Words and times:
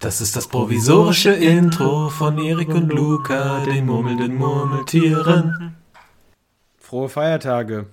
Das 0.00 0.20
ist 0.20 0.36
das 0.36 0.46
provisorische 0.46 1.32
Intro 1.32 2.08
von 2.08 2.38
Erik 2.38 2.68
und 2.68 2.92
Luca, 2.92 3.64
den 3.64 3.86
murmelnden 3.86 4.36
Murmeltieren. 4.36 5.74
Frohe 6.78 7.08
Feiertage. 7.08 7.86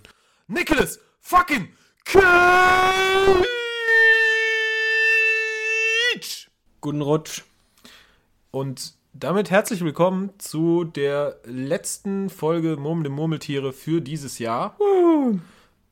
Nicholas 0.48 1.00
fucking 1.22 1.70
Cage! 2.04 2.22
Guten 6.80 7.02
Rutsch. 7.02 7.42
Und 8.52 8.94
damit 9.14 9.50
herzlich 9.50 9.84
willkommen 9.84 10.30
zu 10.38 10.84
der 10.84 11.40
letzten 11.44 12.30
Folge 12.30 12.78
Murmelnde 12.78 13.10
Murmeltiere 13.10 13.74
für 13.74 14.00
dieses 14.00 14.38
Jahr. 14.38 14.78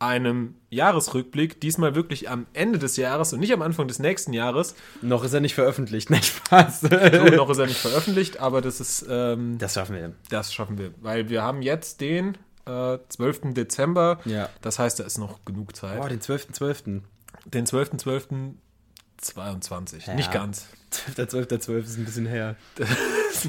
Einem 0.03 0.55
Jahresrückblick, 0.69 1.61
diesmal 1.61 1.95
wirklich 1.95 2.29
am 2.29 2.45
Ende 2.53 2.77
des 2.79 2.97
Jahres 2.97 3.31
und 3.33 3.39
nicht 3.39 3.53
am 3.53 3.61
Anfang 3.61 3.87
des 3.87 3.99
nächsten 3.99 4.33
Jahres. 4.33 4.75
Noch 5.01 5.23
ist 5.23 5.33
er 5.33 5.39
nicht 5.39 5.55
veröffentlicht. 5.55 6.09
Nein, 6.09 6.23
Spaß. 6.23 6.81
So, 6.81 6.87
noch 7.35 7.49
ist 7.49 7.57
er 7.59 7.67
nicht 7.67 7.79
veröffentlicht, 7.79 8.39
aber 8.39 8.61
das 8.61 8.79
ist, 8.81 9.05
ähm, 9.09 9.57
Das 9.59 9.75
schaffen 9.75 9.95
wir. 9.95 10.13
das 10.29 10.53
schaffen 10.53 10.77
wir. 10.77 10.91
Weil 11.01 11.29
wir 11.29 11.41
haben 11.43 11.61
jetzt 11.61 12.01
den 12.01 12.37
äh, 12.65 12.97
12. 13.09 13.53
Dezember. 13.53 14.19
Ja. 14.25 14.49
Das 14.61 14.79
heißt, 14.79 14.99
da 14.99 15.03
ist 15.05 15.17
noch 15.17 15.45
genug 15.45 15.75
Zeit. 15.75 15.97
Boah, 15.99 16.09
den 16.09 16.19
12.12. 16.19 17.01
Den 17.45 17.65
12.12.22. 17.65 20.07
Ja. 20.07 20.13
Nicht 20.15 20.31
ganz. 20.31 20.67
12.12.12 21.15 21.77
ist 21.83 21.97
ein 21.97 22.05
bisschen 22.05 22.25
her. 22.25 22.55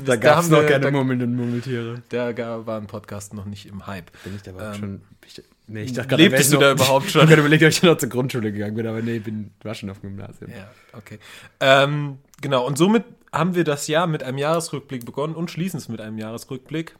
Da, 0.07 0.16
gab 0.16 0.43
es 0.43 0.48
noch 0.48 0.62
wir- 0.62 0.68
keine 0.68 0.87
da, 0.87 0.91
murmelnden 0.91 1.37
Murmeltiere. 1.37 2.02
da 2.09 2.66
war 2.66 2.80
ein 2.80 2.87
Podcast 2.87 3.34
noch 3.34 3.45
nicht 3.45 3.66
im 3.66 3.87
Hype. 3.87 4.10
Bin 4.24 4.34
ich 4.34 4.41
da 4.43 4.73
Ähm, 4.73 4.80
schon... 4.80 5.02
Ich, 5.27 5.43
nee, 5.66 5.82
ich 5.84 5.92
dachte 5.92 6.16
lebtest 6.16 6.32
wär 6.32 6.41
ich 6.41 6.48
du 6.50 6.54
noch- 6.54 6.60
da 6.60 6.73
überhaupt 6.84 7.04
schon? 7.10 7.20
Ich 7.20 7.23
habe 7.23 7.28
gerade 7.28 7.41
überlegt, 7.42 7.62
ob 7.62 7.68
ich 7.70 7.82
noch 7.82 7.96
zur 7.98 8.09
Grundschule 8.09 8.52
gegangen 8.52 8.74
bin, 8.77 8.86
aber 8.86 9.02
nee, 9.02 9.18
bin 9.18 9.50
war 9.62 9.74
schon 9.74 9.90
auf 9.90 10.00
dem 10.00 10.16
Gymnasium. 10.16 10.50
Ja, 10.50 10.70
okay. 10.92 11.18
Ähm, 11.60 12.18
genau, 12.40 12.66
und 12.66 12.77
somit 12.78 13.04
haben 13.32 13.54
wir 13.54 13.64
das 13.64 13.87
Jahr 13.88 14.06
mit 14.06 14.23
einem 14.23 14.38
Jahresrückblick 14.38 15.04
begonnen 15.04 15.34
und 15.34 15.51
schließen 15.51 15.79
es 15.79 15.88
mit 15.88 16.01
einem 16.01 16.18
Jahresrückblick. 16.18 16.96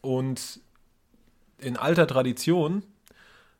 Und 0.00 0.60
in 1.58 1.76
alter 1.76 2.06
Tradition 2.06 2.82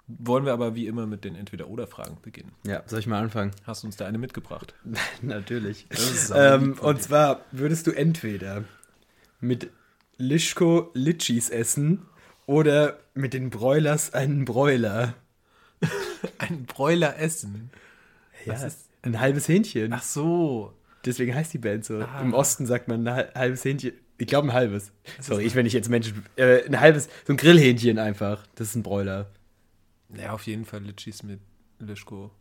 wollen 0.07 0.45
wir 0.47 0.53
aber 0.55 0.75
wie 0.75 0.87
immer 0.87 1.07
mit 1.07 1.25
den 1.25 1.35
Entweder-Oder-Fragen 1.35 2.19
beginnen. 2.23 2.53
Ja, 2.65 2.83
soll 2.87 3.01
ich 3.01 3.07
mal 3.07 3.21
anfangen? 3.23 3.51
Hast 3.67 3.83
du 3.83 3.87
uns 3.89 3.97
da 3.97 4.07
eine 4.07 4.17
mitgebracht? 4.19 4.75
Natürlich. 5.23 5.87
Ähm, 6.35 6.77
und 6.81 7.03
zwar 7.03 7.41
würdest 7.53 7.87
du 7.87 7.91
entweder 7.91 8.65
mit 9.41 9.71
Lischko 10.17 10.91
Litschis 10.95 11.51
essen 11.51 12.03
oder 12.49 12.99
mit 13.15 13.35
den 13.35 13.51
Broilers 13.51 14.15
einen 14.15 14.45
Broiler. 14.47 15.15
Ein 16.39 16.65
Bräuler 16.65 17.19
essen. 17.21 17.71
Ja, 18.45 18.55
Was 18.55 18.63
ist- 18.65 18.89
ein 19.03 19.21
halbes 19.21 19.47
Hähnchen. 19.47 19.93
Ach 19.93 20.03
so. 20.03 20.73
Deswegen 21.05 21.33
heißt 21.35 21.53
die 21.53 21.59
Band 21.59 21.85
so. 21.85 22.01
Ah. 22.01 22.21
Im 22.21 22.35
Osten 22.35 22.67
sagt 22.67 22.89
man 22.89 23.07
ein 23.07 23.15
hal- 23.15 23.33
halbes 23.35 23.65
Hähnchen. 23.65 23.93
Ich 24.17 24.27
glaube 24.27 24.49
ein 24.49 24.53
halbes. 24.53 24.91
Sorry, 25.21 25.45
ich, 25.45 25.55
wenn 25.55 25.67
ich 25.67 25.73
jetzt 25.73 25.89
Menschen. 25.89 26.25
Äh, 26.35 26.65
ein 26.67 26.81
halbes, 26.81 27.09
so 27.27 27.33
ein 27.33 27.37
Grillhähnchen 27.37 27.99
einfach. 28.01 28.45
Das 28.57 28.71
ist 28.71 28.75
ein 28.75 28.83
Broiler. 28.83 29.31
Ja, 30.17 30.33
auf 30.33 30.47
jeden 30.49 30.65
Fall 30.65 30.83
Litchis 30.83 31.23
mit 31.23 31.39
Lischko. 31.79 32.33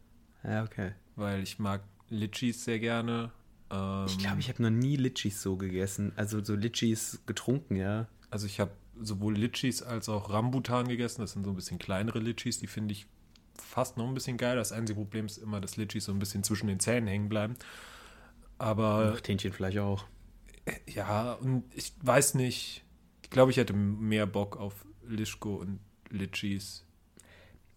Ja, 0.44 0.64
okay. 0.64 0.94
Weil 1.16 1.44
ich 1.44 1.60
mag 1.60 1.84
Litchis 2.10 2.64
sehr 2.64 2.80
gerne. 2.80 3.32
Ähm, 3.70 4.06
Ich 4.08 4.18
glaube, 4.18 4.40
ich 4.40 4.50
habe 4.50 4.64
noch 4.64 4.72
nie 4.72 4.96
Litschis 4.96 5.42
so 5.44 5.58
gegessen. 5.58 6.14
Also 6.16 6.44
so 6.44 6.56
Litschis 6.56 7.20
getrunken, 7.28 7.76
ja. 7.76 8.08
Also 8.32 8.48
ich 8.48 8.60
habe 8.60 8.72
sowohl 9.02 9.36
Litchis 9.38 9.82
als 9.84 10.10
auch 10.10 10.30
Rambutan 10.32 10.88
gegessen. 10.88 11.22
Das 11.22 11.34
sind 11.34 11.44
so 11.44 11.52
ein 11.52 11.56
bisschen 11.56 11.80
kleinere 11.80 12.20
Litchis. 12.20 12.60
Die 12.60 12.68
finde 12.68 12.94
ich 12.94 13.08
fast 13.62 13.98
noch 13.98 14.08
ein 14.08 14.14
bisschen 14.14 14.38
geil. 14.38 14.56
Das 14.56 14.72
einzige 14.72 15.00
Problem 15.00 15.26
ist 15.26 15.38
immer, 15.38 15.62
dass 15.62 15.78
Litchis 15.78 16.06
so 16.06 16.12
ein 16.12 16.20
bisschen 16.20 16.44
zwischen 16.44 16.68
den 16.68 16.80
Zähnen 16.80 17.08
hängen 17.08 17.30
bleiben. 17.30 17.56
Aber 18.58 19.18
Ach, 19.18 19.28
Hähnchenfleisch 19.28 19.78
auch. 19.78 20.06
ja, 20.88 21.34
und 21.34 21.64
ich 21.76 21.94
weiß 22.02 22.34
nicht. 22.36 22.84
Ich 23.24 23.30
glaube, 23.30 23.52
ich 23.52 23.58
hätte 23.58 23.74
mehr 23.74 24.26
Bock 24.26 24.58
auf 24.58 24.86
Lischko 25.08 25.56
und 25.56 25.80
Litchis. 26.10 26.86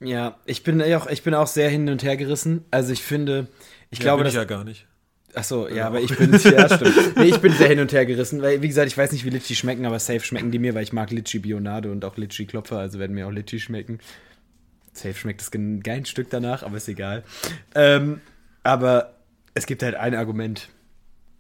Ja, 0.00 0.38
ich 0.46 0.62
bin 0.62 0.80
auch, 0.82 1.06
ich 1.08 1.22
bin 1.22 1.34
auch 1.34 1.46
sehr 1.46 1.68
hin 1.68 1.88
und 1.88 2.02
her 2.02 2.16
gerissen. 2.16 2.64
Also 2.70 2.92
ich 2.92 3.02
finde, 3.02 3.48
ich 3.90 3.98
Ja, 3.98 4.04
glaube, 4.04 4.22
bin 4.22 4.28
ich 4.28 4.34
ja 4.34 4.44
gar 4.44 4.64
nicht. 4.64 4.86
Ach 5.34 5.44
so, 5.44 5.68
ja, 5.68 5.74
Ja. 5.76 5.86
aber 5.86 6.00
ich 6.00 6.16
bin, 6.16 6.32
ja, 6.32 6.68
stimmt. 6.74 6.94
Nee, 7.16 7.24
ich 7.26 7.38
bin 7.38 7.52
sehr 7.52 7.68
hin 7.68 7.78
und 7.80 7.92
her 7.92 8.04
gerissen, 8.06 8.42
weil, 8.42 8.62
wie 8.62 8.68
gesagt, 8.68 8.88
ich 8.88 8.98
weiß 8.98 9.12
nicht, 9.12 9.24
wie 9.24 9.30
Litchi 9.30 9.54
schmecken, 9.54 9.84
aber 9.86 9.98
safe 9.98 10.20
schmecken 10.20 10.50
die 10.50 10.58
mir, 10.58 10.74
weil 10.74 10.82
ich 10.82 10.92
mag 10.92 11.10
Litchi 11.10 11.38
Bionade 11.38 11.90
und 11.90 12.04
auch 12.04 12.16
Litchi 12.16 12.46
Klopfer, 12.46 12.78
also 12.78 12.98
werden 12.98 13.14
mir 13.14 13.26
auch 13.26 13.32
Litchi 13.32 13.60
schmecken. 13.60 14.00
Safe 14.92 15.14
schmeckt 15.14 15.40
das 15.40 15.52
ein 15.54 15.80
geiles 15.82 16.08
Stück 16.08 16.30
danach, 16.30 16.62
aber 16.64 16.76
ist 16.76 16.88
egal. 16.88 17.22
Ähm, 17.74 18.20
aber 18.64 19.14
es 19.54 19.66
gibt 19.66 19.82
halt 19.82 19.94
ein 19.94 20.14
Argument. 20.14 20.68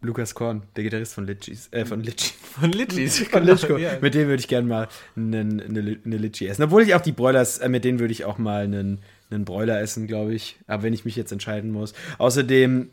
Lukas 0.02 0.34
Korn, 0.34 0.62
der 0.76 0.84
Gitarrist 0.84 1.12
von 1.12 1.26
Litchis, 1.26 1.68
äh, 1.72 1.84
von 1.84 2.02
Litchi, 2.02 2.32
Von 2.58 2.72
Litchis. 2.72 3.18
von 3.30 3.44
Litschko. 3.44 3.76
ja. 3.76 3.90
Mit 4.00 4.14
dem 4.14 4.28
würde 4.28 4.40
ich 4.40 4.48
gerne 4.48 4.66
mal 4.66 4.88
eine, 5.14 5.42
Li- 5.42 5.98
eine 6.02 6.16
Litchi 6.16 6.46
essen. 6.46 6.62
Obwohl 6.62 6.82
ich 6.82 6.94
auch 6.94 7.02
die 7.02 7.12
Broilers, 7.12 7.58
äh, 7.58 7.68
mit 7.68 7.84
denen 7.84 7.98
würde 7.98 8.12
ich 8.12 8.24
auch 8.24 8.38
mal 8.38 8.64
einen, 8.64 9.00
einen 9.30 9.44
Broiler 9.44 9.78
essen, 9.80 10.06
glaube 10.06 10.32
ich. 10.32 10.56
Aber 10.68 10.84
wenn 10.84 10.94
ich 10.94 11.04
mich 11.04 11.16
jetzt 11.16 11.32
entscheiden 11.32 11.70
muss. 11.70 11.92
Außerdem, 12.16 12.88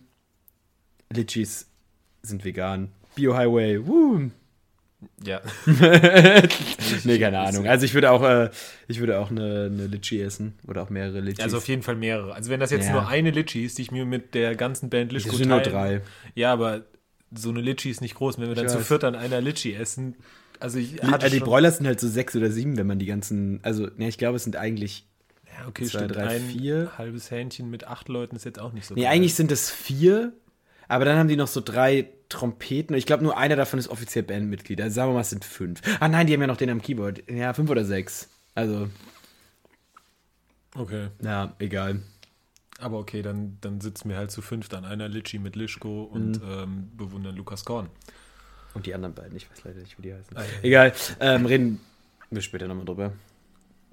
Litchis 1.12 1.68
sind 2.22 2.44
vegan. 2.44 2.90
Bio-Highway, 3.16 3.86
woo. 3.88 4.30
ja. 5.24 5.42
nee, 7.04 7.20
keine 7.20 7.40
Ahnung. 7.40 7.68
Also 7.68 7.86
ich 7.86 7.94
würde 7.94 8.12
auch, 8.12 8.24
äh, 8.24 8.50
ich 8.88 9.00
würde 9.00 9.20
auch 9.20 9.32
eine, 9.32 9.66
eine 9.72 9.88
Litchi 9.88 10.22
essen. 10.22 10.54
Oder 10.68 10.84
auch 10.84 10.90
mehrere 10.90 11.20
Litchis. 11.20 11.44
Also 11.44 11.58
auf 11.58 11.68
jeden 11.68 11.84
Fall 11.84 11.96
mehrere. 11.96 12.34
Also 12.34 12.50
wenn 12.52 12.60
das 12.60 12.72
jetzt 12.72 12.88
Ja. 12.88 12.94
nur 12.94 13.08
eine 13.08 13.32
Litchi 13.32 13.64
ist, 13.66 13.78
die 13.78 13.84
ich 13.84 13.92
mir 13.92 14.06
mit 14.06 14.34
der 14.36 14.56
ganzen 14.56 14.90
Band 14.90 15.12
Lischko 15.12 15.32
Es 15.32 15.38
sind 15.38 15.50
nur 15.50 15.62
drei. 15.62 16.02
Ja, 16.36 16.54
aber 16.54 16.84
so 17.36 17.50
eine 17.50 17.62
Litchi 17.62 17.90
ist 17.90 18.02
nicht 18.02 18.16
groß. 18.16 18.40
Wenn 18.40 18.48
wir 18.50 18.56
dann 18.56 18.66
Ich 18.66 18.72
zu 18.72 18.80
weiß. 18.80 18.88
viert 18.88 19.04
an 19.04 19.16
einer 19.16 19.42
Litchi 19.42 19.74
essen, 19.74 20.16
also 20.60 20.80
ich 20.80 21.02
hatte 21.04 21.28
äh, 21.28 21.30
die 21.30 21.40
Broilers 21.40 21.78
sind 21.78 21.86
halt 21.86 22.00
so 22.00 22.08
sechs 22.08 22.36
oder 22.36 22.50
sieben, 22.52 22.78
wenn 22.78 22.88
man 22.88 22.98
die 23.00 23.06
ganzen, 23.06 23.60
also, 23.64 23.88
ne, 23.98 24.08
ich 24.08 24.18
glaube, 24.18 24.38
es 24.38 24.44
sind 24.44 24.56
eigentlich, 24.56 25.06
ja, 25.46 25.68
okay, 25.68 25.84
zwei, 25.86 26.00
stimmt. 26.00 26.16
drei, 26.16 26.36
ein 26.38 26.42
vier. 26.42 26.92
halbes 26.98 27.30
Hähnchen 27.30 27.70
mit 27.70 27.86
acht 27.88 28.10
Leuten 28.10 28.36
ist 28.36 28.46
jetzt 28.46 28.60
auch 28.60 28.74
nicht 28.74 28.86
so 28.88 28.96
nee, 28.96 29.04
geil. 29.04 29.12
eigentlich 29.12 29.36
sind 29.36 29.52
es 29.52 29.70
vier, 29.70 30.34
aber 30.88 31.06
dann 31.06 31.18
haben 31.18 31.28
die 31.28 31.36
noch 31.36 31.48
so 31.48 31.62
drei 31.62 32.10
Trompeten 32.30 32.94
und 32.94 32.98
ich 33.00 33.06
glaube, 33.06 33.24
nur 33.24 33.38
einer 33.38 33.56
davon 33.56 33.80
ist 33.80 33.88
offiziell 33.88 34.24
Bandmitglied. 34.24 34.82
Also 34.82 34.96
sagen 34.96 35.10
wir 35.12 35.14
mal, 35.16 35.22
es 35.22 35.30
sind 35.30 35.46
fünf. 35.46 35.82
Ah 36.00 36.08
nein, 36.08 36.28
die 36.28 36.34
haben 36.34 36.42
ja 36.42 36.48
noch 36.48 36.58
den 36.58 36.70
am 36.70 36.82
Keyboard. 36.82 37.30
Ja, 37.30 37.54
fünf 37.54 37.70
oder 37.70 37.86
sechs. 37.86 38.30
Also, 38.56 38.90
Okay, 40.76 41.08
ja, 41.24 41.56
egal. 41.60 42.02
aber 42.80 43.00
okay, 43.00 43.22
dann, 43.24 43.58
dann 43.62 43.82
sitzen 43.82 44.10
wir 44.10 44.18
halt 44.18 44.30
zu 44.32 44.42
fünft 44.42 44.74
an 44.76 44.86
einer 44.86 45.08
Litchi 45.08 45.40
mit 45.40 45.56
Lischko 45.56 46.04
und 46.04 46.42
Mhm. 46.44 46.50
ähm, 46.50 46.92
bewundern 46.96 47.36
Lukas 47.36 47.66
Korn. 47.66 47.90
Und 48.74 48.86
die 48.86 48.94
anderen 48.94 49.16
beiden, 49.16 49.36
ich 49.36 49.50
weiß 49.50 49.64
leider 49.64 49.80
nicht, 49.80 49.98
wie 49.98 50.04
die 50.04 50.14
heißen. 50.14 50.36
Ja. 50.38 50.44
Egal, 50.62 50.94
ähm, 51.20 51.46
reden 51.48 51.80
wir 52.30 52.42
später 52.42 52.68
nochmal 52.68 52.86
drüber. 52.86 53.14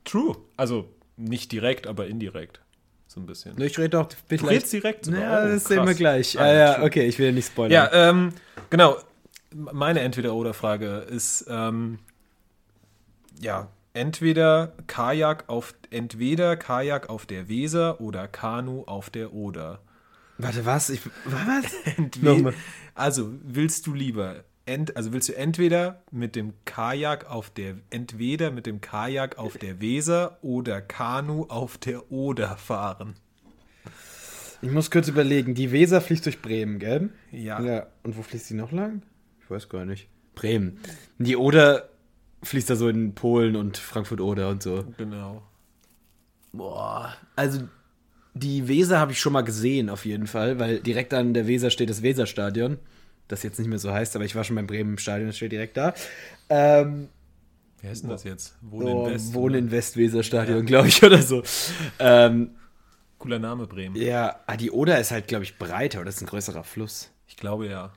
True. 0.04 0.36
Also 0.58 0.90
nicht 1.16 1.52
direkt, 1.52 1.86
aber 1.86 2.06
indirekt. 2.08 2.60
So 3.06 3.20
ein 3.20 3.26
bisschen. 3.26 3.60
Ich 3.60 3.78
rede 3.78 4.00
auch 4.00 4.08
Du 4.08 4.16
redest 4.46 4.72
direkt. 4.72 5.06
Ja, 5.06 5.44
Oh, 5.44 5.48
das 5.48 5.64
sehen 5.66 5.86
wir 5.86 5.94
gleich. 5.94 6.38
Ah, 6.38 6.42
Ah, 6.44 6.52
ja, 6.52 6.82
okay, 6.82 7.06
ich 7.06 7.18
will 7.18 7.32
nicht 7.32 7.46
spoilern. 7.46 7.72
Ja, 7.72 7.90
ähm, 8.10 8.32
genau. 8.70 8.96
Meine 9.54 10.00
Entweder-Oder-Frage 10.00 11.06
ist, 11.08 11.46
ähm, 11.48 12.00
ja, 13.40 13.68
entweder 13.92 14.72
Kajak 14.88 15.44
auf, 15.48 15.74
entweder 15.90 16.56
Kajak 16.56 17.08
auf 17.08 17.24
der 17.26 17.48
Weser 17.48 18.00
oder 18.00 18.26
Kanu 18.26 18.82
auf 18.84 19.10
der 19.10 19.32
Oder. 19.32 19.80
Warte, 20.38 20.66
was? 20.66 20.90
Ich, 20.90 21.02
was? 21.24 21.64
Entweder, 21.96 22.52
also 22.96 23.30
willst 23.44 23.86
du 23.86 23.94
lieber, 23.94 24.42
ent, 24.66 24.96
also 24.96 25.12
willst 25.12 25.28
du 25.28 25.36
entweder 25.36 26.02
mit 26.10 26.36
dem 26.36 26.54
Kajak 26.64 27.30
auf 27.30 27.50
der, 27.50 27.76
entweder 27.90 28.50
mit 28.50 28.66
dem 28.66 28.80
Kajak 28.80 29.38
auf 29.38 29.58
der 29.58 29.80
Weser 29.80 30.38
oder 30.42 30.80
Kanu 30.80 31.44
auf 31.44 31.78
der 31.78 32.10
Oder 32.10 32.56
fahren? 32.56 33.14
Ich 34.62 34.70
muss 34.70 34.90
kurz 34.90 35.08
überlegen. 35.08 35.54
Die 35.54 35.72
Weser 35.72 36.00
fließt 36.00 36.24
durch 36.24 36.40
Bremen, 36.40 36.78
gell? 36.78 37.10
Ja. 37.30 37.60
Ja. 37.60 37.86
Und 38.02 38.16
wo 38.16 38.22
fließt 38.22 38.48
die 38.48 38.54
noch 38.54 38.72
lang? 38.72 39.02
Ich 39.42 39.50
weiß 39.50 39.68
gar 39.68 39.84
nicht. 39.84 40.08
Bremen. 40.34 40.78
Die 41.18 41.36
Oder 41.36 41.90
fließt 42.42 42.70
da 42.70 42.76
so 42.76 42.88
in 42.88 43.14
Polen 43.14 43.56
und 43.56 43.76
Frankfurt-Oder 43.76 44.48
und 44.48 44.62
so. 44.62 44.84
Genau. 44.96 45.42
Boah. 46.52 47.14
Also, 47.36 47.68
die 48.32 48.66
Weser 48.68 48.98
habe 48.98 49.12
ich 49.12 49.20
schon 49.20 49.32
mal 49.32 49.42
gesehen, 49.42 49.90
auf 49.90 50.06
jeden 50.06 50.26
Fall, 50.26 50.58
weil 50.58 50.80
direkt 50.80 51.12
an 51.12 51.34
der 51.34 51.46
Weser 51.46 51.70
steht 51.70 51.90
das 51.90 52.02
Weserstadion. 52.02 52.78
Das 53.28 53.42
jetzt 53.42 53.58
nicht 53.58 53.68
mehr 53.68 53.78
so 53.78 53.92
heißt, 53.92 54.16
aber 54.16 54.24
ich 54.24 54.34
war 54.34 54.44
schon 54.44 54.56
beim 54.56 54.66
Bremen 54.66 54.92
im 54.92 54.98
Stadion, 54.98 55.28
das 55.28 55.36
steht 55.36 55.52
direkt 55.52 55.76
da. 55.76 55.94
Ähm, 56.48 57.08
Wie 57.80 57.88
heißt 57.88 58.02
denn 58.02 58.10
das 58.10 58.24
jetzt? 58.24 58.54
so, 58.60 58.70
Wohnen 58.70 58.88
in 58.98 59.04
West. 59.06 59.34
Wohnen 59.34 59.54
oder? 59.54 59.58
in 59.58 59.70
West-Weser-Stadion, 59.70 60.66
glaube 60.66 60.88
ich, 60.88 61.02
oder 61.02 61.22
so. 61.22 61.42
Ähm, 61.98 62.56
Cooler 63.18 63.38
Name, 63.38 63.66
Bremen. 63.66 63.96
ja, 63.96 64.40
ah, 64.46 64.56
die 64.56 64.70
Oder 64.70 65.00
ist 65.00 65.10
halt, 65.10 65.28
glaube 65.28 65.44
ich, 65.44 65.56
breiter 65.58 66.00
oder 66.00 66.10
ist 66.10 66.20
ein 66.20 66.26
größerer 66.26 66.64
Fluss. 66.64 67.10
Ich 67.26 67.36
glaube 67.36 67.66
ja. 67.68 67.92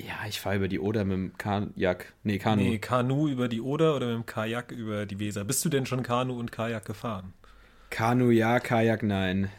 Ja, 0.00 0.14
ich 0.28 0.40
fahre 0.40 0.56
über 0.56 0.68
die 0.68 0.78
Oder 0.78 1.04
mit 1.04 1.16
dem 1.16 1.38
Kajak. 1.38 2.14
Nee, 2.22 2.38
Kanu. 2.38 2.62
Nee, 2.62 2.78
Kanu 2.78 3.28
über 3.28 3.48
die 3.48 3.60
Oder 3.60 3.96
oder 3.96 4.06
mit 4.06 4.14
dem 4.16 4.26
Kajak 4.26 4.70
über 4.70 5.06
die 5.06 5.18
Weser. 5.18 5.44
Bist 5.44 5.64
du 5.64 5.68
denn 5.68 5.86
schon 5.86 6.04
Kanu 6.04 6.38
und 6.38 6.52
Kajak 6.52 6.84
gefahren? 6.84 7.32
Kanu 7.90 8.30
ja, 8.30 8.60
Kajak 8.60 9.02
nein. 9.02 9.50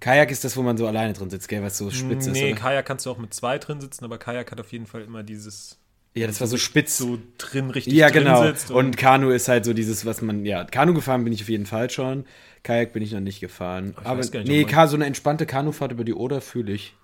Kajak 0.00 0.30
ist 0.30 0.44
das, 0.44 0.56
wo 0.56 0.62
man 0.62 0.76
so 0.76 0.86
alleine 0.86 1.12
drin 1.14 1.30
sitzt, 1.30 1.48
gell, 1.48 1.62
was 1.62 1.78
so 1.78 1.90
spitz 1.90 2.26
ist. 2.26 2.32
nee? 2.34 2.52
Kajak 2.52 2.84
kannst 2.86 3.06
du 3.06 3.10
auch 3.10 3.18
mit 3.18 3.32
zwei 3.32 3.58
drin 3.58 3.80
sitzen, 3.80 4.04
aber 4.04 4.18
Kajak 4.18 4.50
hat 4.52 4.60
auf 4.60 4.70
jeden 4.72 4.86
Fall 4.86 5.02
immer 5.02 5.22
dieses 5.22 5.78
Ja, 6.14 6.26
das 6.26 6.40
war 6.40 6.46
so 6.46 6.56
spitz. 6.58 6.98
so 6.98 7.18
drin 7.38 7.70
richtig 7.70 7.94
ja, 7.94 8.10
genau. 8.10 8.42
sitzt. 8.44 8.70
Und 8.70 8.96
Kanu 8.96 9.30
ist 9.30 9.48
halt 9.48 9.64
so 9.64 9.72
dieses, 9.72 10.04
was 10.04 10.20
man, 10.22 10.44
ja, 10.44 10.64
Kanu 10.64 10.92
gefahren 10.94 11.24
bin 11.24 11.32
ich 11.32 11.42
auf 11.42 11.48
jeden 11.48 11.66
Fall 11.66 11.88
schon. 11.90 12.24
Kajak 12.62 12.92
bin 12.92 13.02
ich 13.02 13.12
noch 13.12 13.20
nicht 13.20 13.40
gefahren. 13.40 13.94
Ich 14.00 14.06
Aber 14.06 14.20
nicht, 14.20 14.34
nee, 14.46 14.64
Ka- 14.64 14.86
so 14.86 14.96
eine 14.96 15.06
entspannte 15.06 15.46
Kanufahrt 15.46 15.92
über 15.92 16.04
die 16.04 16.14
Oder 16.14 16.40
fühle 16.40 16.72
ich. 16.72 16.94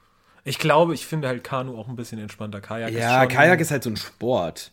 ich 0.44 0.58
glaube, 0.58 0.92
ich 0.94 1.06
finde 1.06 1.28
halt 1.28 1.44
Kanu 1.44 1.76
auch 1.78 1.88
ein 1.88 1.96
bisschen 1.96 2.18
entspannter. 2.18 2.60
Kajak 2.60 2.90
Ja, 2.92 3.22
ist 3.22 3.30
Kajak 3.32 3.60
ist 3.60 3.70
halt 3.70 3.82
so 3.84 3.90
ein 3.90 3.96
Sport. 3.96 4.72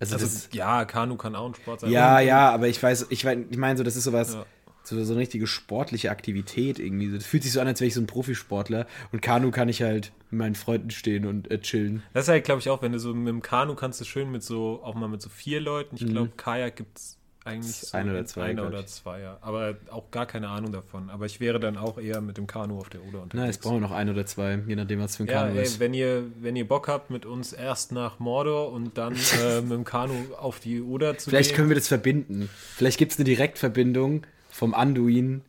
Also, 0.00 0.14
Also, 0.14 0.26
das, 0.26 0.48
ja, 0.52 0.84
Kanu 0.84 1.16
kann 1.16 1.34
auch 1.34 1.46
ein 1.48 1.54
Sport 1.56 1.80
sein. 1.80 1.90
ja, 1.90 2.18
Und- 2.20 2.26
ja, 2.26 2.50
aber 2.50 2.68
ich 2.68 2.80
weiß, 2.82 3.06
ich, 3.10 3.24
weiß- 3.26 3.46
ich 3.50 3.56
meine 3.58 3.76
so, 3.76 3.82
das 3.84 3.96
ist 3.96 4.04
sowas, 4.04 4.34
Ja. 4.34 4.46
So, 4.88 5.02
so 5.04 5.12
eine 5.12 5.20
richtige 5.20 5.46
sportliche 5.46 6.10
Aktivität 6.10 6.78
irgendwie. 6.78 7.12
Das 7.12 7.24
fühlt 7.24 7.42
sich 7.42 7.52
so 7.52 7.60
an, 7.60 7.66
als 7.66 7.80
wäre 7.80 7.88
ich 7.88 7.94
so 7.94 8.00
ein 8.00 8.06
Profisportler. 8.06 8.86
Und 9.12 9.22
Kanu 9.22 9.50
kann 9.50 9.68
ich 9.68 9.82
halt 9.82 10.12
mit 10.30 10.38
meinen 10.38 10.54
Freunden 10.54 10.90
stehen 10.90 11.26
und 11.26 11.50
äh, 11.50 11.60
chillen. 11.60 12.02
Das 12.14 12.24
ist 12.24 12.28
halt, 12.28 12.44
glaube 12.44 12.60
ich, 12.60 12.70
auch, 12.70 12.82
wenn 12.82 12.92
du 12.92 12.98
so 12.98 13.14
mit 13.14 13.28
dem 13.28 13.42
Kanu 13.42 13.74
kannst 13.74 14.00
du 14.00 14.04
schön 14.04 14.30
mit 14.30 14.42
so, 14.42 14.80
auch 14.82 14.94
mal 14.94 15.08
mit 15.08 15.22
so 15.22 15.28
vier 15.28 15.60
Leuten. 15.60 15.96
Ich 15.96 16.06
glaube, 16.06 16.30
Kajak 16.36 16.76
gibt 16.76 16.98
es 16.98 17.18
eigentlich 17.48 17.76
so 17.76 17.96
Ein 17.96 18.10
oder 18.10 18.24
zwei, 18.26 18.42
Einer 18.44 18.66
oder 18.66 18.86
zwei, 18.86 19.20
ja. 19.20 19.38
Aber 19.40 19.76
auch 19.90 20.10
gar 20.10 20.26
keine 20.26 20.48
Ahnung 20.48 20.70
davon. 20.70 21.08
Aber 21.10 21.26
ich 21.26 21.40
wäre 21.40 21.58
dann 21.58 21.76
auch 21.76 21.98
eher 21.98 22.20
mit 22.20 22.36
dem 22.36 22.46
Kanu 22.46 22.78
auf 22.78 22.90
der 22.90 23.00
Oder 23.00 23.10
Na, 23.14 23.22
unterwegs. 23.22 23.46
jetzt 23.56 23.62
brauchen 23.62 23.76
wir 23.76 23.80
noch 23.80 23.92
ein 23.92 24.08
oder 24.10 24.26
zwei, 24.26 24.58
je 24.66 24.76
nachdem, 24.76 25.00
was 25.00 25.16
für 25.16 25.24
ein 25.24 25.28
ja, 25.28 25.42
Kanu 25.44 25.56
ey, 25.56 25.62
ist. 25.62 25.80
wenn 25.80 25.94
ihr, 25.94 26.24
wenn 26.40 26.56
ihr 26.56 26.68
Bock 26.68 26.88
habt, 26.88 27.10
mit 27.10 27.24
uns 27.24 27.52
erst 27.52 27.92
nach 27.92 28.18
Mordor 28.18 28.72
und 28.72 28.98
dann 28.98 29.14
äh, 29.42 29.60
mit 29.62 29.72
dem 29.72 29.84
Kanu 29.84 30.14
auf 30.38 30.60
die 30.60 30.80
Oder 30.82 31.16
zu 31.16 31.30
Vielleicht 31.30 31.50
gehen. 31.50 31.56
können 31.56 31.68
wir 31.70 31.76
das 31.76 31.88
verbinden. 31.88 32.50
Vielleicht 32.76 32.98
gibt 32.98 33.12
es 33.12 33.18
eine 33.18 33.24
Direktverbindung 33.24 34.26
vom 34.58 34.74
Anduin. 34.74 35.42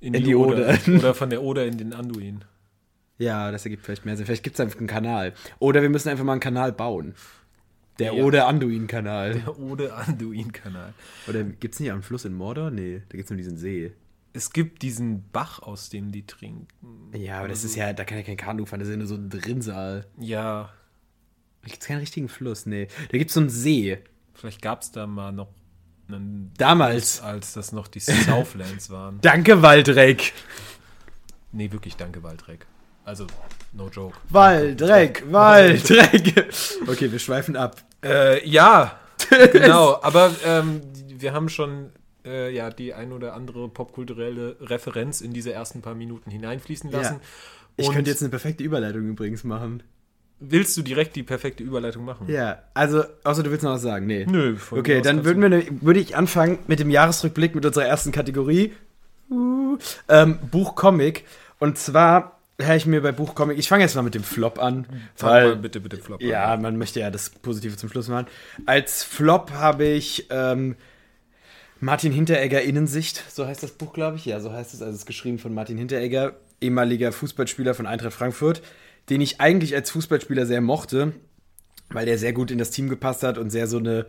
in 0.00 0.14
in 0.14 0.24
die 0.24 0.34
Oder. 0.34 0.76
Oder 0.88 1.14
von 1.14 1.30
der 1.30 1.42
Oder 1.42 1.64
in 1.66 1.78
den 1.78 1.92
Anduin. 1.92 2.44
Ja, 3.18 3.50
das 3.50 3.64
ergibt 3.64 3.84
vielleicht 3.84 4.04
mehr 4.04 4.16
Sinn. 4.16 4.26
Vielleicht 4.26 4.42
gibt 4.42 4.56
es 4.56 4.60
einfach 4.60 4.78
einen 4.78 4.88
Kanal. 4.88 5.32
Oder 5.58 5.80
wir 5.80 5.88
müssen 5.88 6.08
einfach 6.10 6.24
mal 6.24 6.32
einen 6.32 6.40
Kanal 6.40 6.72
bauen. 6.72 7.14
Der 7.98 8.12
Ja. 8.12 8.22
Oder-Anduin-Kanal. 8.24 9.34
Der 9.40 9.58
Oder-Anduin-Kanal. 9.58 10.92
Oder 11.28 11.44
gibt 11.44 11.72
es 11.74 11.80
nicht 11.80 11.90
einen 11.92 12.02
Fluss 12.02 12.26
in 12.26 12.34
Mordor? 12.34 12.70
Nee, 12.70 13.00
da 13.08 13.16
gibt 13.16 13.24
es 13.24 13.30
nur 13.30 13.38
diesen 13.38 13.56
See. 13.56 13.92
Es 14.34 14.52
gibt 14.52 14.82
diesen 14.82 15.24
Bach, 15.32 15.60
aus 15.62 15.88
dem 15.88 16.12
die 16.12 16.26
trinken. 16.26 16.66
Ja, 17.14 17.38
aber 17.38 17.48
das 17.48 17.64
ist 17.64 17.74
ja, 17.74 17.94
da 17.94 18.04
kann 18.04 18.18
ja 18.18 18.24
kein 18.24 18.36
Kanu 18.36 18.66
fahren, 18.66 18.80
das 18.80 18.88
ist 18.88 18.92
ja 18.94 18.98
nur 18.98 19.06
so 19.06 19.14
ein 19.14 19.30
Drinnsal. 19.30 20.04
Ja, 20.20 20.74
Da 21.62 21.68
gibt 21.68 21.80
es 21.80 21.88
keinen 21.88 22.00
richtigen 22.00 22.28
Fluss, 22.28 22.66
nee. 22.66 22.88
Da 23.10 23.16
gibt 23.16 23.30
es 23.30 23.34
so 23.34 23.40
einen 23.40 23.48
See. 23.48 23.98
vielleicht 24.34 24.60
gab 24.60 24.82
es 24.82 24.90
da 24.92 25.06
mal 25.06 25.32
noch 25.32 25.48
Damals. 26.08 27.20
als 27.20 27.52
das 27.52 27.72
noch 27.72 27.88
die 27.88 28.00
Southlands 28.00 28.90
waren. 28.90 29.18
Danke, 29.22 29.62
Waldreck. 29.62 30.32
Nee, 31.52 31.72
wirklich, 31.72 31.96
danke, 31.96 32.22
Waldreck. 32.22 32.66
Also, 33.04 33.26
no 33.72 33.88
joke. 33.88 34.18
Waldreck, 34.28 35.24
Waldreck. 35.30 36.52
Okay, 36.86 37.10
wir 37.10 37.18
schweifen 37.18 37.56
ab. 37.56 37.76
Äh, 38.04 38.46
ja, 38.46 38.98
genau. 39.52 40.00
Aber 40.02 40.34
ähm, 40.44 40.82
wir 41.08 41.32
haben 41.32 41.48
schon 41.48 41.92
äh, 42.24 42.52
ja, 42.54 42.70
die 42.70 42.92
ein 42.92 43.12
oder 43.12 43.34
andere 43.34 43.68
popkulturelle 43.68 44.56
Referenz 44.60 45.20
in 45.20 45.32
diese 45.32 45.52
ersten 45.52 45.82
paar 45.82 45.94
Minuten 45.94 46.30
hineinfließen 46.30 46.90
lassen. 46.90 47.14
Ja. 47.14 47.20
Ich 47.76 47.88
Und 47.88 47.94
könnte 47.94 48.10
jetzt 48.10 48.22
eine 48.22 48.30
perfekte 48.30 48.64
Überleitung 48.64 49.06
übrigens 49.06 49.44
machen. 49.44 49.82
Willst 50.38 50.76
du 50.76 50.82
direkt 50.82 51.16
die 51.16 51.22
perfekte 51.22 51.62
Überleitung 51.62 52.04
machen? 52.04 52.28
Ja, 52.28 52.62
also, 52.74 53.04
außer 53.24 53.42
du 53.42 53.50
willst 53.50 53.64
noch 53.64 53.72
was 53.72 53.82
sagen. 53.82 54.06
Nee. 54.06 54.26
Nö, 54.28 54.52
mir 54.52 54.78
Okay, 54.78 55.00
dann 55.00 55.24
würden 55.24 55.40
wir, 55.40 55.48
ne- 55.48 55.66
würde 55.80 55.98
ich 55.98 56.14
anfangen 56.14 56.58
mit 56.66 56.78
dem 56.78 56.90
Jahresrückblick 56.90 57.54
mit 57.54 57.64
unserer 57.64 57.86
ersten 57.86 58.12
Kategorie. 58.12 58.74
Uh, 59.30 59.78
ähm, 60.08 60.38
Buch 60.50 60.74
Comic. 60.74 61.24
Und 61.58 61.78
zwar 61.78 62.38
habe 62.62 62.76
ich 62.76 62.86
mir 62.86 63.02
bei 63.02 63.12
Buch 63.12 63.34
Comic, 63.34 63.58
ich 63.58 63.68
fange 63.68 63.82
jetzt 63.84 63.94
mal 63.94 64.02
mit 64.02 64.14
dem 64.14 64.24
Flop 64.24 64.58
an. 64.58 64.86
Fang 65.14 65.30
weil, 65.30 65.48
mal 65.48 65.56
bitte, 65.56 65.80
bitte 65.80 65.96
Flop. 65.96 66.20
an. 66.20 66.26
ja, 66.26 66.56
man 66.56 66.76
möchte 66.76 67.00
ja 67.00 67.10
das 67.10 67.30
Positive 67.30 67.76
zum 67.76 67.88
Schluss 67.88 68.08
machen. 68.08 68.26
Als 68.66 69.02
Flop 69.04 69.52
habe 69.52 69.84
ich 69.84 70.26
ähm, 70.30 70.76
Martin 71.80 72.12
Hinteregger 72.12 72.62
Innensicht, 72.62 73.22
so 73.30 73.46
heißt 73.46 73.62
das 73.62 73.72
Buch, 73.72 73.92
glaube 73.92 74.16
ich. 74.16 74.24
Ja, 74.26 74.40
so 74.40 74.52
heißt 74.52 74.74
es. 74.74 74.80
Also 74.82 74.92
es 74.94 75.00
ist 75.00 75.06
geschrieben 75.06 75.38
von 75.38 75.52
Martin 75.54 75.76
Hinteregger, 75.76 76.34
ehemaliger 76.60 77.12
Fußballspieler 77.12 77.74
von 77.74 77.86
Eintracht 77.86 78.14
Frankfurt, 78.14 78.62
den 79.08 79.20
ich 79.20 79.40
eigentlich 79.40 79.74
als 79.74 79.90
Fußballspieler 79.90 80.46
sehr 80.46 80.60
mochte, 80.60 81.12
weil 81.90 82.06
der 82.06 82.18
sehr 82.18 82.32
gut 82.32 82.50
in 82.50 82.58
das 82.58 82.70
Team 82.70 82.88
gepasst 82.88 83.22
hat 83.22 83.38
und 83.38 83.50
sehr 83.50 83.66
so 83.66 83.78
eine. 83.78 84.06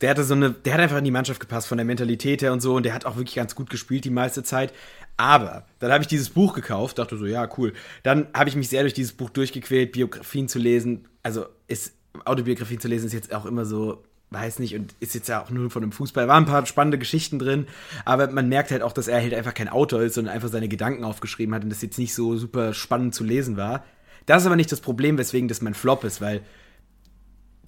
Der 0.00 0.10
hatte 0.10 0.24
so 0.24 0.34
eine, 0.34 0.52
der 0.52 0.74
hat 0.74 0.80
einfach 0.80 0.96
in 0.96 1.04
die 1.04 1.10
Mannschaft 1.10 1.38
gepasst 1.38 1.68
von 1.68 1.76
der 1.76 1.84
Mentalität 1.84 2.40
her 2.40 2.54
und 2.54 2.60
so 2.60 2.74
und 2.74 2.84
der 2.84 2.94
hat 2.94 3.04
auch 3.04 3.16
wirklich 3.16 3.36
ganz 3.36 3.54
gut 3.54 3.68
gespielt 3.68 4.04
die 4.06 4.10
meiste 4.10 4.42
Zeit. 4.42 4.72
Aber 5.18 5.66
dann 5.78 5.92
habe 5.92 6.02
ich 6.02 6.08
dieses 6.08 6.30
Buch 6.30 6.54
gekauft, 6.54 6.98
dachte 6.98 7.16
so, 7.16 7.26
ja, 7.26 7.48
cool. 7.58 7.74
Dann 8.02 8.26
habe 8.34 8.48
ich 8.48 8.56
mich 8.56 8.68
sehr 8.68 8.82
durch 8.82 8.94
dieses 8.94 9.12
Buch 9.12 9.30
durchgequält, 9.30 9.92
Biografien 9.92 10.48
zu 10.48 10.58
lesen. 10.58 11.06
Also 11.22 11.46
ist 11.68 11.92
Autobiografien 12.24 12.80
zu 12.80 12.88
lesen 12.88 13.06
ist 13.06 13.12
jetzt 13.12 13.34
auch 13.34 13.44
immer 13.44 13.66
so, 13.66 14.02
weiß 14.30 14.58
nicht, 14.58 14.74
und 14.74 14.94
ist 15.00 15.14
jetzt 15.14 15.28
ja 15.28 15.42
auch 15.42 15.50
nur 15.50 15.70
von 15.70 15.82
einem 15.82 15.92
Fußball. 15.92 16.28
Waren 16.28 16.44
ein 16.44 16.48
paar 16.48 16.66
spannende 16.66 16.98
Geschichten 16.98 17.38
drin, 17.38 17.66
aber 18.04 18.30
man 18.30 18.48
merkt 18.48 18.70
halt 18.70 18.82
auch, 18.82 18.92
dass 18.92 19.08
er 19.08 19.20
halt 19.20 19.34
einfach 19.34 19.54
kein 19.54 19.68
Autor 19.68 20.02
ist, 20.02 20.14
sondern 20.14 20.34
einfach 20.34 20.48
seine 20.48 20.68
Gedanken 20.68 21.04
aufgeschrieben 21.04 21.54
hat 21.54 21.64
und 21.64 21.70
das 21.70 21.82
jetzt 21.82 21.98
nicht 21.98 22.14
so 22.14 22.36
super 22.36 22.74
spannend 22.74 23.14
zu 23.14 23.24
lesen 23.24 23.56
war. 23.56 23.84
Das 24.26 24.42
ist 24.42 24.46
aber 24.46 24.56
nicht 24.56 24.70
das 24.72 24.80
Problem, 24.80 25.18
weswegen 25.18 25.48
das 25.48 25.62
mein 25.62 25.74
Flop 25.74 26.04
ist, 26.04 26.20
weil 26.20 26.42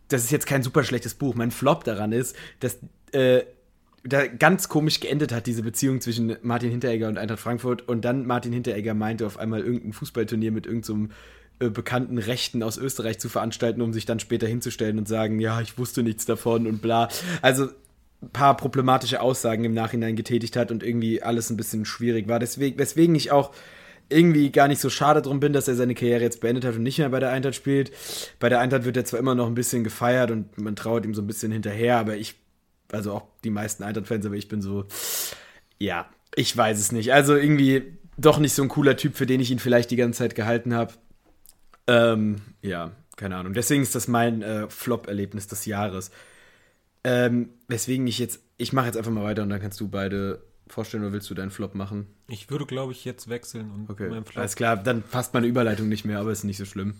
das 0.08 0.24
ist 0.24 0.30
jetzt 0.30 0.46
kein 0.46 0.62
super 0.62 0.84
schlechtes 0.84 1.14
Buch. 1.14 1.34
Mein 1.34 1.50
Flop 1.50 1.84
daran 1.84 2.12
ist, 2.12 2.34
dass 2.60 2.78
äh, 3.12 3.42
da 4.04 4.26
ganz 4.26 4.68
komisch 4.68 5.00
geendet 5.00 5.32
hat, 5.32 5.46
diese 5.46 5.62
Beziehung 5.62 6.00
zwischen 6.00 6.36
Martin 6.42 6.70
Hinteregger 6.70 7.08
und 7.08 7.18
Eintracht 7.18 7.40
Frankfurt. 7.40 7.88
Und 7.88 8.04
dann 8.04 8.26
Martin 8.26 8.52
Hinteregger 8.52 8.94
meinte, 8.94 9.26
auf 9.26 9.38
einmal 9.38 9.60
irgendein 9.60 9.92
Fußballturnier 9.92 10.52
mit 10.52 10.66
irgendeinem 10.66 11.10
äh, 11.60 11.68
bekannten 11.68 12.18
Rechten 12.18 12.62
aus 12.62 12.78
Österreich 12.78 13.18
zu 13.18 13.28
veranstalten, 13.28 13.82
um 13.82 13.92
sich 13.92 14.06
dann 14.06 14.20
später 14.20 14.46
hinzustellen 14.46 14.98
und 14.98 15.08
sagen, 15.08 15.40
ja, 15.40 15.60
ich 15.60 15.78
wusste 15.78 16.02
nichts 16.02 16.24
davon 16.24 16.66
und 16.66 16.80
bla. 16.80 17.08
Also 17.42 17.68
ein 18.22 18.30
paar 18.30 18.56
problematische 18.56 19.20
Aussagen 19.20 19.64
im 19.64 19.74
Nachhinein 19.74 20.16
getätigt 20.16 20.56
hat 20.56 20.70
und 20.70 20.82
irgendwie 20.82 21.22
alles 21.22 21.50
ein 21.50 21.56
bisschen 21.56 21.84
schwierig 21.84 22.28
war. 22.28 22.38
Deswegen, 22.38 22.78
weswegen 22.78 23.14
ich 23.14 23.30
auch 23.30 23.52
irgendwie 24.08 24.50
gar 24.50 24.68
nicht 24.68 24.80
so 24.80 24.90
schade 24.90 25.22
drum 25.22 25.40
bin, 25.40 25.52
dass 25.52 25.68
er 25.68 25.74
seine 25.74 25.94
Karriere 25.94 26.22
jetzt 26.22 26.40
beendet 26.40 26.64
hat 26.64 26.74
und 26.74 26.82
nicht 26.82 26.98
mehr 26.98 27.08
bei 27.10 27.20
der 27.20 27.30
Eintracht 27.30 27.54
spielt. 27.54 27.92
Bei 28.38 28.48
der 28.48 28.60
Eintracht 28.60 28.84
wird 28.84 28.96
er 28.96 29.04
zwar 29.04 29.20
immer 29.20 29.34
noch 29.34 29.46
ein 29.46 29.54
bisschen 29.54 29.84
gefeiert 29.84 30.30
und 30.30 30.56
man 30.58 30.76
trauert 30.76 31.04
ihm 31.04 31.14
so 31.14 31.22
ein 31.22 31.26
bisschen 31.26 31.52
hinterher, 31.52 31.98
aber 31.98 32.16
ich, 32.16 32.34
also 32.90 33.12
auch 33.12 33.26
die 33.44 33.50
meisten 33.50 33.82
Eintracht-Fans, 33.82 34.24
aber 34.24 34.36
ich 34.36 34.48
bin 34.48 34.62
so, 34.62 34.86
ja, 35.78 36.08
ich 36.34 36.56
weiß 36.56 36.78
es 36.78 36.92
nicht. 36.92 37.12
Also 37.12 37.36
irgendwie 37.36 37.98
doch 38.16 38.38
nicht 38.38 38.54
so 38.54 38.62
ein 38.62 38.68
cooler 38.68 38.96
Typ, 38.96 39.16
für 39.16 39.26
den 39.26 39.40
ich 39.40 39.50
ihn 39.50 39.58
vielleicht 39.58 39.90
die 39.90 39.96
ganze 39.96 40.18
Zeit 40.18 40.34
gehalten 40.34 40.74
habe. 40.74 40.94
Ähm, 41.86 42.36
ja, 42.62 42.92
keine 43.16 43.36
Ahnung. 43.36 43.52
Deswegen 43.52 43.82
ist 43.82 43.94
das 43.94 44.08
mein 44.08 44.42
äh, 44.42 44.68
Flop-Erlebnis 44.68 45.46
des 45.46 45.66
Jahres. 45.66 46.10
Ähm, 47.04 47.50
weswegen 47.68 48.06
ich 48.06 48.18
jetzt, 48.18 48.40
ich 48.56 48.72
mache 48.72 48.86
jetzt 48.86 48.96
einfach 48.96 49.12
mal 49.12 49.24
weiter 49.24 49.42
und 49.42 49.50
dann 49.50 49.60
kannst 49.60 49.80
du 49.80 49.88
beide 49.88 50.42
vorstellen 50.68 51.02
oder 51.04 51.12
willst 51.12 51.28
du 51.30 51.34
deinen 51.34 51.50
Flop 51.50 51.74
machen? 51.74 52.06
Ich 52.28 52.50
würde, 52.50 52.66
glaube 52.66 52.92
ich, 52.92 53.04
jetzt 53.04 53.28
wechseln 53.28 53.70
und 53.70 53.90
Okay, 53.90 54.08
mein 54.08 54.24
Flop. 54.24 54.38
alles 54.38 54.56
klar, 54.56 54.76
dann 54.76 55.02
passt 55.02 55.34
meine 55.34 55.46
Überleitung 55.46 55.88
nicht 55.88 56.04
mehr, 56.04 56.18
aber 56.20 56.30
ist 56.32 56.44
nicht 56.44 56.58
so 56.58 56.64
schlimm. 56.64 56.94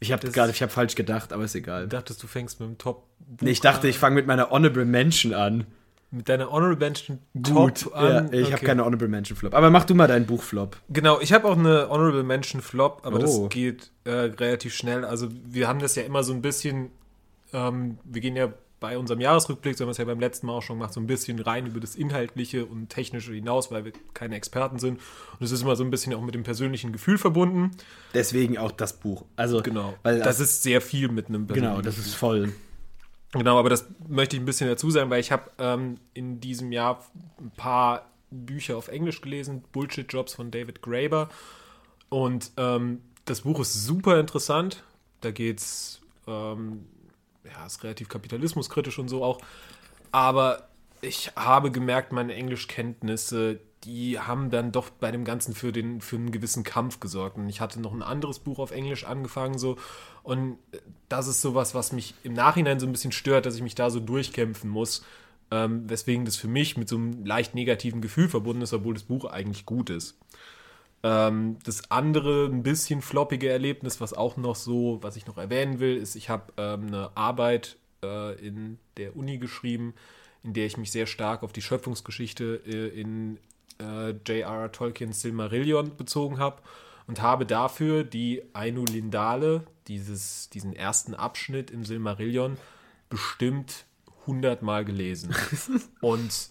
Ich 0.00 0.10
habe 0.12 0.22
Das- 0.24 0.32
gerade, 0.34 0.50
ich 0.50 0.60
habe 0.62 0.72
falsch 0.72 0.94
gedacht, 0.96 1.32
aber 1.32 1.44
ist 1.44 1.54
egal. 1.54 1.86
dachtest, 1.88 2.22
du 2.22 2.26
fängst 2.26 2.58
mit 2.60 2.68
dem 2.68 2.78
Top. 2.78 3.06
Nee, 3.40 3.50
ich 3.50 3.60
dachte, 3.60 3.86
ich 3.88 3.98
fange 3.98 4.16
mit 4.16 4.26
meiner 4.26 4.50
Honorable 4.50 4.84
Mention 4.84 5.32
an. 5.34 5.66
Mit 6.10 6.28
deiner 6.28 6.50
Honorable 6.50 6.76
Mention 6.76 7.20
Gut, 7.40 7.82
Top 7.84 7.94
ja, 7.94 8.18
an. 8.18 8.32
ich 8.32 8.46
habe 8.46 8.56
Okay. 8.56 8.66
keine 8.66 8.84
Honorable 8.84 9.08
Mention 9.08 9.36
Flop. 9.36 9.54
Aber 9.54 9.70
mach 9.70 9.84
du 9.84 9.94
mal 9.94 10.08
deinen 10.08 10.26
Buchflop. 10.26 10.76
Genau, 10.90 11.20
ich 11.20 11.32
habe 11.32 11.48
auch 11.48 11.56
eine 11.56 11.88
Honorable 11.88 12.22
Mention 12.24 12.60
Flop, 12.60 13.00
aber 13.04 13.16
Oh. 13.18 13.20
das 13.20 13.48
geht 13.50 13.90
äh, 14.04 14.10
relativ 14.10 14.74
schnell. 14.74 15.04
Also 15.04 15.28
wir 15.44 15.68
haben 15.68 15.78
das 15.78 15.94
ja 15.94 16.02
immer 16.02 16.22
so 16.24 16.32
ein 16.32 16.42
bisschen, 16.42 16.90
ähm, 17.52 17.98
wir 18.04 18.20
gehen 18.20 18.34
ja 18.36 18.52
bei 18.82 18.98
unserem 18.98 19.20
Jahresrückblick, 19.20 19.78
so 19.78 19.84
haben 19.84 19.88
wir 19.88 19.92
es 19.92 19.98
ja 19.98 20.04
beim 20.04 20.20
letzten 20.20 20.48
Mal 20.48 20.54
auch 20.54 20.62
schon 20.62 20.76
gemacht, 20.76 20.92
so 20.92 21.00
ein 21.00 21.06
bisschen 21.06 21.38
rein 21.38 21.66
über 21.66 21.80
das 21.80 21.94
Inhaltliche 21.94 22.66
und 22.66 22.88
Technische 22.88 23.32
hinaus, 23.32 23.70
weil 23.70 23.84
wir 23.86 23.92
keine 24.12 24.34
Experten 24.34 24.78
sind. 24.78 24.98
Und 25.38 25.44
es 25.44 25.52
ist 25.52 25.62
immer 25.62 25.76
so 25.76 25.84
ein 25.84 25.90
bisschen 25.90 26.12
auch 26.12 26.20
mit 26.20 26.34
dem 26.34 26.42
persönlichen 26.42 26.92
Gefühl 26.92 27.16
verbunden. 27.16 27.70
Deswegen 28.12 28.58
auch 28.58 28.72
das 28.72 28.94
Buch. 28.94 29.24
Also 29.36 29.62
Genau. 29.62 29.94
weil 30.02 30.18
das 30.18 30.40
ist 30.40 30.64
sehr 30.64 30.80
viel 30.80 31.08
mit 31.08 31.28
einem 31.28 31.46
genau, 31.46 31.76
persönlichen 31.76 31.84
das 31.84 31.98
ist 31.98 32.14
voll. 32.14 32.52
Genau, 33.30 33.58
aber 33.58 33.70
das 33.70 33.86
möchte 34.08 34.36
ich 34.36 34.42
ein 34.42 34.46
bisschen 34.46 34.68
dazu 34.68 34.90
sagen, 34.90 35.08
weil 35.08 35.20
ich 35.20 35.32
habe 35.32 35.50
ähm, 35.58 35.98
in 36.12 36.40
diesem 36.40 36.72
Jahr 36.72 37.02
ein 37.40 37.52
paar 37.56 38.10
Bücher 38.30 38.76
auf 38.76 38.88
Englisch 38.88 39.20
gelesen, 39.20 39.62
Bullshit 39.72 40.12
Jobs 40.12 40.34
von 40.34 40.50
David 40.50 40.82
Graeber. 40.82 41.30
Und 42.08 42.50
ähm, 42.56 43.00
das 43.24 43.42
Buch 43.42 43.60
ist 43.60 43.86
super 43.86 44.18
interessant. 44.18 44.82
Da 45.20 45.30
geht's, 45.30 46.00
ähm, 46.26 46.84
ja, 47.44 47.66
ist 47.66 47.82
relativ 47.82 48.08
kapitalismuskritisch 48.08 48.98
und 48.98 49.08
so 49.08 49.24
auch. 49.24 49.40
Aber 50.10 50.68
ich 51.00 51.32
habe 51.36 51.70
gemerkt, 51.70 52.12
meine 52.12 52.34
Englischkenntnisse, 52.34 53.60
die 53.84 54.20
haben 54.20 54.50
dann 54.50 54.70
doch 54.70 54.90
bei 54.90 55.10
dem 55.10 55.24
Ganzen 55.24 55.54
für, 55.54 55.72
den, 55.72 56.00
für 56.00 56.16
einen 56.16 56.30
gewissen 56.30 56.62
Kampf 56.62 57.00
gesorgt. 57.00 57.36
Und 57.36 57.48
ich 57.48 57.60
hatte 57.60 57.80
noch 57.80 57.92
ein 57.92 58.02
anderes 58.02 58.38
Buch 58.38 58.58
auf 58.58 58.70
Englisch 58.70 59.04
angefangen, 59.04 59.58
so. 59.58 59.76
Und 60.22 60.58
das 61.08 61.26
ist 61.26 61.40
sowas, 61.40 61.74
was 61.74 61.92
mich 61.92 62.14
im 62.22 62.32
Nachhinein 62.32 62.78
so 62.78 62.86
ein 62.86 62.92
bisschen 62.92 63.10
stört, 63.10 63.44
dass 63.44 63.56
ich 63.56 63.62
mich 63.62 63.74
da 63.74 63.90
so 63.90 63.98
durchkämpfen 63.98 64.70
muss. 64.70 65.04
Ähm, 65.50 65.90
weswegen 65.90 66.24
das 66.24 66.36
für 66.36 66.48
mich 66.48 66.76
mit 66.76 66.88
so 66.88 66.96
einem 66.96 67.26
leicht 67.26 67.54
negativen 67.54 68.00
Gefühl 68.00 68.28
verbunden 68.28 68.62
ist, 68.62 68.72
obwohl 68.72 68.94
das 68.94 69.02
Buch 69.02 69.24
eigentlich 69.24 69.66
gut 69.66 69.90
ist. 69.90 70.16
Ähm, 71.02 71.58
das 71.64 71.90
andere, 71.90 72.46
ein 72.46 72.62
bisschen 72.62 73.02
floppige 73.02 73.48
Erlebnis, 73.48 74.00
was 74.00 74.12
auch 74.12 74.36
noch 74.36 74.56
so, 74.56 74.98
was 75.02 75.16
ich 75.16 75.26
noch 75.26 75.38
erwähnen 75.38 75.80
will, 75.80 75.96
ist, 75.96 76.14
ich 76.14 76.30
habe 76.30 76.52
ähm, 76.56 76.86
eine 76.88 77.10
Arbeit 77.16 77.76
äh, 78.02 78.34
in 78.44 78.78
der 78.96 79.16
Uni 79.16 79.38
geschrieben, 79.38 79.94
in 80.42 80.54
der 80.54 80.66
ich 80.66 80.76
mich 80.76 80.92
sehr 80.92 81.06
stark 81.06 81.42
auf 81.42 81.52
die 81.52 81.62
Schöpfungsgeschichte 81.62 82.62
äh, 82.66 83.00
in 83.00 83.38
äh, 83.80 84.10
J.R.R. 84.10 84.70
Tolkiens 84.70 85.20
Silmarillion 85.20 85.96
bezogen 85.96 86.38
habe 86.38 86.62
und 87.06 87.20
habe 87.20 87.46
dafür 87.46 88.04
die 88.04 88.42
Ainu 88.52 88.84
Lindale, 88.84 89.64
dieses, 89.88 90.50
diesen 90.50 90.72
ersten 90.72 91.14
Abschnitt 91.14 91.70
im 91.70 91.84
Silmarillion, 91.84 92.56
bestimmt 93.08 93.86
100 94.22 94.62
Mal 94.62 94.84
gelesen. 94.84 95.34
und 96.00 96.50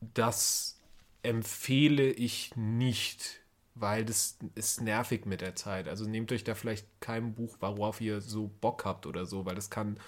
das 0.00 0.80
empfehle 1.22 2.10
ich 2.10 2.54
nicht, 2.56 3.40
weil 3.74 4.04
das 4.04 4.38
ist 4.54 4.80
nervig 4.80 5.26
mit 5.26 5.40
der 5.40 5.56
Zeit. 5.56 5.88
Also 5.88 6.04
nehmt 6.04 6.30
euch 6.32 6.44
da 6.44 6.54
vielleicht 6.54 6.86
kein 7.00 7.34
Buch, 7.34 7.56
worauf 7.60 8.00
ihr 8.00 8.20
so 8.20 8.50
Bock 8.60 8.84
habt 8.84 9.06
oder 9.06 9.26
so, 9.26 9.44
weil 9.44 9.54
das 9.54 9.70
kann, 9.70 9.98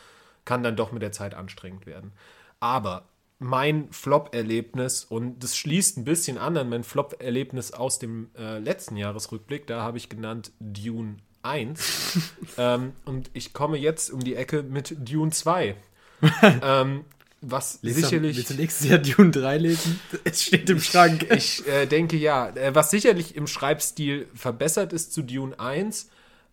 kann 0.44 0.62
dann 0.62 0.76
doch 0.76 0.92
mit 0.92 1.02
der 1.02 1.12
Zeit 1.12 1.34
anstrengend 1.34 1.86
werden. 1.86 2.12
Aber 2.60 3.08
mein 3.38 3.90
Flop-Erlebnis, 3.92 5.04
und 5.04 5.42
das 5.42 5.56
schließt 5.56 5.98
ein 5.98 6.04
bisschen 6.04 6.38
an 6.38 6.56
an 6.56 6.68
mein 6.68 6.84
Flop-Erlebnis 6.84 7.72
aus 7.72 7.98
dem 7.98 8.30
äh, 8.36 8.58
letzten 8.58 8.96
Jahresrückblick, 8.96 9.66
da 9.66 9.82
habe 9.82 9.98
ich 9.98 10.08
genannt 10.08 10.52
Dune 10.60 11.16
1. 11.42 12.18
ähm, 12.58 12.92
und 13.04 13.30
ich 13.34 13.52
komme 13.52 13.76
jetzt 13.76 14.10
um 14.10 14.20
die 14.20 14.36
Ecke 14.36 14.62
mit 14.62 14.96
Dune 14.98 15.32
2. 15.32 15.76
ähm, 16.62 17.04
was 17.50 17.78
Lies 17.82 17.96
sicherlich. 17.96 18.36
Willst 18.36 18.50
du 18.50 18.54
nächstes 18.54 18.88
Jahr 18.88 18.98
Dune 19.16 19.30
3 19.30 19.58
lesen? 19.58 20.00
Es 20.24 20.42
steht 20.42 20.68
im 20.70 20.80
Schrank. 20.80 21.26
Ich 21.30 21.66
äh, 21.66 21.86
denke 21.86 22.16
ja. 22.16 22.48
Äh, 22.48 22.74
Was 22.74 22.90
sicherlich 22.90 23.36
im 23.36 23.46
Schreibstil 23.46 24.28
verbessert 24.34 24.92
ist 24.92 25.12
zu 25.12 25.22
Dune 25.22 25.58
1, 25.58 26.10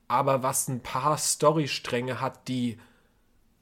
aber 0.07 0.43
was 0.43 0.67
ein 0.67 0.81
paar 0.81 1.17
Storystränge 1.17 2.21
hat, 2.21 2.47
die 2.47 2.77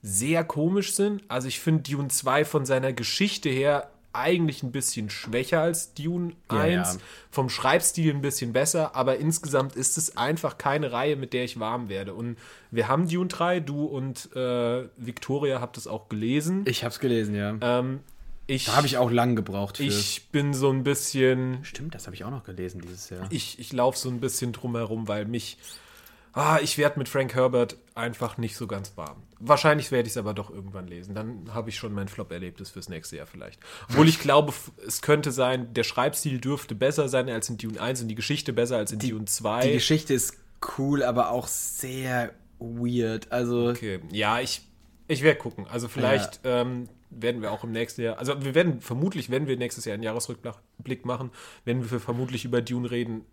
sehr 0.01 0.43
komisch 0.43 0.93
sind. 0.93 1.23
Also 1.27 1.47
ich 1.47 1.59
finde 1.59 1.83
Dune 1.83 2.09
2 2.09 2.45
von 2.45 2.65
seiner 2.65 2.93
Geschichte 2.93 3.50
her 3.50 3.89
eigentlich 4.13 4.63
ein 4.63 4.72
bisschen 4.72 5.10
schwächer 5.10 5.62
als 5.62 5.94
Dune 5.94 6.34
Ja, 6.51 6.60
1. 6.60 6.94
ja. 6.96 7.00
Vom 7.30 7.50
Schreibstil 7.50 8.13
ein 8.13 8.22
bisschen 8.22 8.53
besser, 8.53 8.96
aber 8.96 9.18
insgesamt 9.18 9.75
ist 9.75 9.98
es 9.98 10.18
einfach 10.18 10.58
keine 10.58 10.91
Reihe, 10.91 11.15
mit 11.15 11.34
der 11.34 11.44
ich 11.46 11.60
warm 11.60 11.88
werde. 11.89 12.13
Und 12.13 12.38
wir 12.72 12.88
haben 12.88 13.08
Dune 13.08 13.27
3, 13.27 13.60
du 13.62 13.86
und 13.86 14.30
äh, 14.36 14.88
Victoria 14.98 15.62
habt 15.62 15.77
es 15.77 15.88
auch 15.88 16.10
gelesen. 16.10 16.63
Ich 16.68 16.84
hab's 16.84 17.00
gelesen, 17.00 17.36
ja. 17.36 17.56
Ähm, 17.62 18.00
ich, 18.48 18.65
Da 18.65 18.75
habe 18.75 18.88
ich 18.88 18.98
auch 18.98 19.12
lang 19.12 19.36
gebraucht 19.38 19.77
für. 19.77 19.84
ich 19.84 20.27
bin 20.32 20.53
so 20.53 20.70
ein 20.72 20.84
bisschen 20.84 21.63
Stimmt, 21.63 21.96
das 21.96 22.06
habe 22.08 22.15
ich 22.15 22.24
auch 22.25 22.32
noch 22.32 22.44
gelesen 22.44 22.82
dieses 22.82 23.10
Jahr. 23.10 23.27
ich, 23.30 23.60
ich 23.60 23.72
laufe 23.72 23.98
so 23.98 24.10
ein 24.10 24.20
bisschen 24.20 24.51
drumherum, 24.51 25.08
weil 25.08 25.25
mich. 25.25 25.58
Ah, 26.33 26.59
ich 26.61 26.77
werde 26.77 26.97
mit 26.97 27.09
Frank 27.09 27.35
Herbert 27.35 27.77
einfach 27.93 28.38
nicht 28.38 28.55
so 28.55 28.67
ganz 28.67 28.95
warm. 28.95 29.23
Wahrscheinlich 29.39 29.91
werde 29.91 30.07
ich 30.07 30.13
es 30.13 30.17
aber 30.17 30.33
doch 30.33 30.50
irgendwann 30.50 30.88
lesen. 30.88 31.13
Dann 31.13 31.53
habe 31.53 31.69
ich 31.69 31.77
schon 31.77 31.93
mein 31.93 32.07
Flop-Erlebnis 32.07 32.69
fürs 32.69 32.88
nächste 32.89 33.17
Jahr 33.17 33.27
vielleicht. 33.27 33.59
Obwohl 33.89 34.07
ich 34.07 34.19
glaube, 34.19 34.53
es 34.88 35.01
könnte 35.01 35.31
sein, 35.31 35.73
der 35.73 35.83
Schreibstil 35.83 36.39
dürfte 36.39 36.73
besser 36.75 37.09
sein 37.09 37.29
als 37.29 37.50
in 37.50 37.57
Dune 37.57 37.79
1 37.81 38.01
und 38.03 38.07
die 38.07 38.15
Geschichte 38.15 38.53
besser 38.53 38.77
als 38.77 38.91
in 38.91 39.00
Dune 39.00 39.25
2. 39.25 39.67
Die 39.67 39.73
Geschichte 39.73 40.13
ist 40.13 40.38
cool, 40.77 41.03
aber 41.03 41.31
auch 41.31 41.47
sehr 41.47 42.31
weird. 42.59 43.31
Also, 43.31 43.69
Okay, 43.69 44.00
ja, 44.11 44.39
ich, 44.39 44.61
ich 45.07 45.23
werde 45.23 45.39
gucken. 45.39 45.65
Also 45.69 45.88
vielleicht 45.88 46.41
ähm, 46.45 46.88
werden 47.09 47.41
wir 47.41 47.51
auch 47.51 47.63
im 47.63 47.71
nächsten 47.71 48.01
Jahr, 48.01 48.17
also 48.19 48.43
wir 48.43 48.55
werden 48.55 48.79
vermutlich, 48.79 49.29
wenn 49.29 49.47
wir 49.47 49.57
nächstes 49.57 49.85
Jahr 49.85 49.95
einen 49.95 50.03
Jahresrückblick 50.03 51.05
machen, 51.05 51.31
werden 51.65 51.89
wir 51.89 52.00
vermutlich 52.00 52.45
über 52.45 52.61
Dune 52.61 52.89
reden. 52.89 53.25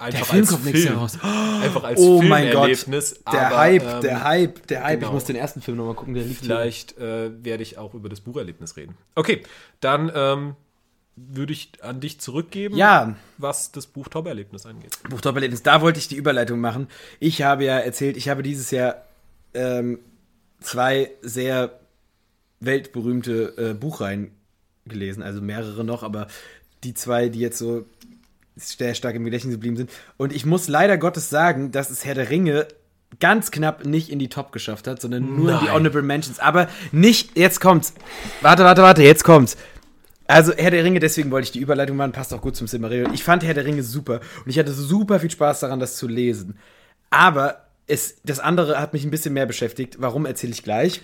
Einfach 0.00 0.26
Film 0.26 0.40
als 0.40 0.50
kommt 0.50 0.64
nächstes 0.64 0.84
Film. 0.84 0.94
Jahr 0.94 1.02
raus. 1.02 1.18
Einfach 1.62 1.84
als 1.84 2.00
oh 2.00 2.22
mein 2.22 2.50
Gott. 2.50 2.76
Filmerlebnis. 2.76 3.22
Der 3.30 3.46
aber, 3.46 3.56
Hype, 3.58 3.82
ähm, 3.82 4.00
der 4.00 4.24
Hype, 4.24 4.66
der 4.66 4.84
Hype. 4.84 5.00
genau. 5.00 5.08
Ich 5.08 5.14
muss 5.14 5.24
den 5.24 5.36
ersten 5.36 5.60
Film 5.60 5.76
nochmal 5.76 5.94
gucken, 5.94 6.14
der 6.14 6.24
liegt. 6.24 6.40
Vielleicht 6.40 6.96
äh, 6.98 7.30
werde 7.44 7.62
ich 7.62 7.76
auch 7.76 7.94
über 7.94 8.08
das 8.08 8.20
Bucherlebnis 8.20 8.76
reden. 8.76 8.96
Okay, 9.14 9.42
dann 9.80 10.10
ähm, 10.14 10.56
würde 11.16 11.52
ich 11.52 11.72
an 11.82 12.00
dich 12.00 12.18
zurückgeben, 12.20 12.76
Ja, 12.76 13.14
was 13.38 13.72
das 13.72 13.86
Buch 13.86 14.08
Top-Erlebnis 14.08 14.66
angeht. 14.66 14.98
Buch 15.08 15.20
Top-Erlebnis, 15.20 15.62
da 15.62 15.80
wollte 15.80 15.98
ich 15.98 16.08
die 16.08 16.16
Überleitung 16.16 16.60
machen. 16.60 16.88
Ich 17.20 17.42
habe 17.42 17.64
ja 17.64 17.78
erzählt, 17.78 18.16
ich 18.16 18.28
habe 18.28 18.42
dieses 18.42 18.70
Jahr 18.70 19.04
ähm, 19.52 19.98
zwei 20.60 21.10
sehr 21.20 21.78
weltberühmte 22.60 23.54
äh, 23.56 23.74
Buchreihen 23.74 24.32
gelesen, 24.86 25.22
also 25.22 25.40
mehrere 25.40 25.84
noch, 25.84 26.02
aber 26.02 26.26
die 26.82 26.94
zwei, 26.94 27.28
die 27.28 27.40
jetzt 27.40 27.58
so 27.58 27.86
sehr 28.56 28.94
stark 28.94 29.14
im 29.14 29.24
Gedächtnis 29.24 29.54
geblieben 29.54 29.76
sind. 29.76 29.90
Und 30.16 30.32
ich 30.32 30.46
muss 30.46 30.68
leider 30.68 30.98
Gottes 30.98 31.30
sagen, 31.30 31.72
dass 31.72 31.90
es 31.90 32.04
Herr 32.04 32.14
der 32.14 32.30
Ringe 32.30 32.68
ganz 33.20 33.50
knapp 33.50 33.84
nicht 33.84 34.10
in 34.10 34.18
die 34.18 34.28
Top 34.28 34.52
geschafft 34.52 34.86
hat, 34.86 35.00
sondern 35.00 35.36
nur 35.36 35.52
in 35.52 35.58
die 35.60 35.64
Nein. 35.66 35.74
Honorable 35.74 36.02
Mentions. 36.02 36.38
Aber 36.38 36.68
nicht, 36.92 37.36
jetzt 37.36 37.60
kommt's. 37.60 37.94
Warte, 38.40 38.64
warte, 38.64 38.82
warte, 38.82 39.02
jetzt 39.02 39.24
kommt's. 39.24 39.56
Also 40.26 40.52
Herr 40.54 40.70
der 40.70 40.84
Ringe, 40.84 41.00
deswegen 41.00 41.30
wollte 41.30 41.44
ich 41.46 41.52
die 41.52 41.60
Überleitung 41.60 41.96
machen, 41.96 42.12
passt 42.12 42.32
auch 42.32 42.40
gut 42.40 42.56
zum 42.56 42.66
Silmarillion. 42.66 43.12
Ich 43.12 43.22
fand 43.22 43.44
Herr 43.44 43.54
der 43.54 43.66
Ringe 43.66 43.82
super 43.82 44.20
und 44.44 44.50
ich 44.50 44.58
hatte 44.58 44.72
super 44.72 45.20
viel 45.20 45.30
Spaß 45.30 45.60
daran, 45.60 45.80
das 45.80 45.96
zu 45.96 46.08
lesen. 46.08 46.58
Aber 47.10 47.66
es, 47.86 48.16
das 48.24 48.40
andere 48.40 48.80
hat 48.80 48.94
mich 48.94 49.04
ein 49.04 49.10
bisschen 49.10 49.34
mehr 49.34 49.46
beschäftigt. 49.46 49.96
Warum 50.00 50.24
erzähle 50.24 50.54
ich 50.54 50.62
gleich? 50.62 51.02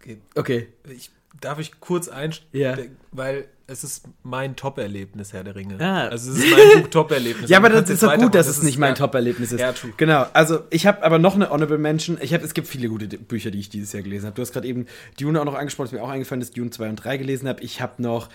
Okay. 0.00 0.18
Okay. 0.36 0.68
Ich, 0.88 1.10
darf 1.40 1.58
ich 1.58 1.80
kurz 1.80 2.08
einsteigen? 2.08 2.48
Ja. 2.52 2.76
Weil 3.10 3.46
es 3.72 3.82
ist 3.82 4.04
mein 4.22 4.54
Top-Erlebnis, 4.54 5.32
Herr 5.32 5.42
der 5.42 5.56
Ringe. 5.56 5.80
Ah. 5.80 6.08
Also 6.08 6.30
es 6.30 6.38
ist 6.38 6.50
mein 6.50 6.90
Top-Erlebnis. 6.90 7.50
Ja, 7.50 7.58
aber 7.58 7.70
das 7.70 7.88
ist 7.88 8.02
doch 8.02 8.16
gut, 8.16 8.34
dass 8.34 8.46
es 8.46 8.62
nicht 8.62 8.78
mein 8.78 8.94
Top-Erlebnis 8.94 9.52
ist. 9.52 9.60
Ja, 9.60 9.72
true. 9.72 9.92
Genau, 9.96 10.26
also 10.32 10.60
ich 10.70 10.86
habe 10.86 11.02
aber 11.02 11.18
noch 11.18 11.34
eine 11.34 11.50
Honorable 11.50 11.78
Mention. 11.78 12.18
Ich 12.20 12.34
hab, 12.34 12.42
es 12.42 12.54
gibt 12.54 12.68
viele 12.68 12.88
gute 12.88 13.06
Bücher, 13.06 13.50
die 13.50 13.58
ich 13.58 13.70
dieses 13.70 13.92
Jahr 13.92 14.02
gelesen 14.02 14.26
habe. 14.26 14.36
Du 14.36 14.42
hast 14.42 14.52
gerade 14.52 14.68
eben 14.68 14.86
Dune 15.18 15.40
auch 15.40 15.44
noch 15.44 15.54
angesprochen, 15.54 15.86
ist 15.86 15.92
mir 15.92 16.02
auch 16.02 16.10
eingefallen, 16.10 16.40
dass 16.40 16.50
ich 16.50 16.54
Dune 16.54 16.70
2 16.70 16.90
und 16.90 16.96
3 16.96 17.16
gelesen 17.16 17.48
habe. 17.48 17.62
Ich 17.62 17.80
habe 17.80 18.02
noch 18.02 18.28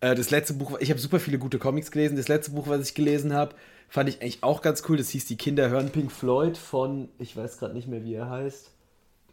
äh, 0.00 0.14
das 0.14 0.30
letzte 0.30 0.54
Buch, 0.54 0.78
ich 0.80 0.90
habe 0.90 1.00
super 1.00 1.20
viele 1.20 1.38
gute 1.38 1.58
Comics 1.58 1.90
gelesen. 1.90 2.16
Das 2.16 2.28
letzte 2.28 2.50
Buch, 2.50 2.66
was 2.66 2.86
ich 2.86 2.94
gelesen 2.94 3.32
habe, 3.32 3.54
fand 3.88 4.08
ich 4.08 4.20
eigentlich 4.20 4.42
auch 4.42 4.60
ganz 4.60 4.82
cool. 4.88 4.96
Das 4.96 5.10
hieß 5.10 5.26
Die 5.26 5.36
Kinder 5.36 5.70
hören 5.70 5.90
Pink 5.90 6.10
Floyd 6.10 6.58
von, 6.58 7.08
ich 7.18 7.36
weiß 7.36 7.58
gerade 7.58 7.74
nicht 7.74 7.88
mehr, 7.88 8.04
wie 8.04 8.14
er 8.14 8.28
heißt. 8.28 8.72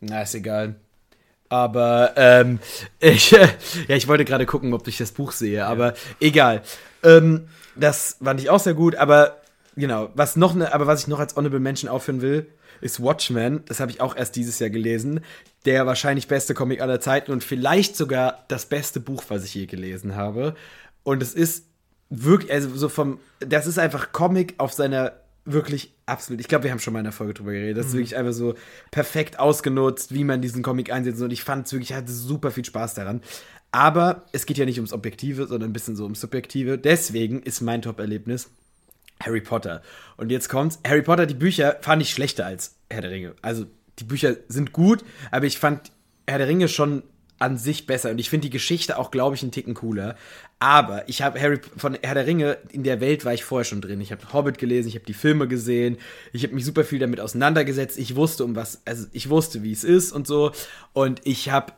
Na, 0.02 0.22
ist 0.22 0.36
egal. 0.36 0.76
Aber 1.50 2.14
ähm, 2.16 2.60
ich, 3.00 3.32
ja, 3.32 3.48
ich 3.88 4.08
wollte 4.08 4.26
gerade 4.26 4.46
gucken, 4.46 4.74
ob 4.74 4.88
ich 4.88 4.98
das 4.98 5.12
Buch 5.12 5.32
sehe, 5.32 5.66
aber 5.66 5.94
egal. 6.20 6.62
Ähm, 7.04 7.48
das 7.76 8.18
fand 8.24 8.40
ich 8.40 8.50
auch 8.50 8.60
sehr 8.60 8.74
gut, 8.74 8.96
aber 8.96 9.38
genau, 9.76 10.10
was 10.16 10.36
noch 10.36 10.56
ne, 10.56 10.74
aber 10.74 10.88
was 10.88 11.02
ich 11.02 11.08
noch 11.08 11.20
als 11.20 11.36
Honorable 11.36 11.60
Mention 11.60 11.90
aufführen 11.90 12.22
will, 12.22 12.48
ist 12.82 13.02
Watchmen. 13.02 13.64
Das 13.66 13.80
habe 13.80 13.92
ich 13.92 14.02
auch 14.02 14.16
erst 14.16 14.36
dieses 14.36 14.60
Jahr 14.60 14.70
gelesen. 14.70 15.22
Der 15.66 15.86
wahrscheinlich 15.86 16.28
beste 16.28 16.54
Comic 16.54 16.82
aller 16.82 17.00
Zeiten 17.00 17.32
und 17.32 17.44
vielleicht 17.44 17.96
sogar 17.96 18.46
das 18.48 18.66
beste 18.66 19.00
Buch, 19.00 19.24
was 19.30 19.44
ich 19.44 19.54
je 19.54 19.66
gelesen 19.66 20.16
habe. 20.16 20.56
Und 21.04 21.22
es 21.22 21.34
ist 21.34 21.66
wirklich, 22.10 22.52
also 22.52 22.76
so 22.76 22.90
vom, 22.90 23.20
das 23.40 23.68
ist 23.68 23.80
einfach 23.80 24.12
Comic 24.12 24.56
auf 24.58 24.74
seiner 24.74 25.14
wirklich 25.52 25.94
absolut, 26.06 26.42
ich 26.42 26.48
glaube, 26.48 26.66
wir 26.66 26.72
haben 26.72 26.80
schon 26.80 26.94
mal 26.94 27.00
in 27.00 27.06
der 27.06 27.14
Folge 27.14 27.34
drüber 27.34 27.52
geredet, 27.52 27.78
das 27.78 27.88
ist 27.88 27.94
wirklich 27.94 28.16
einfach 28.16 28.34
so 28.34 28.56
perfekt 28.92 29.40
ausgenutzt, 29.40 30.14
wie 30.14 30.24
man 30.24 30.42
diesen 30.42 30.62
Comic 30.62 30.92
einsetzt 30.92 31.22
und 31.22 31.32
ich 31.32 31.44
fand 31.44 31.68
es 31.68 31.74
wirklich, 31.74 31.92
ich 31.92 31.96
hatte 31.96 32.12
super 32.12 32.52
viel 32.52 32.66
Spaß 32.66 32.94
daran. 32.94 33.22
Aber 33.72 34.26
es 34.32 34.46
geht 34.46 34.58
ja 34.58 34.66
nicht 34.66 34.78
ums 34.78 34.94
Objektive, 34.94 35.48
sondern 35.48 35.70
ein 35.70 35.74
bisschen 35.74 35.96
so 35.96 36.04
ums 36.04 36.22
Subjektive. 36.22 36.78
Deswegen 36.78 37.44
ist 37.44 37.62
mein 37.62 37.82
Top-Erlebnis 37.82 38.50
Harry 39.22 39.42
Potter. 39.42 39.82
Und 40.16 40.32
jetzt 40.32 40.50
kommt's. 40.50 40.80
Harry 40.88 41.02
Potter, 41.02 41.26
die 41.26 41.34
Bücher 41.34 41.78
fand 41.82 42.02
ich 42.02 42.12
schlechter 42.12 42.46
als 42.46 42.76
Herr 42.90 43.02
der 43.02 43.12
Ringe. 43.12 43.36
Also, 43.42 43.66
die 44.00 44.04
Bücher 44.04 44.38
sind 44.48 44.74
gut, 44.74 45.04
aber 45.32 45.46
ich 45.46 45.58
fand 45.60 45.92
Herr 46.28 46.38
der 46.38 46.48
Ringe 46.48 46.68
schon 46.68 47.04
an 47.40 47.58
sich 47.58 47.86
besser. 47.86 48.12
Und 48.12 48.20
ich 48.20 48.30
finde 48.30 48.48
die 48.48 48.52
Geschichte 48.52 48.98
auch, 48.98 49.12
glaube 49.12 49.36
ich, 49.36 49.44
einen 49.44 49.52
Ticken 49.52 49.74
cooler. 49.74 50.16
Aber 50.60 51.08
ich 51.08 51.22
habe 51.22 51.40
Harry 51.40 51.60
von 51.76 51.98
Herr 52.02 52.16
der 52.16 52.26
Ringe, 52.26 52.58
in 52.72 52.84
der 52.84 53.00
Welt 53.00 53.26
war 53.26 53.34
ich 53.34 53.44
vorher 53.44 53.66
schon 53.66 53.82
drin. 53.82 54.02
Ich 54.02 54.12
habe 54.12 54.34
Hobbit 54.34 54.58
gelesen, 54.58 54.88
ich 54.88 54.96
habe 54.96 55.06
die 55.06 55.14
Filme 55.14 55.48
gesehen, 55.48 55.98
ich 56.34 56.44
habe 56.44 56.56
mich 56.56 56.66
super 56.66 56.84
viel 56.84 57.00
damit 57.00 57.20
auseinandergesetzt. 57.20 57.98
Ich 58.00 58.16
wusste, 58.16 58.44
um 58.44 58.56
was, 58.56 58.82
also 58.86 59.06
ich 59.12 59.30
wusste, 59.30 59.62
wie 59.64 59.72
es 59.72 59.84
ist 59.84 60.12
und 60.12 60.26
so. 60.26 60.52
Und 60.94 61.22
ich 61.26 61.52
habe 61.52 61.74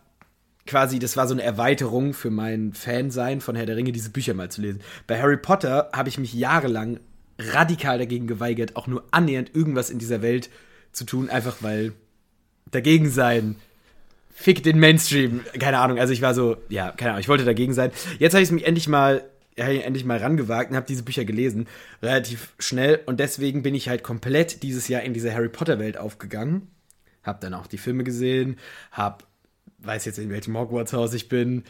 quasi, 0.65 0.99
das 0.99 1.17
war 1.17 1.27
so 1.27 1.33
eine 1.33 1.43
Erweiterung 1.43 2.13
für 2.13 2.29
mein 2.29 2.73
Fansein 2.73 3.41
von 3.41 3.55
Herr 3.55 3.65
der 3.65 3.75
Ringe, 3.75 3.91
diese 3.91 4.11
Bücher 4.11 4.33
mal 4.33 4.49
zu 4.49 4.61
lesen. 4.61 4.81
Bei 5.07 5.21
Harry 5.21 5.37
Potter 5.37 5.89
habe 5.93 6.09
ich 6.09 6.17
mich 6.17 6.33
jahrelang 6.33 6.99
radikal 7.37 7.97
dagegen 7.97 8.27
geweigert, 8.27 8.75
auch 8.75 8.87
nur 8.87 9.03
annähernd 9.11 9.55
irgendwas 9.55 9.89
in 9.89 9.99
dieser 9.99 10.21
Welt 10.21 10.49
zu 10.91 11.05
tun, 11.05 11.29
einfach 11.29 11.57
weil 11.61 11.93
dagegen 12.71 13.09
sein. 13.09 13.55
Fick 14.41 14.63
den 14.63 14.79
Mainstream. 14.79 15.41
Keine 15.59 15.79
Ahnung, 15.79 15.99
also 15.99 16.13
ich 16.13 16.21
war 16.21 16.33
so, 16.33 16.55
ja, 16.69 16.91
keine 16.91 17.11
Ahnung, 17.11 17.19
ich 17.19 17.27
wollte 17.27 17.43
dagegen 17.43 17.73
sein. 17.73 17.91
Jetzt 18.19 18.33
habe 18.33 18.41
ich 18.41 18.47
es 18.47 18.53
mich 18.53 18.65
endlich 18.65 18.87
mal, 18.87 19.25
ja, 19.57 19.65
endlich 19.67 20.05
mal 20.05 20.17
rangewagt 20.17 20.69
und 20.69 20.77
habe 20.77 20.85
diese 20.87 21.03
Bücher 21.03 21.25
gelesen, 21.25 21.67
relativ 22.01 22.53
schnell 22.57 23.01
und 23.05 23.19
deswegen 23.19 23.63
bin 23.63 23.75
ich 23.75 23.89
halt 23.89 24.01
komplett 24.01 24.63
dieses 24.63 24.87
Jahr 24.87 25.01
in 25.01 25.13
diese 25.13 25.33
Harry 25.33 25.49
Potter 25.49 25.77
Welt 25.77 25.97
aufgegangen. 25.97 26.69
Hab 27.21 27.41
dann 27.41 27.53
auch 27.53 27.67
die 27.67 27.77
Filme 27.77 28.05
gesehen, 28.05 28.57
hab 28.93 29.27
weiß 29.79 30.05
jetzt 30.05 30.19
in 30.19 30.29
welchem 30.29 30.57
Hogwarts 30.57 30.93
Haus 30.93 31.13
ich 31.13 31.27
bin, 31.27 31.63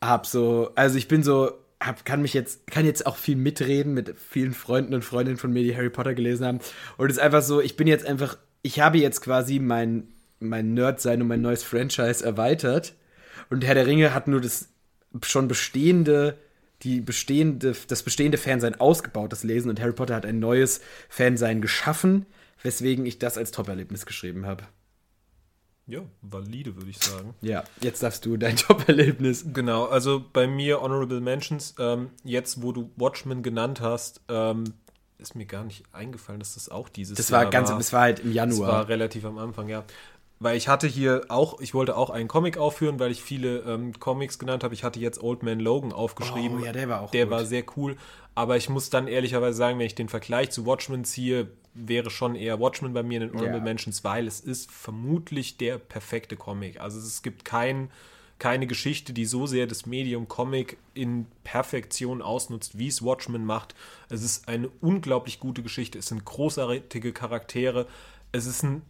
hab 0.00 0.24
so, 0.24 0.70
also 0.76 0.96
ich 0.96 1.08
bin 1.08 1.22
so 1.22 1.52
hab, 1.78 2.06
kann 2.06 2.22
mich 2.22 2.32
jetzt, 2.32 2.66
kann 2.68 2.86
jetzt 2.86 3.06
auch 3.06 3.16
viel 3.16 3.36
mitreden 3.36 3.92
mit 3.92 4.14
vielen 4.18 4.54
Freunden 4.54 4.94
und 4.94 5.04
Freundinnen 5.04 5.38
von 5.38 5.52
mir, 5.52 5.62
die 5.62 5.76
Harry 5.76 5.90
Potter 5.90 6.14
gelesen 6.14 6.46
haben. 6.46 6.60
Und 6.96 7.10
es 7.10 7.18
ist 7.18 7.22
einfach 7.22 7.42
so, 7.42 7.60
ich 7.60 7.76
bin 7.76 7.86
jetzt 7.86 8.06
einfach, 8.06 8.38
ich 8.62 8.80
habe 8.80 8.98
jetzt 8.98 9.20
quasi 9.20 9.58
mein, 9.58 10.08
mein 10.40 10.74
Nerd-Sein 10.74 11.22
und 11.22 11.28
mein 11.28 11.42
neues 11.42 11.62
Franchise 11.62 12.24
erweitert. 12.24 12.94
Und 13.50 13.64
Herr 13.64 13.74
der 13.74 13.86
Ringe 13.86 14.14
hat 14.14 14.28
nur 14.28 14.40
das 14.40 14.68
schon 15.22 15.48
bestehende, 15.48 16.38
die 16.82 17.00
bestehende, 17.00 17.74
das 17.88 18.02
bestehende 18.02 18.38
Fansein 18.38 18.78
ausgebaut, 18.78 19.32
das 19.32 19.42
Lesen. 19.44 19.70
Und 19.70 19.80
Harry 19.80 19.92
Potter 19.92 20.14
hat 20.14 20.26
ein 20.26 20.38
neues 20.38 20.80
Fansein 21.08 21.60
geschaffen, 21.60 22.26
weswegen 22.62 23.06
ich 23.06 23.18
das 23.18 23.38
als 23.38 23.50
Top-Erlebnis 23.50 24.06
geschrieben 24.06 24.46
habe. 24.46 24.64
Ja, 25.86 26.02
valide, 26.20 26.76
würde 26.76 26.90
ich 26.90 26.98
sagen. 26.98 27.34
Ja, 27.40 27.64
jetzt 27.80 28.02
darfst 28.02 28.24
du 28.26 28.36
dein 28.36 28.56
Top-Erlebnis. 28.58 29.46
Genau, 29.54 29.86
also 29.86 30.22
bei 30.32 30.46
mir 30.46 30.82
Honorable 30.82 31.20
Mentions, 31.20 31.74
ähm, 31.78 32.10
jetzt 32.24 32.62
wo 32.62 32.72
du 32.72 32.90
Watchmen 32.96 33.42
genannt 33.42 33.80
hast, 33.80 34.20
ähm, 34.28 34.64
ist 35.16 35.34
mir 35.34 35.46
gar 35.46 35.64
nicht 35.64 35.84
eingefallen, 35.92 36.40
dass 36.40 36.54
das 36.54 36.68
auch 36.68 36.90
dieses 36.90 37.16
Das 37.16 37.32
war 37.32 37.42
Jahr 37.42 37.50
ganz, 37.50 37.70
das 37.70 37.92
war 37.92 38.02
halt 38.02 38.20
im 38.20 38.26
Das 38.26 38.34
Januar. 38.34 38.68
war 38.68 38.88
relativ 38.88 39.24
am 39.24 39.38
Anfang, 39.38 39.68
ja. 39.68 39.84
Weil 40.40 40.56
ich 40.56 40.68
hatte 40.68 40.86
hier 40.86 41.22
auch, 41.28 41.60
ich 41.60 41.74
wollte 41.74 41.96
auch 41.96 42.10
einen 42.10 42.28
Comic 42.28 42.58
aufführen, 42.58 43.00
weil 43.00 43.10
ich 43.10 43.22
viele 43.22 43.58
ähm, 43.60 43.98
Comics 43.98 44.38
genannt 44.38 44.62
habe. 44.62 44.72
Ich 44.72 44.84
hatte 44.84 45.00
jetzt 45.00 45.20
Old 45.22 45.42
Man 45.42 45.58
Logan 45.58 45.92
aufgeschrieben. 45.92 46.60
Oh, 46.62 46.64
ja, 46.64 46.72
der 46.72 46.88
war 46.88 47.00
auch 47.02 47.10
Der 47.10 47.24
gut. 47.26 47.32
war 47.34 47.44
sehr 47.44 47.64
cool. 47.76 47.96
Aber 48.36 48.56
ich 48.56 48.68
muss 48.68 48.88
dann 48.88 49.08
ehrlicherweise 49.08 49.56
sagen, 49.58 49.80
wenn 49.80 49.86
ich 49.86 49.96
den 49.96 50.08
Vergleich 50.08 50.50
zu 50.50 50.64
Watchmen 50.64 51.04
ziehe, 51.04 51.48
wäre 51.74 52.10
schon 52.10 52.36
eher 52.36 52.60
Watchmen 52.60 52.92
bei 52.92 53.02
mir 53.02 53.20
in 53.20 53.28
den 53.28 53.32
Honorable 53.32 53.58
Ja. 53.58 53.64
Mentions, 53.64 54.04
weil 54.04 54.28
es 54.28 54.38
ist 54.38 54.70
vermutlich 54.70 55.56
der 55.56 55.78
perfekte 55.78 56.36
Comic. 56.36 56.80
Also 56.80 56.98
es 56.98 57.22
gibt 57.22 57.44
kein, 57.44 57.90
keine 58.38 58.68
Geschichte, 58.68 59.12
die 59.12 59.24
so 59.24 59.46
sehr 59.48 59.66
das 59.66 59.86
Medium 59.86 60.28
Comic 60.28 60.76
in 60.94 61.26
Perfektion 61.42 62.22
ausnutzt, 62.22 62.78
wie 62.78 62.86
es 62.86 63.02
Watchmen 63.02 63.44
macht. 63.44 63.74
Es 64.08 64.22
ist 64.22 64.46
eine 64.46 64.68
unglaublich 64.80 65.40
gute 65.40 65.64
Geschichte. 65.64 65.98
Es 65.98 66.06
sind 66.06 66.24
großartige 66.24 67.12
Charaktere. 67.12 67.86
Es 68.30 68.46
ist 68.46 68.62
ein 68.62 68.82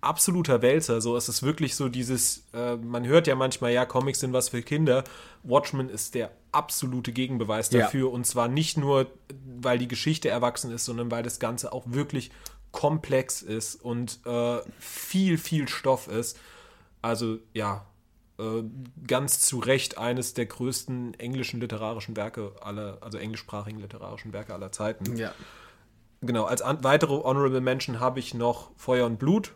absoluter 0.00 0.62
Wälzer. 0.62 1.00
So, 1.00 1.16
es 1.16 1.28
ist 1.28 1.42
wirklich 1.42 1.74
so 1.74 1.88
dieses, 1.88 2.44
äh, 2.54 2.76
man 2.76 3.06
hört 3.06 3.26
ja 3.26 3.34
manchmal, 3.34 3.72
ja, 3.72 3.84
Comics 3.84 4.20
sind 4.20 4.32
was 4.32 4.50
für 4.50 4.62
Kinder. 4.62 5.04
Watchmen 5.42 5.88
ist 5.90 6.14
der 6.14 6.30
absolute 6.52 7.12
Gegenbeweis 7.12 7.70
Ja. 7.70 7.80
dafür. 7.80 8.12
Und 8.12 8.26
zwar 8.26 8.48
nicht 8.48 8.76
nur, 8.76 9.06
weil 9.60 9.78
die 9.78 9.88
Geschichte 9.88 10.28
erwachsen 10.28 10.70
ist, 10.72 10.84
sondern 10.84 11.10
weil 11.10 11.22
das 11.22 11.38
Ganze 11.40 11.72
auch 11.72 11.84
wirklich 11.86 12.30
komplex 12.70 13.42
ist 13.42 13.76
und 13.76 14.20
äh, 14.26 14.58
viel, 14.78 15.38
viel 15.38 15.68
Stoff 15.68 16.06
ist. 16.08 16.38
Also 17.02 17.38
ja, 17.54 17.86
äh, 18.38 18.62
ganz 19.06 19.40
zu 19.40 19.58
Recht 19.58 19.98
eines 19.98 20.34
der 20.34 20.46
größten 20.46 21.14
englischen 21.14 21.60
literarischen 21.60 22.16
Werke 22.16 22.52
aller, 22.60 22.98
also 23.00 23.18
englischsprachigen 23.18 23.80
literarischen 23.80 24.32
Werke 24.32 24.54
aller 24.54 24.70
Zeiten. 24.72 25.16
ja. 25.16 25.32
Genau, 26.20 26.46
als 26.46 26.62
weitere 26.82 27.12
Honorable 27.22 27.60
Mention 27.60 28.00
habe 28.00 28.18
ich 28.18 28.34
noch 28.34 28.72
Feuer 28.76 29.06
und 29.06 29.20
Blut 29.20 29.54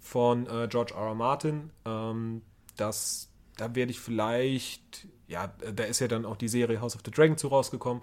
von 0.00 0.46
äh, 0.46 0.68
George 0.68 0.94
R. 0.94 1.08
R. 1.08 1.14
Martin. 1.14 1.70
Ähm, 1.84 2.42
das, 2.76 3.28
da 3.56 3.74
werde 3.74 3.90
ich 3.90 4.00
vielleicht, 4.00 5.06
ja, 5.26 5.52
da 5.74 5.84
ist 5.84 6.00
ja 6.00 6.08
dann 6.08 6.24
auch 6.24 6.36
die 6.36 6.48
Serie 6.48 6.80
House 6.80 6.94
of 6.94 7.02
the 7.04 7.10
Dragon 7.10 7.36
zu 7.36 7.48
rausgekommen. 7.48 8.02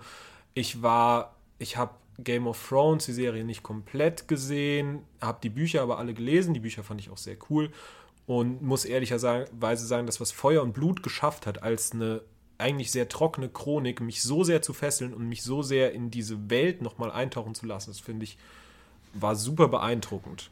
Ich 0.54 0.82
war, 0.82 1.36
ich 1.60 1.78
habe 1.78 1.94
Game 2.20 2.48
of 2.48 2.68
Thrones, 2.68 3.06
die 3.06 3.14
Serie 3.14 3.44
nicht 3.44 3.64
komplett 3.64 4.28
gesehen, 4.28 5.04
habe 5.22 5.40
die 5.44 5.50
Bücher 5.50 5.82
aber 5.82 5.98
alle 5.98 6.14
gelesen. 6.14 6.54
Die 6.54 6.60
Bücher 6.60 6.84
fand 6.84 7.02
ich 7.02 7.10
auch 7.10 7.18
sehr 7.18 7.38
cool 7.50 7.72
und 8.26 8.62
muss 8.62 8.86
ehrlicherweise 8.86 9.86
sagen, 9.86 10.06
dass 10.06 10.22
was 10.22 10.32
Feuer 10.32 10.62
und 10.64 10.74
Blut 10.74 11.04
geschafft 11.04 11.46
hat, 11.46 11.64
als 11.64 11.92
eine 11.92 12.22
eigentlich 12.58 12.92
sehr 12.92 13.10
trockene 13.10 13.50
Chronik, 13.50 14.00
mich 14.00 14.22
so 14.22 14.44
sehr 14.44 14.62
zu 14.62 14.74
fesseln 14.74 15.14
und 15.14 15.28
mich 15.28 15.44
so 15.44 15.62
sehr 15.62 15.92
in 15.92 16.10
diese 16.10 16.50
Welt 16.50 16.82
nochmal 16.82 17.12
eintauchen 17.12 17.54
zu 17.54 17.66
lassen, 17.66 17.90
das 17.90 18.00
finde 18.00 18.24
ich, 18.24 18.38
war 19.14 19.36
super 19.36 19.68
beeindruckend. 19.68 20.50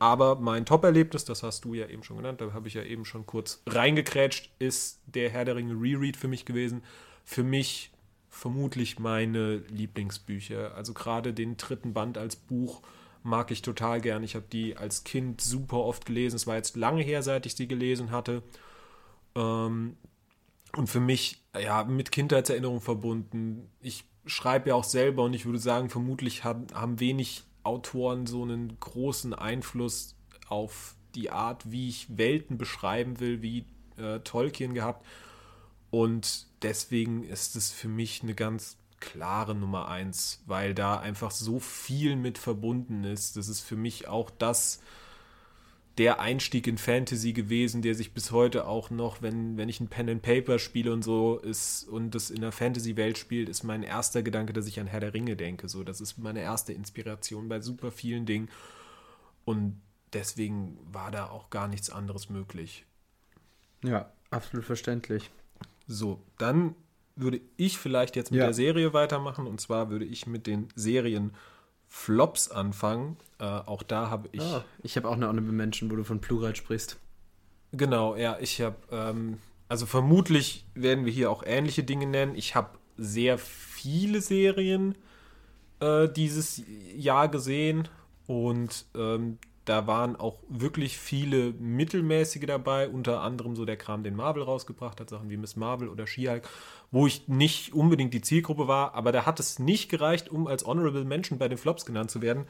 Aber 0.00 0.40
mein 0.40 0.64
Top-Erlebnis, 0.64 1.26
das 1.26 1.42
hast 1.42 1.66
du 1.66 1.74
ja 1.74 1.86
eben 1.86 2.02
schon 2.02 2.16
genannt, 2.16 2.40
da 2.40 2.54
habe 2.54 2.66
ich 2.66 2.74
ja 2.74 2.82
eben 2.82 3.04
schon 3.04 3.26
kurz 3.26 3.62
reingekrätscht, 3.66 4.50
ist 4.58 5.02
der 5.04 5.28
Herr 5.28 5.44
der 5.44 5.56
Ringe 5.56 5.74
Reread 5.74 6.16
für 6.16 6.26
mich 6.26 6.46
gewesen. 6.46 6.82
Für 7.22 7.44
mich 7.44 7.92
vermutlich 8.30 8.98
meine 8.98 9.56
Lieblingsbücher. 9.68 10.74
Also 10.74 10.94
gerade 10.94 11.34
den 11.34 11.58
dritten 11.58 11.92
Band 11.92 12.16
als 12.16 12.34
Buch 12.34 12.80
mag 13.22 13.50
ich 13.50 13.60
total 13.60 14.00
gern. 14.00 14.22
Ich 14.22 14.34
habe 14.36 14.46
die 14.50 14.74
als 14.74 15.04
Kind 15.04 15.42
super 15.42 15.76
oft 15.76 16.06
gelesen. 16.06 16.36
Es 16.36 16.46
war 16.46 16.56
jetzt 16.56 16.76
lange 16.76 17.02
her, 17.02 17.22
seit 17.22 17.44
ich 17.44 17.54
sie 17.54 17.68
gelesen 17.68 18.10
hatte. 18.10 18.42
Ähm, 19.34 19.98
und 20.76 20.86
für 20.88 21.00
mich, 21.00 21.44
ja, 21.54 21.84
mit 21.84 22.10
Kindheitserinnerung 22.10 22.80
verbunden. 22.80 23.68
Ich 23.82 24.04
schreibe 24.24 24.70
ja 24.70 24.76
auch 24.76 24.84
selber 24.84 25.24
und 25.24 25.34
ich 25.34 25.44
würde 25.44 25.58
sagen, 25.58 25.90
vermutlich 25.90 26.42
haben, 26.42 26.68
haben 26.72 27.00
wenig 27.00 27.42
Autoren 27.70 28.26
so 28.26 28.42
einen 28.42 28.78
großen 28.80 29.32
Einfluss 29.32 30.16
auf 30.48 30.96
die 31.14 31.30
Art, 31.30 31.70
wie 31.70 31.88
ich 31.88 32.18
Welten 32.18 32.58
beschreiben 32.58 33.20
will, 33.20 33.42
wie 33.42 33.64
äh, 33.96 34.18
Tolkien 34.20 34.74
gehabt. 34.74 35.06
Und 35.90 36.46
deswegen 36.62 37.22
ist 37.24 37.54
es 37.54 37.70
für 37.70 37.88
mich 37.88 38.22
eine 38.22 38.34
ganz 38.34 38.76
klare 38.98 39.54
Nummer 39.54 39.88
eins, 39.88 40.42
weil 40.46 40.74
da 40.74 40.98
einfach 40.98 41.30
so 41.30 41.60
viel 41.60 42.16
mit 42.16 42.38
verbunden 42.38 43.04
ist. 43.04 43.36
Das 43.36 43.48
ist 43.48 43.60
für 43.60 43.76
mich 43.76 44.08
auch 44.08 44.30
das, 44.30 44.80
der 46.00 46.18
Einstieg 46.18 46.66
in 46.66 46.78
Fantasy 46.78 47.34
gewesen, 47.34 47.82
der 47.82 47.94
sich 47.94 48.14
bis 48.14 48.30
heute 48.30 48.66
auch 48.66 48.88
noch, 48.88 49.20
wenn, 49.20 49.58
wenn 49.58 49.68
ich 49.68 49.80
ein 49.80 49.88
Pen 49.88 50.08
and 50.08 50.22
Paper 50.22 50.58
spiele 50.58 50.94
und 50.94 51.02
so 51.04 51.36
ist 51.36 51.84
und 51.84 52.14
das 52.14 52.30
in 52.30 52.40
der 52.40 52.52
Fantasy-Welt 52.52 53.18
spielt, 53.18 53.50
ist 53.50 53.64
mein 53.64 53.82
erster 53.82 54.22
Gedanke, 54.22 54.54
dass 54.54 54.66
ich 54.66 54.80
an 54.80 54.86
Herr 54.86 55.00
der 55.00 55.12
Ringe 55.12 55.36
denke. 55.36 55.68
So, 55.68 55.84
das 55.84 56.00
ist 56.00 56.16
meine 56.16 56.40
erste 56.40 56.72
Inspiration 56.72 57.50
bei 57.50 57.60
super 57.60 57.90
vielen 57.90 58.24
Dingen. 58.24 58.48
Und 59.44 59.78
deswegen 60.14 60.78
war 60.90 61.10
da 61.10 61.26
auch 61.28 61.50
gar 61.50 61.68
nichts 61.68 61.90
anderes 61.90 62.30
möglich. 62.30 62.86
Ja, 63.84 64.10
absolut 64.30 64.64
verständlich. 64.64 65.30
So, 65.86 66.22
dann 66.38 66.76
würde 67.14 67.42
ich 67.58 67.76
vielleicht 67.76 68.16
jetzt 68.16 68.30
mit 68.30 68.38
Ja. 68.40 68.46
der 68.46 68.54
Serie 68.54 68.94
weitermachen. 68.94 69.46
Und 69.46 69.60
zwar 69.60 69.90
würde 69.90 70.06
ich 70.06 70.26
mit 70.26 70.46
den 70.46 70.68
Serien 70.74 71.34
Flops 71.90 72.50
anfangen. 72.50 73.16
Äh, 73.38 73.44
auch 73.44 73.82
da 73.82 74.08
habe 74.08 74.28
ich. 74.32 74.40
Ah, 74.40 74.64
ich 74.82 74.96
habe 74.96 75.08
auch 75.08 75.14
eine 75.14 75.28
Honorable 75.28 75.52
Mention, 75.52 75.90
wo 75.90 75.96
du 75.96 76.04
von 76.04 76.20
Plural 76.20 76.56
sprichst. 76.56 76.98
Genau, 77.72 78.16
ja, 78.16 78.38
ich 78.40 78.60
habe, 78.60 78.76
ähm, 78.90 79.38
also 79.68 79.86
vermutlich 79.86 80.64
werden 80.74 81.04
wir 81.04 81.12
hier 81.12 81.30
auch 81.30 81.42
ähnliche 81.44 81.82
Dinge 81.82 82.06
nennen. 82.06 82.34
Ich 82.36 82.54
habe 82.54 82.78
sehr 82.96 83.38
viele 83.38 84.20
Serien 84.20 84.94
äh, 85.80 86.08
dieses 86.08 86.62
Jahr 86.96 87.28
gesehen 87.28 87.88
und 88.26 88.86
ähm, 88.94 89.38
da 89.64 89.86
waren 89.86 90.16
auch 90.16 90.38
wirklich 90.48 90.98
viele 90.98 91.52
mittelmäßige 91.52 92.46
dabei, 92.46 92.88
unter 92.88 93.20
anderem 93.20 93.54
so 93.54 93.64
der 93.64 93.76
Kram, 93.76 94.02
den 94.02 94.16
Marvel 94.16 94.42
rausgebracht 94.42 95.00
hat, 95.00 95.10
Sachen 95.10 95.30
wie 95.30 95.36
Miss 95.36 95.54
Marvel 95.54 95.88
oder 95.88 96.06
She-Hulk, 96.06 96.48
wo 96.90 97.06
ich 97.06 97.28
nicht 97.28 97.72
unbedingt 97.72 98.12
die 98.14 98.20
Zielgruppe 98.20 98.66
war, 98.68 98.94
aber 98.94 99.12
da 99.12 99.24
hat 99.26 99.38
es 99.40 99.58
nicht 99.58 99.88
gereicht, 99.88 100.28
um 100.28 100.46
als 100.46 100.64
Honorable 100.66 101.04
Mention 101.04 101.38
bei 101.38 101.48
den 101.48 101.58
Flops 101.58 101.86
genannt 101.86 102.10
zu 102.10 102.20
werden, 102.20 102.46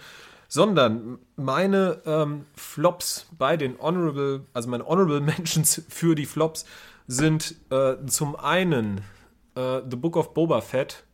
sondern 0.49 1.19
meine 1.37 2.01
ähm, 2.07 2.47
Flops 2.57 3.27
bei 3.39 3.57
den 3.57 3.79
Honorable, 3.79 4.47
also 4.53 4.69
meine 4.69 4.87
Honorable 4.87 5.21
Mentions 5.21 5.83
für 5.89 6.15
die 6.15 6.27
Flops 6.27 6.65
sind 7.07 7.55
äh, 7.71 7.95
zum 8.07 8.37
einen 8.37 9.03
äh, 9.57 9.81
The 9.89 9.97
Book 9.97 10.17
of 10.17 10.33
Boba 10.35 10.61
Fett, 10.61 11.05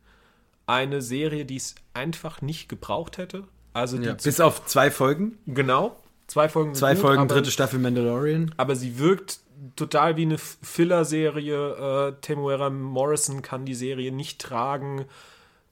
eine 0.65 1.01
Serie, 1.01 1.45
die 1.45 1.55
es 1.57 1.75
einfach 1.93 2.41
nicht 2.41 2.69
gebraucht 2.69 3.17
hätte. 3.17 3.43
Also 3.73 3.97
Ja, 3.97 4.13
bis 4.13 4.39
auf 4.39 4.65
zwei 4.65 4.89
Folgen. 4.91 5.37
genau 5.45 5.97
zwei 6.27 6.49
Folgen 6.49 6.75
Zwei 6.75 6.93
gut, 6.93 7.01
Folgen, 7.01 7.21
aber, 7.23 7.33
dritte 7.35 7.51
Staffel 7.51 7.79
Mandalorian. 7.79 8.53
aber 8.57 8.75
sie 8.75 8.99
wirkt 8.99 9.39
total 9.75 10.17
wie 10.17 10.23
eine 10.23 10.37
Filler-Serie. 10.37 12.09
Äh, 12.09 12.21
Temuera 12.21 12.69
Morrison 12.69 13.41
kann 13.41 13.65
die 13.65 13.75
Serie 13.75 14.11
nicht 14.11 14.39
tragen. 14.41 15.05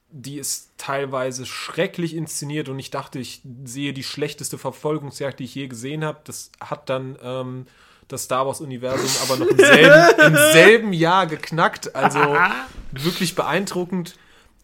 Die 0.09 0.37
ist 0.37 0.71
teilweise 0.77 1.45
schrecklich 1.45 2.15
inszeniert 2.15 2.69
und 2.69 2.79
ich 2.79 2.89
dachte, 2.89 3.19
ich 3.19 3.41
sehe 3.63 3.93
die 3.93 4.03
schlechteste 4.03 4.57
Verfolgungsjagd, 4.57 5.39
die 5.39 5.43
ich 5.43 5.55
je 5.55 5.67
gesehen 5.67 6.05
habe. 6.05 6.19
Das 6.23 6.51
hat 6.61 6.89
dann 6.89 7.17
ähm, 7.21 7.67
das 8.07 8.23
Star 8.23 8.45
Wars-Universum 8.45 9.09
aber 9.23 9.37
noch 9.37 9.51
im 9.51 9.57
selben, 9.57 10.21
im 10.21 10.35
selben 10.53 10.93
Jahr 10.93 11.27
geknackt. 11.27 11.95
Also 11.95 12.19
wirklich 12.91 13.35
beeindruckend. 13.35 14.15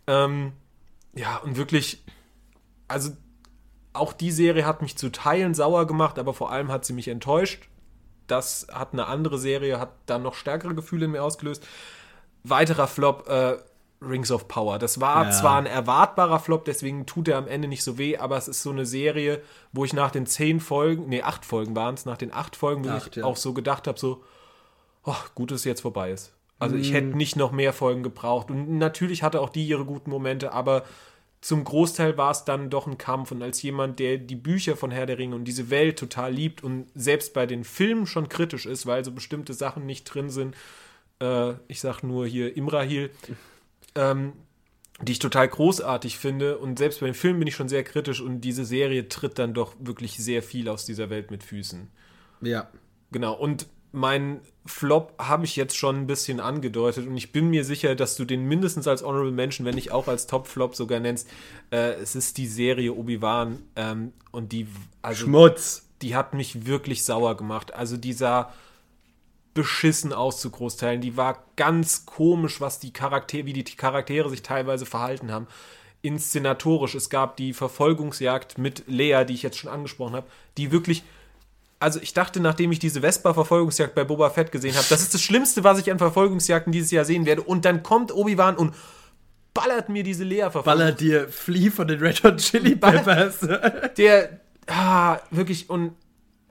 Ähm, 0.07 0.53
ja, 1.13 1.37
und 1.37 1.57
wirklich, 1.57 2.03
also 2.87 3.11
auch 3.93 4.13
die 4.13 4.31
Serie 4.31 4.65
hat 4.65 4.81
mich 4.81 4.97
zu 4.97 5.11
Teilen 5.11 5.53
sauer 5.53 5.85
gemacht, 5.85 6.17
aber 6.17 6.33
vor 6.33 6.51
allem 6.51 6.71
hat 6.71 6.85
sie 6.85 6.93
mich 6.93 7.09
enttäuscht. 7.09 7.67
Das 8.31 8.67
hat 8.71 8.93
eine 8.93 9.07
andere 9.07 9.37
Serie, 9.37 9.79
hat 9.79 9.91
dann 10.05 10.23
noch 10.23 10.35
stärkere 10.35 10.73
Gefühle 10.73 11.05
in 11.05 11.11
mir 11.11 11.23
ausgelöst. 11.23 11.65
Weiterer 12.43 12.87
Flop, 12.87 13.27
äh, 13.27 13.57
Rings 14.03 14.31
of 14.31 14.47
Power. 14.47 14.79
Das 14.79 14.99
war 14.99 15.25
Ja. 15.25 15.31
zwar 15.31 15.57
ein 15.59 15.67
erwartbarer 15.67 16.39
Flop, 16.39 16.65
deswegen 16.65 17.05
tut 17.05 17.27
er 17.27 17.37
am 17.37 17.47
Ende 17.47 17.67
nicht 17.67 17.83
so 17.83 17.99
weh, 17.99 18.17
aber 18.17 18.35
es 18.37 18.47
ist 18.47 18.63
so 18.63 18.71
eine 18.71 18.85
Serie, 18.87 19.41
wo 19.73 19.85
ich 19.85 19.93
nach 19.93 20.09
den 20.09 20.25
zehn 20.25 20.59
Folgen, 20.59 21.07
nee, 21.07 21.21
acht 21.21 21.45
Folgen 21.45 21.75
waren 21.75 21.93
es, 21.93 22.05
nach 22.05 22.17
den 22.17 22.33
acht 22.33 22.55
Folgen, 22.55 22.83
wo 22.85 22.89
Acht, 22.89 23.09
ich 23.09 23.15
ja. 23.17 23.25
auch 23.25 23.37
so 23.37 23.53
gedacht 23.53 23.87
habe, 23.87 23.99
so, 23.99 24.23
oh, 25.03 25.13
gut, 25.35 25.51
dass 25.51 25.59
es 25.59 25.65
jetzt 25.65 25.81
vorbei 25.81 26.11
ist. 26.11 26.33
Also 26.57 26.75
ich 26.75 26.93
hätte 26.93 27.07
nicht 27.17 27.35
noch 27.35 27.51
mehr 27.51 27.73
Folgen 27.73 28.03
gebraucht. 28.03 28.51
Und 28.51 28.77
natürlich 28.77 29.23
hatte 29.23 29.41
auch 29.41 29.49
die 29.49 29.67
ihre 29.67 29.83
guten 29.85 30.11
Momente, 30.11 30.51
aber 30.51 30.83
zum 31.41 31.63
Großteil 31.63 32.17
war 32.17 32.31
es 32.31 32.45
dann 32.45 32.69
doch 32.69 32.85
ein 32.85 32.99
Kampf. 32.99 33.31
Und 33.31 33.41
als 33.41 33.61
jemand, 33.63 33.99
der 33.99 34.17
die 34.17 34.35
Bücher 34.35 34.77
von 34.77 34.91
Herr 34.91 35.07
der 35.07 35.17
Ringe 35.17 35.35
und 35.35 35.45
diese 35.45 35.71
Welt 35.71 35.97
total 35.97 36.31
liebt 36.31 36.63
und 36.63 36.87
selbst 36.93 37.33
bei 37.33 37.47
den 37.47 37.63
Filmen 37.63 38.05
schon 38.05 38.29
kritisch 38.29 38.67
ist, 38.67 38.85
weil 38.85 39.03
so 39.03 39.11
bestimmte 39.11 39.53
Sachen 39.53 39.87
nicht 39.87 40.03
drin 40.05 40.29
sind, 40.29 40.55
äh, 41.19 41.53
ich 41.67 41.81
sag 41.81 42.03
nur 42.03 42.27
hier 42.27 42.55
Imrahil, 42.55 43.09
ähm, 43.95 44.33
die 45.01 45.13
ich 45.13 45.19
total 45.19 45.47
großartig 45.47 46.19
finde. 46.19 46.59
Und 46.59 46.77
selbst 46.77 46.99
bei 46.99 47.07
den 47.07 47.15
Filmen 47.15 47.39
bin 47.39 47.47
ich 47.47 47.55
schon 47.55 47.69
sehr 47.69 47.83
kritisch 47.83 48.21
und 48.21 48.41
diese 48.41 48.63
Serie 48.63 49.09
tritt 49.09 49.39
dann 49.39 49.55
doch 49.55 49.73
wirklich 49.79 50.17
sehr 50.17 50.43
viel 50.43 50.69
aus 50.69 50.85
dieser 50.85 51.09
Welt 51.09 51.31
mit 51.31 51.43
Füßen. 51.43 51.87
Ja. 52.41 52.69
Genau, 53.11 53.33
und 53.33 53.65
mein 53.91 54.41
Flop 54.65 55.13
habe 55.19 55.45
ich 55.45 55.55
jetzt 55.55 55.75
schon 55.75 55.97
ein 55.97 56.07
bisschen 56.07 56.39
angedeutet 56.39 57.07
und 57.07 57.17
ich 57.17 57.31
bin 57.31 57.49
mir 57.49 57.65
sicher, 57.65 57.95
dass 57.95 58.15
du 58.15 58.25
den 58.25 58.45
mindestens 58.45 58.87
als 58.87 59.03
Honorable 59.03 59.31
Mention, 59.31 59.65
wenn 59.65 59.75
nicht 59.75 59.91
auch 59.91 60.07
als 60.07 60.27
Top-Flop 60.27 60.75
sogar 60.75 60.99
nennst. 60.99 61.27
Äh, 61.71 61.93
es 61.93 62.15
ist 62.15 62.37
die 62.37 62.47
Serie 62.47 62.93
Obi-Wan 62.93 63.59
ähm, 63.75 64.13
und 64.31 64.51
die, 64.51 64.67
also, 65.01 65.25
Schmutz. 65.25 65.87
die 66.01 66.15
hat 66.15 66.33
mich 66.33 66.65
wirklich 66.65 67.03
sauer 67.03 67.35
gemacht. 67.35 67.73
Also 67.73 67.97
die 67.97 68.13
sah 68.13 68.53
beschissen 69.53 70.13
aus 70.13 70.39
zu 70.39 70.49
Großteilen. 70.49 71.01
Die 71.01 71.17
war 71.17 71.43
ganz 71.55 72.05
komisch, 72.05 72.61
was 72.61 72.79
die 72.79 72.93
Charaktere, 72.93 73.45
wie 73.45 73.53
die 73.53 73.63
Charaktere 73.63 74.29
sich 74.29 74.43
teilweise 74.43 74.85
verhalten 74.85 75.31
haben. 75.31 75.47
Inszenatorisch. 76.01 76.95
Es 76.95 77.09
gab 77.09 77.35
die 77.35 77.53
Verfolgungsjagd 77.53 78.57
mit 78.57 78.83
Lea, 78.87 79.25
die 79.25 79.33
ich 79.33 79.43
jetzt 79.43 79.57
schon 79.57 79.69
angesprochen 79.69 80.15
habe, 80.15 80.27
die 80.57 80.71
wirklich 80.71 81.03
also 81.81 81.99
ich 81.99 82.13
dachte, 82.13 82.39
nachdem 82.39 82.71
ich 82.71 82.79
diese 82.79 83.01
Vespa-Verfolgungsjagd 83.01 83.95
bei 83.95 84.03
Boba 84.03 84.29
Fett 84.29 84.51
gesehen 84.51 84.75
habe, 84.75 84.85
das 84.89 85.01
ist 85.01 85.13
das 85.13 85.21
Schlimmste, 85.21 85.63
was 85.63 85.79
ich 85.79 85.91
an 85.91 85.97
Verfolgungsjagden 85.97 86.71
dieses 86.71 86.91
Jahr 86.91 87.05
sehen 87.05 87.25
werde. 87.25 87.41
Und 87.41 87.65
dann 87.65 87.81
kommt 87.81 88.13
Obi-Wan 88.13 88.55
und 88.55 88.75
ballert 89.53 89.89
mir 89.89 90.03
diese 90.03 90.23
Lea-Verfolgung. 90.23 90.65
Ballert 90.65 90.99
dir 90.99 91.27
Flea 91.27 91.71
von 91.71 91.87
den 91.87 91.99
Red 91.99 92.23
Hot 92.23 92.37
Chili 92.37 92.75
Peppers. 92.75 93.39
Der, 93.97 94.41
ah, 94.67 95.19
wirklich, 95.31 95.69
und, 95.71 95.93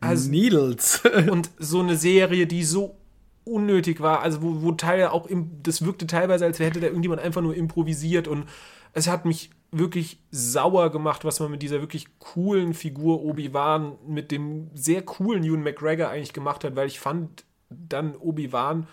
also, 0.00 0.28
Needles. 0.28 1.00
und 1.30 1.50
so 1.58 1.80
eine 1.80 1.96
Serie, 1.96 2.48
die 2.48 2.64
so 2.64 2.96
unnötig 3.44 4.00
war, 4.00 4.22
also 4.22 4.42
wo, 4.42 4.62
wo 4.62 4.72
Teil 4.72 5.06
auch, 5.06 5.26
im, 5.26 5.62
das 5.62 5.84
wirkte 5.84 6.06
teilweise, 6.06 6.44
als 6.44 6.58
hätte 6.58 6.80
da 6.80 6.88
irgendjemand 6.88 7.22
einfach 7.22 7.40
nur 7.40 7.54
improvisiert 7.54 8.28
und 8.28 8.46
es 8.92 9.08
hat 9.08 9.24
mich 9.24 9.50
wirklich 9.72 10.18
sauer 10.30 10.90
gemacht, 10.90 11.24
was 11.24 11.38
man 11.40 11.50
mit 11.50 11.62
dieser 11.62 11.80
wirklich 11.80 12.06
coolen 12.18 12.74
Figur 12.74 13.22
Obi-Wan 13.22 13.98
mit 14.06 14.30
dem 14.30 14.70
sehr 14.74 15.02
coolen 15.02 15.44
Ewan 15.44 15.62
McGregor 15.62 16.08
eigentlich 16.08 16.32
gemacht 16.32 16.64
hat, 16.64 16.74
weil 16.76 16.88
ich 16.88 16.98
fand 16.98 17.44
dann 17.68 18.16
Obi-Wan 18.16 18.88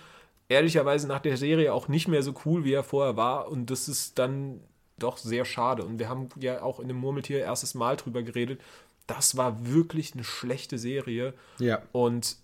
ehrlicherweise 0.49 1.07
nach 1.07 1.19
der 1.19 1.35
Serie 1.37 1.73
auch 1.73 1.87
nicht 1.87 2.07
mehr 2.07 2.21
so 2.23 2.33
cool, 2.45 2.63
wie 2.63 2.73
er 2.73 2.83
vorher 2.83 3.17
war 3.17 3.49
und 3.49 3.71
das 3.71 3.89
ist 3.89 4.19
dann 4.19 4.59
doch 4.99 5.17
sehr 5.17 5.45
schade 5.45 5.83
und 5.83 5.99
wir 5.99 6.09
haben 6.09 6.29
ja 6.39 6.61
auch 6.61 6.79
in 6.79 6.87
dem 6.87 6.97
Murmeltier 6.97 7.39
erstes 7.39 7.73
Mal 7.73 7.97
drüber 7.97 8.23
geredet. 8.23 8.61
Das 9.07 9.37
war 9.37 9.65
wirklich 9.67 10.13
eine 10.13 10.23
schlechte 10.23 10.77
Serie 10.77 11.33
Ja. 11.59 11.81
und 11.91 12.37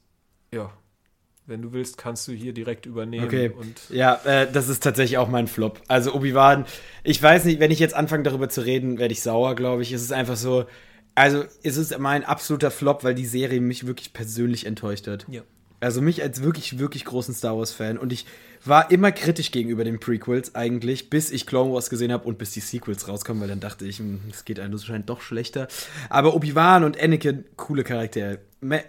ja, 0.52 0.72
wenn 1.46 1.62
du 1.62 1.74
willst, 1.74 1.98
kannst 1.98 2.28
du 2.28 2.32
hier 2.32 2.54
direkt 2.54 2.86
übernehmen 2.86 3.26
Okay. 3.26 3.50
und 3.50 3.82
Ja, 3.90 4.20
äh, 4.24 4.50
das 4.52 4.70
ist 4.70 4.82
tatsächlich 4.84 5.18
auch 5.18 5.28
mein 5.30 5.48
Flop. 5.48 5.82
Also 5.88 6.14
Obi-Wan, 6.14 6.66
ich 7.04 7.22
weiß 7.22 7.46
nicht, 7.46 7.60
wenn 7.60 7.72
ich 7.72 7.80
jetzt 7.80 7.94
anfange 7.96 8.24
darüber 8.24 8.50
zu 8.50 8.62
reden, 8.62 8.98
werde 8.98 9.12
ich 9.12 9.22
sauer, 9.22 9.56
glaube 9.56 9.82
ich. 9.82 9.92
Es 9.92 10.02
ist 10.02 10.14
einfach 10.14 10.38
so, 10.38 10.66
also 11.16 11.44
es 11.64 11.78
ist 11.78 11.98
mein 12.00 12.24
absoluter 12.24 12.72
Flop, 12.72 13.04
weil 13.04 13.14
die 13.16 13.26
Serie 13.26 13.60
mich 13.62 13.86
wirklich 13.86 14.14
persönlich 14.14 14.66
enttäuscht 14.66 15.08
hat. 15.08 15.26
ja. 15.30 15.42
Also 15.80 16.02
mich 16.02 16.24
als 16.24 16.42
wirklich, 16.42 16.80
wirklich 16.80 17.04
großen 17.04 17.34
Star 17.34 17.58
Wars-Fan. 17.58 17.98
Und 17.98 18.14
ich 18.14 18.26
war 18.64 18.90
immer 18.90 19.12
kritisch 19.12 19.52
gegenüber 19.52 19.84
den 19.84 20.00
Prequels 20.00 20.56
eigentlich, 20.56 21.10
bis 21.10 21.30
ich 21.30 21.46
Clone 21.46 21.74
Wars 21.74 21.90
gesehen 21.90 22.14
habe 22.14 22.26
und 22.26 22.38
bis 22.38 22.52
die 22.52 22.62
Sequels 22.62 23.10
rauskommen, 23.10 23.42
weil 23.42 23.50
dann 23.50 23.60
dachte 23.60 23.86
ich, 23.86 24.00
hm, 24.00 24.22
es 24.32 24.46
geht 24.46 24.62
anscheinend 24.62 25.10
doch 25.10 25.20
schlechter. 25.20 25.68
Aber 26.10 26.36
Obi-Wan 26.36 26.86
und 26.86 26.98
Anakin, 26.98 27.44
coole 27.58 27.84
Charaktere. 27.84 28.40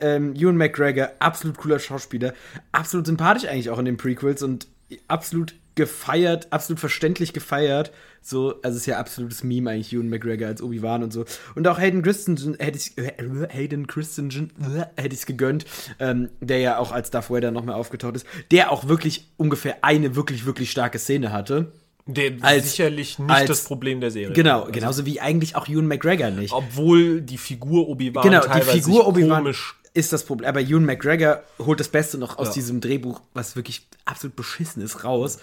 Ähm, 0.00 0.34
Ewan 0.34 0.56
McGregor, 0.56 1.10
absolut 1.18 1.58
cooler 1.58 1.78
Schauspieler. 1.78 2.34
Absolut 2.72 3.06
sympathisch 3.06 3.48
eigentlich 3.48 3.70
auch 3.70 3.78
in 3.78 3.84
den 3.84 3.96
Prequels 3.96 4.42
und 4.42 4.68
absolut 5.08 5.54
gefeiert, 5.74 6.52
absolut 6.52 6.80
verständlich 6.80 7.32
gefeiert. 7.32 7.92
So, 8.22 8.60
also 8.62 8.76
es 8.76 8.82
ist 8.82 8.86
ja 8.86 8.98
absolutes 8.98 9.42
Meme 9.44 9.70
eigentlich, 9.70 9.92
Ewan 9.92 10.08
McGregor 10.08 10.48
als 10.48 10.62
Obi-Wan 10.62 11.02
und 11.02 11.12
so. 11.12 11.24
Und 11.54 11.66
auch 11.68 11.78
Hayden 11.78 12.02
Christensen 12.02 12.56
hätte 12.58 12.78
ich, 12.78 12.96
äh, 12.96 13.12
Hayden 13.50 13.86
Christensen 13.86 14.52
äh, 14.60 14.86
hätte 15.00 15.14
ich 15.14 15.20
es 15.20 15.26
gegönnt, 15.26 15.66
ähm, 15.98 16.30
der 16.40 16.58
ja 16.60 16.78
auch 16.78 16.92
als 16.92 17.10
Darth 17.10 17.30
Vader 17.30 17.50
nochmal 17.50 17.74
aufgetaucht 17.74 18.16
ist, 18.16 18.26
der 18.50 18.70
auch 18.70 18.88
wirklich 18.88 19.32
ungefähr 19.36 19.78
eine 19.82 20.16
wirklich, 20.16 20.46
wirklich 20.46 20.70
starke 20.70 20.98
Szene 20.98 21.32
hatte. 21.32 21.72
Der 22.06 22.32
Als- 22.42 22.70
sicherlich 22.70 23.18
nicht 23.18 23.30
als- 23.30 23.48
das 23.48 23.64
Problem 23.64 24.00
der 24.00 24.10
Serie. 24.10 24.34
Genau, 24.34 24.60
Also, 24.60 24.72
genauso 24.72 25.06
wie 25.06 25.20
eigentlich 25.20 25.56
auch 25.56 25.66
Ewan 25.68 25.86
McGregor 25.86 26.30
nicht. 26.30 26.52
Obwohl 26.52 27.22
die 27.22 27.38
Figur 27.38 27.88
Obi-Wan 27.88 28.22
Genau, 28.22 28.40
die 28.42 28.46
teilweise 28.48 28.70
Figur 28.72 28.98
sich 29.00 29.06
Obi-Wan 29.06 29.42
komisch 29.44 29.74
ist 29.94 30.12
das 30.12 30.24
Problem. 30.24 30.48
Aber 30.48 30.60
Ewan 30.60 30.84
McGregor 30.84 31.42
holt 31.60 31.80
das 31.80 31.88
Beste 31.88 32.18
noch 32.18 32.36
aus 32.38 32.48
Ja. 32.48 32.52
diesem 32.54 32.80
Drehbuch, 32.80 33.20
was 33.32 33.56
wirklich 33.56 33.86
absolut 34.04 34.36
beschissen 34.36 34.82
ist, 34.82 35.04
raus. 35.04 35.38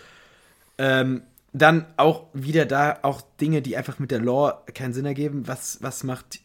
Ähm, 0.78 1.24
dann 1.54 1.86
auch 1.97 2.26
wieder 2.34 2.65
da 2.65 3.00
auch 3.02 3.21
Dinge, 3.39 3.62
die 3.62 3.76
einfach 3.76 3.97
mit 4.00 4.12
der 4.12 4.19
Lore 4.19 4.60
keinen 4.74 4.93
Sinn 4.93 5.06
ergeben. 5.06 5.47
Was, 5.47 5.80
was 5.82 6.04
macht 6.04 6.39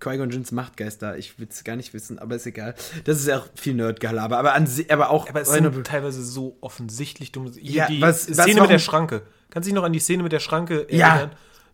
Qui-Gon 0.00 0.30
Jinns 0.30 0.50
Machtgeist 0.52 1.02
da? 1.02 1.14
Ich 1.14 1.38
will 1.38 1.46
es 1.50 1.62
gar 1.64 1.76
nicht 1.76 1.92
wissen, 1.94 2.18
aber 2.18 2.36
ist 2.36 2.46
egal. 2.46 2.74
Das 3.04 3.18
ist 3.18 3.28
ja 3.28 3.38
auch 3.38 3.46
viel 3.54 3.74
Nerdgelaber. 3.74 4.38
Aber, 4.38 4.54
an, 4.54 4.68
aber 4.88 5.10
auch... 5.10 5.28
Aber 5.28 5.42
es 5.42 5.50
sind 5.50 5.86
teilweise 5.86 6.24
so 6.24 6.56
offensichtlich. 6.60 7.30
Hier 7.34 7.72
Ja, 7.72 7.86
die 7.86 8.00
was- 8.00 8.28
was- 8.28 8.36
Szene 8.38 8.56
warum- 8.56 8.62
mit 8.62 8.70
der 8.70 8.78
Schranke. 8.78 9.22
Kannst 9.50 9.66
du 9.66 9.70
dich 9.70 9.74
noch 9.74 9.84
an 9.84 9.92
die 9.92 9.98
Szene 10.00 10.22
mit 10.22 10.32
der 10.32 10.40
Schranke 10.40 10.86
Ja. 10.90 11.08
erinnern? 11.16 11.30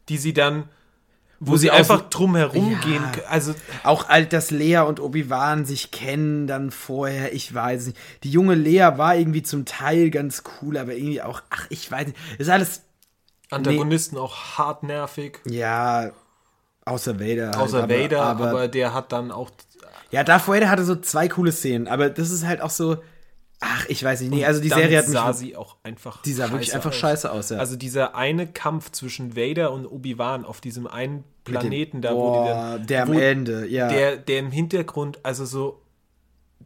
Die 0.09 0.19
sie 0.19 0.33
dann, 0.33 0.65
wo, 1.39 1.53
Wo 1.53 1.57
sie 1.59 1.71
einfach 1.71 2.09
drum 2.09 2.35
herum 2.37 2.73
Ja. 2.73 2.79
gehen. 2.81 3.05
Also, 3.29 3.55
Auch 3.83 4.09
alt, 4.09 4.33
dass 4.33 4.51
Lea 4.51 4.79
und 4.79 5.01
Obi-Wan 5.01 5.67
sich 5.67 5.91
kennen 5.91 6.47
dann 6.47 6.71
vorher, 6.71 7.35
ich 7.35 7.53
weiß 7.53 7.89
nicht. 7.89 7.99
Die 8.23 8.31
junge 8.31 8.55
Lea 8.55 8.93
war 8.97 9.17
irgendwie 9.17 9.43
zum 9.43 9.65
Teil 9.67 10.11
ganz 10.11 10.43
cool, 10.62 10.79
aber 10.79 10.95
irgendwie 10.95 11.21
auch, 11.23 11.43
ach, 11.51 11.67
ich 11.69 11.91
weiß 11.91 12.07
nicht. 12.07 12.17
Ist 12.39 12.49
alles, 12.49 12.83
Antagonisten 13.51 14.17
auch 14.19 14.59
hart 14.59 14.83
nervig. 14.83 15.41
ja, 15.45 16.11
außer 16.87 17.20
Vader. 17.20 17.49
halt, 17.49 17.57
Außer 17.57 17.83
aber, 17.83 17.94
Vader, 17.94 18.22
aber, 18.22 18.49
aber, 18.49 18.68
der 18.68 18.94
hat 18.94 19.12
dann 19.12 19.31
auch. 19.31 19.51
Ja, 20.11 20.25
Darth 20.25 20.49
Vader 20.49 20.70
hatte 20.70 20.85
so 20.85 20.96
zwei 20.96 21.29
coole 21.29 21.53
Szenen, 21.53 21.88
aber 21.88 22.09
das 22.09 22.31
ist 22.31 22.46
halt 22.46 22.62
auch 22.62 22.70
so, 22.70 22.96
ach, 23.61 23.87
ich 23.88 24.03
weiß 24.03 24.20
nicht. 24.22 24.31
Nee, 24.31 24.44
also 24.44 24.61
die 24.61 24.68
Serie 24.68 24.99
hat 24.99 25.09
mich, 25.09 25.14
sah 25.14 25.33
sie 25.33 25.57
auch 25.57 25.77
einfach. 25.83 26.22
die 26.22 26.33
sah 26.33 26.51
wirklich 26.51 26.75
einfach 26.75 26.90
aus. 26.90 26.96
scheiße 26.96 27.31
aus, 27.31 27.51
ja. 27.51 27.59
Also 27.59 27.77
dieser 27.77 28.14
eine 28.14 28.46
Kampf 28.46 28.92
zwischen 28.92 29.37
Vader 29.37 29.72
und 29.72 29.87
Obi-Wan 29.87 30.44
auf 30.44 30.61
diesem 30.61 30.87
einen 30.87 31.25
Planeten 31.44 32.03
da, 32.03 32.14
wo 32.14 32.33
die 32.33 32.38
Boah, 32.38 32.75
dann, 32.79 32.87
der 32.87 33.03
am 33.03 33.12
Ende, 33.12 33.66
ja. 33.66 33.88
der, 33.88 34.16
der 34.16 34.38
im 34.38 34.51
Hintergrund, 34.51 35.20
also 35.25 35.44
so, 35.44 35.83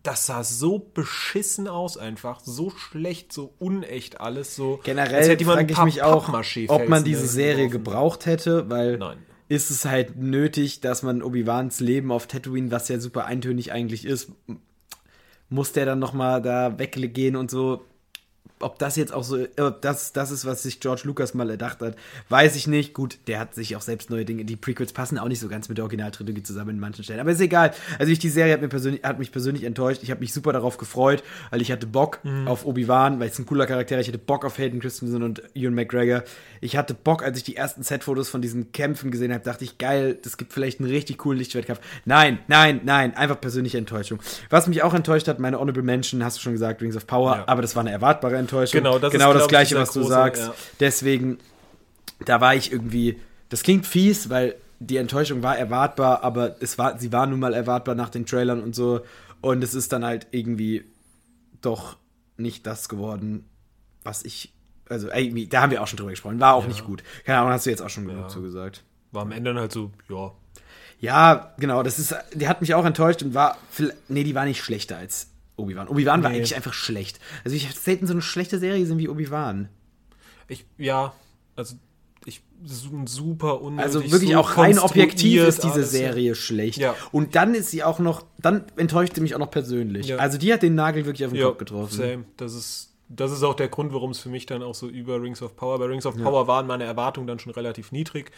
das 0.02 0.26
sah 0.26 0.44
so 0.44 0.78
beschissen 0.78 1.68
aus 1.68 1.96
einfach, 1.96 2.40
so 2.40 2.70
schlecht, 2.70 3.33
so 3.33 3.54
unecht 3.59 4.20
alles, 4.20 4.56
so. 4.56 4.80
Generell 4.85 5.38
frage 5.38 5.72
ich 5.72 5.83
mich 5.83 6.02
auch, 6.02 6.28
ob 6.68 6.88
man 6.88 7.04
diese 7.04 7.26
Serie 7.26 7.68
gebraucht 7.68 8.26
hätte, 8.26 8.68
weil 8.70 8.98
Nein. 8.98 9.18
Ist 9.50 9.70
es 9.72 9.84
halt 9.84 10.16
nötig, 10.16 10.80
dass 10.80 11.02
man 11.02 11.24
Obi-Wans 11.24 11.80
Leben 11.80 12.12
auf 12.12 12.28
Tatooine, 12.28 12.70
was 12.70 12.86
ja 12.86 13.00
super 13.00 13.24
eintönig 13.24 13.72
eigentlich 13.72 14.04
ist, 14.04 14.30
muss 15.48 15.72
der 15.72 15.84
dann 15.84 15.98
noch 15.98 16.12
mal 16.12 16.40
da 16.40 16.78
weggehen 16.78 17.34
und 17.34 17.50
so. 17.50 17.84
Ob 18.62 18.79
das 18.79 18.96
jetzt 18.96 19.12
auch 19.12 19.25
so, 19.25 19.38
ob 19.59 19.81
das, 19.81 20.12
das 20.12 20.31
ist, 20.31 20.44
was 20.44 20.62
sich 20.62 20.81
George 20.81 21.03
Lucas 21.05 21.33
mal 21.33 21.49
erdacht 21.49 21.81
hat, 21.81 21.96
weiß 22.29 22.57
ich 22.57 22.66
nicht. 22.66 22.92
Gut, 22.92 23.18
der 23.27 23.40
hat 23.40 23.55
sich 23.55 23.75
auch 23.75 23.81
selbst 23.81 24.11
neue 24.11 24.27
Dinge. 24.27 24.44
Die 24.44 24.57
Prequels 24.57 24.92
passen 24.92 25.18
auch 25.18 25.29
nicht 25.29 25.40
so 25.40 25.49
ganz 25.49 25.70
mit 25.70 25.79
der 25.79 25.85
Originaltrilogie 25.85 26.42
zusammen 26.42 26.70
in 26.70 26.79
manchen 26.79 27.03
Stellen. 27.03 27.20
Aber 27.20 27.31
ist 27.33 27.40
egal. 27.40 27.73
Also 27.99 28.12
ich, 28.12 28.18
die 28.18 28.29
Serie 28.29 28.53
hat, 28.53 28.61
mir 28.61 28.68
persönlich, 28.68 29.03
hat 29.03 29.18
mich 29.18 29.33
persönlich 29.33 29.64
enttäuscht. 29.64 30.03
Ich 30.03 30.11
habe 30.11 30.20
mich 30.20 30.35
super 30.35 30.53
darauf 30.53 30.77
gefreut, 30.77 31.23
weil 31.51 31.62
ich 31.62 31.73
hatte 31.73 31.87
Bock 31.87 32.18
auf 32.44 32.66
Obi-Wan, 32.66 33.18
weil 33.18 33.31
es 33.31 33.38
ein 33.38 33.46
cooler 33.46 33.66
Charakter 33.66 33.96
ist. 33.99 34.03
Ich 34.03 34.09
hatte 34.09 34.18
Bock 34.18 34.44
auf 34.44 34.59
Hayden 34.59 34.79
Christensen 34.81 35.23
und 35.23 35.42
Ewan 35.55 35.75
McGregor. 35.75 36.23
Ich 36.61 36.77
hatte 36.77 36.92
Bock, 36.92 37.23
als 37.23 37.38
ich 37.38 37.44
die 37.44 37.57
ersten 37.57 37.83
Set-Fotos 37.83 38.29
von 38.29 38.42
diesen 38.42 38.73
Kämpfen 38.73 39.11
gesehen 39.11 39.33
habe, 39.33 39.42
dachte 39.42 39.64
ich, 39.64 39.79
geil, 39.79 40.18
das 40.23 40.37
gibt 40.37 40.53
vielleicht 40.53 40.81
einen 40.81 40.90
richtig 40.90 41.16
coolen 41.16 41.38
Lichtschwertkampf. 41.38 41.81
Nein, 42.05 42.40
nein, 42.46 42.83
nein, 42.85 43.16
einfach 43.16 43.40
persönliche 43.40 43.79
Enttäuschung. 43.79 44.18
Was 44.51 44.66
mich 44.66 44.83
auch 44.83 44.92
enttäuscht 44.92 45.29
hat, 45.29 45.38
meine 45.38 45.59
Honorable 45.59 45.83
Mention, 45.83 46.23
hast 46.23 46.37
du 46.37 46.42
schon 46.42 46.53
gesagt, 46.53 46.83
Rings 46.83 46.96
of 46.96 47.07
Power, 47.07 47.37
Ja. 47.37 47.44
aber 47.49 47.62
das 47.62 47.75
war 47.75 47.81
eine 47.81 47.90
erwartbare 47.90 48.37
Enttäuschung. 48.37 48.49
Genau, 48.72 48.98
das 48.98 49.12
ist, 49.12 49.18
genau 49.18 49.32
das 49.32 49.40
glaub 49.40 49.46
ich, 49.46 49.48
gleiche, 49.48 49.76
was 49.76 49.92
du 49.92 50.00
große, 50.00 50.12
sagst. 50.12 50.42
ja. 50.42 50.54
Deswegen, 50.80 51.38
da 52.24 52.40
war 52.40 52.54
ich 52.54 52.72
irgendwie, 52.72 53.20
das 53.48 53.62
klingt 53.62 53.86
fies, 53.86 54.30
weil 54.30 54.56
die 54.78 54.96
Enttäuschung 54.96 55.42
war 55.42 55.56
erwartbar, 55.58 56.22
aber 56.24 56.56
es 56.60 56.78
war, 56.78 56.98
sie 56.98 57.12
war 57.12 57.26
nun 57.26 57.38
mal 57.40 57.52
erwartbar 57.54 57.94
nach 57.94 58.08
den 58.08 58.26
Trailern 58.26 58.62
und 58.62 58.74
so. 58.74 59.00
Und 59.40 59.62
es 59.64 59.74
ist 59.74 59.92
dann 59.92 60.04
halt 60.04 60.26
irgendwie 60.30 60.84
doch 61.60 61.96
nicht 62.36 62.66
das 62.66 62.88
geworden, 62.88 63.44
was 64.02 64.24
ich. 64.24 64.52
Also, 64.88 65.08
irgendwie, 65.12 65.46
da 65.46 65.62
haben 65.62 65.70
wir 65.70 65.82
auch 65.82 65.86
schon 65.86 65.98
drüber 65.98 66.10
gesprochen. 66.10 66.40
War 66.40 66.54
auch 66.54 66.66
nicht 66.66 66.84
gut. 66.84 67.02
Keine 67.24 67.38
Ahnung, 67.38 67.52
hast 67.52 67.64
du 67.66 67.70
jetzt 67.70 67.80
auch 67.82 67.90
schon 67.90 68.06
genug 68.06 68.22
Ja. 68.22 68.28
zugesagt. 68.28 68.82
War 69.12 69.22
am 69.22 69.32
Ende 69.32 69.50
dann 69.52 69.60
halt 69.60 69.72
so, 69.72 69.92
ja. 70.08 70.32
Ja, 70.98 71.54
genau, 71.58 71.82
das 71.82 71.98
ist, 71.98 72.14
die 72.34 72.46
hat 72.48 72.60
mich 72.60 72.74
auch 72.74 72.84
enttäuscht 72.84 73.22
und 73.22 73.32
war, 73.32 73.56
nee, 74.08 74.24
die 74.24 74.34
war 74.34 74.44
nicht 74.44 74.62
schlechter 74.62 74.96
als 74.98 75.30
Obi-Wan. 75.61 75.88
Obi-Wan 75.88 76.23
war 76.23 76.31
Nee. 76.31 76.37
eigentlich 76.38 76.57
einfach 76.57 76.73
schlecht. 76.75 77.20
Also 77.44 77.57
ich 77.57 77.66
habe 77.68 77.77
selten 77.79 78.07
so 78.07 78.12
eine 78.12 78.23
schlechte 78.23 78.59
Serie 78.59 78.81
gesehen 78.81 78.99
wie 78.99 79.09
Obi-Wan. 79.09 79.68
Ich, 80.49 80.66
ja, 80.79 81.12
also 81.57 81.77
ich 82.25 82.42
super 83.07 83.62
unnötig. 83.62 83.85
Also 83.85 84.12
wirklich 84.12 84.33
so 84.33 84.38
auch 84.38 84.57
rein 84.59 84.79
objektiv 84.79 85.42
ist 85.42 85.62
diese 85.62 85.75
alles. 85.75 85.90
Serie 85.92 86.35
schlecht. 86.35 86.79
Ja. 86.79 86.94
Und 87.12 87.35
dann 87.35 87.55
ist 87.55 87.70
sie 87.70 87.83
auch 87.85 87.99
noch, 87.99 88.25
dann 88.38 88.64
enttäuscht 88.77 89.14
sie 89.14 89.20
mich 89.20 89.35
auch 89.35 89.38
noch 89.38 89.51
persönlich. 89.51 90.09
Ja. 90.09 90.16
Also 90.16 90.37
die 90.38 90.53
hat 90.53 90.62
den 90.62 90.75
Nagel 90.75 91.07
wirklich 91.07 91.25
auf 91.25 91.33
den 91.33 91.40
Ja, 91.40 91.46
Kopf 91.49 91.59
getroffen. 91.59 91.96
same. 91.96 92.25
Das 92.37 92.53
ist, 92.55 92.89
das 93.12 93.33
ist 93.33 93.42
auch 93.42 93.55
der 93.55 93.68
Grund, 93.68 93.92
warum 93.92 94.12
es 94.12 94.20
für 94.20 94.29
mich 94.29 94.46
dann 94.46 94.62
auch 94.62 94.75
so 94.75 94.88
über 94.88 95.20
Rings 95.20 95.42
of 95.42 95.57
Power. 95.57 95.79
Bei 95.81 95.87
Rings 95.87 96.07
of 96.07 96.16
Power 96.16 96.46
waren 96.46 96.66
meine 96.68 96.85
Erwartungen 96.85 97.27
dann 97.27 97.38
schon 97.40 97.53
relativ 97.53 97.90
niedrig. 97.92 98.31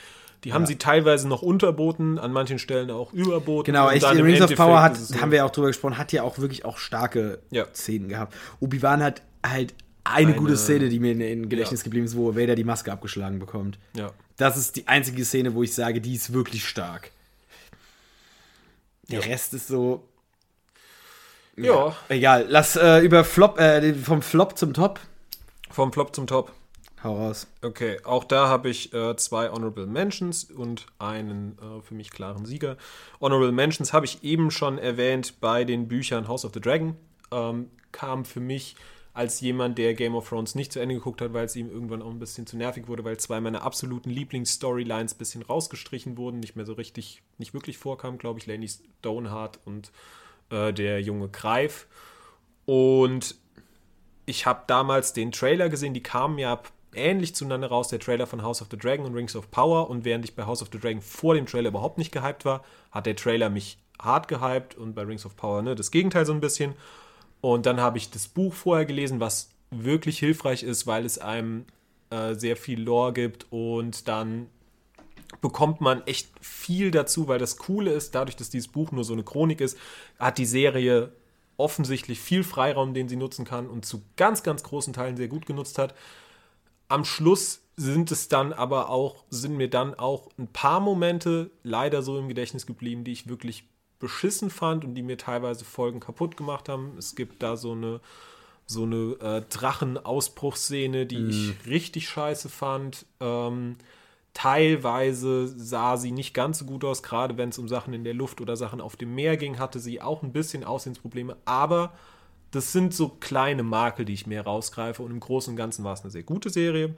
Die 0.45 0.53
haben 0.55 0.67
sie 0.67 0.77
teilweise 0.77 1.29
noch 1.29 1.43
unterboten, 1.43 2.19
an 2.19 2.33
manchen 2.33 2.59
Stellen 2.59 2.91
auch 2.91 3.13
überboten. 3.13 3.67
Genau, 3.67 3.89
echt, 3.91 4.03
Rings 4.05 4.19
of 4.21 4.27
Endeffekt 4.27 4.57
Power 4.57 4.83
hat, 4.83 4.97
haben 5.21 5.31
wir 5.31 5.39
ja 5.39 5.45
auch 5.45 5.51
drüber 5.51 5.69
gesprochen, 5.69 5.99
hat 5.99 6.11
ja 6.13 6.23
auch 6.25 6.39
wirklich 6.39 6.65
auch 6.65 6.79
starke 6.79 7.41
Ja. 7.51 7.67
Szenen 7.75 8.09
gehabt. 8.09 8.35
Obi-Wan 8.59 9.03
hat 9.03 9.23
halt 9.47 9.75
eine, 10.05 10.29
Eine- 10.29 10.37
gute 10.37 10.57
Szene, 10.57 10.89
die 10.89 10.99
mir 10.99 11.13
in, 11.13 11.21
in 11.21 11.49
Gedächtnis 11.49 11.81
Ja. 11.83 11.85
geblieben 11.85 12.07
ist, 12.07 12.17
wo 12.17 12.35
Vader 12.35 12.55
die 12.57 12.65
Maske 12.65 12.91
abgeschlagen 12.91 13.39
bekommt. 13.39 13.79
Ja. 13.95 14.11
Das 14.39 14.57
ist 14.57 14.75
die 14.77 14.89
einzige 14.89 15.25
Szene, 15.25 15.55
wo 15.55 15.63
ich 15.63 15.75
sage, 15.75 16.01
die 16.01 16.15
ist 16.15 16.33
wirklich 16.33 16.67
stark. 16.67 17.13
Der 19.11 19.21
Ja. 19.21 19.27
Rest 19.27 19.55
ist 19.55 19.69
so. 19.69 20.03
Ja. 21.67 21.97
Egal, 22.09 22.47
lass 22.49 22.77
äh, 22.77 23.01
über 23.01 23.25
Flop, 23.25 23.59
äh, 23.59 23.95
vom 23.95 24.23
Flop 24.23 24.59
zum 24.59 24.75
Top. 24.75 25.01
Vom 25.71 25.93
Flop 25.93 26.15
zum 26.15 26.27
Top. 26.27 26.53
Hau 27.03 27.17
raus. 27.17 27.49
Okay, 27.63 27.99
auch 28.05 28.23
da 28.23 28.49
habe 28.49 28.69
ich 28.71 28.95
äh, 28.95 29.17
zwei 29.17 29.51
Honorable 29.51 29.87
Mentions 29.87 30.45
und 30.45 30.87
einen 31.01 31.59
äh, 31.59 31.83
für 31.83 31.95
mich 31.95 32.11
klaren 32.13 32.47
Sieger. 32.47 32.77
Honorable 33.21 33.51
Mentions 33.51 33.93
habe 33.93 34.07
ich 34.07 34.23
eben 34.23 34.53
schon 34.53 34.79
erwähnt 34.79 35.41
bei 35.41 35.65
den 35.65 35.89
Büchern 35.89 36.29
House 36.29 36.45
of 36.45 36.53
the 36.55 36.61
Dragon. 36.61 36.97
Ähm, 37.33 37.71
kam 37.91 38.25
für 38.25 38.41
mich 38.41 38.77
als 39.15 39.41
jemand, 39.41 39.79
der 39.79 39.95
Game 39.95 40.15
of 40.15 40.29
Thrones 40.29 40.55
nicht 40.55 40.73
zu 40.73 40.81
Ende 40.81 40.95
geguckt 40.95 41.21
hat, 41.21 41.35
weil 41.35 41.45
es 41.45 41.57
ihm 41.57 41.71
irgendwann 41.71 42.03
auch 42.03 42.11
ein 42.11 42.19
bisschen 42.19 42.47
zu 42.47 42.57
nervig 42.57 42.89
wurde, 42.89 43.05
weil 43.05 43.19
zwei 43.19 43.41
meiner 43.41 43.63
absoluten 43.63 44.11
Lieblings-Storylines 44.11 45.15
ein 45.15 45.19
bisschen 45.19 45.43
rausgestrichen 45.43 46.17
wurden, 46.17 46.41
nicht 46.41 46.57
mehr 46.57 46.65
so 46.65 46.73
richtig, 46.73 47.23
nicht 47.37 47.53
wirklich 47.53 47.79
vorkamen, 47.79 48.17
glaube 48.17 48.39
ich, 48.39 48.47
Laney 48.47 48.69
Stoneheart 48.69 49.59
und 49.65 49.91
äh, 50.53 50.73
der 50.73 51.01
junge 51.01 51.29
Greif. 51.29 51.87
Und 52.65 53.35
ich 54.27 54.47
habe 54.47 54.63
damals 54.67 55.13
den 55.13 55.33
Trailer 55.33 55.69
gesehen, 55.69 55.95
die 55.95 56.03
kamen 56.03 56.39
ja 56.39 56.61
ähnlich 56.95 57.35
zueinander 57.35 57.69
raus, 57.69 57.89
der 57.89 57.99
Trailer 57.99 58.27
von 58.27 58.43
House 58.43 58.63
of 58.63 58.69
the 58.71 58.77
Dragon 58.77 59.07
und 59.07 59.15
Rings 59.15 59.35
of 59.35 59.51
Power. 59.51 59.91
Und 59.91 60.05
während 60.05 60.25
ich 60.25 60.37
bei 60.37 60.45
House 60.45 60.63
of 60.63 60.69
the 60.73 60.79
Dragon 60.79 61.03
vor 61.03 61.35
dem 61.35 61.47
Trailer 61.47 61.69
überhaupt 61.69 61.99
nicht 61.99 62.13
gehypt 62.13 62.45
war, 62.45 62.65
hat 62.91 63.07
der 63.07 63.17
Trailer 63.17 63.51
mich 63.51 63.79
hart 64.01 64.29
gehypt 64.29 64.77
und 64.77 64.95
bei 64.95 65.03
Rings 65.03 65.25
of 65.27 65.37
Power 65.37 65.63
ne, 65.63 65.75
das 65.75 65.91
Gegenteil 65.91 66.27
so 66.27 66.33
ein 66.33 66.41
bisschen. 66.41 66.75
Und 67.41 67.67
dann 67.67 67.81
habe 67.81 67.99
ich 67.99 68.11
das 68.11 68.29
Buch 68.29 68.55
vorher 68.55 68.85
gelesen, 68.85 69.21
was 69.21 69.51
wirklich 69.71 70.19
hilfreich 70.19 70.63
ist, 70.63 70.87
weil 70.87 71.05
es 71.05 71.19
einem 71.19 71.65
äh, 72.11 72.35
sehr 72.35 72.57
viel 72.57 72.83
Lore 72.83 73.13
gibt 73.13 73.47
und 73.51 74.07
dann 74.07 74.49
bekommt 75.41 75.81
man 75.81 76.07
echt 76.07 76.31
viel 76.41 76.91
dazu, 76.91 77.29
weil 77.29 77.39
das 77.39 77.57
Coole 77.57 77.93
ist, 77.93 78.15
dadurch, 78.15 78.37
dass 78.37 78.51
dieses 78.51 78.69
Buch 78.69 78.93
nur 78.93 79.05
so 79.05 79.13
eine 79.13 79.25
Chronik 79.25 79.61
ist, 79.61 79.79
hat 80.19 80.39
die 80.39 80.47
Serie 80.47 81.13
offensichtlich 81.57 82.21
viel 82.21 82.45
Freiraum, 82.45 82.95
den 82.95 83.09
sie 83.09 83.17
nutzen 83.17 83.45
kann 83.45 83.69
und 83.69 83.85
zu 83.85 84.03
ganz, 84.17 84.43
ganz 84.43 84.63
großen 84.63 84.93
Teilen 84.93 85.17
sehr 85.17 85.29
gut 85.29 85.47
genutzt 85.47 85.79
hat. 85.79 85.95
Am 86.89 87.05
Schluss 87.05 87.63
sind 87.77 88.11
es 88.11 88.29
dann 88.29 88.53
aber 88.53 88.91
auch, 88.91 89.25
sind 89.31 89.57
mir 89.57 89.71
dann 89.71 89.95
auch 89.95 90.29
ein 90.39 90.49
paar 90.49 90.81
Momente 90.81 91.51
leider 91.63 92.03
so 92.03 92.19
im 92.19 92.29
Gedächtnis 92.29 92.67
geblieben, 92.67 93.05
die 93.05 93.13
ich 93.13 93.29
wirklich 93.29 93.65
beschissen 93.99 94.51
fand 94.51 94.85
und 94.85 94.95
die 94.95 95.03
mir 95.03 95.17
teilweise 95.17 95.65
Folgen 95.65 96.01
kaputt 96.01 96.37
gemacht 96.37 96.69
haben. 96.69 96.97
Es 96.99 97.15
gibt 97.15 97.43
da 97.43 97.57
so 97.57 97.73
eine, 97.73 98.01
so 98.67 98.83
eine 98.83 99.17
äh, 99.21 99.43
Drachenausbruchsszene, 99.49 101.07
die 101.07 101.27
ich 101.29 101.67
richtig 101.67 102.09
scheiße 102.09 102.49
fand. 102.49 103.07
Ähm, 103.21 103.77
teilweise 104.35 105.47
sah 105.47 105.97
sie 105.97 106.13
nicht 106.13 106.35
ganz 106.35 106.59
so 106.59 106.65
gut 106.65 106.85
aus, 106.85 107.03
gerade 107.03 107.37
wenn 107.37 107.51
es 107.51 107.59
um 107.59 107.69
Sachen 107.69 107.93
in 107.95 108.05
der 108.05 108.15
Luft 108.15 108.41
oder 108.41 108.57
Sachen 108.57 108.81
auf 108.81 108.97
dem 108.97 109.15
Meer 109.15 109.37
ging, 109.37 109.59
hatte 109.59 109.79
sie 109.79 110.01
auch 110.01 110.23
ein 110.23 110.33
bisschen 110.33 110.65
Aussehensprobleme, 110.65 111.37
aber 111.45 111.93
das 112.51 112.73
sind 112.73 112.95
so 112.95 113.09
kleine 113.09 113.63
Makel, 113.63 114.05
die 114.05 114.15
ich 114.15 114.27
mehr 114.27 114.45
rausgreife 114.45 115.03
und 115.03 115.11
im 115.11 115.21
Großen 115.21 115.53
und 115.53 115.57
Ganzen 115.57 115.85
war 115.85 115.95
es 115.95 116.03
eine 116.03 116.11
sehr 116.11 116.23
gute 116.23 116.51
Serie. 116.51 116.97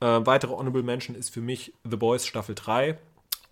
Äh, 0.00 0.20
weitere 0.24 0.52
Honorable 0.52 0.82
Mention 0.82 1.14
ist 1.14 1.30
für 1.30 1.42
mich 1.42 1.72
The 1.88 1.96
Boys 1.96 2.26
Staffel 2.26 2.54
3 2.54 2.98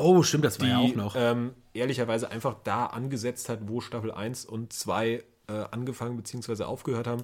Oh, 0.00 0.22
stimmt, 0.22 0.44
das 0.44 0.58
war 0.58 0.66
die 0.66 0.72
ja 0.72 0.78
auch 0.78 0.94
noch. 0.94 1.14
Ähm, 1.16 1.54
ehrlicherweise 1.74 2.30
einfach 2.30 2.56
da 2.64 2.86
angesetzt 2.86 3.48
hat, 3.48 3.60
wo 3.66 3.80
Staffel 3.80 4.10
1 4.10 4.46
und 4.46 4.72
2 4.72 5.08
äh, 5.08 5.22
angefangen 5.70 6.16
bzw. 6.16 6.64
aufgehört 6.64 7.06
haben. 7.06 7.22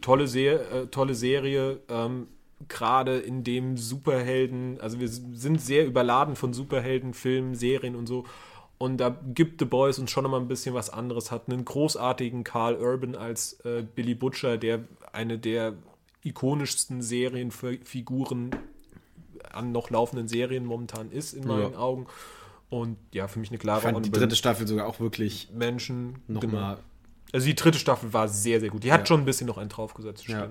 Tolle, 0.00 0.28
Se 0.28 0.46
äh, 0.46 0.86
tolle 0.86 1.14
Serie, 1.14 1.80
ähm, 1.88 2.28
gerade 2.66 3.18
in 3.18 3.44
dem 3.44 3.76
Superhelden, 3.76 4.80
also 4.80 4.98
wir 5.00 5.08
sind 5.08 5.60
sehr 5.60 5.86
überladen 5.86 6.34
von 6.36 6.52
Superhelden, 6.52 7.14
Filmen, 7.14 7.54
Serien 7.54 7.94
und 7.94 8.06
so. 8.06 8.24
Und 8.78 8.98
da 8.98 9.16
gibt 9.34 9.60
The 9.60 9.64
Boys 9.66 9.98
uns 9.98 10.10
schon 10.10 10.28
mal 10.30 10.40
ein 10.40 10.48
bisschen 10.48 10.74
was 10.74 10.90
anderes. 10.90 11.30
Hat 11.30 11.48
einen 11.48 11.64
großartigen 11.64 12.44
Carl 12.44 12.76
Urban 12.76 13.14
als 13.16 13.54
äh, 13.64 13.82
Billy 13.94 14.14
Butcher, 14.14 14.56
der 14.56 14.84
eine 15.12 15.38
der 15.38 15.74
ikonischsten 16.22 17.02
Serienfiguren 17.02 18.50
an 19.52 19.72
noch 19.72 19.90
laufenden 19.90 20.28
Serien 20.28 20.64
momentan 20.64 21.10
ist, 21.10 21.32
in 21.32 21.46
meinen 21.46 21.72
Ja. 21.72 21.78
Augen. 21.78 22.06
Und 22.70 22.98
ja, 23.12 23.28
für 23.28 23.38
mich 23.38 23.48
eine 23.48 23.58
klare 23.58 23.78
Ich 23.78 23.84
fand 23.92 24.04
die 24.04 24.10
dritte 24.12 24.36
Staffel 24.36 24.66
sogar 24.66 24.86
auch 24.86 25.00
wirklich 25.00 25.48
Menschen. 25.54 26.18
genau. 26.28 26.40
nochmal. 26.40 26.78
Also 27.32 27.46
die 27.46 27.54
dritte 27.54 27.78
Staffel 27.78 28.12
war 28.12 28.28
sehr, 28.28 28.60
sehr 28.60 28.68
gut. 28.70 28.84
Die 28.84 28.92
hat 28.92 29.00
Ja. 29.00 29.06
schon 29.06 29.20
ein 29.20 29.24
bisschen 29.24 29.46
noch 29.46 29.58
einen 29.58 29.70
draufgesetzt. 29.70 30.26
Ja. 30.28 30.50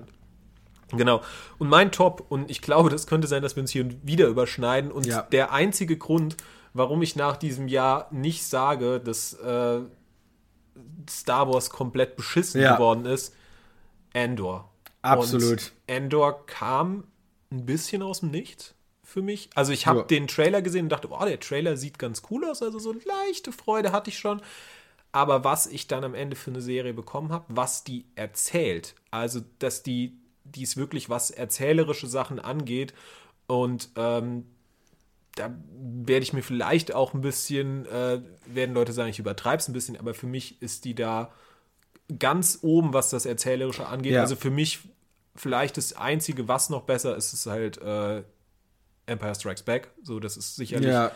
Genau. 0.92 1.20
Und 1.58 1.68
mein 1.68 1.92
Top, 1.92 2.24
und 2.30 2.50
ich 2.50 2.62
glaube, 2.62 2.88
das 2.90 3.06
könnte 3.06 3.28
sein, 3.28 3.42
dass 3.42 3.56
wir 3.56 3.60
uns 3.62 3.70
hier 3.70 3.88
wieder 4.02 4.26
überschneiden. 4.26 4.90
Und 4.90 5.06
Ja. 5.06 5.22
der 5.22 5.52
einzige 5.52 5.96
Grund, 5.98 6.36
warum 6.72 7.02
ich 7.02 7.16
nach 7.16 7.36
diesem 7.36 7.68
Jahr 7.68 8.08
nicht 8.10 8.44
sage, 8.44 9.00
dass 9.00 9.34
äh, 9.34 9.80
Star 11.08 11.48
Wars 11.52 11.70
komplett 11.70 12.16
beschissen 12.16 12.60
Ja. 12.60 12.74
geworden 12.74 13.04
ist, 13.04 13.34
Andor. 14.14 14.70
Absolut. 15.02 15.72
Und 15.88 15.94
Andor 15.94 16.46
kam 16.46 17.04
ein 17.50 17.66
bisschen 17.66 18.02
aus 18.02 18.20
dem 18.20 18.30
Nichts 18.30 18.74
für 19.02 19.22
mich. 19.22 19.48
Also 19.54 19.72
ich 19.72 19.86
habe 19.86 20.00
Ja. 20.00 20.04
den 20.04 20.26
Trailer 20.26 20.60
gesehen 20.62 20.86
und 20.86 20.88
dachte, 20.90 21.08
oh, 21.10 21.24
der 21.24 21.40
Trailer 21.40 21.76
sieht 21.76 21.98
ganz 21.98 22.22
cool 22.30 22.44
aus. 22.44 22.62
Also 22.62 22.78
so 22.78 22.92
leichte 22.92 23.52
Freude 23.52 23.92
hatte 23.92 24.10
ich 24.10 24.18
schon. 24.18 24.42
Aber 25.12 25.42
was 25.44 25.66
ich 25.66 25.86
dann 25.88 26.04
am 26.04 26.14
Ende 26.14 26.36
für 26.36 26.50
eine 26.50 26.60
Serie 26.60 26.92
bekommen 26.92 27.32
habe, 27.32 27.46
was 27.48 27.82
die 27.84 28.04
erzählt, 28.14 28.94
also 29.10 29.40
dass 29.58 29.82
die, 29.82 30.18
die 30.54 30.62
ist 30.62 30.76
wirklich 30.76 31.10
was 31.10 31.30
erzählerische 31.30 32.06
Sachen 32.06 32.38
angeht 32.38 32.94
und 33.46 33.90
ähm, 33.96 34.46
da 35.34 35.54
werde 35.70 36.22
ich 36.22 36.32
mir 36.32 36.42
vielleicht 36.42 36.94
auch 36.94 37.14
ein 37.14 37.20
bisschen, 37.20 37.86
äh, 37.86 38.20
werden 38.46 38.74
Leute 38.74 38.92
sagen, 38.92 39.10
ich 39.10 39.18
übertreibe 39.18 39.58
es 39.58 39.68
ein 39.68 39.72
bisschen, 39.72 39.96
aber 39.96 40.14
für 40.14 40.26
mich 40.26 40.60
ist 40.60 40.84
die 40.84 40.94
da 40.94 41.32
ganz 42.18 42.58
oben, 42.62 42.92
was 42.92 43.10
das 43.10 43.26
Erzählerische 43.26 43.86
angeht. 43.86 44.14
Ja. 44.14 44.22
Also 44.22 44.36
für 44.36 44.50
mich 44.50 44.80
vielleicht 45.36 45.76
das 45.76 45.92
Einzige, 45.92 46.48
was 46.48 46.70
noch 46.70 46.82
besser 46.82 47.16
ist, 47.16 47.32
ist 47.32 47.46
halt 47.46 47.78
äh, 47.78 48.22
Empire 49.06 49.34
Strikes 49.34 49.62
Back. 49.62 49.92
So, 50.02 50.18
das 50.18 50.36
ist 50.36 50.56
sicherlich 50.56 50.88
Ja, 50.88 51.12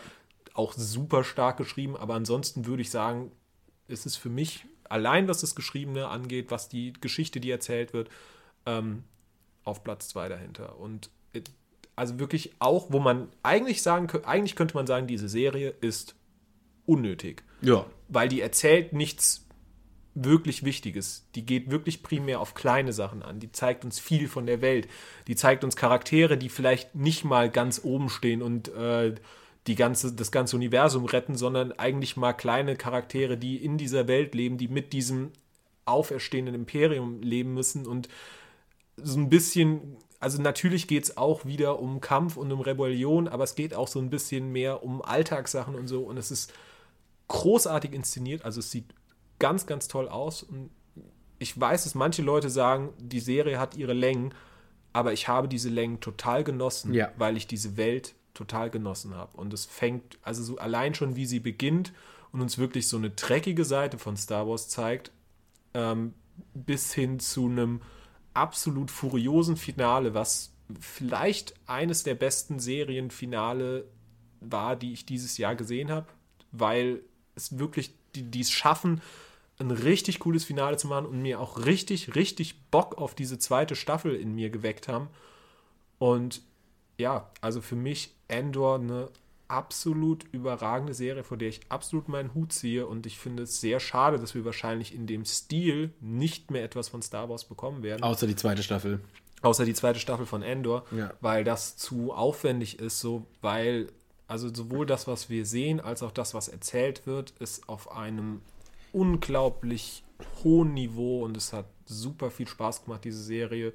auch 0.53 0.73
super 0.73 1.23
stark 1.23 1.57
geschrieben, 1.57 1.97
aber 1.97 2.13
ansonsten 2.13 2.65
würde 2.65 2.81
ich 2.81 2.91
sagen, 2.91 3.31
ist 3.87 4.05
es 4.05 4.15
für 4.15 4.29
mich 4.29 4.65
allein, 4.87 5.27
was 5.27 5.41
das 5.41 5.55
Geschriebene 5.55 6.07
angeht, 6.07 6.51
was 6.51 6.69
die 6.69 6.93
Geschichte, 6.93 7.39
die 7.39 7.49
erzählt 7.49 7.93
wird, 7.93 8.09
ähm, 8.65 9.03
auf 9.63 9.83
Platz 9.83 10.09
zwei 10.09 10.29
dahinter. 10.29 10.79
Und 10.79 11.09
also 11.95 12.19
wirklich 12.19 12.53
auch, 12.59 12.87
wo 12.89 12.99
man 12.99 13.29
eigentlich 13.43 13.81
sagen 13.81 14.07
könnte, 14.07 14.27
eigentlich 14.27 14.55
könnte 14.55 14.75
man 14.75 14.87
sagen, 14.87 15.07
diese 15.07 15.29
Serie 15.29 15.73
ist 15.81 16.15
unnötig, 16.85 17.43
ja. 17.61 17.85
weil 18.07 18.27
die 18.27 18.41
erzählt 18.41 18.93
nichts 18.93 19.45
wirklich 20.15 20.63
Wichtiges. 20.63 21.27
Die 21.35 21.45
geht 21.45 21.71
wirklich 21.71 22.03
primär 22.03 22.39
auf 22.39 22.53
kleine 22.53 22.93
Sachen 22.93 23.23
an. 23.23 23.39
Die 23.39 23.51
zeigt 23.51 23.83
uns 23.83 23.99
viel 23.99 24.27
von 24.27 24.45
der 24.45 24.61
Welt. 24.61 24.87
Die 25.27 25.35
zeigt 25.35 25.63
uns 25.63 25.75
Charaktere, 25.75 26.37
die 26.37 26.49
vielleicht 26.49 26.93
nicht 26.93 27.23
mal 27.23 27.49
ganz 27.49 27.81
oben 27.83 28.09
stehen 28.09 28.41
und 28.41 28.67
äh, 28.69 29.15
die 29.65 29.75
ganze, 29.75 30.13
das 30.13 30.31
ganze 30.31 30.55
Universum 30.55 31.05
retten, 31.05 31.35
sondern 31.35 31.71
eigentlich 31.71 32.17
mal 32.17 32.33
kleine 32.33 32.75
Charaktere, 32.75 33.37
die 33.37 33.63
in 33.63 33.77
dieser 33.77 34.07
Welt 34.07 34.35
leben, 34.35 34.57
die 34.57 34.67
mit 34.67 34.93
diesem 34.93 35.31
auferstehenden 35.85 36.53
Imperium 36.53 37.21
leben 37.21 37.53
müssen 37.53 37.87
und 37.87 38.07
so 38.97 39.17
ein 39.19 39.29
bisschen, 39.29 39.97
also 40.19 40.41
natürlich 40.41 40.87
geht 40.87 41.03
es 41.03 41.17
auch 41.17 41.45
wieder 41.45 41.79
um 41.79 41.99
Kampf 42.01 42.37
und 42.37 42.51
um 42.51 42.61
Rebellion, 42.61 43.27
aber 43.27 43.43
es 43.43 43.55
geht 43.55 43.73
auch 43.73 43.87
so 43.87 43.99
ein 43.99 44.09
bisschen 44.09 44.51
mehr 44.51 44.83
um 44.83 45.01
Alltagssachen 45.01 45.75
und 45.75 45.87
so 45.87 46.03
und 46.03 46.17
es 46.17 46.31
ist 46.31 46.53
großartig 47.27 47.93
inszeniert, 47.93 48.43
also 48.45 48.59
es 48.59 48.71
sieht 48.71 48.93
ganz, 49.39 49.65
ganz 49.65 49.87
toll 49.87 50.07
aus 50.07 50.43
und 50.43 50.69
ich 51.39 51.59
weiß, 51.59 51.83
dass 51.83 51.95
manche 51.95 52.21
Leute 52.21 52.49
sagen, 52.49 52.93
die 52.99 53.19
Serie 53.19 53.59
hat 53.59 53.75
ihre 53.75 53.93
Längen, 53.93 54.33
aber 54.93 55.11
ich 55.11 55.27
habe 55.27 55.47
diese 55.47 55.69
Längen 55.69 55.99
total 55.99 56.43
genossen, 56.43 56.93
Ja. 56.93 57.11
weil 57.17 57.35
ich 57.35 57.47
diese 57.47 57.75
Welt 57.75 58.13
total 58.33 58.69
genossen 58.69 59.15
habe. 59.15 59.35
Und 59.37 59.51
es 59.53 59.65
fängt, 59.65 60.17
also 60.21 60.41
so 60.43 60.57
allein 60.57 60.93
schon, 60.95 61.15
wie 61.15 61.25
sie 61.25 61.39
beginnt 61.39 61.91
und 62.31 62.41
uns 62.41 62.57
wirklich 62.57 62.87
so 62.87 62.97
eine 62.97 63.09
dreckige 63.09 63.65
Seite 63.65 63.97
von 63.97 64.15
Star 64.15 64.47
Wars 64.47 64.69
zeigt, 64.69 65.11
ähm, 65.73 66.13
bis 66.53 66.93
hin 66.93 67.19
zu 67.19 67.45
einem 67.47 67.81
absolut 68.33 68.91
furiosen 68.91 69.57
Finale, 69.57 70.13
was 70.13 70.53
vielleicht 70.79 71.53
eines 71.67 72.03
der 72.03 72.15
besten 72.15 72.59
Serienfinale 72.59 73.85
war, 74.39 74.75
die 74.75 74.93
ich 74.93 75.05
dieses 75.05 75.37
Jahr 75.37 75.55
gesehen 75.55 75.91
habe, 75.91 76.07
weil 76.51 77.01
es 77.35 77.57
wirklich, 77.57 77.93
die, 78.15 78.23
die 78.23 78.41
es 78.41 78.51
schaffen, 78.51 79.01
ein 79.59 79.71
richtig 79.71 80.19
cooles 80.19 80.43
Finale 80.43 80.77
zu 80.77 80.87
machen 80.87 81.05
und 81.05 81.21
mir 81.21 81.39
auch 81.39 81.65
richtig, 81.65 82.15
richtig 82.15 82.61
Bock 82.69 82.97
auf 82.97 83.15
diese 83.15 83.37
zweite 83.37 83.75
Staffel 83.75 84.15
in 84.15 84.33
mir 84.33 84.49
geweckt 84.49 84.87
haben. 84.87 85.09
Und 85.99 86.41
ja, 86.97 87.29
also 87.41 87.61
für 87.61 87.75
mich 87.75 88.13
Endor 88.27 88.75
eine 88.79 89.09
absolut 89.47 90.25
überragende 90.31 90.93
Serie, 90.93 91.23
vor 91.23 91.37
der 91.37 91.49
ich 91.49 91.61
absolut 91.69 92.07
meinen 92.09 92.33
Hut 92.33 92.53
ziehe. 92.53 92.87
Und 92.87 93.05
ich 93.05 93.17
finde 93.19 93.43
es 93.43 93.59
sehr 93.61 93.79
schade, 93.79 94.17
dass 94.19 94.33
wir 94.35 94.45
wahrscheinlich 94.45 94.93
in 94.95 95.07
dem 95.07 95.25
Stil 95.25 95.93
nicht 95.99 96.51
mehr 96.51 96.63
etwas 96.63 96.89
von 96.89 97.01
Star 97.01 97.29
Wars 97.29 97.45
bekommen 97.45 97.83
werden. 97.83 98.03
Außer 98.03 98.27
die 98.27 98.35
zweite 98.35 98.63
Staffel. 98.63 98.99
Außer 99.41 99.65
die 99.65 99.73
zweite 99.73 99.99
Staffel 99.99 100.25
von 100.25 100.41
Endor, 100.41 100.85
Ja. 100.91 101.13
weil 101.21 101.43
das 101.43 101.75
zu 101.77 102.13
aufwendig 102.13 102.79
ist, 102.79 102.99
so 102.99 103.25
weil 103.41 103.87
also 104.25 104.51
sowohl 104.53 104.85
das, 104.85 105.05
was 105.05 105.29
wir 105.29 105.45
sehen, 105.45 105.79
als 105.81 106.01
auch 106.01 106.11
das, 106.11 106.33
was 106.33 106.47
erzählt 106.47 107.05
wird, 107.05 107.31
ist 107.39 107.67
auf 107.67 107.91
einem 107.91 108.41
unglaublich 108.93 110.03
hohen 110.43 110.73
Niveau 110.73 111.23
und 111.23 111.35
es 111.35 111.51
hat 111.53 111.65
super 111.85 112.31
viel 112.31 112.47
Spaß 112.47 112.85
gemacht, 112.85 113.03
diese 113.03 113.21
Serie 113.21 113.73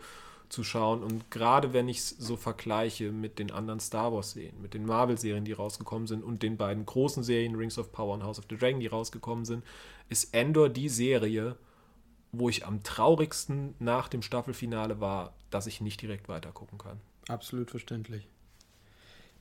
zu 0.49 0.65
schauen. 0.65 1.03
Und 1.03 1.31
gerade 1.31 1.73
wenn 1.73 1.89
ich 1.89 1.99
es 1.99 2.11
so 2.11 2.37
vergleiche 2.37 3.13
mit 3.13 3.39
den 3.39 3.51
anderen 3.51 3.81
Star 3.81 4.13
Wars-Serien, 4.13 4.61
mit 4.61 4.75
den 4.75 4.87
Marvel-Serien, 4.87 5.45
die 5.45 5.53
rausgekommen 5.53 6.07
sind 6.07 6.25
und 6.25 6.43
den 6.43 6.57
beiden 6.57 6.87
großen 6.87 7.23
Serien 7.23 7.55
Rings 7.55 7.79
of 7.79 7.93
Power 7.93 8.15
und 8.15 8.23
House 8.23 8.39
of 8.39 8.47
the 8.49 8.57
Dragon, 8.57 8.81
die 8.81 8.87
rausgekommen 8.87 9.45
sind, 9.45 9.65
ist 10.09 10.35
Endor 10.35 10.69
die 10.69 10.89
Serie, 10.89 11.57
wo 12.33 12.49
ich 12.49 12.67
am 12.67 12.83
traurigsten 12.83 13.75
nach 13.79 14.09
dem 14.09 14.23
Staffelfinale 14.23 15.01
war, 15.01 15.35
dass 15.51 15.67
ich 15.67 15.81
nicht 15.81 16.01
direkt 16.01 16.29
weitergucken 16.29 16.79
kann. 16.79 17.01
Absolut 17.29 17.71
verständlich. 17.71 18.27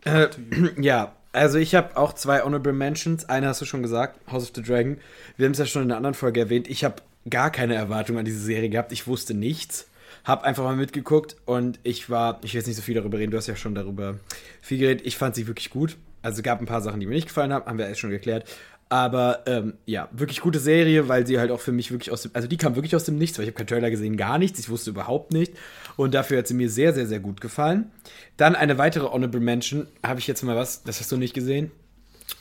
Äh, 0.04 0.28
ja, 0.82 1.16
also 1.32 1.58
ich 1.58 1.76
habe 1.76 1.98
auch 1.98 2.14
zwei 2.14 2.42
Honorable 2.42 2.74
Mentions. 2.74 3.26
Eine 3.26 3.48
hast 3.48 3.62
du 3.62 3.66
schon 3.66 3.82
gesagt, 3.82 4.20
House 4.32 4.44
of 4.44 4.52
the 4.56 4.62
Dragon. 4.62 4.98
Wir 5.38 5.46
haben 5.46 5.54
es 5.54 5.60
ja 5.60 5.66
schon 5.66 5.84
in 5.84 5.92
einer 5.92 5.98
anderen 5.98 6.14
Folge 6.14 6.40
erwähnt. 6.40 6.68
Ich 6.68 6.84
habe 6.84 7.02
gar 7.30 7.52
keine 7.52 7.76
Erwartung 7.76 8.18
an 8.18 8.26
diese 8.26 8.40
Serie 8.40 8.70
gehabt. 8.70 8.92
Ich 8.92 9.08
wusste 9.08 9.34
nichts. 9.34 9.88
Hab 10.28 10.44
einfach 10.44 10.66
mal 10.66 10.76
mitgeguckt 10.76 11.38
und 11.46 11.80
ich 11.84 12.10
war, 12.10 12.42
ich 12.44 12.54
will 12.54 12.60
jetzt 12.60 12.68
nicht 12.68 12.76
so 12.76 12.82
viel 12.82 12.96
darüber 12.96 13.18
reden, 13.18 13.32
du 13.32 13.38
hast 13.38 13.48
ja 13.48 13.56
schon 13.56 13.76
darüber 13.76 14.20
viel 14.62 14.78
geredet. 14.78 15.08
Ich 15.08 15.16
fand 15.16 15.36
sie 15.36 15.48
wirklich 15.48 15.70
gut. 15.70 15.96
Also 16.22 16.42
gab 16.42 16.60
ein 16.60 16.66
paar 16.66 16.82
Sachen, 16.82 17.00
die 17.00 17.06
mir 17.06 17.16
nicht 17.16 17.30
gefallen 17.30 17.54
haben, 17.54 17.66
haben 17.66 17.78
wir 17.78 17.88
erst 17.88 18.02
schon 18.02 18.10
geklärt. 18.10 18.44
Aber 18.90 19.44
ähm, 19.46 19.76
ja, 19.86 20.10
wirklich 20.12 20.42
gute 20.42 20.60
Serie, 20.60 21.08
weil 21.08 21.26
sie 21.26 21.40
halt 21.40 21.50
auch 21.50 21.62
für 21.62 21.72
mich 21.72 21.92
wirklich 21.92 22.12
aus 22.12 22.24
dem, 22.24 22.32
also 22.34 22.48
die 22.48 22.58
kam 22.58 22.76
wirklich 22.76 22.94
aus 22.94 23.06
dem 23.06 23.18
Nichts, 23.18 23.38
weil 23.38 23.44
ich 23.44 23.50
habe 23.52 23.58
keinen 23.58 23.68
Trailer 23.68 23.90
gesehen, 23.90 24.18
gar 24.18 24.38
nichts, 24.38 24.60
ich 24.60 24.70
wusste 24.70 24.90
überhaupt 24.90 25.32
nicht. 25.32 25.54
Und 25.96 26.14
dafür 26.14 26.40
hat 26.40 26.48
sie 26.48 26.54
mir 26.54 26.70
sehr, 26.70 26.94
sehr, 26.94 27.08
sehr 27.08 27.20
gut 27.22 27.40
gefallen. 27.40 27.90
Dann 28.36 28.56
eine 28.56 28.78
weitere 28.78 29.06
Honorable 29.06 29.40
Mention, 29.40 29.88
habe 30.06 30.20
ich 30.20 30.28
jetzt 30.28 30.44
mal 30.44 30.58
was, 30.58 30.84
das 30.84 31.00
hast 31.00 31.12
du 31.12 31.16
nicht 31.16 31.34
gesehen. 31.34 31.72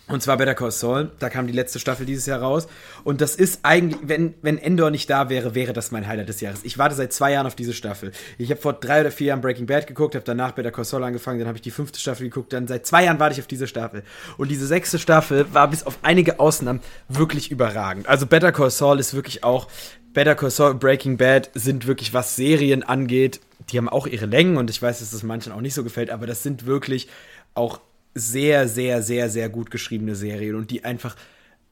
Und 0.09 0.23
zwar 0.23 0.37
Better 0.37 0.55
Call 0.55 0.71
Saul, 0.71 1.11
da 1.19 1.29
kam 1.29 1.49
die 1.49 1.53
letzte 1.53 1.81
Staffel 1.81 2.07
dieses 2.07 2.27
Jahr 2.27 2.41
raus. 2.41 2.69
Und 3.03 3.21
das 3.21 3.35
ist 3.35 3.61
eigentlich, 3.65 3.99
wenn, 4.05 4.35
wenn 4.41 4.57
Endor 4.57 4.91
nicht 4.91 5.11
da 5.11 5.29
wäre, 5.31 5.57
wäre 5.57 5.73
das 5.73 5.91
mein 5.91 6.07
Highlight 6.07 6.29
des 6.29 6.41
Jahres. 6.41 6.61
Ich 6.63 6.79
warte 6.79 6.95
seit 6.95 7.13
zwei 7.13 7.33
Jahren 7.33 7.47
auf 7.47 7.57
diese 7.57 7.73
Staffel. 7.73 8.13
Ich 8.39 8.51
habe 8.51 8.61
vor 8.61 8.75
drei 8.75 9.01
oder 9.01 9.11
vier 9.11 9.29
Jahren 9.29 9.41
Breaking 9.41 9.67
Bad 9.67 9.89
geguckt, 9.89 10.15
habe 10.15 10.25
danach 10.25 10.53
Better 10.53 10.71
Call 10.71 10.85
Saul 10.85 11.03
angefangen, 11.03 11.41
dann 11.41 11.49
habe 11.49 11.59
ich 11.59 11.63
die 11.63 11.73
fünfte 11.73 11.99
Staffel 11.99 12.23
geguckt, 12.23 12.53
dann 12.53 12.69
seit 12.69 12.87
zwei 12.87 13.05
Jahren 13.05 13.19
warte 13.19 13.33
ich 13.33 13.41
auf 13.41 13.49
diese 13.49 13.67
Staffel. 13.67 14.05
Und 14.37 14.49
diese 14.49 14.69
sechste 14.69 15.01
Staffel 15.01 15.53
war 15.53 15.69
bis 15.69 15.83
auf 15.83 15.99
einige 16.03 16.39
Ausnahmen 16.39 16.81
wirklich 17.09 17.51
überragend. 17.51 18.09
Also 18.09 18.27
Better 18.27 18.53
Call 18.53 18.71
Saul 18.71 19.01
ist 19.01 19.13
wirklich 19.15 19.43
auch, 19.43 19.67
Better 20.13 20.37
Call 20.37 20.51
Saul 20.51 20.71
und 20.71 20.81
Breaking 20.81 21.17
Bad 21.17 21.51
sind 21.55 21.89
wirklich, 21.89 22.15
was 22.15 22.37
Serien 22.37 22.85
angeht, 22.85 23.41
die 23.71 23.79
haben 23.79 23.89
auch 23.89 24.07
ihre 24.07 24.27
Längen 24.27 24.57
und 24.57 24.71
ich 24.71 24.81
weiß, 24.81 25.01
dass 25.01 25.11
das 25.11 25.25
manchen 25.25 25.53
auch 25.53 25.61
nicht 25.61 25.75
so 25.75 25.83
gefällt, 25.83 26.11
aber 26.11 26.29
das 26.29 26.45
sind 26.45 26.65
wirklich 26.65 27.09
auch 27.55 27.81
sehr, 28.17 28.67
sehr, 28.67 29.03
sehr, 29.03 29.29
sehr 29.29 29.51
gut 29.51 29.71
geschriebene 29.71 30.15
Serien 30.15 30.55
und 30.55 30.71
die 30.71 30.85
einfach 30.85 31.17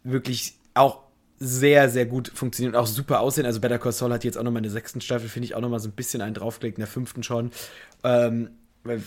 wirklich 0.02 0.59
auch 0.74 1.00
sehr, 1.38 1.88
sehr 1.88 2.04
gut 2.04 2.30
funktionieren 2.35 2.74
und 2.74 2.80
auch 2.80 2.87
super 2.87 3.20
aussehen. 3.20 3.46
Also 3.46 3.61
Better 3.61 3.78
Call 3.78 3.92
Saul 3.92 4.12
hat 4.12 4.24
jetzt 4.24 4.37
auch 4.37 4.42
nochmal 4.42 4.61
in 4.61 4.64
der 4.64 4.72
sechsten 4.72 5.00
Staffel, 5.00 5.30
finde 5.30 5.46
ich, 5.46 5.54
auch 5.54 5.62
nochmal 5.62 5.80
so 5.80 5.88
ein 5.88 5.92
bisschen 5.92 6.20
einen 6.20 6.35
draufgelegt, 6.35 6.76
in 6.76 6.83
der 6.83 6.87
fünften 6.87 7.22
schon. 7.22 7.50
Ähm, 8.02 8.50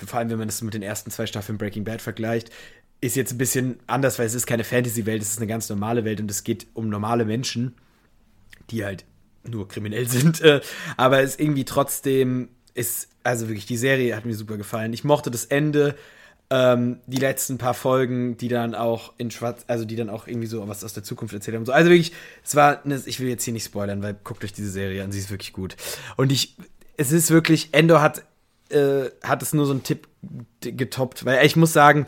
vor 0.08 0.18
allem, 0.18 0.32
wenn 0.32 0.40
man 0.40 0.48
das 0.48 0.64
mit 0.64 0.74
den 0.74 0.82
ersten 0.82 1.12
zwei 1.12 1.28
Staffeln 1.28 1.60
Breaking 1.60 1.84
Bad 1.84 2.02
vergleicht, 2.02 2.50
ist 3.02 3.16
jetzt 3.16 3.34
ein 3.34 3.38
bisschen 3.38 3.80
anders, 3.86 4.18
weil 4.18 4.26
es 4.26 4.34
ist 4.34 4.48
keine 4.48 4.64
Fantasy-Welt, 4.64 5.22
es 5.22 5.30
ist 5.30 5.38
eine 5.38 5.46
ganz 5.46 5.70
normale 5.70 6.06
Welt 6.06 6.20
und 6.20 6.32
es 6.32 6.44
geht 6.44 6.66
um 6.74 6.90
normale 6.90 7.24
Menschen, 7.24 7.76
die 8.72 8.84
halt 8.84 9.06
nur 9.44 9.68
kriminell 9.68 10.10
sind. 10.10 10.42
Äh, 10.42 10.62
aber 10.98 11.22
es 11.22 11.38
irgendwie 11.38 11.66
trotzdem, 11.66 12.50
ist, 12.74 13.10
also 13.24 13.48
wirklich, 13.48 13.68
die 13.68 13.78
Serie 13.78 14.16
hat 14.16 14.26
mir 14.26 14.34
super 14.34 14.58
gefallen. 14.58 14.92
Ich 14.94 15.04
mochte 15.04 15.30
das 15.30 15.46
Ende, 15.46 15.96
ähm, 16.50 17.00
die 17.08 17.18
letzten 17.18 17.58
paar 17.58 17.74
Folgen, 17.74 18.38
die 18.38 18.48
dann 18.48 18.74
auch 18.74 19.14
in 19.18 19.32
Schwarz, 19.32 19.64
also 19.68 19.86
die 19.86 19.96
dann 19.96 20.10
auch 20.10 20.28
irgendwie 20.28 20.48
so 20.48 20.66
was 20.68 20.84
aus 20.84 20.94
der 20.94 21.04
Zukunft 21.04 21.34
erzählt 21.34 21.58
haben. 21.58 21.66
So, 21.66 21.74
also 21.74 21.90
wirklich, 21.90 22.14
es 22.44 22.56
war, 22.56 22.84
eine, 22.86 23.02
ich 23.06 23.20
will 23.20 23.28
jetzt 23.28 23.44
hier 23.44 23.54
nicht 23.54 23.66
spoilern, 23.66 24.02
weil 24.02 24.16
guckt 24.24 24.44
euch 24.44 24.54
diese 24.54 24.72
Serie 24.72 25.04
an, 25.04 25.12
sie 25.12 25.20
ist 25.20 25.30
wirklich 25.30 25.54
gut. 25.54 25.76
Und 26.16 26.32
ich, 26.32 26.56
es 26.96 27.12
ist 27.12 27.32
wirklich, 27.32 27.74
Endor 27.74 28.02
hat, 28.02 28.24
äh, 28.70 29.10
hat 29.24 29.42
es 29.42 29.54
nur 29.54 29.66
so 29.66 29.74
einen 29.74 29.84
Tipp 29.84 30.08
getoppt, 30.62 31.26
weil 31.26 31.46
ich 31.46 31.56
muss 31.56 31.74
sagen, 31.74 32.06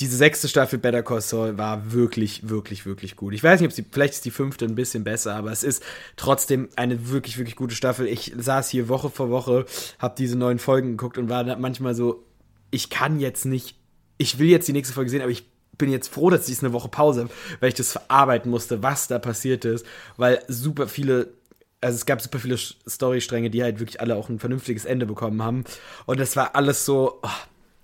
diese 0.00 0.16
sechste 0.16 0.48
Staffel 0.48 0.78
Better 0.78 1.02
Call 1.02 1.20
Saul 1.20 1.58
war 1.58 1.92
wirklich, 1.92 2.48
wirklich, 2.48 2.86
wirklich 2.86 3.14
gut. 3.14 3.34
Ich 3.34 3.44
weiß 3.44 3.60
nicht, 3.60 3.68
ob 3.68 3.74
sie, 3.74 3.84
vielleicht 3.88 4.14
ist 4.14 4.24
die 4.24 4.30
fünfte 4.30 4.64
ein 4.64 4.74
bisschen 4.74 5.04
besser, 5.04 5.34
aber 5.34 5.52
es 5.52 5.62
ist 5.62 5.82
trotzdem 6.16 6.70
eine 6.76 7.10
wirklich, 7.10 7.36
wirklich 7.36 7.56
gute 7.56 7.74
Staffel. 7.74 8.06
Ich 8.06 8.32
saß 8.36 8.70
hier 8.70 8.88
Woche 8.88 9.10
vor 9.10 9.30
Woche, 9.30 9.66
habe 9.98 10.14
diese 10.16 10.36
neuen 10.36 10.58
Folgen 10.58 10.92
geguckt 10.92 11.18
und 11.18 11.28
war 11.28 11.44
manchmal 11.56 11.94
so, 11.94 12.24
ich 12.70 12.88
kann 12.90 13.20
jetzt 13.20 13.44
nicht, 13.44 13.76
ich 14.22 14.38
will 14.38 14.48
jetzt 14.48 14.68
die 14.68 14.72
nächste 14.72 14.94
Folge 14.94 15.10
sehen, 15.10 15.20
aber 15.20 15.30
ich 15.30 15.44
bin 15.76 15.90
jetzt 15.90 16.08
froh, 16.08 16.30
dass 16.30 16.48
ich 16.48 16.60
eine 16.60 16.72
Woche 16.72 16.88
Pause 16.88 17.22
habe, 17.22 17.30
weil 17.60 17.68
ich 17.68 17.74
das 17.74 17.92
verarbeiten 17.92 18.50
musste, 18.50 18.82
was 18.82 19.08
da 19.08 19.18
passiert 19.18 19.64
ist, 19.64 19.84
weil 20.16 20.42
super 20.48 20.88
viele 20.88 21.34
also 21.82 21.96
es 21.96 22.06
gab 22.06 22.22
super 22.22 22.38
viele 22.38 22.56
Storystränge, 22.56 23.50
die 23.50 23.62
halt 23.62 23.80
wirklich 23.80 24.00
alle 24.00 24.14
auch 24.14 24.28
ein 24.28 24.38
vernünftiges 24.38 24.84
Ende 24.84 25.04
bekommen 25.04 25.42
haben. 25.42 25.64
Und 26.06 26.20
das 26.20 26.36
war 26.36 26.54
alles 26.54 26.84
so, 26.84 27.18
oh, 27.22 27.28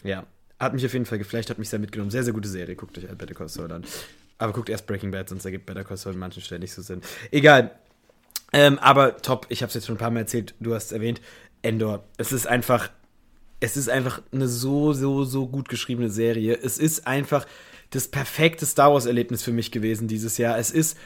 ja, 0.04 0.24
hat 0.60 0.72
mich 0.72 0.86
auf 0.86 0.92
jeden 0.92 1.04
Fall 1.04 1.18
geflasht, 1.18 1.50
hat 1.50 1.58
mich 1.58 1.68
sehr 1.68 1.80
mitgenommen. 1.80 2.10
Sehr, 2.10 2.22
sehr 2.22 2.32
gute 2.32 2.48
Serie. 2.48 2.76
Guckt 2.76 2.96
euch 2.96 3.08
halt 3.08 3.18
Better 3.18 3.34
Call 3.34 3.48
Saul 3.48 3.72
an. 3.72 3.84
Aber 4.38 4.52
guckt 4.52 4.68
erst 4.68 4.86
Breaking 4.86 5.10
Bad, 5.10 5.28
sonst 5.28 5.44
ergibt 5.44 5.66
Better 5.66 5.82
Call 5.82 5.96
Saul 5.96 6.12
an 6.12 6.20
manchen 6.20 6.42
Stellen 6.42 6.60
nicht 6.60 6.72
so 6.72 6.80
Sinn. 6.80 7.02
Egal. 7.32 7.72
Ähm, 8.52 8.78
aber 8.78 9.16
top, 9.16 9.46
ich 9.48 9.62
habe 9.62 9.68
es 9.68 9.74
jetzt 9.74 9.86
schon 9.86 9.96
ein 9.96 9.98
paar 9.98 10.12
Mal 10.12 10.20
erzählt, 10.20 10.54
du 10.60 10.74
hast 10.74 10.92
erwähnt, 10.92 11.20
Endor. 11.62 12.04
Es 12.18 12.30
ist 12.30 12.46
einfach, 12.46 12.88
es 13.60 13.76
ist 13.76 13.88
einfach 13.88 14.22
eine 14.32 14.48
so, 14.48 14.92
so, 14.92 15.24
so 15.24 15.46
gut 15.46 15.68
geschriebene 15.68 16.10
Serie. 16.10 16.58
Es 16.62 16.78
ist 16.78 17.06
einfach 17.06 17.46
das 17.90 18.08
perfekte 18.08 18.66
Star 18.66 18.92
Wars-Erlebnis 18.92 19.42
für 19.42 19.52
mich 19.52 19.72
gewesen 19.72 20.08
dieses 20.08 20.38
Jahr. 20.38 20.58
Es 20.58 20.70
ist, 20.70 20.96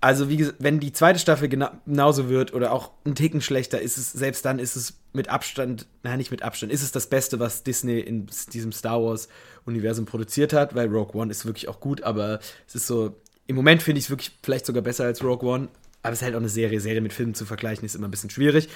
also 0.00 0.28
wie 0.28 0.38
gesagt, 0.38 0.56
wenn 0.60 0.80
die 0.80 0.92
zweite 0.92 1.18
Staffel 1.18 1.48
gena 1.48 1.80
genauso 1.86 2.28
wird 2.28 2.54
oder 2.54 2.72
auch 2.72 2.90
ein 3.04 3.14
Ticken 3.14 3.42
schlechter, 3.42 3.80
ist 3.80 3.98
es, 3.98 4.12
selbst 4.12 4.44
dann 4.44 4.58
ist 4.58 4.74
es 4.74 4.94
mit 5.12 5.28
Abstand, 5.28 5.86
nein, 6.02 6.18
nicht 6.18 6.30
mit 6.30 6.42
Abstand, 6.42 6.72
ist 6.72 6.82
es 6.82 6.92
das 6.92 7.08
Beste, 7.08 7.38
was 7.38 7.62
Disney 7.62 8.00
in 8.00 8.26
diesem 8.52 8.72
Star 8.72 9.02
Wars-Universum 9.02 10.06
produziert 10.06 10.52
hat, 10.52 10.74
weil 10.74 10.88
Rogue 10.88 11.20
One 11.20 11.30
ist 11.30 11.44
wirklich 11.44 11.68
auch 11.68 11.80
gut, 11.80 12.02
aber 12.02 12.40
es 12.66 12.74
ist 12.74 12.86
so, 12.86 13.20
im 13.46 13.56
Moment 13.56 13.82
finde 13.82 13.98
ich 13.98 14.06
es 14.06 14.10
wirklich 14.10 14.32
vielleicht 14.42 14.66
sogar 14.66 14.82
besser 14.82 15.04
als 15.04 15.22
Rogue 15.22 15.48
One, 15.48 15.68
aber 16.02 16.12
es 16.12 16.20
ist 16.20 16.24
halt 16.24 16.34
auch 16.34 16.40
eine 16.40 16.48
Serie, 16.48 16.80
Serie 16.80 17.02
mit 17.02 17.12
Filmen 17.12 17.34
zu 17.34 17.44
vergleichen, 17.44 17.84
ist 17.84 17.94
immer 17.94 18.08
ein 18.08 18.10
bisschen 18.10 18.30
schwierig. 18.30 18.68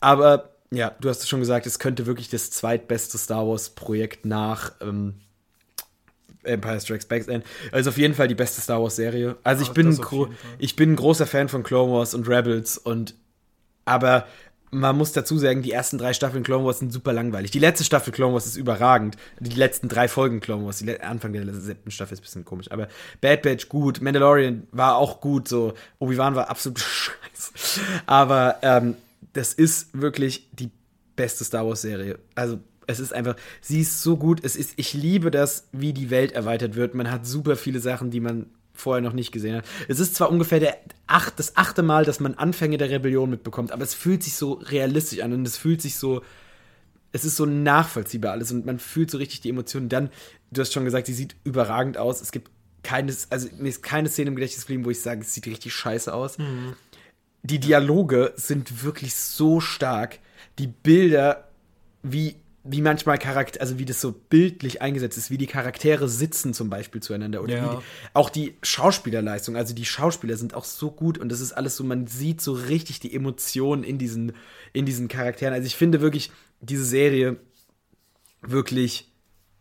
Aber 0.00 0.50
ja, 0.70 0.94
du 1.00 1.08
hast 1.08 1.20
es 1.20 1.28
schon 1.28 1.40
gesagt, 1.40 1.66
es 1.66 1.78
könnte 1.78 2.06
wirklich 2.06 2.28
das 2.28 2.50
zweitbeste 2.50 3.18
Star 3.18 3.46
Wars-Projekt 3.46 4.26
nach 4.26 4.72
ähm, 4.80 5.14
Empire 6.44 6.80
Strikes 6.80 7.06
Back 7.06 7.24
sein. 7.24 7.42
Also 7.72 7.90
auf 7.90 7.98
jeden 7.98 8.14
Fall 8.14 8.28
die 8.28 8.34
beste 8.34 8.60
Star 8.60 8.82
Wars 8.82 8.96
Serie. 8.96 9.36
Also 9.44 9.62
ich 9.62 9.68
Ja, 9.68 9.74
bin, 9.74 9.98
ich 10.58 10.76
bin 10.76 10.92
ein 10.92 10.96
großer 10.96 11.26
Fan 11.26 11.48
von 11.48 11.62
Clone 11.62 11.92
Wars 11.92 12.14
und 12.14 12.28
Rebels 12.28 12.78
und 12.78 13.14
aber 13.84 14.26
man 14.70 14.96
muss 14.98 15.12
dazu 15.12 15.38
sagen, 15.38 15.62
die 15.62 15.72
ersten 15.72 15.96
drei 15.96 16.12
Staffeln 16.12 16.44
Clone 16.44 16.64
Wars 16.64 16.80
sind 16.80 16.92
super 16.92 17.14
langweilig. 17.14 17.50
Die 17.50 17.58
letzte 17.58 17.84
Staffel 17.84 18.12
Clone 18.12 18.34
Wars 18.34 18.46
ist 18.46 18.56
überragend. 18.56 19.16
Die 19.40 19.56
letzten 19.56 19.88
drei 19.88 20.08
Folgen 20.08 20.40
Clone 20.40 20.66
Wars, 20.66 20.78
die 20.78 21.00
Anfang 21.00 21.32
der 21.32 21.46
siebten 21.54 21.90
Staffel 21.90 22.14
ist 22.14 22.20
ein 22.20 22.22
bisschen 22.22 22.44
komisch. 22.44 22.70
Aber 22.70 22.88
Bad 23.22 23.42
Batch 23.42 23.70
gut, 23.70 24.02
Mandalorian 24.02 24.66
war 24.72 24.96
auch 24.96 25.22
gut, 25.22 25.48
so 25.48 25.72
Obi-Wan 26.00 26.34
war 26.34 26.50
absolut 26.50 26.78
scheiße. 26.80 27.80
Aber 28.04 28.56
ähm, 28.62 28.96
das 29.32 29.54
ist 29.54 29.88
wirklich 29.92 30.48
die 30.52 30.70
beste 31.16 31.44
Star 31.44 31.66
Wars 31.66 31.82
Serie. 31.82 32.18
Also 32.34 32.60
es 32.86 33.00
ist 33.00 33.12
einfach, 33.12 33.36
sie 33.60 33.82
ist 33.82 34.02
so 34.02 34.16
gut. 34.16 34.42
Es 34.42 34.56
ist, 34.56 34.72
ich 34.76 34.94
liebe 34.94 35.30
das, 35.30 35.68
wie 35.72 35.92
die 35.92 36.10
Welt 36.10 36.32
erweitert 36.32 36.74
wird. 36.74 36.94
Man 36.94 37.10
hat 37.10 37.26
super 37.26 37.56
viele 37.56 37.80
Sachen, 37.80 38.10
die 38.10 38.20
man 38.20 38.46
vorher 38.72 39.02
noch 39.02 39.12
nicht 39.12 39.32
gesehen 39.32 39.56
hat. 39.56 39.64
Es 39.88 40.00
ist 40.00 40.14
zwar 40.14 40.30
ungefähr 40.30 40.60
der 40.60 40.78
acht, 41.06 41.38
das 41.38 41.56
achte 41.56 41.82
Mal, 41.82 42.04
dass 42.04 42.20
man 42.20 42.34
Anfänge 42.34 42.78
der 42.78 42.90
Rebellion 42.90 43.28
mitbekommt, 43.28 43.72
aber 43.72 43.82
es 43.82 43.94
fühlt 43.94 44.22
sich 44.22 44.34
so 44.34 44.54
realistisch 44.54 45.20
an 45.20 45.32
und 45.32 45.46
es 45.46 45.56
fühlt 45.58 45.82
sich 45.82 45.96
so, 45.96 46.22
es 47.12 47.24
ist 47.24 47.36
so 47.36 47.44
nachvollziehbar 47.44 48.32
alles 48.32 48.52
und 48.52 48.64
man 48.64 48.78
fühlt 48.78 49.10
so 49.10 49.18
richtig 49.18 49.40
die 49.40 49.48
Emotionen. 49.50 49.88
Dann, 49.88 50.10
du 50.50 50.60
hast 50.60 50.72
schon 50.72 50.84
gesagt, 50.84 51.06
sie 51.08 51.14
sieht 51.14 51.36
überragend 51.44 51.98
aus. 51.98 52.20
Es 52.20 52.30
gibt 52.30 52.50
keines, 52.82 53.30
also 53.30 53.48
mir 53.58 53.68
ist 53.68 53.82
keine 53.82 54.08
Szene 54.08 54.28
im 54.28 54.36
Gedächtnis 54.36 54.64
geblieben, 54.64 54.84
wo 54.84 54.90
ich 54.90 55.00
sage, 55.00 55.22
es 55.22 55.34
sieht 55.34 55.46
richtig 55.46 55.74
scheiße 55.74 56.14
aus. 56.14 56.38
Die 57.42 57.58
Dialoge 57.60 58.32
sind 58.36 58.82
wirklich 58.84 59.14
so 59.14 59.60
stark. 59.60 60.18
Die 60.58 60.66
Bilder, 60.66 61.48
wie, 62.02 62.36
wie 62.64 62.82
manchmal 62.82 63.18
Charakter, 63.18 63.60
also 63.60 63.78
wie 63.78 63.84
das 63.84 64.00
so 64.00 64.12
bildlich 64.12 64.82
eingesetzt 64.82 65.16
ist, 65.16 65.30
wie 65.30 65.38
die 65.38 65.46
Charaktere 65.46 66.08
sitzen 66.08 66.52
zum 66.52 66.68
Beispiel 66.68 67.00
zueinander. 67.02 67.42
Oder 67.42 67.54
Ja. 67.56 67.64
wie 67.64 67.76
die, 67.76 67.82
auch 68.12 68.28
die 68.30 68.54
Schauspielerleistung, 68.62 69.56
also 69.56 69.74
die 69.74 69.84
Schauspieler 69.84 70.36
sind 70.36 70.54
auch 70.54 70.64
so 70.64 70.90
gut 70.90 71.16
und 71.18 71.28
das 71.30 71.40
ist 71.40 71.52
alles 71.52 71.76
so, 71.76 71.84
man 71.84 72.06
sieht 72.06 72.40
so 72.40 72.52
richtig 72.52 73.00
die 73.00 73.14
Emotionen 73.14 73.84
in 73.84 73.98
diesen, 73.98 74.32
in 74.72 74.84
diesen 74.84 75.08
Charakteren. 75.08 75.54
Also 75.54 75.66
ich 75.66 75.76
finde 75.76 76.00
wirklich, 76.00 76.30
diese 76.60 76.84
Serie 76.84 77.36
wirklich, 78.42 79.10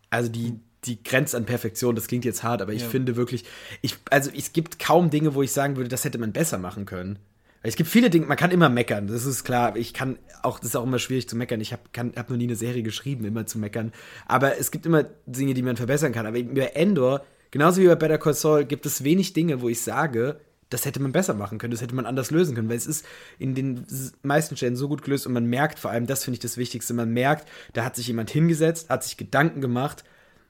also 0.10 0.30
die, 0.30 0.54
die 0.86 1.02
grenzt 1.04 1.36
an 1.36 1.46
Perfektion, 1.46 1.96
das 1.96 2.08
klingt 2.08 2.26
jetzt 2.26 2.44
hart, 2.44 2.62
aber 2.62 2.74
ich 2.74 2.84
Ja. 2.84 2.90
finde 2.90 3.16
wirklich, 3.16 3.44
ich, 3.82 3.98
also 4.10 4.32
es 4.36 4.54
gibt 4.54 4.80
kaum 4.80 5.10
Dinge, 5.10 5.36
wo 5.36 5.42
ich 5.44 5.52
sagen 5.52 5.76
würde, 5.76 5.90
das 5.90 6.04
hätte 6.06 6.18
man 6.18 6.32
besser 6.34 6.58
machen 6.58 6.86
können. 6.86 7.20
Es 7.64 7.76
gibt 7.76 7.90
viele 7.90 8.10
Dinge, 8.10 8.26
man 8.28 8.38
kann 8.38 8.52
immer 8.52 8.70
meckern, 8.70 9.08
das 9.08 9.26
ist 9.26 9.44
klar. 9.44 9.76
Ich 9.76 9.94
kann 9.94 10.18
auch, 10.44 10.60
das 10.60 10.70
ist 10.70 10.76
auch 10.76 10.84
immer 10.84 11.00
schwierig 11.00 11.28
zu 11.28 11.36
meckern. 11.36 11.60
Ich 11.60 11.74
habe 11.74 11.82
hab 11.98 12.30
noch 12.30 12.38
nie 12.38 12.46
eine 12.46 12.56
Serie 12.56 12.84
geschrieben, 12.84 13.26
immer 13.26 13.46
zu 13.46 13.60
meckern. 13.60 13.92
Aber 14.28 14.58
es 14.60 14.72
gibt 14.72 14.86
immer 14.86 15.06
Dinge, 15.26 15.54
die 15.54 15.64
man 15.64 15.76
verbessern 15.76 16.14
kann. 16.14 16.26
Aber 16.26 16.42
bei 16.42 16.68
Endor, 16.68 17.26
genauso 17.52 17.82
wie 17.82 17.88
bei 17.88 17.96
Better 17.96 18.20
Call 18.20 18.34
Saul, 18.34 18.66
gibt 18.66 18.86
es 18.86 19.04
wenig 19.04 19.34
Dinge, 19.34 19.62
wo 19.62 19.70
ich 19.70 19.82
sage, 19.82 20.40
das 20.70 20.86
hätte 20.86 21.00
man 21.00 21.12
besser 21.12 21.34
machen 21.34 21.58
können, 21.58 21.72
das 21.72 21.82
hätte 21.82 21.96
man 21.96 22.06
anders 22.06 22.32
lösen 22.32 22.56
können, 22.56 22.70
weil 22.70 22.78
es 22.78 22.88
ist 22.88 23.06
in 23.40 23.56
den 23.56 23.86
meisten 24.22 24.58
Stellen 24.58 24.76
so 24.76 24.88
gut 24.88 25.02
gelöst 25.02 25.26
und 25.26 25.34
man 25.34 25.46
merkt 25.46 25.80
vor 25.80 25.92
allem, 25.92 26.08
das 26.08 26.24
finde 26.24 26.36
ich 26.36 26.42
das 26.42 26.58
Wichtigste, 26.58 26.94
man 26.94 27.12
merkt, 27.12 27.48
da 27.74 27.86
hat 27.86 27.96
sich 27.96 28.08
jemand 28.08 28.30
hingesetzt, 28.30 28.90
hat 28.90 29.04
sich 29.04 29.18
Gedanken 29.18 29.62
gemacht, 29.62 30.04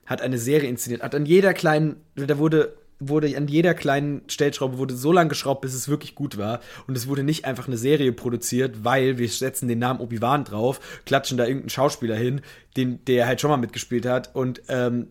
hat 0.06 0.22
eine 0.22 0.40
Serie 0.40 0.70
inszeniert, 0.70 1.04
hat 1.04 1.14
an 1.14 1.26
jeder 1.26 1.54
kleinen, 1.54 1.98
da 2.16 2.38
wurde, 2.38 2.78
wurde 3.00 3.36
an 3.38 3.48
jeder 3.48 3.74
kleinen 3.74 4.22
Stellschraube 4.28 4.78
wurde 4.78 4.96
so 4.96 5.12
lange 5.12 5.30
geschraubt, 5.30 5.62
bis 5.62 5.74
es 5.74 5.88
wirklich 5.88 6.16
gut 6.16 6.38
war. 6.38 6.62
Und 6.88 6.98
es 6.98 7.08
wurde 7.08 7.24
nicht 7.24 7.46
einfach 7.46 7.68
eine 7.68 7.78
Serie 7.78 8.12
produziert, 8.12 8.84
weil 8.84 9.18
wir 9.18 9.30
setzen 9.30 9.68
den 9.68 9.80
Namen 9.80 10.00
Obi-Wan 10.00 10.46
drauf, 10.46 10.80
klatschen 11.06 11.38
da 11.38 11.46
irgendeinen 11.46 11.70
Schauspieler 11.70 12.16
hin, 12.16 12.42
den, 12.76 13.04
der 13.06 13.28
halt 13.28 13.42
schon 13.42 13.52
mal 13.52 13.58
mitgespielt 13.58 14.06
hat 14.06 14.36
und 14.36 14.62
ähm, 14.68 15.08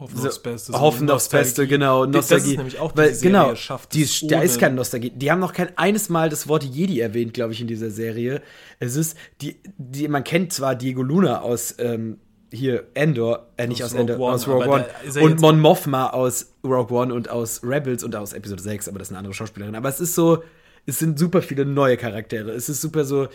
Hoffen 0.00 0.16
so, 0.16 0.28
aufs 0.28 0.38
Beste. 0.38 0.72
Hoffen 0.74 1.10
aufs. 1.10 1.28
Beste, 1.28 1.66
genau. 1.66 2.06
Das 2.06 2.14
Nostalgie. 2.14 2.50
ist 2.52 2.56
nämlich 2.56 2.78
auch 2.78 2.96
Weil, 2.96 3.14
Serie 3.14 3.32
genau, 3.32 3.54
schafft 3.56 3.94
die, 3.94 4.02
es 4.02 4.24
da 4.28 4.42
ist 4.42 4.60
keine 4.60 4.76
Nostalgie. 4.76 5.10
Die 5.10 5.30
haben 5.30 5.40
noch 5.40 5.52
kein 5.52 5.76
eines 5.76 6.08
Mal 6.08 6.28
das 6.28 6.46
Wort 6.46 6.62
Jedi 6.62 7.00
erwähnt, 7.00 7.34
glaube 7.34 7.52
ich, 7.52 7.60
in 7.60 7.66
dieser 7.66 7.90
Serie. 7.90 8.40
Es 8.78 8.94
ist, 8.94 9.16
die, 9.40 9.60
die, 9.76 10.06
man 10.06 10.22
kennt 10.22 10.52
zwar 10.52 10.76
Diego 10.76 11.02
Luna 11.02 11.40
aus 11.40 11.74
ähm, 11.78 12.18
hier 12.50 12.84
Endor, 12.94 13.46
äh, 13.56 13.66
nicht 13.66 13.82
Aus 13.84 13.92
aus, 13.92 13.98
Endor, 13.98 14.18
One, 14.18 14.34
aus 14.34 14.48
Rogue 14.48 14.68
One. 14.68 14.86
ist 15.04 15.18
Und 15.18 15.40
Mon 15.40 15.60
Mothma 15.60 16.10
aus 16.10 16.52
Rogue 16.64 16.96
One 16.96 17.12
und 17.14 17.28
aus 17.28 17.62
Rebels 17.62 18.02
und 18.04 18.16
aus 18.16 18.32
Episode 18.32 18.62
6, 18.62 18.88
aber 18.88 18.98
das 18.98 19.08
ist 19.08 19.12
eine 19.12 19.18
andere 19.18 19.34
Schauspielerin. 19.34 19.74
Aber 19.74 19.88
es 19.88 20.00
ist 20.00 20.14
so, 20.14 20.42
es 20.86 20.98
sind 20.98 21.18
super 21.18 21.42
viele 21.42 21.64
neue 21.66 21.96
Charaktere. 21.96 22.50
Es 22.52 22.68
ist 22.68 22.80
super 22.80 23.04
so, 23.04 23.28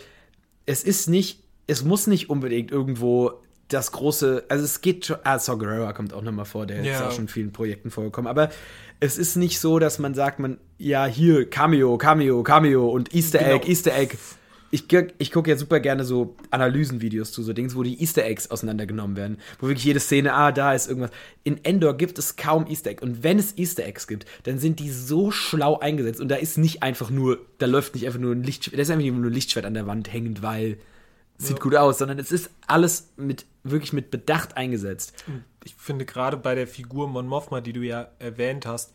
es 0.66 0.82
ist 0.82 1.08
nicht, 1.08 1.40
es 1.66 1.84
muss 1.84 2.06
nicht 2.06 2.28
unbedingt 2.30 2.70
irgendwo 2.72 3.32
das 3.68 3.92
große, 3.92 4.44
also 4.48 4.64
es 4.64 4.80
geht 4.82 5.06
schon, 5.06 5.16
ah, 5.24 5.38
Saw 5.38 5.56
Gerrera 5.58 5.92
kommt 5.94 6.12
auch 6.12 6.20
nochmal 6.22 6.44
vor, 6.44 6.66
der 6.66 6.80
ist 6.80 6.86
Ja. 6.86 7.08
auch 7.08 7.12
schon 7.12 7.24
in 7.24 7.28
vielen 7.28 7.52
Projekten 7.52 7.90
vorgekommen, 7.90 8.28
aber 8.28 8.50
es 9.00 9.16
ist 9.16 9.36
nicht 9.36 9.58
so, 9.58 9.78
dass 9.78 9.98
man 9.98 10.14
sagt, 10.14 10.38
man, 10.38 10.58
ja, 10.76 11.06
hier, 11.06 11.48
Cameo, 11.48 11.96
Cameo, 11.96 12.42
Cameo 12.42 12.88
und 12.90 13.14
Easter 13.14 13.38
Genau. 13.38 13.54
Egg, 13.54 13.68
Easter 13.70 13.94
Egg. 13.96 14.16
Ich, 14.74 14.86
ich 15.18 15.30
gucke 15.30 15.50
ja 15.50 15.56
super 15.56 15.78
gerne 15.78 16.04
so 16.04 16.34
Analysenvideos 16.50 17.30
zu 17.30 17.44
so 17.44 17.52
Dings, 17.52 17.76
wo 17.76 17.84
die 17.84 18.00
Easter 18.02 18.24
Eggs 18.24 18.50
auseinandergenommen 18.50 19.16
werden. 19.16 19.38
Wo 19.60 19.68
wirklich 19.68 19.84
jede 19.84 20.00
Szene, 20.00 20.34
ah, 20.34 20.50
da 20.50 20.74
ist 20.74 20.88
irgendwas. 20.88 21.12
In 21.44 21.64
Endor 21.64 21.96
gibt 21.96 22.18
es 22.18 22.34
kaum 22.34 22.66
Easter 22.66 22.90
Egg. 22.90 23.00
Und 23.00 23.22
wenn 23.22 23.38
es 23.38 23.56
Easter 23.56 23.84
Eggs 23.84 24.08
gibt, 24.08 24.26
dann 24.42 24.58
sind 24.58 24.80
die 24.80 24.90
so 24.90 25.30
schlau 25.30 25.78
eingesetzt. 25.78 26.20
Und 26.20 26.26
da 26.28 26.34
ist 26.34 26.58
nicht 26.58 26.82
einfach 26.82 27.10
nur, 27.10 27.38
da 27.58 27.66
läuft 27.66 27.94
nicht 27.94 28.04
einfach 28.04 28.18
nur 28.18 28.34
ein 28.34 28.42
Lichtschwert, 28.42 28.76
da 28.76 28.82
ist 28.82 28.90
einfach 28.90 29.04
nur 29.04 29.14
ein 29.14 29.32
Lichtschwert 29.32 29.64
an 29.64 29.74
der 29.74 29.86
Wand 29.86 30.12
hängend, 30.12 30.42
weil 30.42 30.78
es 31.38 31.46
sieht 31.46 31.58
Ja. 31.58 31.62
gut 31.62 31.76
aus, 31.76 31.98
sondern 31.98 32.18
es 32.18 32.32
ist 32.32 32.50
alles 32.66 33.10
mit, 33.16 33.46
wirklich 33.62 33.92
mit 33.92 34.10
Bedacht 34.10 34.56
eingesetzt. 34.56 35.14
ich 35.62 35.76
finde 35.76 36.04
gerade 36.04 36.36
bei 36.36 36.56
der 36.56 36.66
Figur 36.66 37.06
Mon 37.08 37.28
Mothma, 37.28 37.60
die 37.60 37.72
du 37.72 37.82
ja 37.82 38.08
erwähnt 38.18 38.66
hast, 38.66 38.92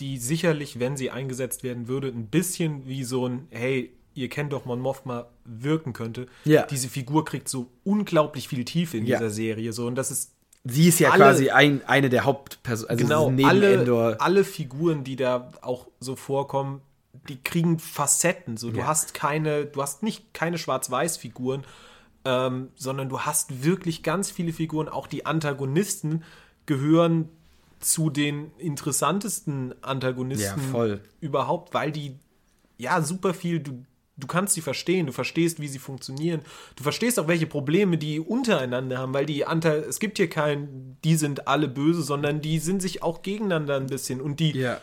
die 0.00 0.18
sicherlich, 0.18 0.80
wenn 0.80 0.96
sie 0.96 1.12
eingesetzt 1.12 1.62
werden 1.62 1.86
würde, 1.86 2.08
ein 2.08 2.26
bisschen 2.26 2.88
wie 2.88 3.04
so 3.04 3.28
ein, 3.28 3.46
hey, 3.50 3.92
ihr 4.14 4.28
kennt 4.28 4.52
doch 4.52 4.64
Mon 4.64 4.80
Mothma, 4.80 5.26
wirken 5.44 5.92
könnte. 5.92 6.26
Ja. 6.44 6.66
Diese 6.66 6.88
Figur 6.88 7.24
kriegt 7.24 7.48
so 7.48 7.68
unglaublich 7.84 8.48
viel 8.48 8.64
Tiefe 8.64 8.96
in 8.98 9.06
Ja. 9.06 9.18
dieser 9.18 9.30
Serie. 9.30 9.72
So, 9.72 9.86
und 9.86 9.94
das 9.94 10.10
ist 10.10 10.32
Sie 10.64 10.86
ist 10.86 11.00
ja 11.00 11.10
Alle- 11.10 11.24
quasi 11.24 11.50
ein, 11.50 11.84
eine 11.88 12.08
der 12.08 12.24
Hauptpersonen, 12.24 12.90
also 12.90 13.02
genau 13.04 13.30
neben 13.32 13.48
alle, 13.48 13.74
Endor. 13.80 14.16
alle 14.20 14.44
Figuren, 14.44 15.02
die 15.02 15.16
da 15.16 15.50
auch 15.60 15.88
so 15.98 16.14
vorkommen, 16.14 16.82
die 17.28 17.36
kriegen 17.42 17.80
Facetten. 17.80 18.56
So, 18.56 18.70
du 18.70 18.78
Ja. 18.78 18.86
hast 18.86 19.12
keine, 19.12 19.64
du 19.66 19.82
hast 19.82 20.04
nicht 20.04 20.32
keine 20.34 20.58
Schwarz-Weiß-Figuren, 20.58 21.64
ähm, 22.24 22.68
sondern 22.76 23.08
du 23.08 23.22
hast 23.22 23.64
wirklich 23.64 24.04
ganz 24.04 24.30
viele 24.30 24.52
Figuren. 24.52 24.88
Auch 24.88 25.08
die 25.08 25.26
Antagonisten 25.26 26.22
gehören 26.66 27.28
zu 27.80 28.08
den 28.08 28.52
interessantesten 28.58 29.74
Antagonisten 29.82 30.60
Ja, 30.72 30.98
überhaupt, 31.20 31.74
weil 31.74 31.90
die 31.90 32.14
ja 32.78 33.02
super 33.02 33.34
viel, 33.34 33.58
du, 33.58 33.84
du 34.22 34.26
kannst 34.26 34.54
sie 34.54 34.60
verstehen, 34.60 35.06
du 35.06 35.12
verstehst, 35.12 35.60
wie 35.60 35.68
sie 35.68 35.78
funktionieren, 35.78 36.40
du 36.76 36.82
verstehst 36.82 37.18
auch, 37.18 37.28
welche 37.28 37.46
Probleme 37.46 37.98
die 37.98 38.20
untereinander 38.20 38.98
haben, 38.98 39.12
weil 39.12 39.26
die 39.26 39.44
Anta 39.44 39.74
es 39.74 39.98
gibt 39.98 40.16
hier 40.18 40.30
kein, 40.30 40.96
die 41.04 41.16
sind 41.16 41.48
alle 41.48 41.68
böse, 41.68 42.02
sondern 42.02 42.40
die 42.40 42.58
sind 42.58 42.80
sich 42.80 43.02
auch 43.02 43.22
gegeneinander 43.22 43.76
ein 43.76 43.86
bisschen 43.88 44.20
und 44.20 44.40
die 44.40 44.52
Ja. 44.56 44.80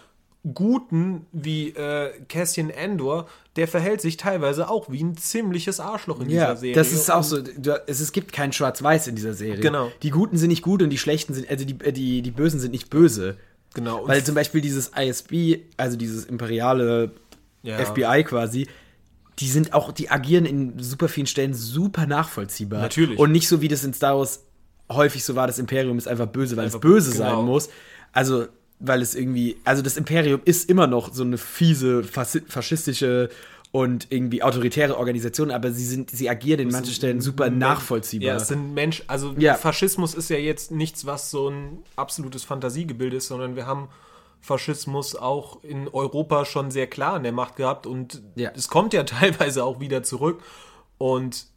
Guten 0.53 1.25
wie 1.33 1.69
äh, 1.71 2.11
Cassian 2.29 2.71
Andor, 2.71 3.27
der 3.57 3.67
verhält 3.67 3.99
sich 3.99 4.15
teilweise 4.15 4.69
auch 4.69 4.89
wie 4.89 5.03
ein 5.03 5.17
ziemliches 5.17 5.81
Arschloch 5.81 6.21
in 6.21 6.29
Ja, 6.29 6.45
dieser 6.51 6.57
Serie. 6.57 6.75
das 6.75 6.93
ist 6.93 7.11
auch 7.11 7.23
so. 7.23 7.41
Du, 7.41 7.81
es, 7.87 7.99
es 7.99 8.13
gibt 8.13 8.31
kein 8.31 8.53
Schwarz-Weiß 8.53 9.07
in 9.07 9.15
dieser 9.15 9.33
Serie. 9.33 9.59
Genau. 9.59 9.91
Die 10.01 10.11
Guten 10.11 10.37
sind 10.37 10.47
nicht 10.47 10.61
gut 10.61 10.81
und 10.81 10.91
die 10.91 10.97
Schlechten 10.97 11.33
sind, 11.33 11.49
also 11.49 11.65
die, 11.65 11.75
äh, 11.83 11.91
die, 11.91 12.21
die 12.21 12.31
Bösen 12.31 12.59
sind 12.61 12.71
nicht 12.71 12.89
böse. 12.89 13.35
Genau. 13.73 14.07
Weil 14.07 14.23
zum 14.23 14.33
Beispiel 14.33 14.61
dieses 14.61 14.91
ISB, 14.97 15.57
also 15.75 15.97
dieses 15.97 16.23
imperiale 16.23 17.11
Ja. 17.61 17.77
FBI 17.83 18.23
quasi, 18.23 18.67
die 19.39 19.47
sind 19.47 19.73
auch, 19.73 19.91
die 19.91 20.09
agieren 20.09 20.45
in 20.45 20.79
super 20.79 21.07
vielen 21.07 21.27
Stellen 21.27 21.53
super 21.53 22.05
nachvollziehbar. 22.05 22.81
Natürlich. 22.81 23.17
Und 23.17 23.31
nicht 23.31 23.47
so, 23.47 23.61
wie 23.61 23.67
das 23.67 23.83
in 23.83 23.93
Star 23.93 24.17
Wars 24.17 24.43
häufig 24.91 25.23
so 25.23 25.35
war, 25.35 25.47
das 25.47 25.59
Imperium 25.59 25.97
ist 25.97 26.07
einfach 26.07 26.27
böse, 26.27 26.57
weil 26.57 26.65
Einfach 26.65 26.79
es 26.79 26.81
böse 26.81 27.11
genau. 27.13 27.37
sein 27.37 27.45
muss. 27.45 27.69
Also, 28.11 28.47
weil 28.79 29.01
es 29.01 29.15
irgendwie, 29.15 29.57
also 29.63 29.81
das 29.81 29.97
Imperium 29.97 30.41
ist 30.45 30.69
immer 30.69 30.87
noch 30.87 31.13
so 31.13 31.23
eine 31.23 31.37
fiese, 31.37 32.03
faschistische 32.03 33.29
und 33.71 34.07
irgendwie 34.09 34.41
autoritäre 34.41 34.97
Organisation, 34.97 35.51
aber 35.51 35.71
sie 35.71 35.85
sind, 35.85 36.09
sie 36.09 36.27
agieren 36.27 36.59
in 36.61 36.71
manchen 36.71 36.93
Stellen 36.93 37.21
super 37.21 37.49
nachvollziehbar. 37.49 38.29
Ja, 38.29 38.35
es 38.37 38.47
sind 38.47 38.73
Mensch, 38.73 39.03
also 39.07 39.35
Ja. 39.37 39.53
Faschismus 39.53 40.15
ist 40.15 40.29
ja 40.29 40.37
jetzt 40.37 40.71
nichts, 40.71 41.05
was 41.05 41.29
so 41.29 41.49
ein 41.49 41.79
absolutes 41.95 42.43
Fantasiegebilde 42.43 43.17
ist, 43.17 43.27
sondern 43.27 43.55
wir 43.55 43.67
haben 43.67 43.89
Faschismus 44.41 45.15
auch 45.15 45.63
in 45.63 45.87
Europa 45.87 46.45
schon 46.45 46.71
sehr 46.71 46.87
klar 46.87 47.17
in 47.17 47.23
der 47.23 47.31
Macht 47.31 47.55
gehabt 47.55 47.85
und 47.85 48.21
Ja. 48.35 48.51
es 48.55 48.67
kommt 48.67 48.93
ja 48.93 49.03
teilweise 49.05 49.63
auch 49.63 49.79
wieder 49.79 50.03
zurück. 50.03 50.41
Und 50.97 51.47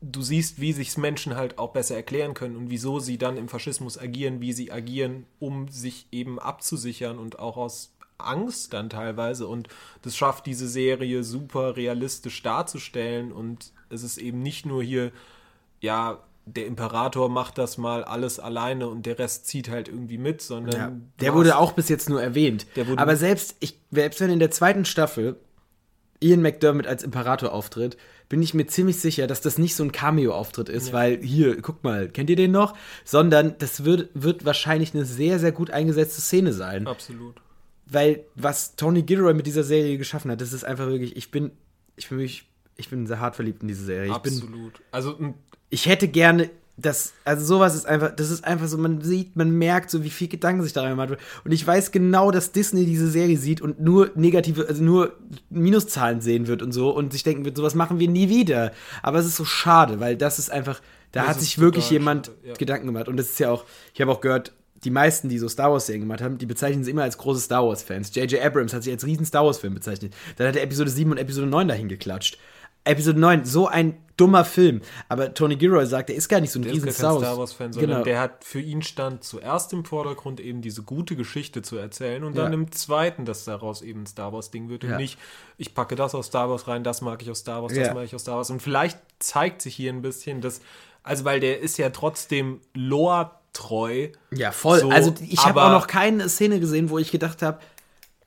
du 0.00 0.22
siehst, 0.22 0.60
wie 0.60 0.72
sich 0.72 0.96
Menschen 0.96 1.36
halt 1.36 1.58
auch 1.58 1.72
besser 1.72 1.96
erklären 1.96 2.34
können 2.34 2.56
und 2.56 2.70
wieso 2.70 3.00
sie 3.00 3.18
dann 3.18 3.36
im 3.36 3.48
Faschismus 3.48 3.98
agieren, 3.98 4.40
wie 4.40 4.52
sie 4.52 4.70
agieren, 4.70 5.26
um 5.40 5.68
sich 5.68 6.06
eben 6.12 6.38
abzusichern 6.38 7.18
und 7.18 7.38
auch 7.38 7.56
aus 7.56 7.92
Angst 8.18 8.72
dann 8.72 8.90
teilweise. 8.90 9.48
Und 9.48 9.68
das 10.02 10.16
schafft 10.16 10.46
diese 10.46 10.68
Serie 10.68 11.24
super 11.24 11.76
realistisch 11.76 12.42
darzustellen. 12.42 13.32
Und 13.32 13.72
es 13.88 14.04
ist 14.04 14.18
eben 14.18 14.40
nicht 14.42 14.66
nur 14.66 14.82
hier 14.82 15.10
ja, 15.80 16.22
der 16.44 16.66
Imperator 16.66 17.28
macht 17.28 17.56
das 17.58 17.78
mal 17.78 18.02
alles 18.04 18.40
alleine 18.40 18.88
und 18.88 19.06
der 19.06 19.18
Rest 19.18 19.46
zieht 19.46 19.68
halt 19.70 19.88
irgendwie 19.88 20.18
mit, 20.18 20.42
sondern 20.42 20.74
Ja, 20.76 20.92
der 21.20 21.34
wurde 21.34 21.56
auch 21.56 21.72
bis 21.72 21.88
jetzt 21.88 22.08
nur 22.10 22.20
erwähnt. 22.22 22.66
Der 22.76 22.88
wurde- 22.88 23.00
Aber 23.00 23.16
selbst, 23.16 23.56
ich, 23.60 23.78
selbst 23.90 24.20
wenn 24.20 24.30
in 24.30 24.38
der 24.40 24.50
zweiten 24.50 24.84
Staffel 24.84 25.36
Ian 26.20 26.42
McDermott 26.42 26.86
als 26.86 27.02
Imperator 27.02 27.52
auftritt, 27.52 27.96
bin 28.28 28.42
ich 28.42 28.54
mir 28.54 28.66
ziemlich 28.66 28.98
sicher, 29.00 29.26
dass 29.26 29.40
das 29.40 29.58
nicht 29.58 29.74
so 29.74 29.82
ein 29.84 29.92
Cameo-Auftritt 29.92 30.68
ist, 30.68 30.92
weil 30.92 31.18
hier, 31.22 31.60
guck 31.60 31.82
mal, 31.84 32.08
kennt 32.08 32.30
ihr 32.30 32.36
den 32.36 32.50
noch? 32.52 32.74
Sondern 33.04 33.56
das 33.58 33.84
wird, 33.84 34.08
wird 34.14 34.44
wahrscheinlich 34.44 34.94
eine 34.94 35.04
sehr, 35.04 35.38
sehr 35.38 35.52
gut 35.52 35.70
eingesetzte 35.70 36.20
Szene 36.22 36.52
sein. 36.52 36.86
absolut. 36.86 37.34
Weil 37.86 38.24
was 38.34 38.74
Tony 38.76 39.02
Gilroy 39.02 39.34
mit 39.34 39.46
dieser 39.46 39.64
Serie 39.64 39.98
geschaffen 39.98 40.30
hat, 40.30 40.40
das 40.40 40.52
ist 40.52 40.64
einfach 40.64 40.86
wirklich, 40.86 41.14
ich 41.16 41.30
bin, 41.30 41.50
ich 41.96 42.08
bin 42.08 42.18
wirklich, 42.18 42.48
ich 42.82 42.90
bin 42.90 43.06
sehr 43.06 43.20
hart 43.20 43.36
verliebt 43.36 43.62
in 43.62 43.68
diese 43.68 43.84
Serie. 43.84 44.10
Ich 44.10 44.18
bin, 44.18 44.34
Absolut. 44.34 44.82
Also 44.90 45.16
ich 45.70 45.86
hätte 45.86 46.08
gerne 46.08 46.50
das, 46.76 47.12
also 47.24 47.44
sowas 47.44 47.74
ist 47.74 47.86
einfach, 47.86 48.14
das 48.14 48.30
ist 48.30 48.44
einfach 48.44 48.66
so, 48.66 48.78
man 48.78 49.02
sieht, 49.02 49.36
man 49.36 49.50
merkt 49.50 49.90
so, 49.90 50.04
wie 50.04 50.10
viel 50.10 50.28
Gedanken 50.28 50.62
sich 50.62 50.72
da 50.72 50.82
rein 50.82 50.96
macht. 50.96 51.10
Und 51.44 51.52
ich 51.52 51.66
weiß 51.66 51.92
genau, 51.92 52.30
dass 52.30 52.52
Disney 52.52 52.86
diese 52.86 53.08
Serie 53.10 53.36
sieht 53.36 53.60
und 53.60 53.80
nur 53.80 54.10
negative, 54.14 54.66
also 54.66 54.82
nur 54.82 55.12
Minuszahlen 55.50 56.20
sehen 56.20 56.46
wird 56.46 56.62
und 56.62 56.72
so 56.72 56.90
und 56.90 57.12
sich 57.12 57.22
denken 57.22 57.44
wird, 57.44 57.56
sowas 57.56 57.74
machen 57.74 57.98
wir 57.98 58.08
nie 58.08 58.28
wieder. 58.28 58.72
Aber 59.02 59.18
es 59.18 59.26
ist 59.26 59.36
so 59.36 59.44
schade, 59.44 60.00
weil 60.00 60.16
das 60.16 60.38
ist 60.38 60.50
einfach, 60.50 60.80
da 61.12 61.20
Das 61.20 61.30
hat 61.30 61.40
sich 61.40 61.58
wirklich 61.58 61.90
jemand 61.90 62.26
schade, 62.26 62.38
ja. 62.48 62.54
Gedanken 62.54 62.86
gemacht. 62.86 63.08
Und 63.08 63.18
das 63.18 63.30
ist 63.30 63.38
ja 63.38 63.50
auch, 63.50 63.64
ich 63.94 64.00
habe 64.00 64.10
auch 64.10 64.20
gehört, 64.20 64.52
die 64.84 64.90
meisten, 64.90 65.28
die 65.28 65.38
so 65.38 65.48
Star 65.48 65.70
Wars-Serien 65.70 66.02
gemacht 66.02 66.22
haben, 66.22 66.38
die 66.38 66.46
bezeichnen 66.46 66.82
sie 66.82 66.90
immer 66.90 67.02
als 67.02 67.18
große 67.18 67.40
Star 67.40 67.64
Wars-Fans. 67.64 68.14
J.J. 68.14 68.42
Abrams 68.42 68.72
hat 68.74 68.82
sich 68.82 68.92
als 68.92 69.06
riesen 69.06 69.26
Star 69.26 69.44
Wars-Film 69.44 69.74
bezeichnet. 69.74 70.14
Dann 70.36 70.48
hat 70.48 70.56
er 70.56 70.62
Episode 70.62 70.90
7 70.90 71.10
und 71.10 71.18
Episode 71.18 71.46
9 71.46 71.68
dahin 71.68 71.88
geklatscht. 71.88 72.38
Episode 72.84 73.18
9, 73.20 73.44
so 73.44 73.66
ein 73.68 73.96
dummer 74.16 74.44
Film. 74.44 74.82
Aber 75.08 75.32
Tony 75.34 75.56
Gilroy 75.56 75.86
sagt, 75.86 76.10
er 76.10 76.16
ist 76.16 76.28
gar 76.28 76.40
nicht 76.40 76.50
so 76.52 76.58
ein 76.58 76.62
Der 76.62 76.72
riesen 76.72 76.88
ist 76.88 77.00
gar 77.00 77.10
kein 77.12 77.18
Star 77.18 77.20
Star 77.20 77.38
Wars. 77.38 77.50
Wars-Fan, 77.50 77.72
sondern 77.72 77.90
Genau. 77.90 78.04
der 78.04 78.20
hat 78.20 78.44
für 78.44 78.60
ihn 78.60 78.82
stand 78.82 79.24
zuerst 79.24 79.72
im 79.72 79.84
Vordergrund 79.84 80.38
eben 80.40 80.60
diese 80.62 80.82
gute 80.82 81.16
Geschichte 81.16 81.62
zu 81.62 81.76
erzählen 81.76 82.22
und 82.24 82.36
dann 82.36 82.48
Ja. 82.52 82.58
im 82.58 82.70
zweiten, 82.72 83.24
dass 83.24 83.44
daraus 83.44 83.82
eben 83.82 84.02
ein 84.02 84.06
Star 84.06 84.32
Wars-Ding 84.32 84.68
wird 84.68 84.84
und 84.84 84.90
Ja. 84.90 84.96
nicht, 84.98 85.18
ich 85.56 85.74
packe 85.74 85.94
das 85.96 86.14
aus 86.14 86.26
Star 86.26 86.50
Wars 86.50 86.68
rein, 86.68 86.84
das 86.84 87.00
mag 87.00 87.22
ich 87.22 87.30
aus 87.30 87.38
Star 87.38 87.62
Wars, 87.62 87.72
das 87.72 87.86
Ja. 87.88 87.94
mag 87.94 88.04
ich 88.04 88.14
aus 88.14 88.22
Star 88.22 88.36
Wars. 88.36 88.50
Und 88.50 88.60
vielleicht 88.60 88.98
zeigt 89.18 89.62
sich 89.62 89.74
hier 89.74 89.92
ein 89.92 90.02
bisschen, 90.02 90.40
dass, 90.40 90.60
also 91.02 91.24
weil 91.24 91.40
der 91.40 91.60
ist 91.60 91.78
ja 91.78 91.90
trotzdem 91.90 92.60
lore-treu. 92.74 94.08
Ja, 94.30 94.52
voll. 94.52 94.80
So, 94.80 94.90
also 94.90 95.14
ich 95.20 95.44
habe 95.44 95.62
auch 95.62 95.70
noch 95.72 95.86
keine 95.86 96.28
Szene 96.28 96.60
gesehen, 96.60 96.90
wo 96.90 96.98
ich 96.98 97.10
gedacht 97.10 97.42
habe, 97.42 97.58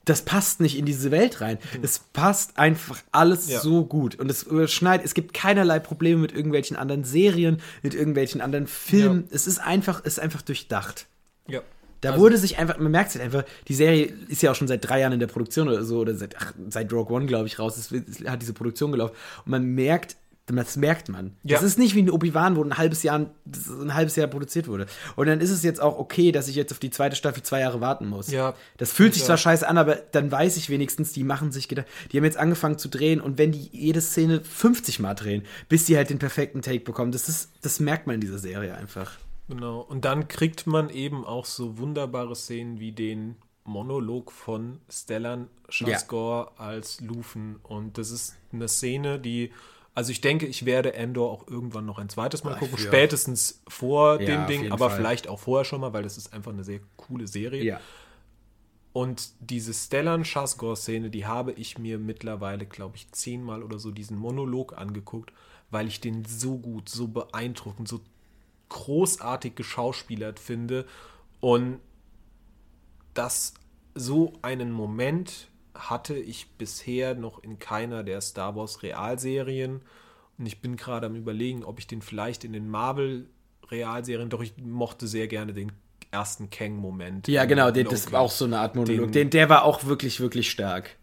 das 0.06 0.22
passt 0.24 0.62
nicht 0.62 0.78
in 0.78 0.86
diese 0.86 1.12
Welt 1.12 1.42
rein. 1.42 1.58
Es 1.82 2.00
passt 2.14 2.58
einfach 2.58 3.00
alles 3.12 3.48
Mhm. 3.48 3.52
Ja. 3.54 3.60
so 3.62 3.86
gut. 3.86 4.16
Und 4.20 4.30
es 4.30 4.44
überschneidet, 4.44 5.06
es 5.06 5.14
gibt 5.14 5.34
keinerlei 5.34 5.80
Probleme 5.80 6.22
mit 6.22 6.32
irgendwelchen 6.32 6.78
anderen 6.78 7.04
Serien, 7.04 7.58
mit 7.82 7.94
irgendwelchen 7.96 8.40
anderen 8.42 8.68
Filmen. 8.68 9.26
Es 9.32 9.48
ist 9.48 9.58
einfach, 9.60 10.04
ist 10.06 10.20
einfach 10.20 10.42
durchdacht. 10.44 11.08
Ja. 11.48 11.62
Da 12.02 12.12
Also- 12.12 12.22
wurde 12.22 12.38
sich 12.38 12.58
einfach, 12.60 12.78
man 12.78 12.92
merkt 12.92 13.10
es 13.10 13.16
halt 13.16 13.26
einfach, 13.26 13.46
die 13.68 13.74
Serie 13.74 14.14
ist 14.28 14.44
ja 14.44 14.52
auch 14.52 14.56
schon 14.56 14.68
seit 14.68 14.88
drei 14.88 15.00
Jahren 15.00 15.14
in 15.14 15.20
der 15.20 15.28
Produktion 15.28 15.68
oder 15.70 15.84
so, 15.84 16.00
oder 16.00 16.14
seit, 16.14 16.36
ach, 16.38 16.54
seit 16.70 16.94
Rogue 16.94 17.16
One, 17.16 17.26
glaube 17.26 17.48
ich, 17.48 17.58
raus, 17.58 17.92
wird- 17.92 18.08
es 18.08 18.20
hat 18.28 18.42
diese 18.42 18.54
Produktion 18.54 18.92
gelaufen. 18.92 19.16
Und 19.46 19.52
man 19.52 19.64
merkt, 19.66 20.18
das 20.48 20.78
merkt 20.78 21.10
man. 21.10 21.36
Ja. 21.44 21.56
Das 21.56 21.64
ist 21.64 21.80
nicht 21.80 21.96
wie 21.96 22.04
ein 22.04 22.10
Obi-Wan, 22.12 22.56
wo 22.56 22.64
ein 22.64 22.78
halbes 22.78 23.02
Jahr, 23.02 23.18
ein 23.18 23.94
halbes 23.96 24.16
Jahr 24.16 24.28
produziert 24.28 24.68
wurde. 24.68 24.86
Und 25.16 25.26
dann 25.28 25.42
ist 25.42 25.50
es 25.50 25.64
jetzt 25.64 25.82
auch 25.82 25.98
okay, 25.98 26.32
dass 26.32 26.48
ich 26.48 26.56
jetzt 26.56 26.72
auf 26.72 26.78
die 26.80 26.92
zweite 26.92 27.16
Staffel 27.16 27.42
zwei 27.42 27.62
Jahre 27.62 27.82
warten 27.82 28.08
muss. 28.08 28.30
Ja. 28.30 28.54
Das 28.78 28.92
fühlt 28.92 29.14
sich 29.14 29.24
Ja. 29.24 29.28
zwar 29.28 29.38
scheiße 29.38 29.68
an, 29.68 29.78
aber 29.80 29.96
dann 29.96 30.32
weiß 30.32 30.58
ich 30.58 30.70
wenigstens, 30.70 31.14
die 31.14 31.24
machen 31.24 31.52
sich 31.52 31.68
gedacht, 31.68 31.88
die 32.12 32.18
haben 32.18 32.26
jetzt 32.26 32.38
angefangen 32.38 32.78
zu 32.78 32.90
drehen 32.90 33.22
und 33.22 33.38
wenn 33.40 33.52
die 33.54 33.70
jede 33.72 34.02
Szene 34.02 34.42
50 34.44 35.00
Mal 35.00 35.16
drehen, 35.16 35.44
bis 35.68 35.86
die 35.86 35.98
halt 35.98 36.10
den 36.12 36.20
perfekten 36.20 36.62
Take 36.62 36.82
bekommen, 36.82 37.12
das 37.12 37.28
ist, 37.28 37.50
das 37.64 37.80
merkt 37.80 38.06
man 38.06 38.16
in 38.16 38.22
dieser 38.22 38.38
Serie 38.40 38.76
einfach. 38.76 39.14
Genau. 39.48 39.80
Und 39.82 40.06
dann 40.06 40.28
kriegt 40.28 40.68
man 40.68 40.90
eben 40.90 41.26
auch 41.26 41.46
so 41.46 41.78
wunderbare 41.80 42.36
Szenen 42.36 42.80
wie 42.80 42.92
den 42.92 43.36
Monolog 43.64 44.32
von 44.32 44.80
Stellan 44.92 45.48
Skarsgård 45.72 46.52
als 46.60 47.02
Lufen. 47.02 47.56
Und 47.64 47.98
das 47.98 48.12
ist 48.12 48.36
eine 48.54 48.68
Szene, 48.68 49.20
die, 49.20 49.52
also 49.96 50.12
ich 50.12 50.20
denke, 50.20 50.46
ich 50.46 50.66
werde 50.66 50.94
Endor 50.94 51.32
auch 51.32 51.48
irgendwann 51.48 51.86
noch 51.86 51.98
ein 52.00 52.10
zweites 52.10 52.44
Mal 52.44 52.56
gucken, 52.58 52.78
spätestens 52.78 53.62
vor 53.68 54.22
Ja, 54.22 54.28
dem 54.28 54.48
Ding, 54.48 54.72
aber 54.72 54.90
Fall. 54.90 54.98
vielleicht 54.98 55.28
auch 55.30 55.40
vorher 55.40 55.64
schon 55.64 55.80
mal, 55.82 55.94
weil 55.94 56.04
das 56.04 56.18
ist 56.18 56.34
einfach 56.34 56.52
eine 56.52 56.66
sehr 56.66 56.82
coole 56.98 57.28
Serie. 57.28 57.64
Ja. 57.64 57.80
Und 58.92 59.30
diese 59.40 59.74
Stellan 59.74 60.24
Skarsgård-Szene, 60.24 61.10
die 61.10 61.26
habe 61.26 61.54
ich 61.54 61.78
mir 61.78 61.98
mittlerweile, 61.98 62.66
glaube 62.66 62.98
ich, 62.98 63.12
zehnmal 63.12 63.64
oder 63.64 63.80
so 63.80 63.92
diesen 63.92 64.18
Monolog 64.18 64.78
angeguckt, 64.78 65.32
weil 65.72 65.88
ich 65.88 66.02
den 66.02 66.26
so 66.26 66.58
gut, 66.58 66.90
so 66.90 67.08
beeindruckend, 67.08 67.88
so 67.88 68.02
großartig 68.70 69.56
geschauspielert 69.56 70.40
finde. 70.40 70.86
Und 71.40 71.80
das 73.14 73.54
so 73.96 74.34
einen 74.42 74.72
Moment 74.72 75.48
hatte 75.76 76.16
ich 76.16 76.48
bisher 76.58 77.14
noch 77.16 77.44
in 77.44 77.60
keiner 77.60 78.04
der 78.04 78.22
Star 78.22 78.56
Wars 78.56 78.82
Realserien. 78.84 79.82
Und 80.38 80.46
ich 80.46 80.62
bin 80.62 80.76
gerade 80.76 81.06
am 81.06 81.16
überlegen, 81.16 81.64
ob 81.64 81.80
ich 81.80 81.88
den 81.88 82.02
vielleicht 82.02 82.44
in 82.44 82.54
den 82.54 82.70
Marvel 82.70 83.28
Realserien, 83.70 84.30
doch 84.30 84.42
ich 84.42 84.54
mochte 84.58 85.08
sehr 85.08 85.28
gerne 85.28 85.54
den 85.54 85.72
ersten 86.12 86.50
Kang-Moment. 86.50 87.28
Ja, 87.28 87.46
genau, 87.46 87.72
den, 87.72 87.88
das 87.90 88.12
war 88.12 88.22
auch 88.22 88.32
so 88.32 88.46
eine 88.46 88.60
Art 88.60 88.76
Monolog. 88.76 89.06
Den- 89.08 89.12
Den, 89.12 89.30
der 89.32 89.50
war 89.50 89.64
auch 89.64 89.86
wirklich, 89.86 90.20
wirklich 90.20 90.50
stark. 90.50 90.96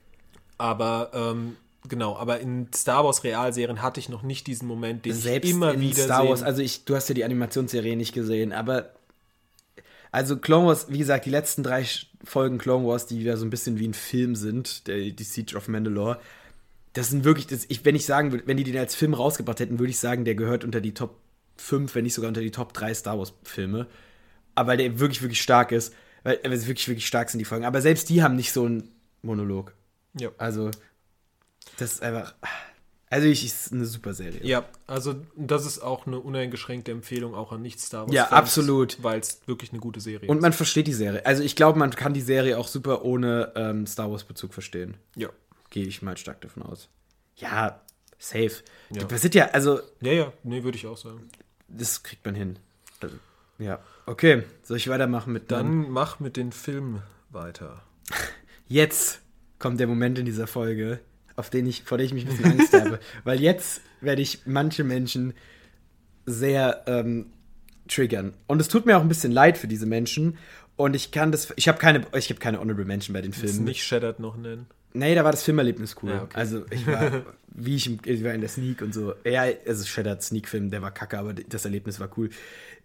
Aber 0.58 1.10
ähm, 1.12 1.56
genau, 1.88 2.16
aber 2.16 2.40
in 2.40 2.68
Star 2.74 3.04
Wars 3.04 3.24
Realserien 3.24 3.82
hatte 3.82 4.00
ich 4.00 4.08
noch 4.08 4.22
nicht 4.22 4.46
diesen 4.46 4.68
Moment, 4.68 5.04
den 5.04 5.14
Selbst 5.14 5.48
ich 5.48 5.54
immer 5.54 5.72
in 5.74 5.80
wieder 5.80 6.04
Star 6.04 6.26
Wars, 6.28 6.38
sehen- 6.40 6.46
also 6.46 6.62
ich, 6.62 6.84
du 6.84 6.94
hast 6.94 7.08
ja 7.08 7.14
die 7.14 7.24
Animationsserie 7.24 7.96
nicht 7.96 8.12
gesehen, 8.14 8.52
aber 8.52 8.90
also 10.12 10.36
Clone 10.36 10.66
Wars, 10.66 10.86
wie 10.90 10.98
gesagt, 10.98 11.24
die 11.24 11.30
letzten 11.30 11.62
drei 11.62 11.84
Folgen 12.22 12.58
Clone 12.58 12.86
Wars, 12.86 13.06
die 13.06 13.18
wieder 13.18 13.36
so 13.38 13.46
ein 13.46 13.50
bisschen 13.50 13.78
wie 13.78 13.88
ein 13.88 13.94
Film 13.94 14.36
sind, 14.36 14.86
der, 14.86 15.10
die 15.10 15.24
Siege 15.24 15.56
of 15.56 15.68
Mandalore, 15.68 16.20
das 16.92 17.08
sind 17.08 17.24
wirklich, 17.24 17.46
das, 17.46 17.64
ich, 17.68 17.84
wenn 17.86 17.96
ich 17.96 18.04
sagen 18.04 18.30
würde, 18.30 18.46
wenn 18.46 18.58
die 18.58 18.64
den 18.64 18.76
als 18.76 18.94
Film 18.94 19.14
rausgebracht 19.14 19.58
hätten, 19.58 19.78
würde 19.78 19.90
ich 19.90 19.98
sagen, 19.98 20.26
der 20.26 20.34
gehört 20.34 20.64
unter 20.64 20.82
die 20.82 20.92
Top 20.92 21.16
5, 21.56 21.94
wenn 21.94 22.04
nicht 22.04 22.14
sogar 22.14 22.28
unter 22.28 22.42
die 22.42 22.50
Top 22.50 22.74
3 22.74 22.92
Star 22.92 23.18
Wars 23.18 23.32
Filme. 23.42 23.86
Aber 24.54 24.68
weil 24.68 24.76
der 24.76 25.00
wirklich, 25.00 25.22
wirklich 25.22 25.40
stark 25.40 25.72
ist, 25.72 25.94
weil 26.22 26.38
weil 26.42 26.52
es 26.52 26.66
wirklich, 26.66 26.86
wirklich 26.88 27.06
stark 27.06 27.30
sind, 27.30 27.38
die 27.38 27.46
Folgen. 27.46 27.64
Aber 27.64 27.80
selbst 27.80 28.10
die 28.10 28.22
haben 28.22 28.36
nicht 28.36 28.52
so 28.52 28.66
einen 28.66 28.90
Monolog. 29.22 29.74
ja. 30.18 30.30
Also, 30.36 30.70
das 31.78 31.94
ist 31.94 32.02
einfach. 32.02 32.34
Also, 33.12 33.26
ich 33.28 33.44
ist 33.44 33.72
eine 33.72 33.84
super 33.84 34.14
Serie. 34.14 34.40
Ja, 34.42 34.64
also 34.86 35.16
das 35.36 35.66
ist 35.66 35.80
auch 35.80 36.06
eine 36.06 36.18
uneingeschränkte 36.18 36.92
Empfehlung 36.92 37.34
auch 37.34 37.52
an 37.52 37.60
Nicht-Star 37.60 38.06
Wars. 38.06 38.14
Ja, 38.14 38.28
absolut. 38.30 39.02
Weil 39.02 39.20
es 39.20 39.42
wirklich 39.46 39.70
eine 39.72 39.80
gute 39.80 40.00
Serie 40.00 40.28
Und 40.30 40.38
ist. 40.38 40.42
man 40.42 40.54
versteht 40.54 40.86
die 40.86 40.94
Serie. 40.94 41.26
Also, 41.26 41.42
ich 41.42 41.54
glaube, 41.54 41.78
man 41.78 41.90
kann 41.90 42.14
die 42.14 42.22
Serie 42.22 42.56
auch 42.56 42.68
super 42.68 43.04
ohne 43.04 43.52
ähm, 43.54 43.86
Star 43.86 44.10
Wars-Bezug 44.10 44.54
verstehen. 44.54 44.96
Ja. 45.14 45.28
Gehe 45.68 45.86
ich 45.86 46.00
mal 46.00 46.16
stark 46.16 46.40
davon 46.40 46.62
aus. 46.62 46.88
Ja, 47.36 47.82
safe. 48.18 48.62
Ja. 48.90 49.04
Das 49.04 49.20
sind 49.20 49.34
ja, 49.34 49.50
also, 49.50 49.80
Ja, 50.00 50.12
ja, 50.12 50.32
nee, 50.42 50.64
würde 50.64 50.78
ich 50.78 50.86
auch 50.86 50.96
sagen. 50.96 51.28
das 51.68 52.02
kriegt 52.02 52.24
man 52.24 52.34
hin. 52.34 52.58
Also, 53.02 53.16
ja. 53.58 53.78
Okay, 54.06 54.42
soll 54.62 54.78
ich 54.78 54.88
weitermachen 54.88 55.34
mit 55.34 55.50
dann? 55.50 55.82
Dann 55.82 55.90
mach 55.90 56.18
mit 56.18 56.38
den 56.38 56.50
Filmen 56.50 57.02
weiter. 57.28 57.82
Jetzt 58.68 59.20
kommt 59.58 59.80
der 59.80 59.86
Moment 59.86 60.18
in 60.18 60.24
dieser 60.24 60.46
Folge, 60.46 61.00
auf 61.36 61.50
den 61.50 61.66
ich, 61.66 61.82
vor 61.84 61.98
dem 61.98 62.06
ich 62.06 62.14
mich 62.14 62.24
ein 62.24 62.30
bisschen 62.30 62.60
Angst 62.60 62.72
habe. 62.74 62.98
Weil 63.24 63.40
jetzt 63.40 63.80
werde 64.00 64.22
ich 64.22 64.40
manche 64.46 64.84
Menschen 64.84 65.34
sehr 66.26 66.82
ähm, 66.86 67.26
triggern. 67.88 68.34
Und 68.46 68.60
es 68.60 68.68
tut 68.68 68.86
mir 68.86 68.96
auch 68.96 69.02
ein 69.02 69.08
bisschen 69.08 69.32
leid 69.32 69.58
für 69.58 69.68
diese 69.68 69.86
Menschen. 69.86 70.38
Und 70.76 70.94
ich 70.94 71.10
kann 71.10 71.32
das, 71.32 71.52
ich 71.56 71.68
habe 71.68 71.78
keine, 71.78 72.06
ich 72.16 72.30
habe 72.30 72.40
keine 72.40 72.60
Honorable 72.60 72.84
Menschen 72.84 73.12
bei 73.12 73.20
den 73.20 73.32
Willst 73.32 73.54
Filmen. 73.54 73.64
nicht 73.64 73.84
Shattered 73.84 74.20
noch 74.20 74.36
nennen? 74.36 74.66
Nee, 74.94 75.14
da 75.14 75.24
war 75.24 75.30
das 75.30 75.42
Filmerlebnis 75.42 75.96
cool. 76.02 76.10
Ja, 76.10 76.22
okay. 76.22 76.36
Also 76.36 76.64
ich 76.70 76.86
war, 76.86 77.22
wie 77.48 77.76
ich, 77.76 77.86
im, 77.86 77.98
ich 78.04 78.22
war 78.24 78.32
in 78.32 78.40
der 78.40 78.50
Sneak 78.50 78.82
und 78.82 78.92
so. 78.92 79.14
Ja, 79.24 79.44
also 79.66 79.84
Shattered 79.84 80.22
Sneak-Film, 80.22 80.70
der 80.70 80.82
war 80.82 80.90
kacke, 80.90 81.18
aber 81.18 81.34
das 81.34 81.64
Erlebnis 81.64 82.00
war 82.00 82.10
cool. 82.16 82.30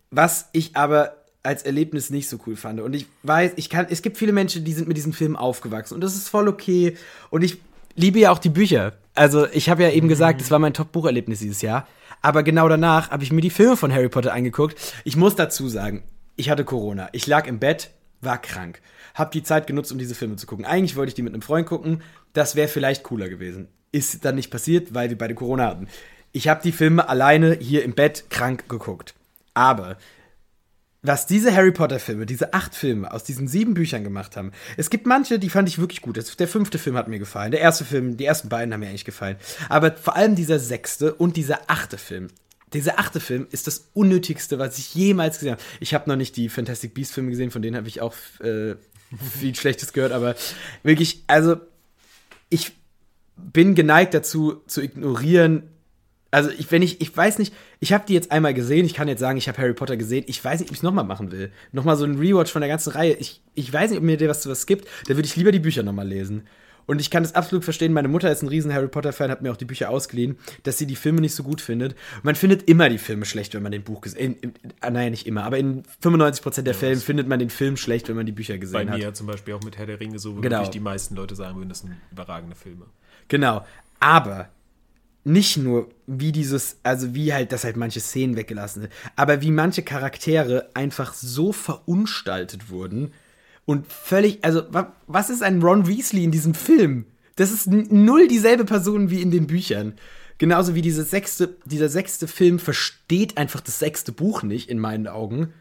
Was 0.10 0.50
ich 0.54 0.76
aber 0.76 1.16
als 1.44 1.64
Erlebnis 1.64 2.10
nicht 2.10 2.28
so 2.28 2.40
cool 2.46 2.58
fand. 2.58 2.82
Und 2.82 2.94
ich 2.94 3.08
weiß, 3.24 3.54
ich 3.56 3.70
kann, 3.70 3.88
es 3.90 4.02
gibt 4.02 4.18
viele 4.18 4.34
Menschen, 4.34 4.66
die 4.66 4.74
sind 4.74 4.88
mit 4.88 4.98
diesem 4.98 5.14
Film 5.14 5.38
aufgewachsen 5.38 5.94
und 5.94 6.02
das 6.02 6.16
ist 6.16 6.28
voll 6.28 6.50
okay. 6.50 6.98
Und 7.30 7.42
ich 7.42 7.60
liebe 7.98 8.20
ja 8.20 8.32
auch 8.32 8.40
die 8.40 8.50
Bücher. 8.50 8.94
Also 9.14 9.48
ich 9.52 9.70
habe 9.70 9.84
ja 9.84 9.90
eben 9.90 10.08
gesagt, 10.08 10.40
das 10.40 10.52
war 10.52 10.60
mein 10.60 10.74
Top-Bucherlebnis 10.74 11.40
dieses 11.40 11.62
Jahr. 11.62 11.86
Aber 12.22 12.44
genau 12.44 12.70
danach 12.70 13.12
habe 13.12 13.24
ich 13.24 13.32
mir 13.34 13.42
die 13.42 13.50
Filme 13.50 13.76
von 13.76 13.92
Harry 13.92 14.10
Potter 14.10 14.34
angeguckt. 14.34 14.78
Ich 15.04 15.18
muss 15.18 15.36
dazu 15.36 15.68
sagen, 15.68 16.04
ich 16.36 16.50
hatte 16.50 16.64
Corona. 16.64 17.10
Ich 17.12 17.28
lag 17.28 17.48
im 17.48 17.60
Bett, 17.60 17.92
war 18.22 18.42
krank. 18.42 18.82
Hab 19.14 19.32
die 19.32 19.44
Zeit 19.44 19.68
genutzt, 19.68 19.92
um 19.92 19.98
diese 19.98 20.16
Filme 20.16 20.36
zu 20.36 20.46
gucken. 20.46 20.66
Eigentlich 20.66 20.96
wollte 20.96 21.10
ich 21.10 21.16
die 21.16 21.24
mit 21.24 21.34
einem 21.34 21.42
Freund 21.42 21.68
gucken. 21.68 22.02
Das 22.34 22.56
wäre 22.56 22.68
vielleicht 22.68 23.04
cooler 23.04 23.30
gewesen. 23.30 23.68
Ist 23.92 24.24
dann 24.24 24.36
nicht 24.36 24.52
passiert, 24.52 24.94
weil 24.94 25.10
wir 25.10 25.18
beide 25.18 25.36
Corona 25.36 25.66
hatten. 25.66 25.88
Ich 26.32 26.48
habe 26.48 26.62
die 26.64 26.72
Filme 26.72 27.10
alleine 27.10 27.58
hier 27.60 27.84
im 27.84 27.94
Bett 27.94 28.26
krank 28.30 28.70
geguckt. 28.70 29.16
Aber 29.54 29.98
was 31.02 31.28
diese 31.28 31.56
Harry 31.56 31.72
Potter 31.72 32.00
Filme, 32.00 32.26
diese 32.26 32.54
acht 32.54 32.76
Filme 32.76 33.12
aus 33.12 33.24
diesen 33.24 33.48
sieben 33.48 33.74
Büchern 33.74 34.04
gemacht 34.04 34.36
haben. 34.36 34.52
Es 34.78 34.90
gibt 34.90 35.06
manche, 35.06 35.40
die 35.40 35.50
fand 35.50 35.70
ich 35.70 35.80
wirklich 35.80 36.02
gut. 36.02 36.18
Der 36.40 36.48
fünfte 36.48 36.80
Film 36.80 36.98
hat 36.98 37.08
mir 37.08 37.20
gefallen. 37.20 37.52
Der 37.52 37.62
erste 37.62 37.86
Film, 37.86 38.18
die 38.18 38.26
ersten 38.26 38.50
beiden 38.50 38.74
haben 38.74 38.80
mir 38.80 38.90
eigentlich 38.90 39.06
gefallen. 39.06 39.38
Aber 39.70 39.96
vor 39.96 40.16
allem 40.16 40.36
dieser 40.36 40.60
sechste 40.60 41.14
und 41.14 41.38
dieser 41.38 41.62
achte 41.68 41.98
Film. 41.98 42.28
Dieser 42.74 43.00
achte 43.00 43.20
Film 43.20 43.48
ist 43.52 43.68
das 43.68 43.90
unnötigste, 43.94 44.60
was 44.60 44.78
ich 44.78 44.94
jemals 44.94 45.40
gesehen 45.40 45.54
habe. 45.54 45.62
Ich 45.80 45.94
habe 45.94 46.10
noch 46.10 46.18
nicht 46.18 46.36
die 46.36 46.50
Fantastic 46.50 46.94
Beasts 46.94 47.14
Filme 47.14 47.30
gesehen, 47.30 47.52
von 47.52 47.62
denen 47.62 47.78
habe 47.78 47.88
ich 47.88 48.02
auch 48.02 48.14
äh, 48.42 48.76
viel 49.40 49.56
Schlechtes 49.56 49.94
gehört, 49.94 50.12
aber 50.12 50.36
wirklich, 50.84 51.24
also 51.28 51.58
ich 52.50 52.74
bin 53.38 53.76
geneigt 53.76 54.14
dazu 54.14 54.64
zu 54.68 54.82
ignorieren. 54.82 55.64
Also 56.32 56.50
ich, 56.50 56.72
wenn 56.72 56.82
ich, 56.82 57.00
ich 57.02 57.16
weiß 57.16 57.40
nicht, 57.40 57.54
ich 57.80 57.94
habe 57.94 58.06
die 58.08 58.14
jetzt 58.14 58.32
einmal 58.32 58.54
gesehen, 58.54 58.86
ich 58.86 58.94
kann 58.94 59.08
jetzt 59.08 59.20
sagen, 59.22 59.38
ich 59.38 59.48
habe 59.48 59.58
Harry 59.60 59.74
Potter 59.74 59.96
gesehen, 59.98 60.26
ich 60.28 60.44
weiß 60.44 60.60
nicht, 60.60 60.70
ob 60.70 60.74
ich 60.74 60.80
es 60.80 60.84
nochmal 60.84 61.06
machen 61.06 61.32
will. 61.32 61.52
Nochmal 61.72 61.96
so 61.96 62.04
ein 62.06 62.18
Rewatch 62.18 62.52
von 62.52 62.62
der 62.62 62.70
ganzen 62.70 62.92
Reihe. 62.92 63.14
Ich, 63.14 63.42
ich 63.56 63.72
weiß 63.72 63.90
nicht, 63.92 64.00
ob 64.00 64.04
mir 64.04 64.18
dir 64.18 64.28
was, 64.30 64.48
was 64.48 64.66
gibt, 64.66 64.88
da 65.08 65.16
würde 65.16 65.26
ich 65.28 65.36
lieber 65.36 65.52
die 65.52 65.60
Bücher 65.60 65.84
nochmal 65.84 66.08
lesen. 66.08 66.44
Und 66.86 67.02
ich 67.02 67.12
kann 67.12 67.22
das 67.24 67.36
absolut 67.36 67.66
verstehen, 67.66 67.92
meine 67.92 68.08
Mutter 68.08 68.32
ist 68.32 68.44
ein 68.44 68.48
riesen 68.48 68.74
Harry 68.74 68.88
Potter-Fan, 68.88 69.30
hat 69.30 69.42
mir 69.42 69.52
auch 69.52 69.58
die 69.58 69.66
Bücher 69.66 69.90
ausgeliehen, 69.90 70.38
dass 70.64 70.78
sie 70.78 70.86
die 70.88 70.96
Filme 70.96 71.20
nicht 71.20 71.36
so 71.36 71.44
gut 71.44 71.60
findet. 71.60 71.96
Man 72.24 72.36
findet 72.36 72.70
immer 72.70 72.88
die 72.88 72.98
Filme 72.98 73.26
schlecht, 73.26 73.54
wenn 73.56 73.64
man 73.64 73.74
den 73.74 73.84
Buch 73.84 74.00
gesehen 74.00 74.38
hat. 74.82 74.94
Naja, 74.94 75.10
nicht 75.10 75.28
immer, 75.28 75.44
aber 75.44 75.58
in 75.58 75.84
95% 76.02 76.62
der 76.62 76.74
Fällen 76.74 77.00
findet 77.00 77.28
man 77.28 77.40
den 77.40 77.50
Film 77.50 77.76
schlecht, 77.76 78.08
wenn 78.08 78.16
man 78.16 78.26
die 78.26 78.32
Bücher 78.32 78.54
Bei 78.54 78.60
gesehen 78.60 78.90
hat. 78.90 79.00
mir 79.00 79.14
zum 79.14 79.28
Beispiel 79.28 79.54
auch 79.56 79.64
mit 79.64 79.78
Herr 79.78 79.86
der 79.86 80.00
Ringe, 80.00 80.18
so 80.18 80.38
wo 80.38 80.40
Genau. 80.40 80.58
wirklich 80.60 80.70
die 80.70 80.80
meisten 80.80 81.16
Leute 81.16 81.36
sagen 81.36 81.58
würden, 81.58 81.68
das 81.68 81.80
sind 81.80 81.92
überragende 82.12 82.56
Filme. 82.56 82.86
Genau. 83.28 83.66
Aber 84.00 84.48
nicht 85.28 85.58
nur 85.58 85.90
wie 86.08 86.32
dieses, 86.32 86.78
also 86.84 87.14
wie 87.14 87.34
halt, 87.34 87.52
dass 87.52 87.64
halt 87.64 87.78
manche 87.78 88.00
Szenen 88.00 88.36
weggelassen 88.36 88.84
sind, 88.84 88.94
aber 89.16 89.42
wie 89.42 89.52
manche 89.52 89.84
Charaktere 89.84 90.70
einfach 90.74 91.14
so 91.14 91.52
verunstaltet 91.52 92.70
wurden 92.70 93.12
und 93.66 93.92
völlig, 93.92 94.44
also 94.44 94.64
wa- 94.72 94.94
was 95.08 95.30
ist 95.30 95.44
ein 95.44 95.62
Ron 95.62 95.88
Weasley 95.88 96.24
in 96.24 96.32
diesem 96.32 96.54
Film? 96.54 97.06
Das 97.36 97.52
ist 97.52 97.68
null 97.68 98.28
dieselbe 98.28 98.66
Person 98.66 99.10
wie 99.10 99.22
in 99.22 99.30
den 99.30 99.46
Büchern. 99.48 99.94
Genauso 100.40 100.76
wie 100.76 100.82
diese 100.82 101.04
sechste, 101.04 101.56
dieser 101.66 101.90
sechste 101.90 102.28
Film 102.28 102.58
versteht 102.58 103.38
einfach 103.38 103.60
das 103.60 103.80
sechste 103.80 104.12
Buch 104.12 104.44
nicht, 104.44 104.70
in 104.70 104.80
meinen 104.80 105.08
Augen. 105.08 105.54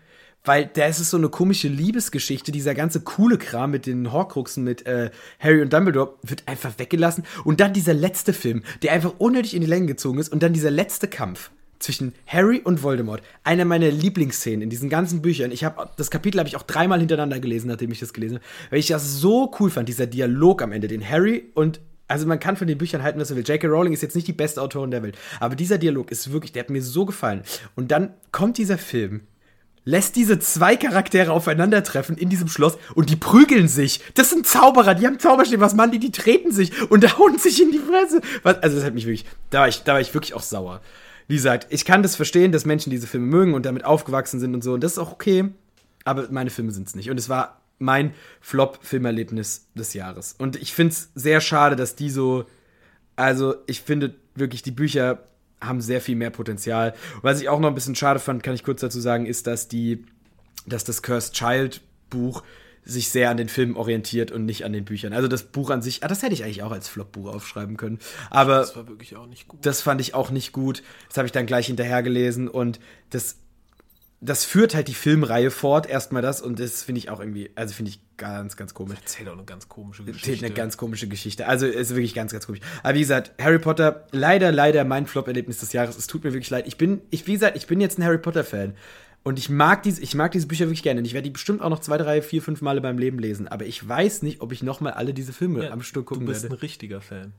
Weil 0.46 0.70
da 0.72 0.86
ist 0.86 1.00
es 1.00 1.10
so 1.10 1.16
eine 1.18 1.28
komische 1.28 1.68
Liebesgeschichte, 1.68 2.52
dieser 2.52 2.74
ganze 2.74 3.00
coole 3.00 3.36
Kram 3.36 3.72
mit 3.72 3.86
den 3.86 4.12
Horcruxen, 4.12 4.64
mit 4.64 4.86
äh, 4.86 5.10
Harry 5.38 5.60
und 5.60 5.72
Dumbledore, 5.72 6.14
wird 6.22 6.44
einfach 6.46 6.78
weggelassen. 6.78 7.24
Und 7.44 7.60
dann 7.60 7.72
dieser 7.72 7.94
letzte 7.94 8.32
Film, 8.32 8.62
der 8.82 8.92
einfach 8.92 9.14
unnötig 9.18 9.54
in 9.54 9.60
die 9.60 9.66
Länge 9.66 9.86
gezogen 9.86 10.18
ist. 10.18 10.30
Und 10.32 10.42
dann 10.42 10.52
dieser 10.52 10.70
letzte 10.70 11.08
Kampf 11.08 11.50
zwischen 11.78 12.14
Harry 12.26 12.60
und 12.62 12.82
Voldemort. 12.82 13.22
Einer 13.44 13.64
meiner 13.64 13.90
Lieblingsszenen 13.90 14.62
in 14.62 14.70
diesen 14.70 14.88
ganzen 14.88 15.20
Büchern. 15.20 15.52
Ich 15.52 15.64
habe 15.64 15.90
das 15.96 16.10
Kapitel 16.10 16.38
habe 16.38 16.48
ich 16.48 16.56
auch 16.56 16.62
dreimal 16.62 16.98
hintereinander 16.98 17.40
gelesen, 17.40 17.68
nachdem 17.68 17.90
ich 17.92 18.00
das 18.00 18.12
gelesen 18.12 18.36
habe, 18.36 18.46
weil 18.70 18.78
ich 18.78 18.86
das 18.86 19.20
so 19.20 19.52
cool 19.60 19.70
fand, 19.70 19.88
dieser 19.88 20.06
Dialog 20.06 20.62
am 20.62 20.72
Ende, 20.72 20.88
den 20.88 21.06
Harry 21.06 21.50
und 21.54 21.80
also 22.08 22.26
man 22.26 22.38
kann 22.38 22.56
von 22.56 22.68
den 22.68 22.78
Büchern 22.78 23.02
halten, 23.02 23.18
was 23.18 23.30
er 23.30 23.36
will. 23.36 23.44
J.K. 23.44 23.66
Rowling 23.66 23.92
ist 23.92 24.00
jetzt 24.00 24.14
nicht 24.14 24.28
die 24.28 24.32
beste 24.32 24.62
Autorin 24.62 24.92
der 24.92 25.02
Welt, 25.02 25.18
aber 25.40 25.56
dieser 25.56 25.76
Dialog 25.76 26.12
ist 26.12 26.32
wirklich, 26.32 26.52
der 26.52 26.62
hat 26.62 26.70
mir 26.70 26.82
so 26.82 27.04
gefallen. 27.04 27.42
Und 27.74 27.90
dann 27.90 28.14
kommt 28.30 28.58
dieser 28.58 28.78
Film, 28.78 29.22
lässt 29.86 30.16
diese 30.16 30.38
zwei 30.38 30.76
Charaktere 30.76 31.32
aufeinandertreffen 31.32 32.18
in 32.18 32.28
diesem 32.28 32.48
Schloss 32.48 32.76
und 32.94 33.08
die 33.08 33.16
prügeln 33.16 33.68
sich. 33.68 34.02
Das 34.14 34.28
sind 34.28 34.46
Zauberer, 34.46 34.94
die 34.94 35.06
haben 35.06 35.18
Zauberstab, 35.18 35.60
was 35.60 35.74
machen 35.74 35.92
die? 35.92 36.00
Die 36.00 36.10
treten 36.10 36.52
sich 36.52 36.90
und 36.90 37.18
hauen 37.18 37.38
sich 37.38 37.62
in 37.62 37.70
die 37.70 37.78
Fresse. 37.78 38.20
Was, 38.42 38.58
also 38.58 38.76
das 38.76 38.84
hat 38.84 38.94
mich 38.94 39.06
wirklich, 39.06 39.24
da 39.50 39.60
war 39.60 39.68
ich, 39.68 39.84
da 39.84 39.94
war 39.94 40.00
ich 40.00 40.12
wirklich 40.12 40.34
auch 40.34 40.42
sauer. 40.42 40.82
Wie 41.28 41.36
gesagt, 41.36 41.68
ich 41.70 41.84
kann 41.84 42.02
das 42.02 42.16
verstehen, 42.16 42.52
dass 42.52 42.66
Menschen 42.66 42.90
diese 42.90 43.06
Filme 43.06 43.26
mögen 43.26 43.54
und 43.54 43.64
damit 43.64 43.84
aufgewachsen 43.84 44.40
sind 44.40 44.54
und 44.54 44.62
so 44.62 44.74
und 44.74 44.82
das 44.82 44.92
ist 44.92 44.98
auch 44.98 45.12
okay, 45.12 45.50
aber 46.04 46.28
meine 46.30 46.50
Filme 46.50 46.72
sind 46.72 46.88
es 46.88 46.96
nicht. 46.96 47.10
Und 47.10 47.18
es 47.18 47.28
war 47.28 47.62
mein 47.78 48.12
Flop-Filmerlebnis 48.40 49.68
des 49.74 49.94
Jahres. 49.94 50.34
Und 50.38 50.56
ich 50.56 50.72
finde 50.72 50.92
es 50.92 51.10
sehr 51.14 51.40
schade, 51.40 51.76
dass 51.76 51.94
die 51.94 52.10
so, 52.10 52.46
also 53.16 53.54
ich 53.66 53.82
finde 53.82 54.14
wirklich, 54.34 54.62
die 54.62 54.70
Bücher 54.70 55.26
haben 55.66 55.80
sehr 55.80 56.00
viel 56.00 56.16
mehr 56.16 56.30
Potenzial. 56.30 56.94
Was 57.22 57.40
ich 57.40 57.48
auch 57.48 57.60
noch 57.60 57.68
ein 57.68 57.74
bisschen 57.74 57.94
schade 57.94 58.18
fand, 58.20 58.42
kann 58.42 58.54
ich 58.54 58.64
kurz 58.64 58.80
dazu 58.80 59.00
sagen, 59.00 59.26
ist, 59.26 59.46
dass 59.46 59.68
die, 59.68 60.04
dass 60.66 60.84
das 60.84 61.02
Cursed 61.02 61.34
Child 61.34 61.80
Buch 62.10 62.42
sich 62.84 63.10
sehr 63.10 63.30
an 63.30 63.36
den 63.36 63.48
Filmen 63.48 63.76
orientiert 63.76 64.30
und 64.30 64.44
nicht 64.44 64.64
an 64.64 64.72
den 64.72 64.84
Büchern. 64.84 65.12
Also 65.12 65.26
das 65.26 65.42
Buch 65.42 65.70
an 65.70 65.82
sich, 65.82 66.04
ah, 66.04 66.08
das 66.08 66.22
hätte 66.22 66.34
ich 66.34 66.44
eigentlich 66.44 66.62
auch 66.62 66.70
als 66.70 66.86
Flop-Buch 66.88 67.34
aufschreiben 67.34 67.76
können. 67.76 67.98
Aber 68.30 68.58
Das 68.58 68.76
war 68.76 68.86
wirklich 68.86 69.16
auch 69.16 69.26
nicht 69.26 69.48
gut. 69.48 69.66
das 69.66 69.82
fand 69.82 70.00
ich 70.00 70.14
auch 70.14 70.30
nicht 70.30 70.52
gut. 70.52 70.84
Das 71.08 71.18
habe 71.18 71.26
ich 71.26 71.32
dann 71.32 71.46
gleich 71.46 71.66
hinterher 71.66 72.04
gelesen 72.04 72.46
und 72.46 72.78
das, 73.10 73.38
das 74.20 74.44
führt 74.44 74.74
halt 74.74 74.88
die 74.88 74.94
Filmreihe 74.94 75.50
fort, 75.50 75.86
erstmal 75.86 76.22
das 76.22 76.40
und 76.40 76.58
das 76.58 76.82
finde 76.82 77.00
ich 77.00 77.10
auch 77.10 77.20
irgendwie, 77.20 77.50
also 77.54 77.74
finde 77.74 77.90
ich 77.90 78.00
ganz, 78.16 78.56
ganz 78.56 78.72
komisch. 78.72 78.98
Erzählt 78.98 79.28
auch 79.28 79.34
eine 79.34 79.44
ganz 79.44 79.68
komische 79.68 80.02
Erzählt 80.02 80.22
Geschichte. 80.22 80.46
eine 80.46 80.54
ganz 80.54 80.76
komische 80.78 81.06
Geschichte. 81.06 81.46
Also 81.46 81.66
ist 81.66 81.90
wirklich 81.90 82.14
ganz, 82.14 82.32
ganz 82.32 82.46
komisch. 82.46 82.60
Aber 82.82 82.94
wie 82.94 83.00
gesagt, 83.00 83.32
Harry 83.40 83.58
Potter, 83.58 84.06
leider, 84.12 84.52
leider 84.52 84.84
mein 84.84 85.06
Flop-Erlebnis 85.06 85.58
des 85.58 85.72
Jahres. 85.74 85.98
Es 85.98 86.06
tut 86.06 86.24
mir 86.24 86.32
wirklich 86.32 86.48
leid. 86.50 86.66
Ich 86.66 86.78
bin, 86.78 87.02
ich, 87.10 87.26
wie 87.26 87.34
gesagt, 87.34 87.56
ich 87.56 87.66
bin 87.66 87.80
jetzt 87.80 87.98
ein 87.98 88.04
Harry 88.04 88.18
Potter-Fan. 88.18 88.74
Und 89.22 89.38
ich 89.38 89.50
mag, 89.50 89.82
diese, 89.82 90.00
ich 90.00 90.14
mag 90.14 90.30
diese 90.32 90.46
Bücher 90.46 90.66
wirklich 90.66 90.82
gerne. 90.84 91.00
Und 91.00 91.04
ich 91.04 91.12
werde 91.12 91.24
die 91.24 91.32
bestimmt 91.32 91.60
auch 91.60 91.68
noch 91.68 91.80
zwei, 91.80 91.98
drei, 91.98 92.22
vier, 92.22 92.40
fünf 92.40 92.62
Male 92.62 92.80
beim 92.80 92.96
Leben 92.96 93.18
lesen. 93.18 93.48
Aber 93.48 93.66
ich 93.66 93.86
weiß 93.86 94.22
nicht, 94.22 94.40
ob 94.40 94.52
ich 94.52 94.62
noch 94.62 94.80
mal 94.80 94.92
alle 94.92 95.12
diese 95.12 95.32
Filme 95.32 95.64
Ja, 95.64 95.72
am 95.72 95.82
Stück 95.82 96.04
du 96.06 96.14
gucken 96.14 96.26
bist 96.26 96.44
ein 96.44 96.50
werde. 96.52 96.62
richtiger 96.62 97.00
Fan. 97.00 97.32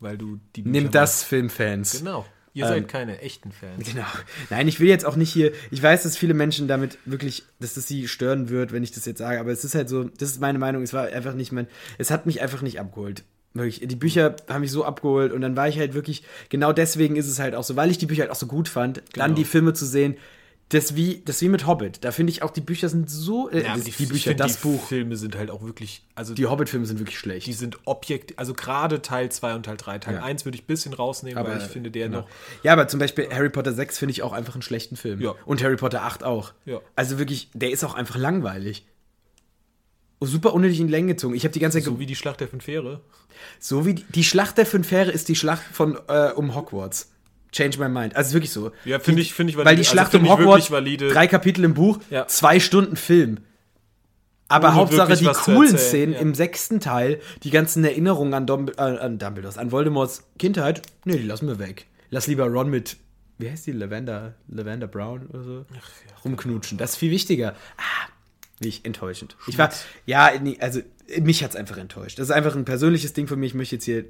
Weil 0.00 0.16
du 0.18 0.40
die 0.56 0.62
Bücher 0.62 0.72
Nimm 0.72 0.90
das, 0.90 1.22
Filmfans. 1.22 1.98
Genau. 1.98 2.24
Ihr 2.58 2.64
Ähm, 2.64 2.70
seid 2.70 2.88
keine 2.88 3.20
echten 3.20 3.52
Fans. 3.52 3.88
Genau. 3.88 4.04
Nein, 4.50 4.66
ich 4.66 4.80
will 4.80 4.88
jetzt 4.88 5.04
auch 5.06 5.14
nicht 5.16 5.32
hier. 5.32 5.52
Ich 5.70 5.82
weiß, 5.82 6.02
dass 6.02 6.16
viele 6.16 6.34
Menschen 6.34 6.66
damit 6.66 6.98
wirklich, 7.04 7.44
dass 7.60 7.74
das 7.74 7.86
sie 7.86 8.08
stören 8.08 8.48
wird, 8.48 8.72
wenn 8.72 8.82
ich 8.82 8.90
das 8.90 9.06
jetzt 9.06 9.18
sage, 9.18 9.38
aber 9.38 9.50
es 9.52 9.64
ist 9.64 9.74
halt 9.74 9.88
so, 9.88 10.04
das 10.04 10.30
ist 10.30 10.40
meine 10.40 10.58
Meinung, 10.58 10.82
es 10.82 10.92
war 10.92 11.06
einfach 11.06 11.34
nicht 11.34 11.52
mein, 11.52 11.68
es 11.98 12.10
hat 12.10 12.26
mich 12.26 12.40
einfach 12.42 12.62
nicht 12.62 12.80
abgeholt. 12.80 13.22
Wirklich, 13.54 13.80
die 13.86 13.96
Bücher 13.96 14.34
haben 14.48 14.60
mich 14.60 14.70
so 14.72 14.84
abgeholt 14.84 15.32
und 15.32 15.40
dann 15.40 15.56
war 15.56 15.68
ich 15.68 15.78
halt 15.78 15.94
wirklich, 15.94 16.22
genau 16.48 16.72
deswegen 16.72 17.16
ist 17.16 17.28
es 17.28 17.38
halt 17.38 17.54
auch 17.54 17.64
so, 17.64 17.76
weil 17.76 17.90
ich 17.90 17.98
die 17.98 18.06
Bücher 18.06 18.22
halt 18.22 18.30
auch 18.30 18.36
so 18.36 18.46
gut 18.46 18.68
fand, 18.68 18.98
dann 19.14 19.26
Genau. 19.28 19.36
die 19.36 19.44
Filme 19.44 19.72
zu 19.72 19.86
sehen, 19.86 20.16
das 20.70 20.94
wie, 20.94 21.22
das 21.24 21.40
wie 21.40 21.48
mit 21.48 21.66
Hobbit. 21.66 22.04
Da 22.04 22.12
finde 22.12 22.30
ich 22.30 22.42
auch, 22.42 22.50
die 22.50 22.60
Bücher 22.60 22.90
sind 22.90 23.08
so, 23.08 23.48
äh, 23.48 23.62
Ja, 23.62 23.68
aber 23.72 23.76
das, 23.78 23.84
die, 23.84 23.92
die, 23.92 24.06
Bücher, 24.06 24.34
das 24.34 24.60
die 24.60 24.68
Buch, 24.68 24.86
Filme 24.86 25.16
sind 25.16 25.36
halt 25.36 25.50
auch 25.50 25.62
wirklich, 25.62 26.02
also 26.14 26.34
die 26.34 26.46
Hobbit-Filme 26.46 26.84
sind 26.84 26.98
wirklich 26.98 27.18
schlecht. 27.18 27.46
die 27.46 27.54
sind 27.54 27.78
Objekt, 27.86 28.38
also 28.38 28.52
gerade 28.52 29.00
Teil 29.00 29.32
2 29.32 29.54
und 29.54 29.62
Teil 29.64 29.78
3. 29.78 29.98
Teil 29.98 30.14
Ja. 30.16 30.22
1 30.22 30.44
würde 30.44 30.56
ich 30.56 30.64
ein 30.64 30.66
bisschen 30.66 30.92
rausnehmen, 30.92 31.42
weil 31.42 31.56
ich 31.58 31.64
finde, 31.64 31.90
der 31.90 32.08
genau. 32.08 32.20
noch. 32.20 32.28
Ja, 32.62 32.74
aber 32.74 32.86
zum 32.86 33.00
Beispiel 33.00 33.28
Harry 33.32 33.48
Potter 33.48 33.72
6 33.72 33.98
finde 33.98 34.12
ich 34.12 34.22
auch 34.22 34.32
einfach 34.32 34.54
einen 34.54 34.62
schlechten 34.62 34.96
Film. 34.96 35.22
Ja. 35.22 35.34
Und 35.46 35.62
Harry 35.62 35.76
Potter 35.76 36.02
8 36.02 36.22
auch. 36.22 36.52
Ja. 36.66 36.80
Also 36.96 37.18
wirklich, 37.18 37.48
der 37.54 37.70
ist 37.70 37.82
auch 37.82 37.94
einfach 37.94 38.16
langweilig. 38.16 38.84
Oh, 40.20 40.26
super 40.26 40.52
unnötig 40.52 40.80
in 40.80 40.88
die 40.88 40.92
Länge 40.92 41.14
gezogen. 41.14 41.34
Ich 41.34 41.44
habe 41.44 41.52
die 41.52 41.60
ganze 41.60 41.78
Zeit 41.78 41.84
So 41.84 41.92
so, 41.92 41.98
wie 42.00 42.06
die 42.06 42.16
Schlacht 42.16 42.40
der 42.40 42.48
fünf 42.48 42.64
Fähre. 42.64 43.00
so 43.60 43.86
wie 43.86 43.94
die, 43.94 44.04
die 44.04 44.24
Schlacht 44.24 44.58
der 44.58 44.66
fünf 44.66 44.88
Fähre 44.88 45.12
ist 45.12 45.28
die 45.28 45.36
Schlacht 45.36 45.62
von 45.72 45.96
äh, 46.08 46.32
um 46.34 46.54
Hogwarts. 46.54 47.12
Change 47.52 47.78
my 47.78 47.88
mind. 47.88 48.14
Also 48.16 48.34
wirklich 48.34 48.52
so. 48.52 48.72
Ja, 48.84 48.98
finde 48.98 49.22
ich- 49.22 49.32
finde 49.34 49.52
ich 49.52 49.56
Weil 49.56 49.64
die 49.76 49.80
Also 49.80 49.90
Schlacht 49.90 50.10
finde 50.12 50.30
um 50.30 50.38
Hogwarts, 50.38 50.68
drei 50.68 51.26
Kapitel 51.26 51.64
im 51.64 51.74
Buch, 51.74 51.98
Ja. 52.10 52.26
zwei 52.26 52.60
Stunden 52.60 52.96
Film. 52.96 53.38
Aber 54.50 54.68
Ohne 54.68 54.76
Hauptsache 54.76 55.14
die 55.16 55.24
coolen 55.26 55.72
erzählen, 55.72 55.78
Szenen 55.78 56.14
ja. 56.14 56.20
im 56.20 56.34
sechsten 56.34 56.80
Teil, 56.80 57.20
die 57.42 57.50
ganzen 57.50 57.84
Erinnerungen 57.84 58.32
an, 58.32 58.46
Dom, 58.46 58.68
äh, 58.68 58.80
an 58.80 59.18
Dumbledores, 59.18 59.58
an 59.58 59.72
Voldemorts 59.72 60.24
Kindheit, 60.38 60.82
nee, 61.04 61.18
die 61.18 61.26
lassen 61.26 61.48
wir 61.48 61.58
weg. 61.58 61.86
Lass 62.10 62.26
lieber 62.26 62.46
Ron 62.46 62.70
mit, 62.70 62.96
wie 63.36 63.50
heißt 63.50 63.66
die, 63.66 63.72
Lavender, 63.72 64.34
Lavender 64.48 64.86
Brown 64.86 65.26
oder 65.26 65.42
so, 65.42 65.66
rumknutschen. 66.24 66.78
Das 66.78 66.92
ist 66.92 66.96
viel 66.96 67.10
wichtiger. 67.10 67.54
Ah, 67.76 68.08
ich 68.60 68.84
enttäuschend. 68.84 69.36
Ich 69.46 69.56
war, 69.58 69.72
ja, 70.06 70.32
nee, 70.40 70.56
also 70.60 70.80
mich 71.20 71.44
hat's 71.44 71.56
einfach 71.56 71.76
enttäuscht. 71.76 72.18
Das 72.18 72.28
ist 72.28 72.34
einfach 72.34 72.56
ein 72.56 72.64
persönliches 72.64 73.12
Ding 73.12 73.26
von 73.28 73.38
mir. 73.38 73.46
Ich 73.46 73.54
möchte 73.54 73.76
jetzt 73.76 73.84
hier, 73.84 74.04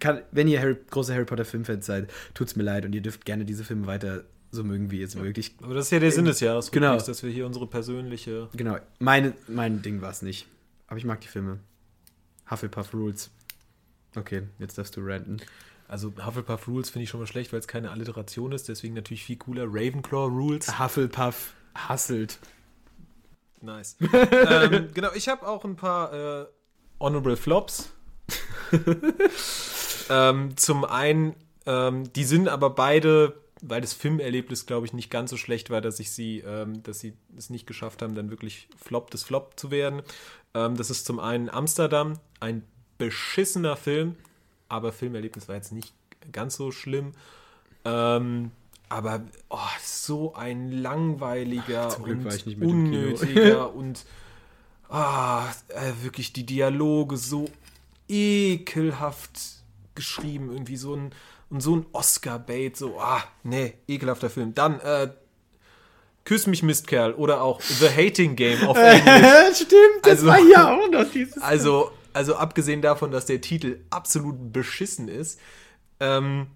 kann, 0.00 0.22
wenn 0.32 0.48
ihr 0.48 0.60
Harry, 0.60 0.76
große 0.90 1.14
Harry 1.14 1.24
Potter 1.24 1.44
Filmfans 1.44 1.86
seid, 1.86 2.10
tut's 2.34 2.56
mir 2.56 2.64
leid 2.64 2.84
und 2.84 2.94
ihr 2.94 3.02
dürft 3.02 3.24
gerne 3.24 3.44
diese 3.44 3.64
Filme 3.64 3.86
weiter 3.86 4.24
so 4.50 4.62
mögen, 4.64 4.90
wie 4.90 5.00
ihr 5.00 5.06
es 5.06 5.16
wirklich 5.16 5.54
Aber 5.62 5.74
das 5.74 5.86
ist 5.86 5.90
ja 5.90 5.98
der 5.98 6.12
Sinn 6.12 6.24
des 6.26 6.40
Jahres, 6.40 6.70
Genau. 6.70 6.96
dass 6.96 7.22
wir 7.22 7.30
hier 7.30 7.46
unsere 7.46 7.66
persönliche. 7.66 8.48
Genau, 8.56 8.76
meine, 8.98 9.32
mein 9.48 9.82
Ding 9.82 10.00
war 10.00 10.10
es 10.10 10.22
nicht. 10.22 10.46
Aber 10.86 10.98
ich 10.98 11.04
mag 11.04 11.20
die 11.20 11.28
Filme. 11.28 11.58
Hufflepuff 12.50 12.92
Rules. 12.94 13.30
Okay, 14.16 14.42
jetzt 14.58 14.78
darfst 14.78 14.96
du 14.96 15.00
ranten. 15.00 15.38
Also 15.88 16.12
Hufflepuff 16.24 16.68
Rules 16.68 16.90
finde 16.90 17.04
ich 17.04 17.10
schon 17.10 17.20
mal 17.20 17.26
schlecht, 17.26 17.52
weil 17.52 17.60
es 17.60 17.66
keine 17.68 17.90
Alliteration 17.90 18.52
ist, 18.52 18.68
deswegen 18.68 18.94
natürlich 18.94 19.24
viel 19.24 19.36
cooler. 19.36 19.64
Ravenclaw 19.66 20.26
Rules. 20.28 20.78
Hufflepuff 20.78 21.54
hasselt. 21.74 22.38
Nice. 23.64 23.96
ähm, 24.00 24.90
genau, 24.94 25.08
ich 25.14 25.28
habe 25.28 25.46
auch 25.46 25.64
ein 25.64 25.76
paar 25.76 26.12
äh, 26.12 26.46
Honorable 27.00 27.36
Flops. 27.36 27.92
ähm, 30.10 30.56
zum 30.56 30.84
einen, 30.84 31.34
ähm, 31.66 32.12
die 32.12 32.24
sind 32.24 32.48
aber 32.48 32.70
beide, 32.70 33.40
weil 33.62 33.80
das 33.80 33.94
Filmerlebnis, 33.94 34.66
glaube 34.66 34.86
ich, 34.86 34.92
nicht 34.92 35.10
ganz 35.10 35.30
so 35.30 35.36
schlecht 35.36 35.70
war, 35.70 35.80
dass 35.80 35.98
ich 35.98 36.10
sie, 36.10 36.40
ähm, 36.40 36.82
dass 36.82 37.00
sie 37.00 37.14
es 37.36 37.50
nicht 37.50 37.66
geschafft 37.66 38.02
haben, 38.02 38.14
dann 38.14 38.30
wirklich 38.30 38.68
Flop 38.76 39.10
des 39.10 39.24
Flop 39.24 39.58
zu 39.58 39.70
werden. 39.70 40.02
Ähm, 40.54 40.76
das 40.76 40.90
ist 40.90 41.06
zum 41.06 41.18
einen 41.18 41.48
Amsterdam, 41.48 42.18
ein 42.40 42.64
beschissener 42.98 43.76
Film, 43.76 44.16
aber 44.68 44.92
Filmerlebnis 44.92 45.48
war 45.48 45.56
jetzt 45.56 45.72
nicht 45.72 45.94
ganz 46.32 46.56
so 46.56 46.70
schlimm. 46.70 47.12
Ähm, 47.84 48.50
aber 48.94 49.22
oh, 49.50 49.58
so 49.82 50.34
ein 50.34 50.70
langweiliger 50.70 51.88
Glück 52.02 52.24
und 52.24 52.62
unnötiger 52.62 53.74
und 53.74 54.04
ah, 54.88 55.46
äh, 55.68 56.04
wirklich 56.04 56.32
die 56.32 56.46
Dialoge 56.46 57.16
so 57.16 57.46
ekelhaft 58.08 59.40
geschrieben, 59.96 60.50
irgendwie 60.52 60.76
so 60.76 60.94
ein 60.94 61.10
und 61.50 61.60
so 61.60 61.76
ein 61.76 61.86
Oscar-Bait, 61.92 62.76
so, 62.76 62.98
ah, 63.00 63.22
nee, 63.42 63.74
ekelhafter 63.86 64.30
Film. 64.30 64.54
Dann, 64.54 64.80
äh, 64.80 65.10
Küss 66.24 66.46
mich 66.46 66.62
Mistkerl 66.62 67.12
oder 67.12 67.42
auch 67.42 67.60
The 67.60 67.88
Hating 67.88 68.34
Game 68.34 68.66
auf 68.66 68.76
Englisch. 68.80 69.56
Stimmt, 69.56 70.02
das 70.02 70.10
Also- 70.20 70.26
war 70.26 70.38
ja 70.40 70.74
auch 70.74 70.90
noch 70.90 71.10
dieses. 71.10 71.36
Also, 71.42 71.90
also 72.12 72.36
abgesehen 72.36 72.80
davon, 72.80 73.10
dass 73.10 73.26
der 73.26 73.40
Titel 73.40 73.80
absolut 73.90 74.52
beschissen 74.52 75.08
ist, 75.08 75.38
ähm, 76.00 76.46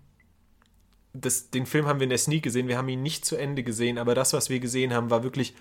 das, 1.20 1.50
den 1.50 1.66
Film 1.66 1.86
haben 1.86 2.00
wir 2.00 2.04
in 2.04 2.10
der 2.10 2.18
Sneak 2.18 2.42
gesehen, 2.42 2.68
wir 2.68 2.78
haben 2.78 2.88
ihn 2.88 3.02
nicht 3.02 3.24
zu 3.24 3.36
Ende 3.36 3.62
gesehen, 3.62 3.98
aber 3.98 4.14
das, 4.14 4.32
was 4.32 4.50
wir 4.50 4.60
gesehen 4.60 4.92
haben, 4.92 5.10
war 5.10 5.22
wirklich, 5.22 5.54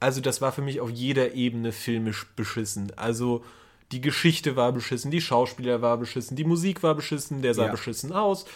also 0.00 0.20
das 0.20 0.40
war 0.40 0.52
für 0.52 0.62
mich 0.62 0.80
auf 0.80 0.90
jeder 0.90 1.34
Ebene 1.34 1.72
filmisch 1.72 2.26
beschissen. 2.36 2.92
Also 2.96 3.44
die 3.92 4.00
Geschichte 4.00 4.56
war 4.56 4.72
beschissen, 4.72 5.10
die 5.10 5.20
Schauspieler 5.20 5.82
war 5.82 5.98
beschissen, 5.98 6.36
die 6.36 6.44
Musik 6.44 6.82
war 6.82 6.94
beschissen, 6.94 7.42
der 7.42 7.54
sah 7.54 7.66
Ja. 7.66 7.70
beschissen 7.70 8.12
aus 8.12 8.46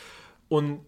und 0.49 0.81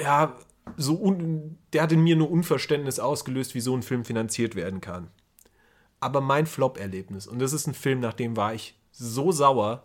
ja, 0.00 0.36
so 0.76 1.00
un, 1.00 1.58
der 1.72 1.82
hat 1.82 1.92
in 1.92 2.00
mir 2.00 2.16
nur 2.16 2.30
Unverständnis 2.30 2.98
ausgelöst, 2.98 3.54
wie 3.54 3.60
so 3.60 3.74
ein 3.74 3.82
Film 3.82 4.04
finanziert 4.04 4.54
werden 4.54 4.80
kann 4.80 5.10
aber 6.00 6.20
mein 6.20 6.46
Flop-Erlebnis. 6.46 7.26
Und 7.26 7.40
das 7.40 7.52
ist 7.52 7.66
ein 7.66 7.74
Film, 7.74 8.00
nach 8.00 8.14
dem 8.14 8.36
war 8.36 8.54
ich 8.54 8.78
so 8.92 9.32
sauer, 9.32 9.84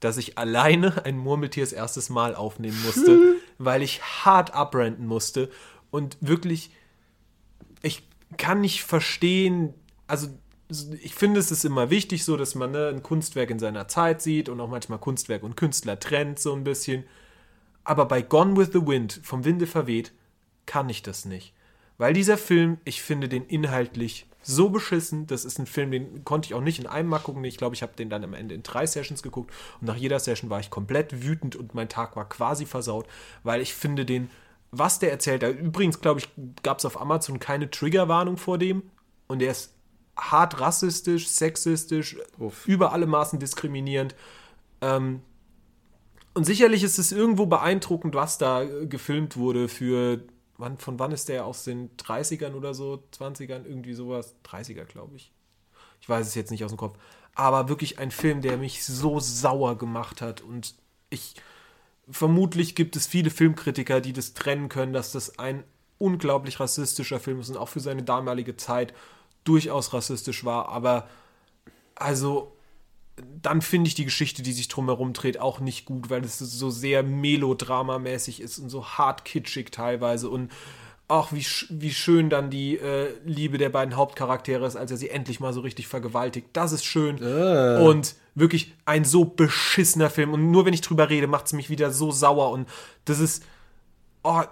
dass 0.00 0.16
ich 0.18 0.38
alleine 0.38 1.04
ein 1.04 1.16
Murmeltiers 1.16 1.72
erstes 1.72 2.10
Mal 2.10 2.34
aufnehmen 2.34 2.80
musste, 2.84 3.36
weil 3.58 3.82
ich 3.82 4.02
hart 4.02 4.54
abrenten 4.54 5.06
musste 5.06 5.50
und 5.90 6.16
wirklich, 6.20 6.70
ich 7.82 8.06
kann 8.36 8.60
nicht 8.60 8.84
verstehen, 8.84 9.74
also 10.06 10.28
ich 11.00 11.14
finde, 11.14 11.38
es 11.38 11.50
ist 11.50 11.64
immer 11.64 11.90
wichtig 11.90 12.24
so, 12.24 12.36
dass 12.36 12.54
man 12.54 12.72
ne, 12.72 12.88
ein 12.88 13.02
Kunstwerk 13.02 13.50
in 13.50 13.58
seiner 13.58 13.86
Zeit 13.88 14.20
sieht 14.20 14.48
und 14.48 14.60
auch 14.60 14.68
manchmal 14.68 14.98
Kunstwerk 14.98 15.42
und 15.42 15.56
Künstler 15.56 16.00
trennt 16.00 16.38
so 16.38 16.52
ein 16.54 16.64
bisschen. 16.64 17.04
Aber 17.84 18.06
bei 18.06 18.20
Gone 18.20 18.56
with 18.56 18.70
the 18.72 18.84
Wind, 18.84 19.20
vom 19.22 19.44
Winde 19.44 19.66
verweht, 19.68 20.12
kann 20.66 20.88
ich 20.88 21.02
das 21.02 21.24
nicht. 21.24 21.54
Weil 21.98 22.14
dieser 22.14 22.36
Film, 22.36 22.78
ich 22.84 23.00
finde 23.00 23.28
den 23.28 23.46
inhaltlich 23.46 24.26
so 24.46 24.70
beschissen. 24.70 25.26
Das 25.26 25.44
ist 25.44 25.58
ein 25.58 25.66
Film, 25.66 25.90
den 25.90 26.24
konnte 26.24 26.46
ich 26.46 26.54
auch 26.54 26.60
nicht 26.60 26.78
in 26.78 26.86
einem 26.86 27.08
Mal 27.08 27.18
gucken. 27.18 27.44
Ich 27.44 27.56
glaube, 27.56 27.74
ich 27.74 27.82
habe 27.82 27.94
den 27.96 28.08
dann 28.08 28.22
am 28.22 28.34
Ende 28.34 28.54
in 28.54 28.62
drei 28.62 28.86
Sessions 28.86 29.22
geguckt. 29.22 29.52
Und 29.80 29.88
nach 29.88 29.96
jeder 29.96 30.20
Session 30.20 30.50
war 30.50 30.60
ich 30.60 30.70
komplett 30.70 31.22
wütend 31.22 31.56
und 31.56 31.74
mein 31.74 31.88
Tag 31.88 32.16
war 32.16 32.28
quasi 32.28 32.64
versaut, 32.64 33.06
weil 33.42 33.60
ich 33.60 33.74
finde 33.74 34.04
den, 34.04 34.30
was 34.70 34.98
der 34.98 35.10
erzählt, 35.10 35.42
übrigens 35.42 36.00
glaube 36.00 36.20
ich, 36.20 36.28
gab 36.62 36.78
es 36.78 36.84
auf 36.84 37.00
Amazon 37.00 37.40
keine 37.40 37.70
Triggerwarnung 37.70 38.36
vor 38.36 38.58
dem. 38.58 38.84
Und 39.26 39.42
er 39.42 39.50
ist 39.50 39.72
hart 40.16 40.60
rassistisch, 40.60 41.28
sexistisch, 41.28 42.16
Uff. 42.38 42.66
über 42.68 42.92
alle 42.92 43.06
Maßen 43.06 43.38
diskriminierend. 43.38 44.14
Ähm, 44.80 45.22
und 46.34 46.44
sicherlich 46.44 46.84
ist 46.84 46.98
es 46.98 47.12
irgendwo 47.12 47.46
beeindruckend, 47.46 48.14
was 48.14 48.38
da 48.38 48.64
gefilmt 48.64 49.36
wurde 49.36 49.68
für 49.68 50.20
wann, 50.58 50.78
von 50.78 50.98
wann 50.98 51.12
ist 51.12 51.28
der 51.28 51.44
aus 51.44 51.64
den 51.64 51.96
30ern 51.96 52.54
oder 52.54 52.74
so, 52.74 53.02
20ern, 53.18 53.64
irgendwie 53.64 53.94
sowas? 53.94 54.34
30er, 54.44 54.84
glaube 54.84 55.16
ich. 55.16 55.32
Ich 56.00 56.08
weiß 56.08 56.26
es 56.26 56.34
jetzt 56.34 56.50
nicht 56.50 56.64
aus 56.64 56.72
dem 56.72 56.78
Kopf. 56.78 56.98
Aber 57.34 57.68
wirklich 57.68 57.98
ein 57.98 58.10
Film, 58.10 58.40
der 58.40 58.56
mich 58.56 58.84
so 58.84 59.20
sauer 59.20 59.76
gemacht 59.76 60.22
hat. 60.22 60.40
Und 60.40 60.74
ich, 61.10 61.34
vermutlich 62.08 62.74
gibt 62.74 62.96
es 62.96 63.06
viele 63.06 63.30
Filmkritiker, 63.30 64.00
die 64.00 64.12
das 64.12 64.34
trennen 64.34 64.68
können, 64.68 64.92
dass 64.92 65.12
das 65.12 65.38
ein 65.38 65.64
unglaublich 65.98 66.60
rassistischer 66.60 67.20
Film 67.20 67.40
ist 67.40 67.50
und 67.50 67.56
auch 67.56 67.68
für 67.68 67.80
seine 67.80 68.02
damalige 68.02 68.56
Zeit 68.56 68.94
durchaus 69.44 69.92
rassistisch 69.92 70.44
war. 70.44 70.68
Aber 70.68 71.08
also 71.94 72.55
dann 73.42 73.62
finde 73.62 73.88
ich 73.88 73.94
die 73.94 74.04
Geschichte, 74.04 74.42
die 74.42 74.52
sich 74.52 74.68
drumherum 74.68 75.12
dreht, 75.12 75.40
auch 75.40 75.60
nicht 75.60 75.86
gut, 75.86 76.10
weil 76.10 76.24
es 76.24 76.38
so 76.38 76.70
sehr 76.70 77.02
melodramamäßig 77.02 78.40
ist 78.40 78.58
und 78.58 78.68
so 78.68 78.84
hart 78.84 79.24
kitschig 79.24 79.70
teilweise 79.72 80.28
und 80.28 80.50
auch 81.08 81.32
wie, 81.32 81.46
wie 81.70 81.92
schön 81.92 82.30
dann 82.30 82.50
die 82.50 82.76
äh, 82.78 83.14
Liebe 83.24 83.58
der 83.58 83.68
beiden 83.68 83.96
Hauptcharaktere 83.96 84.66
ist, 84.66 84.76
als 84.76 84.90
er 84.90 84.96
sie 84.96 85.08
endlich 85.08 85.38
mal 85.38 85.52
so 85.52 85.60
richtig 85.60 85.86
vergewaltigt. 85.86 86.48
Das 86.52 86.72
ist 86.72 86.84
schön. 86.84 87.22
Äh. 87.22 87.80
Und 87.80 88.16
wirklich 88.34 88.74
ein 88.86 89.04
so 89.04 89.24
beschissener 89.24 90.10
Film. 90.10 90.32
Und 90.32 90.50
nur 90.50 90.66
wenn 90.66 90.74
ich 90.74 90.80
drüber 90.80 91.08
rede, 91.08 91.28
macht 91.28 91.46
es 91.46 91.52
mich 91.52 91.70
wieder 91.70 91.92
so 91.92 92.10
sauer. 92.10 92.50
Und 92.50 92.68
das 93.04 93.20
ist. 93.20 93.44
Oh, 94.24 94.42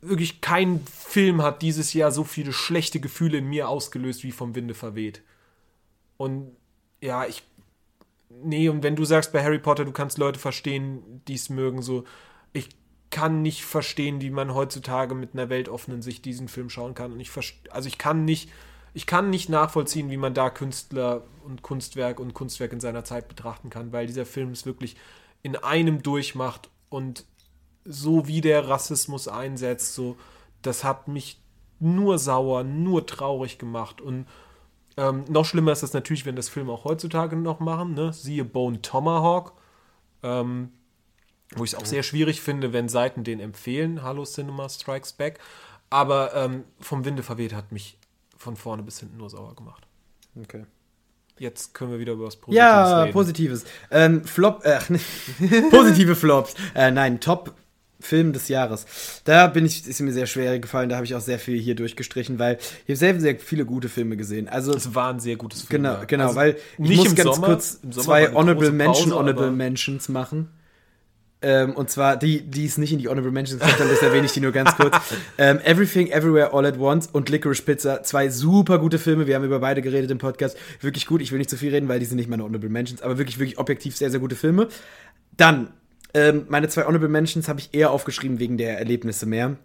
wirklich 0.00 0.40
kein 0.40 0.84
Film 0.86 1.42
hat 1.42 1.62
dieses 1.62 1.92
Jahr 1.92 2.10
so 2.10 2.24
viele 2.24 2.52
schlechte 2.52 2.98
Gefühle 2.98 3.38
in 3.38 3.46
mir 3.46 3.68
ausgelöst 3.68 4.24
wie 4.24 4.32
vom 4.32 4.56
Winde 4.56 4.74
verweht. 4.74 5.22
Und 6.16 6.56
ja, 7.00 7.26
ich 7.26 7.44
nee, 8.30 8.68
und 8.68 8.82
wenn 8.82 8.96
du 8.96 9.04
sagst 9.04 9.32
bei 9.32 9.42
Harry 9.42 9.58
Potter, 9.58 9.84
du 9.84 9.92
kannst 9.92 10.18
Leute 10.18 10.38
verstehen, 10.38 11.22
die 11.28 11.34
es 11.34 11.50
mögen, 11.50 11.82
so, 11.82 12.04
ich 12.52 12.68
kann 13.10 13.42
nicht 13.42 13.64
verstehen, 13.64 14.20
wie 14.20 14.30
man 14.30 14.54
heutzutage 14.54 15.14
mit 15.14 15.34
einer 15.34 15.48
weltoffenen 15.48 16.00
Sicht 16.00 16.24
diesen 16.24 16.48
Film 16.48 16.70
schauen 16.70 16.94
kann. 16.94 17.12
Und 17.12 17.20
ich 17.20 17.30
also 17.70 17.88
ich 17.88 17.98
kann 17.98 18.24
nicht, 18.24 18.50
ich 18.94 19.06
kann 19.06 19.30
nicht 19.30 19.48
nachvollziehen, 19.48 20.10
wie 20.10 20.16
man 20.16 20.32
da 20.32 20.48
Künstler 20.48 21.24
und 21.44 21.62
Kunstwerk 21.62 22.20
und 22.20 22.34
Kunstwerk 22.34 22.72
in 22.72 22.80
seiner 22.80 23.04
Zeit 23.04 23.28
betrachten 23.28 23.68
kann, 23.68 23.92
weil 23.92 24.06
dieser 24.06 24.26
Film 24.26 24.50
es 24.50 24.64
wirklich 24.64 24.96
in 25.42 25.56
einem 25.56 26.02
durchmacht 26.02 26.70
und 26.88 27.24
so 27.84 28.28
wie 28.28 28.40
der 28.40 28.68
Rassismus 28.68 29.26
einsetzt, 29.26 29.94
so, 29.94 30.16
das 30.62 30.84
hat 30.84 31.08
mich 31.08 31.40
nur 31.80 32.18
sauer, 32.18 32.62
nur 32.62 33.06
traurig 33.06 33.58
gemacht 33.58 34.00
und 34.00 34.26
ähm, 34.96 35.24
noch 35.28 35.44
schlimmer 35.44 35.72
ist 35.72 35.82
das 35.82 35.92
natürlich, 35.92 36.26
wenn 36.26 36.36
das 36.36 36.48
Filme 36.48 36.72
auch 36.72 36.84
heutzutage 36.84 37.36
noch 37.36 37.60
machen. 37.60 37.94
Ne? 37.94 38.12
Siehe 38.12 38.44
Bone 38.44 38.82
Tomahawk. 38.82 39.52
Ähm, 40.22 40.70
wo 41.56 41.64
ich 41.64 41.72
es 41.72 41.78
auch 41.78 41.84
sehr 41.84 42.02
schwierig 42.02 42.40
finde, 42.40 42.72
wenn 42.72 42.88
Seiten 42.88 43.24
den 43.24 43.40
empfehlen. 43.40 44.02
Hallo 44.02 44.24
Cinema 44.24 44.68
Strikes 44.68 45.12
Back. 45.12 45.40
Aber 45.88 46.34
ähm, 46.34 46.64
vom 46.78 47.04
Winde 47.04 47.22
verweht 47.22 47.52
hat 47.52 47.72
mich 47.72 47.98
von 48.36 48.56
vorne 48.56 48.82
bis 48.82 49.00
hinten 49.00 49.16
nur 49.16 49.28
sauer 49.28 49.54
gemacht. 49.56 49.86
Okay. 50.40 50.66
Jetzt 51.38 51.74
können 51.74 51.90
wir 51.90 51.98
wieder 51.98 52.12
über 52.12 52.26
was 52.26 52.36
Positives 52.36 52.58
ja, 52.58 53.02
reden. 53.02 53.12
Positives. 53.12 53.64
Ähm, 53.90 54.24
Flop, 54.24 54.64
äh, 54.64 54.78
positive 55.70 56.14
Flops. 56.14 56.54
Äh, 56.74 56.90
nein, 56.90 57.18
Top 57.18 57.54
Film 58.00 58.32
des 58.32 58.48
Jahres. 58.48 58.86
Da 59.24 59.46
bin 59.46 59.64
ich, 59.66 59.86
ist 59.86 60.00
mir 60.00 60.12
sehr 60.12 60.26
schwer 60.26 60.58
gefallen, 60.58 60.88
da 60.88 60.96
habe 60.96 61.06
ich 61.06 61.14
auch 61.14 61.20
sehr 61.20 61.38
viel 61.38 61.58
hier 61.58 61.74
durchgestrichen, 61.74 62.38
weil 62.38 62.58
ich 62.86 62.90
habe 62.90 62.96
sehr, 62.96 63.20
sehr 63.20 63.38
viele 63.38 63.64
gute 63.64 63.88
Filme 63.88 64.16
gesehen. 64.16 64.48
Also 64.48 64.74
es 64.74 64.94
war 64.94 65.12
ein 65.12 65.20
sehr 65.20 65.36
gutes 65.36 65.62
Film. 65.62 65.82
Genau, 65.82 65.98
genau, 66.06 66.24
also 66.24 66.36
weil 66.36 66.56
ich 66.78 66.96
muss 66.96 67.14
ganz 67.14 67.36
Sommer, 67.36 67.46
kurz 67.46 67.80
zwei 67.90 68.32
Honorable 68.32 68.70
Mention, 68.70 69.12
Honorable 69.12 69.50
Mentions 69.50 70.08
machen. 70.08 70.48
Ähm, 71.42 71.74
und 71.74 71.88
zwar 71.88 72.18
die, 72.18 72.42
die 72.42 72.66
es 72.66 72.76
nicht 72.76 72.92
in 72.92 72.98
die 72.98 73.08
Honorable 73.08 73.32
Mentions 73.32 73.60
geschafft 73.60 73.80
haben, 73.80 73.88
das 73.88 74.02
erwähne 74.02 74.26
ich 74.26 74.32
die 74.32 74.40
nur 74.40 74.52
ganz 74.52 74.76
kurz. 74.76 74.94
ähm, 75.38 75.58
Everything 75.64 76.08
Everywhere 76.08 76.52
All 76.52 76.66
at 76.66 76.78
Once 76.78 77.08
und 77.10 77.30
Licorice 77.30 77.62
Pizza, 77.62 78.02
zwei 78.02 78.28
super 78.28 78.78
gute 78.78 78.98
Filme. 78.98 79.26
Wir 79.26 79.36
haben 79.36 79.44
über 79.44 79.58
beide 79.58 79.80
geredet 79.80 80.10
im 80.10 80.18
Podcast. 80.18 80.56
Wirklich 80.80 81.06
gut. 81.06 81.22
Ich 81.22 81.32
will 81.32 81.38
nicht 81.38 81.48
zu 81.48 81.56
viel 81.56 81.70
reden, 81.70 81.88
weil 81.88 81.98
die 81.98 82.04
sind 82.04 82.18
nicht 82.18 82.28
meine 82.28 82.44
Honorable 82.44 82.68
Mentions, 82.68 83.00
aber 83.00 83.16
wirklich, 83.16 83.38
wirklich 83.38 83.58
objektiv 83.58 83.96
sehr, 83.96 84.10
sehr 84.10 84.20
gute 84.20 84.36
Filme. 84.36 84.68
Dann 85.36 85.68
ähm, 86.14 86.46
meine 86.48 86.68
zwei 86.68 86.84
Honorable 86.84 87.08
Mentions 87.08 87.48
habe 87.48 87.60
ich 87.60 87.70
eher 87.72 87.90
aufgeschrieben 87.90 88.38
wegen 88.38 88.56
der 88.56 88.78
Erlebnisse 88.78 89.26
mehr. 89.26 89.56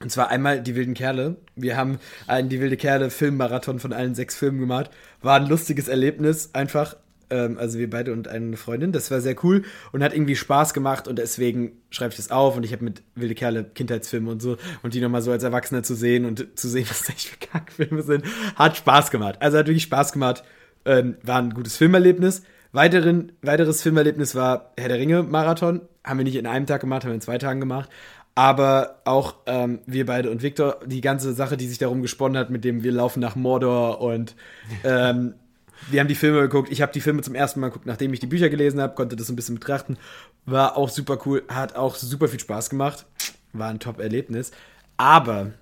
Und 0.00 0.10
zwar 0.10 0.28
einmal 0.28 0.62
die 0.62 0.74
wilden 0.74 0.94
Kerle. 0.94 1.36
Wir 1.54 1.76
haben 1.76 1.98
einen 2.26 2.48
die 2.48 2.60
wilde 2.60 2.76
Kerle 2.76 3.10
Filmmarathon 3.10 3.78
von 3.78 3.92
allen 3.92 4.14
sechs 4.14 4.36
Filmen 4.36 4.60
gemacht. 4.60 4.90
War 5.22 5.36
ein 5.36 5.46
lustiges 5.46 5.88
Erlebnis, 5.88 6.50
einfach. 6.52 6.96
Ähm, 7.30 7.56
also 7.58 7.78
wir 7.78 7.88
beide 7.88 8.12
und 8.12 8.28
eine 8.28 8.56
Freundin. 8.56 8.92
Das 8.92 9.10
war 9.10 9.20
sehr 9.20 9.42
cool 9.42 9.64
und 9.92 10.02
hat 10.02 10.12
irgendwie 10.12 10.36
Spaß 10.36 10.74
gemacht 10.74 11.08
und 11.08 11.18
deswegen 11.18 11.72
schreibe 11.90 12.10
ich 12.10 12.16
das 12.16 12.30
auf 12.30 12.56
und 12.56 12.64
ich 12.64 12.72
habe 12.72 12.84
mit 12.84 13.02
wilde 13.14 13.34
Kerle 13.34 13.64
Kindheitsfilme 13.64 14.30
und 14.30 14.42
so 14.42 14.58
und 14.82 14.92
die 14.92 15.00
nochmal 15.00 15.22
so 15.22 15.32
als 15.32 15.42
Erwachsener 15.42 15.82
zu 15.82 15.94
sehen 15.94 16.24
und 16.26 16.58
zu 16.58 16.68
sehen, 16.68 16.86
was 16.88 17.00
das 17.00 17.08
echt 17.10 17.28
für 17.28 17.38
Kackfilme 17.38 18.02
sind, 18.02 18.24
hat 18.54 18.76
Spaß 18.76 19.10
gemacht. 19.10 19.36
Also 19.40 19.58
hat 19.58 19.66
wirklich 19.66 19.84
Spaß 19.84 20.12
gemacht. 20.12 20.44
Ähm, 20.84 21.16
war 21.22 21.38
ein 21.40 21.54
gutes 21.54 21.76
Filmerlebnis. 21.76 22.42
Weiteren, 22.76 23.32
weiteres 23.40 23.80
Filmerlebnis 23.80 24.34
war 24.34 24.74
Herr 24.76 24.90
der 24.90 24.98
Ringe 24.98 25.22
Marathon. 25.22 25.80
Haben 26.04 26.18
wir 26.18 26.24
nicht 26.24 26.36
in 26.36 26.46
einem 26.46 26.66
Tag 26.66 26.82
gemacht, 26.82 27.04
haben 27.04 27.10
wir 27.10 27.14
in 27.14 27.22
zwei 27.22 27.38
Tagen 27.38 27.58
gemacht. 27.58 27.88
Aber 28.34 29.00
auch 29.06 29.36
ähm, 29.46 29.78
wir 29.86 30.04
beide 30.04 30.30
und 30.30 30.42
Victor, 30.42 30.80
die 30.84 31.00
ganze 31.00 31.32
Sache, 31.32 31.56
die 31.56 31.68
sich 31.68 31.78
darum 31.78 32.02
gesponnen 32.02 32.36
hat, 32.36 32.50
mit 32.50 32.66
dem 32.66 32.82
wir 32.82 32.92
laufen 32.92 33.20
nach 33.20 33.34
Mordor 33.34 34.02
und 34.02 34.36
ähm, 34.84 35.36
wir 35.90 36.00
haben 36.00 36.08
die 36.08 36.14
Filme 36.14 36.42
geguckt. 36.42 36.70
Ich 36.70 36.82
habe 36.82 36.92
die 36.92 37.00
Filme 37.00 37.22
zum 37.22 37.34
ersten 37.34 37.60
Mal 37.60 37.68
geguckt, 37.68 37.86
nachdem 37.86 38.12
ich 38.12 38.20
die 38.20 38.26
Bücher 38.26 38.50
gelesen 38.50 38.78
habe, 38.82 38.94
konnte 38.94 39.16
das 39.16 39.30
ein 39.30 39.36
bisschen 39.36 39.54
betrachten. 39.54 39.96
War 40.44 40.76
auch 40.76 40.90
super 40.90 41.18
cool, 41.24 41.44
hat 41.48 41.76
auch 41.76 41.94
super 41.94 42.28
viel 42.28 42.40
Spaß 42.40 42.68
gemacht. 42.68 43.06
War 43.54 43.70
ein 43.70 43.80
Top-Erlebnis. 43.80 44.50
Aber 44.98 45.52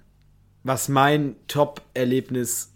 was 0.65 0.89
mein 0.89 1.37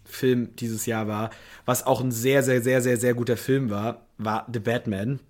Top-Erlebnis-Film 0.09 0.57
dieses 0.57 0.87
Jahr 0.87 1.07
war, 1.07 1.31
was 1.65 1.87
auch 1.87 2.01
ein 2.01 2.11
sehr, 2.11 2.43
sehr, 2.43 2.63
sehr, 2.63 2.83
sehr, 2.83 2.97
sehr 2.97 3.15
guter 3.15 3.37
Film 3.37 3.71
war, 3.71 4.07
war 4.19 4.47
The 4.53 4.59
Batman 4.59 5.21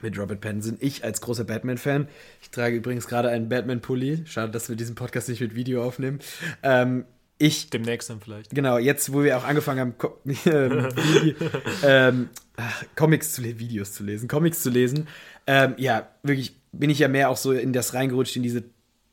mit 0.00 0.16
Robert 0.18 0.40
Pattinson. 0.40 0.76
Ich 0.80 1.04
als 1.04 1.20
großer 1.20 1.44
Batman-Fan. 1.44 2.08
Ich 2.40 2.50
trage 2.50 2.76
übrigens 2.76 3.08
gerade 3.08 3.28
einen 3.30 3.48
Batman-Pulli. 3.48 4.24
Schade, 4.26 4.52
dass 4.52 4.68
wir 4.68 4.76
diesen 4.76 4.94
Podcast 4.94 5.28
nicht 5.28 5.40
mit 5.40 5.54
Video 5.54 5.82
aufnehmen. 5.82 6.20
Ähm, 6.62 7.04
ich. 7.38 7.70
Demnächst 7.70 8.08
dann 8.10 8.20
vielleicht. 8.20 8.54
Genau, 8.54 8.78
jetzt, 8.78 9.12
wo 9.12 9.22
wir 9.22 9.36
auch 9.38 9.44
angefangen 9.44 9.80
haben, 9.80 9.98
Co 9.98 10.20
ähm, 10.46 10.88
ähm, 11.82 12.28
Comics 12.96 13.32
zu 13.32 13.42
lesen, 13.42 13.58
Videos 13.58 13.92
zu 13.92 14.04
lesen, 14.04 14.28
Comics 14.28 14.62
zu 14.62 14.70
lesen, 14.70 15.08
ähm, 15.46 15.74
ja, 15.78 16.08
wirklich 16.22 16.56
bin 16.72 16.90
ich 16.90 16.98
ja 16.98 17.08
mehr 17.08 17.30
auch 17.30 17.36
so 17.36 17.52
in 17.52 17.72
das 17.72 17.94
reingerutscht, 17.94 18.36
in 18.36 18.42
diese 18.42 18.64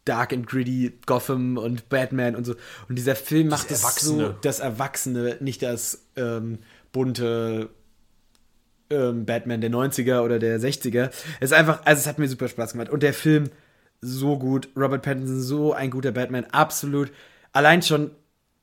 Dark 0.06 0.32
and 0.32 0.48
Gritty 0.48 0.94
Gotham 1.06 1.58
und 1.58 1.90
Batman 1.90 2.36
und 2.36 2.46
so. 2.46 2.56
Und 2.88 2.96
dieser 2.96 3.16
Film 3.16 3.50
macht 3.50 3.72
es 3.72 3.82
so 3.82 4.30
das 4.42 4.60
Erwachsene, 4.60 5.38
nicht 5.40 5.62
das 5.62 6.06
ähm, 6.16 6.60
bunte 6.92 7.70
ähm, 8.90 9.26
Batman 9.26 9.62
der 9.62 9.72
90er 9.72 10.22
oder 10.22 10.40
der 10.40 10.60
60er. 10.60 11.10
Es 11.40 11.52
ist 11.52 11.54
einfach, 11.54 11.82
also 11.86 12.00
es 12.00 12.08
hat 12.08 12.20
mir 12.20 12.28
super 12.28 12.48
Spaß 12.48 12.74
gemacht. 12.74 12.90
Und 12.90 13.04
der 13.04 13.14
Film 13.14 13.50
so 14.02 14.38
gut. 14.38 14.70
Robert 14.76 15.02
Pattinson, 15.02 15.42
so 15.42 15.74
ein 15.74 15.90
guter 15.90 16.12
Batman, 16.12 16.46
absolut. 16.52 17.12
Allein 17.52 17.82
schon 17.82 18.12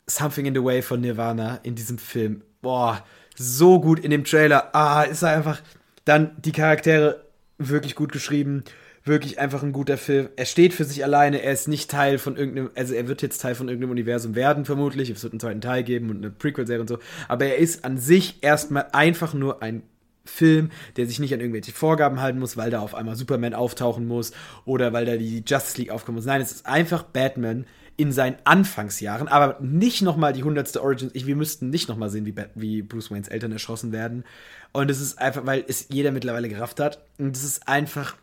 Something 0.07 0.47
in 0.47 0.55
the 0.55 0.63
Way 0.63 0.83
von 0.83 1.01
Nirvana 1.01 1.61
in 1.63 1.75
diesem 1.75 1.97
Film. 1.97 2.43
Boah, 2.61 3.05
so 3.37 3.81
gut 3.81 4.01
in 4.01 4.11
dem 4.11 4.25
Trailer. 4.25 4.75
Ah, 4.75 5.03
ist 5.03 5.23
er 5.23 5.31
einfach. 5.31 5.63
Dann 6.05 6.33
die 6.43 6.53
Charaktere 6.53 7.25
wirklich 7.57 7.95
gut 7.95 8.13
geschrieben. 8.13 8.65
Wirklich 9.05 9.41
einfach 9.41 9.63
ein 9.63 9.73
guter 9.73 9.99
Film. 9.99 10.29
Er 10.37 10.45
steht 10.45 10.75
für 10.75 10.85
sich 10.85 11.03
alleine. 11.03 11.43
Er 11.43 11.53
ist 11.53 11.67
nicht 11.67 11.91
Teil 11.91 12.19
von 12.19 12.37
irgendeinem, 12.37 12.71
also 12.77 12.95
er 12.95 13.09
wird 13.09 13.23
jetzt 13.23 13.41
Teil 13.41 13.55
von 13.55 13.69
irgendeinem 13.69 13.91
Universum 13.91 14.35
werden, 14.35 14.65
vermutlich. 14.65 15.11
Es 15.11 15.23
wird 15.23 15.33
einen 15.33 15.41
zweiten 15.41 15.61
Teil 15.61 15.83
geben 15.83 16.11
und 16.11 16.19
eine 16.19 16.31
Prequel-Serie 16.31 16.81
und 16.81 16.89
so. 16.89 16.99
Aber 17.27 17.47
er 17.47 17.57
ist 17.57 17.85
an 17.85 17.99
sich 17.99 18.39
erstmal 18.43 18.87
einfach 18.93 19.35
nur 19.35 19.63
ein 19.63 19.83
Film, 20.25 20.71
der 20.97 21.07
sich 21.07 21.19
nicht 21.19 21.35
an 21.35 21.41
irgendwelche 21.41 21.73
Vorgaben 21.73 22.21
halten 22.21 22.39
muss, 22.39 22.57
weil 22.57 22.71
da 22.71 22.81
auf 22.81 22.95
einmal 22.95 23.17
Superman 23.17 23.55
auftauchen 23.55 24.07
muss 24.07 24.33
oder 24.65 24.93
weil 24.93 25.05
da 25.05 25.17
die 25.17 25.43
Justice 25.45 25.79
League 25.79 25.91
aufkommen 25.91 26.17
muss. 26.17 26.27
Nein, 26.27 26.41
es 26.41 26.53
ist 26.53 26.67
einfach 26.67 27.03
Batman 27.03 27.67
in 27.97 28.13
seinen 28.13 28.37
Anfangsjahren, 28.45 29.29
aber 29.29 29.59
nicht 29.61 30.03
nochmal 30.03 30.33
die 30.33 30.45
hundertste 30.45 30.83
Origins. 30.83 31.13
Ich, 31.15 31.27
wir 31.27 31.37
müssten 31.37 31.71
nicht 31.71 31.89
nochmal 31.89 32.09
sehen, 32.09 32.25
wie, 32.25 32.35
wie 32.55 32.83
Bruce 32.83 33.11
Waynes 33.11 33.29
Eltern 33.29 33.53
erschossen 33.53 33.93
werden. 33.93 34.25
Und 34.73 34.91
es 34.91 35.01
ist 35.01 35.19
einfach, 35.19 35.45
weil 35.45 35.65
es 35.67 35.89
jeder 35.91 36.11
mittlerweile 36.11 36.49
gerafft 36.49 36.81
hat. 36.81 37.05
Und 37.19 37.37
es 37.37 37.45
ist 37.45 37.69
einfach, 37.69 38.17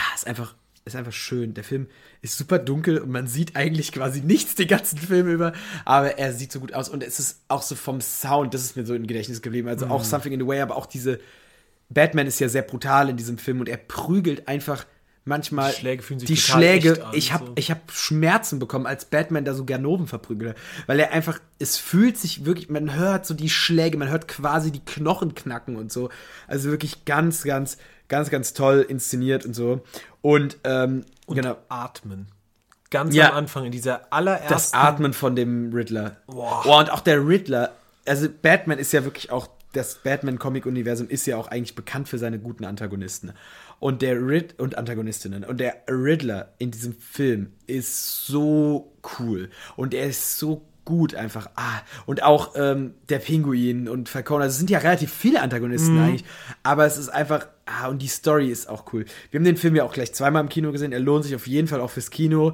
ah, 0.00 0.12
es 0.14 0.22
ist 0.22 0.26
einfach, 0.26 0.54
ist 0.84 0.96
einfach 0.96 1.12
schön. 1.12 1.54
Der 1.54 1.64
Film 1.64 1.86
ist 2.22 2.36
super 2.36 2.58
dunkel 2.58 2.98
und 2.98 3.10
man 3.10 3.26
sieht 3.26 3.56
eigentlich 3.56 3.92
quasi 3.92 4.20
nichts 4.20 4.54
den 4.54 4.68
ganzen 4.68 4.98
Film 4.98 5.28
über, 5.28 5.52
aber 5.84 6.18
er 6.18 6.32
sieht 6.32 6.52
so 6.52 6.60
gut 6.60 6.74
aus. 6.74 6.88
Und 6.88 7.02
es 7.02 7.18
ist 7.18 7.40
auch 7.48 7.62
so 7.62 7.74
vom 7.74 8.00
Sound, 8.00 8.54
das 8.54 8.62
ist 8.62 8.76
mir 8.76 8.86
so 8.86 8.94
im 8.94 9.06
Gedächtnis 9.06 9.42
geblieben. 9.42 9.68
Also 9.68 9.86
mhm. 9.86 9.92
auch 9.92 10.04
Something 10.04 10.32
in 10.32 10.40
the 10.40 10.46
Way, 10.46 10.60
aber 10.60 10.76
auch 10.76 10.86
diese, 10.86 11.20
Batman 11.90 12.26
ist 12.26 12.40
ja 12.40 12.48
sehr 12.48 12.62
brutal 12.62 13.10
in 13.10 13.16
diesem 13.16 13.36
Film 13.36 13.60
und 13.60 13.68
er 13.68 13.76
prügelt 13.76 14.48
einfach 14.48 14.86
manchmal 15.24 15.70
die 15.70 15.78
Schläge 15.78 16.02
fühlen 16.02 16.20
sich 16.20 16.26
die 16.28 16.36
Schläge 16.36 17.04
ich 17.12 17.32
habe 17.32 17.46
so. 17.46 17.52
ich 17.56 17.70
habe 17.70 17.80
Schmerzen 17.92 18.58
bekommen 18.58 18.86
als 18.86 19.04
Batman 19.04 19.44
da 19.44 19.52
so 19.52 19.66
Ganoven 19.66 20.06
verprügelt 20.06 20.56
weil 20.86 20.98
er 20.98 21.12
einfach 21.12 21.38
es 21.58 21.76
fühlt 21.76 22.16
sich 22.16 22.46
wirklich 22.46 22.70
man 22.70 22.94
hört 22.94 23.26
so 23.26 23.34
die 23.34 23.50
Schläge 23.50 23.98
man 23.98 24.08
hört 24.08 24.28
quasi 24.28 24.72
die 24.72 24.84
Knochen 24.84 25.34
knacken 25.34 25.76
und 25.76 25.92
so 25.92 26.08
also 26.46 26.70
wirklich 26.70 27.04
ganz 27.04 27.42
ganz 27.44 27.76
ganz 28.10 28.28
ganz 28.28 28.52
toll 28.52 28.84
inszeniert 28.86 29.46
und 29.46 29.54
so 29.54 29.80
und, 30.20 30.58
ähm, 30.64 31.06
und 31.24 31.36
genau 31.36 31.56
atmen 31.70 32.28
ganz 32.90 33.14
ja, 33.14 33.30
am 33.30 33.36
Anfang 33.36 33.64
in 33.64 33.72
dieser 33.72 34.12
allerersten 34.12 34.52
das 34.52 34.74
Atmen 34.74 35.14
von 35.14 35.34
dem 35.34 35.72
Riddler 35.72 36.18
Boah. 36.26 36.62
Oh, 36.66 36.78
und 36.78 36.90
auch 36.90 37.00
der 37.00 37.26
Riddler 37.26 37.70
also 38.06 38.28
Batman 38.28 38.78
ist 38.78 38.92
ja 38.92 39.04
wirklich 39.04 39.30
auch 39.30 39.48
das 39.72 39.96
Batman-Comic-Universum 39.96 41.08
ist 41.08 41.26
ja 41.26 41.36
auch 41.36 41.48
eigentlich 41.48 41.74
bekannt 41.74 42.08
für 42.08 42.18
seine 42.18 42.38
guten 42.38 42.64
Antagonisten. 42.64 43.32
Und 43.78 44.02
der 44.02 44.16
Rid 44.20 44.58
und 44.58 44.76
Antagonistinnen. 44.76 45.44
Und 45.44 45.60
der 45.60 45.82
Riddler 45.88 46.52
in 46.58 46.70
diesem 46.70 46.94
Film 46.94 47.52
ist 47.66 48.26
so 48.26 48.92
cool. 49.18 49.48
Und 49.76 49.94
er 49.94 50.06
ist 50.06 50.38
so 50.38 50.66
gut 50.84 51.14
einfach. 51.14 51.50
Ah, 51.56 51.80
und 52.06 52.22
auch 52.22 52.54
ähm, 52.56 52.94
der 53.08 53.18
Pinguin 53.18 53.88
und 53.88 54.08
Falcone. 54.08 54.44
Also 54.44 54.52
es 54.52 54.58
sind 54.58 54.70
ja 54.70 54.78
relativ 54.78 55.12
viele 55.12 55.42
Antagonisten 55.42 55.96
mhm. 55.96 56.04
eigentlich. 56.04 56.24
Aber 56.62 56.86
es 56.86 56.98
ist 56.98 57.08
einfach. 57.08 57.46
Ah, 57.66 57.88
und 57.88 58.02
die 58.02 58.08
Story 58.08 58.48
ist 58.48 58.68
auch 58.68 58.92
cool. 58.92 59.04
Wir 59.30 59.38
haben 59.38 59.44
den 59.44 59.56
Film 59.56 59.76
ja 59.76 59.84
auch 59.84 59.92
gleich 59.92 60.12
zweimal 60.12 60.42
im 60.42 60.48
Kino 60.48 60.72
gesehen. 60.72 60.92
Er 60.92 61.00
lohnt 61.00 61.24
sich 61.24 61.34
auf 61.34 61.46
jeden 61.46 61.68
Fall 61.68 61.80
auch 61.80 61.90
fürs 61.90 62.10
Kino. 62.10 62.52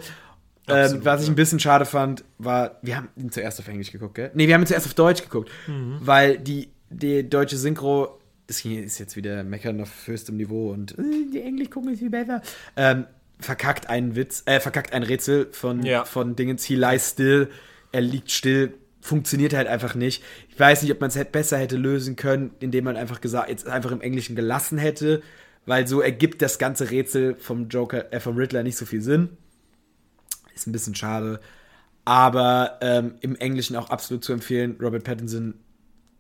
Ähm, 0.68 1.04
was 1.04 1.22
ich 1.22 1.28
ein 1.28 1.36
bisschen 1.36 1.60
schade 1.60 1.84
fand, 1.84 2.24
war, 2.38 2.78
wir 2.82 2.96
haben 2.96 3.08
ihn 3.16 3.30
zuerst 3.30 3.60
auf 3.60 3.68
Englisch 3.68 3.92
geguckt, 3.92 4.16
gell? 4.16 4.32
Nee, 4.34 4.48
wir 4.48 4.54
haben 4.54 4.62
ihn 4.62 4.66
zuerst 4.66 4.86
auf 4.86 4.94
Deutsch 4.94 5.22
geguckt, 5.22 5.48
mhm. 5.68 5.98
weil 6.00 6.38
die, 6.38 6.70
die 6.90 7.28
deutsche 7.28 7.56
Synchro 7.56 8.18
das 8.46 8.64
ist 8.64 8.98
jetzt 8.98 9.16
wieder 9.16 9.42
Meckern 9.42 9.80
auf 9.80 10.06
höchstem 10.06 10.36
Niveau 10.36 10.70
und 10.70 10.96
äh, 10.98 11.02
die 11.32 11.42
Englisch 11.42 11.70
gucken 11.70 11.92
ist 11.92 11.98
viel 11.98 12.10
besser. 12.10 12.42
Ähm, 12.76 13.06
verkackt 13.38 13.88
einen 13.88 14.14
Witz, 14.16 14.42
äh, 14.46 14.60
verkackt 14.60 14.92
ein 14.92 15.02
Rätsel 15.02 15.48
von, 15.52 15.82
ja. 15.82 16.04
von 16.04 16.36
Dingens. 16.36 16.64
He 16.64 16.76
lies 16.76 17.10
still, 17.10 17.50
er 17.92 18.00
liegt 18.00 18.30
still, 18.30 18.74
funktioniert 19.00 19.54
halt 19.54 19.68
einfach 19.68 19.94
nicht. 19.94 20.22
Ich 20.48 20.58
weiß 20.58 20.82
nicht, 20.82 20.92
ob 20.92 21.00
man 21.00 21.10
es 21.10 21.24
besser 21.26 21.58
hätte 21.58 21.76
lösen 21.76 22.16
können, 22.16 22.50
indem 22.60 22.84
man 22.84 22.96
einfach 22.96 23.20
gesagt, 23.20 23.48
jetzt 23.48 23.68
einfach 23.68 23.92
im 23.92 24.00
Englischen 24.00 24.36
gelassen 24.36 24.78
hätte, 24.78 25.22
weil 25.64 25.86
so 25.86 26.00
ergibt 26.00 26.42
das 26.42 26.58
ganze 26.58 26.90
Rätsel 26.90 27.36
vom 27.36 27.68
Joker, 27.68 28.12
äh, 28.12 28.20
vom 28.20 28.36
Riddler 28.36 28.62
nicht 28.62 28.76
so 28.76 28.84
viel 28.84 29.02
Sinn. 29.02 29.30
Ist 30.54 30.66
ein 30.66 30.72
bisschen 30.72 30.94
schade. 30.94 31.40
Aber 32.04 32.78
ähm, 32.80 33.14
im 33.20 33.36
Englischen 33.36 33.76
auch 33.76 33.90
absolut 33.90 34.24
zu 34.24 34.32
empfehlen. 34.32 34.76
Robert 34.80 35.04
Pattinson 35.04 35.54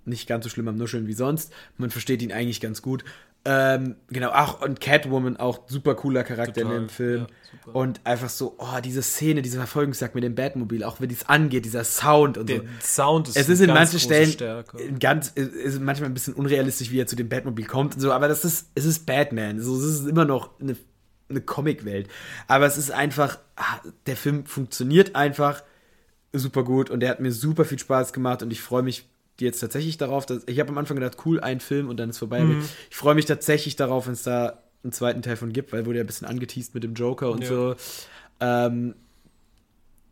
nicht 0.04 0.28
ganz 0.28 0.44
so 0.44 0.50
schlimm 0.50 0.68
am 0.68 0.76
Nuscheln 0.76 1.06
wie 1.06 1.12
sonst. 1.12 1.52
Man 1.78 1.90
versteht 1.90 2.22
ihn 2.22 2.32
eigentlich 2.32 2.60
ganz 2.60 2.82
gut. 2.82 3.04
Ähm, 3.48 3.94
genau, 4.08 4.30
auch 4.30 4.60
und 4.60 4.80
Catwoman 4.80 5.36
auch 5.36 5.68
super 5.68 5.94
cooler 5.94 6.24
Charakter 6.24 6.62
Total, 6.62 6.76
in 6.76 6.82
dem 6.82 6.88
Film. 6.88 7.26
Ja, 7.64 7.72
und 7.72 8.00
einfach 8.04 8.28
so, 8.28 8.56
oh, 8.58 8.80
diese 8.82 9.02
Szene, 9.02 9.40
diese 9.42 9.58
Verfolgungsjagd 9.58 10.16
mit 10.16 10.24
dem 10.24 10.34
Batmobil, 10.34 10.82
auch 10.82 11.00
wenn 11.00 11.08
dies 11.08 11.24
angeht, 11.26 11.64
dieser 11.64 11.84
Sound 11.84 12.38
und 12.38 12.48
Der 12.48 12.58
so. 12.58 12.64
Sound 12.82 13.28
ist 13.28 13.36
Es 13.36 13.48
ist 13.48 13.60
in 13.60 13.68
manchen 13.68 14.00
Stellen 14.00 14.30
Stärke. 14.30 14.78
ganz, 14.98 15.28
ist 15.28 15.80
manchmal 15.80 16.10
ein 16.10 16.14
bisschen 16.14 16.34
unrealistisch, 16.34 16.90
wie 16.90 17.00
er 17.00 17.06
zu 17.06 17.14
dem 17.14 17.28
Batmobil 17.28 17.66
kommt 17.66 17.94
und 17.94 18.00
so, 18.00 18.12
aber 18.12 18.26
das 18.26 18.44
ist, 18.44 18.70
es 18.74 18.84
ist 18.84 19.06
Batman. 19.06 19.60
So, 19.60 19.76
es 19.76 19.84
ist 19.84 20.08
immer 20.08 20.24
noch 20.24 20.58
eine, 20.60 20.76
eine 21.28 21.40
Comicwelt. 21.40 22.08
Aber 22.48 22.66
es 22.66 22.76
ist 22.76 22.90
einfach, 22.90 23.38
ah, 23.54 23.80
der 24.06 24.16
Film 24.16 24.44
funktioniert 24.46 25.14
einfach 25.14 25.62
super 26.32 26.64
gut 26.64 26.90
und 26.90 27.00
der 27.00 27.10
hat 27.10 27.20
mir 27.20 27.32
super 27.32 27.64
viel 27.64 27.78
Spaß 27.78 28.12
gemacht 28.12 28.42
und 28.42 28.50
ich 28.50 28.60
freue 28.60 28.82
mich 28.82 29.08
jetzt 29.40 29.60
tatsächlich 29.60 29.98
darauf, 29.98 30.26
dass 30.26 30.42
ich 30.46 30.60
habe 30.60 30.70
am 30.70 30.78
Anfang 30.78 30.96
gedacht, 30.96 31.18
cool, 31.24 31.40
ein 31.40 31.60
Film 31.60 31.88
und 31.88 31.98
dann 31.98 32.10
ist 32.10 32.18
vorbei. 32.18 32.40
Mhm. 32.40 32.62
Ich 32.90 32.96
freue 32.96 33.14
mich 33.14 33.26
tatsächlich 33.26 33.76
darauf, 33.76 34.06
wenn 34.06 34.14
es 34.14 34.22
da 34.22 34.62
einen 34.82 34.92
zweiten 34.92 35.22
Teil 35.22 35.36
von 35.36 35.52
gibt, 35.52 35.72
weil 35.72 35.86
wurde 35.86 35.98
ja 35.98 36.04
ein 36.04 36.06
bisschen 36.06 36.28
angeteased 36.28 36.74
mit 36.74 36.84
dem 36.84 36.94
Joker 36.94 37.30
und 37.30 37.42
ja. 37.42 37.48
so. 37.48 37.76
Ähm, 38.40 38.94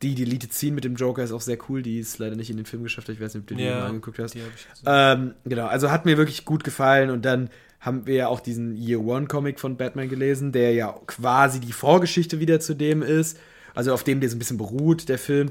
die 0.02 0.14
Deleted 0.14 0.52
Scene 0.52 0.74
mit 0.74 0.84
dem 0.84 0.96
Joker 0.96 1.22
ist 1.22 1.32
auch 1.32 1.40
sehr 1.40 1.58
cool. 1.68 1.82
Die 1.82 1.98
ist 1.98 2.18
leider 2.18 2.36
nicht 2.36 2.50
in 2.50 2.56
den 2.56 2.66
Film 2.66 2.82
geschafft. 2.82 3.08
Ich 3.08 3.20
weiß 3.20 3.34
nicht, 3.34 3.42
ob 3.42 3.46
du 3.46 3.54
die 3.54 3.64
ja, 3.64 3.80
mal 3.80 3.86
angeguckt 3.86 4.18
hast. 4.18 4.36
Ähm, 4.84 5.34
genau, 5.44 5.66
also 5.66 5.90
hat 5.90 6.04
mir 6.04 6.18
wirklich 6.18 6.44
gut 6.44 6.62
gefallen. 6.62 7.10
Und 7.10 7.24
dann 7.24 7.48
haben 7.80 8.06
wir 8.06 8.14
ja 8.14 8.28
auch 8.28 8.40
diesen 8.40 8.76
Year 8.76 9.00
One 9.00 9.26
Comic 9.26 9.58
von 9.60 9.76
Batman 9.76 10.08
gelesen, 10.08 10.52
der 10.52 10.72
ja 10.74 10.94
quasi 11.06 11.60
die 11.60 11.72
Vorgeschichte 11.72 12.38
wieder 12.38 12.60
zu 12.60 12.74
dem 12.74 13.02
ist. 13.02 13.38
Also 13.74 13.94
auf 13.94 14.04
dem 14.04 14.20
der 14.20 14.28
so 14.28 14.36
ein 14.36 14.38
bisschen 14.38 14.58
beruht, 14.58 15.08
der 15.08 15.18
Film. 15.18 15.50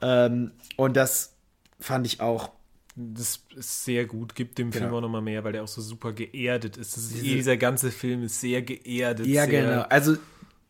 Ähm, 0.00 0.50
und 0.76 0.96
das 0.96 1.34
fand 1.78 2.06
ich 2.06 2.20
auch 2.20 2.50
das 2.94 3.40
ist 3.56 3.84
sehr 3.84 4.04
gut, 4.04 4.34
gibt 4.34 4.58
dem 4.58 4.70
genau. 4.70 4.84
Film 4.84 4.94
auch 4.94 5.00
nochmal 5.00 5.22
mehr, 5.22 5.44
weil 5.44 5.52
der 5.52 5.62
auch 5.62 5.68
so 5.68 5.80
super 5.80 6.12
geerdet 6.12 6.76
ist. 6.76 6.96
ist 6.96 7.12
Diese, 7.12 7.22
dieser 7.22 7.56
ganze 7.56 7.90
Film 7.90 8.22
ist 8.24 8.40
sehr 8.40 8.60
geerdet. 8.62 9.26
Ja, 9.26 9.46
sehr 9.46 9.62
genau. 9.62 9.82
Also 9.88 10.16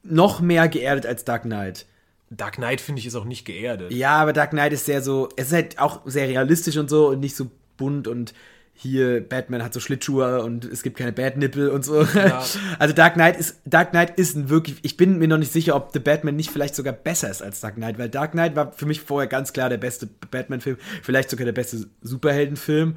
noch 0.05 0.41
mehr 0.41 0.69
geerdet 0.69 1.05
als 1.05 1.25
Dark 1.25 1.43
Knight. 1.43 1.87
Dark 2.31 2.55
Knight 2.55 2.81
finde 2.81 3.01
ich 3.01 3.07
ist 3.07 3.17
auch 3.17 3.25
nicht 3.25 3.45
geerdet. 3.45 3.93
Ja, 3.93 4.17
aber 4.17 4.33
Dark 4.33 4.51
Knight 4.51 4.73
ist 4.73 4.87
sehr 4.87 5.03
so, 5.03 5.29
es 5.37 5.49
ist 5.49 5.53
halt 5.53 5.79
auch 5.79 6.03
sehr 6.05 6.29
realistisch 6.29 6.77
und 6.77 6.89
so 6.89 7.09
und 7.09 7.21
nicht 7.21 7.37
so 7.37 7.51
bunt 7.77 8.07
und 8.07 8.35
hier 8.75 9.21
Batman 9.27 9.63
hat 9.63 9.75
so 9.75 9.81
Schlittschuhe 9.81 10.43
und 10.43 10.65
es 10.65 10.83
gibt 10.83 10.97
keine 10.97 11.13
Batnippel 11.13 11.69
und 11.69 11.85
so. 11.85 12.03
Ja. 12.03 12.45
Also 12.79 12.95
Dark 12.95 13.15
Knight 13.15 13.37
ist 13.39 13.61
Dark 13.65 13.91
Knight 13.91 14.19
ist 14.19 14.37
ein 14.37 14.49
wirklich 14.49 14.79
ich 14.83 14.97
bin 14.97 15.19
mir 15.19 15.29
noch 15.29 15.39
nicht 15.39 15.53
sicher, 15.53 15.77
ob 15.77 15.93
The 15.93 16.01
Batman 16.01 16.37
nicht 16.37 16.51
vielleicht 16.51 16.75
sogar 16.75 16.93
besser 16.93 17.31
ist 17.31 17.43
als 17.43 17.61
Dark 17.61 17.77
Knight, 17.77 17.99
weil 17.99 18.09
Dark 18.09 18.33
Knight 18.33 18.57
war 18.57 18.73
für 18.73 18.87
mich 18.87 19.01
vorher 19.01 19.29
ganz 19.29 19.53
klar 19.53 19.69
der 19.69 19.79
beste 19.79 20.07
Batman 20.07 20.61
Film, 20.61 20.79
vielleicht 21.03 21.31
sogar 21.31 21.45
der 21.45 21.53
beste 21.53 21.87
Superheldenfilm, 22.01 22.97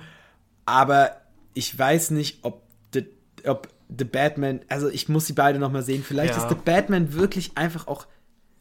aber 0.65 1.17
ich 1.53 1.77
weiß 1.77 2.11
nicht, 2.11 2.39
ob 2.43 2.63
The, 2.93 3.05
ob 3.45 3.67
The 3.95 4.05
Batman, 4.05 4.61
also 4.69 4.89
ich 4.89 5.09
muss 5.09 5.27
sie 5.27 5.33
beide 5.33 5.59
noch 5.59 5.71
mal 5.71 5.83
sehen, 5.83 6.03
vielleicht 6.03 6.35
ja. 6.35 6.41
ist 6.41 6.49
The 6.49 6.55
Batman 6.55 7.13
wirklich 7.13 7.51
einfach 7.55 7.87
auch 7.87 8.07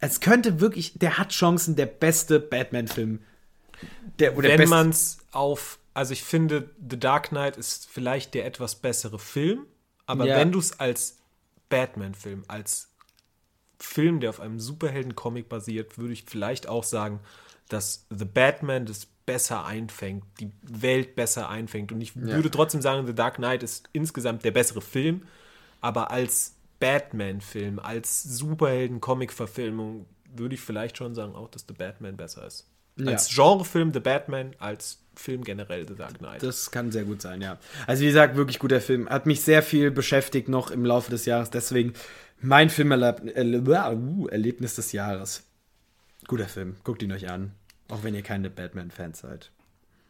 es 0.04 0.20
könnte 0.20 0.60
wirklich, 0.60 0.98
der 0.98 1.18
hat 1.18 1.30
Chancen, 1.30 1.76
der 1.76 1.86
beste 1.86 2.38
Batman-Film. 2.38 3.20
Der, 4.18 4.36
Wenn 4.36 4.68
man 4.68 4.90
es 4.90 5.18
auf 5.32 5.78
also 5.94 6.12
ich 6.12 6.24
finde, 6.24 6.70
The 6.90 6.98
Dark 6.98 7.28
Knight 7.28 7.56
ist 7.56 7.88
vielleicht 7.88 8.34
der 8.34 8.44
etwas 8.46 8.74
bessere 8.74 9.18
Film, 9.18 9.66
aber 10.06 10.26
ja. 10.26 10.36
wenn 10.36 10.52
du 10.52 10.58
es 10.58 10.78
als 10.80 11.18
Batman-Film, 11.68 12.44
als 12.48 12.90
Film, 13.78 14.20
der 14.20 14.30
auf 14.30 14.40
einem 14.40 14.60
Superhelden-Comic 14.60 15.48
basiert, 15.48 15.98
würde 15.98 16.12
ich 16.12 16.24
vielleicht 16.24 16.68
auch 16.68 16.84
sagen, 16.84 17.20
dass 17.68 18.06
The 18.10 18.24
Batman 18.24 18.86
das 18.86 19.06
besser 19.26 19.64
einfängt, 19.64 20.24
die 20.40 20.50
Welt 20.62 21.16
besser 21.16 21.48
einfängt. 21.48 21.92
Und 21.92 22.00
ich 22.00 22.14
ja. 22.14 22.22
würde 22.22 22.50
trotzdem 22.50 22.82
sagen, 22.82 23.06
The 23.06 23.14
Dark 23.14 23.36
Knight 23.36 23.62
ist 23.62 23.88
insgesamt 23.92 24.44
der 24.44 24.50
bessere 24.50 24.82
Film, 24.82 25.22
aber 25.80 26.10
als 26.10 26.56
Batman-Film, 26.80 27.78
als 27.78 28.22
Superhelden-Comic-Verfilmung 28.22 30.06
würde 30.34 30.56
ich 30.56 30.60
vielleicht 30.60 30.98
schon 30.98 31.14
sagen, 31.14 31.34
auch, 31.34 31.48
dass 31.48 31.64
The 31.66 31.74
Batman 31.74 32.16
besser 32.16 32.46
ist. 32.46 32.68
Ja. 32.96 33.12
Als 33.12 33.34
Genrefilm 33.34 33.92
The 33.92 34.00
Batman, 34.00 34.54
als 34.58 35.03
Film 35.16 35.44
generell 35.44 35.86
The 35.86 35.94
Dark 35.94 36.18
Knight. 36.18 36.42
Das 36.42 36.70
kann 36.70 36.92
sehr 36.92 37.04
gut 37.04 37.22
sein, 37.22 37.40
ja. 37.40 37.58
Also 37.86 38.02
wie 38.02 38.06
gesagt, 38.06 38.36
wirklich 38.36 38.58
guter 38.58 38.80
Film. 38.80 39.08
Hat 39.08 39.26
mich 39.26 39.42
sehr 39.42 39.62
viel 39.62 39.90
beschäftigt 39.90 40.48
noch 40.48 40.70
im 40.70 40.84
Laufe 40.84 41.10
des 41.10 41.26
Jahres. 41.26 41.50
Deswegen 41.50 41.94
mein 42.40 42.70
Filmerlebnis 42.70 44.72
uh, 44.72 44.76
des 44.76 44.92
Jahres. 44.92 45.44
Guter 46.26 46.48
Film. 46.48 46.76
Guckt 46.84 47.02
ihn 47.02 47.12
euch 47.12 47.28
an. 47.28 47.52
Auch 47.88 48.02
wenn 48.02 48.14
ihr 48.14 48.22
keine 48.22 48.50
Batman-Fans 48.50 49.20
seid. 49.20 49.50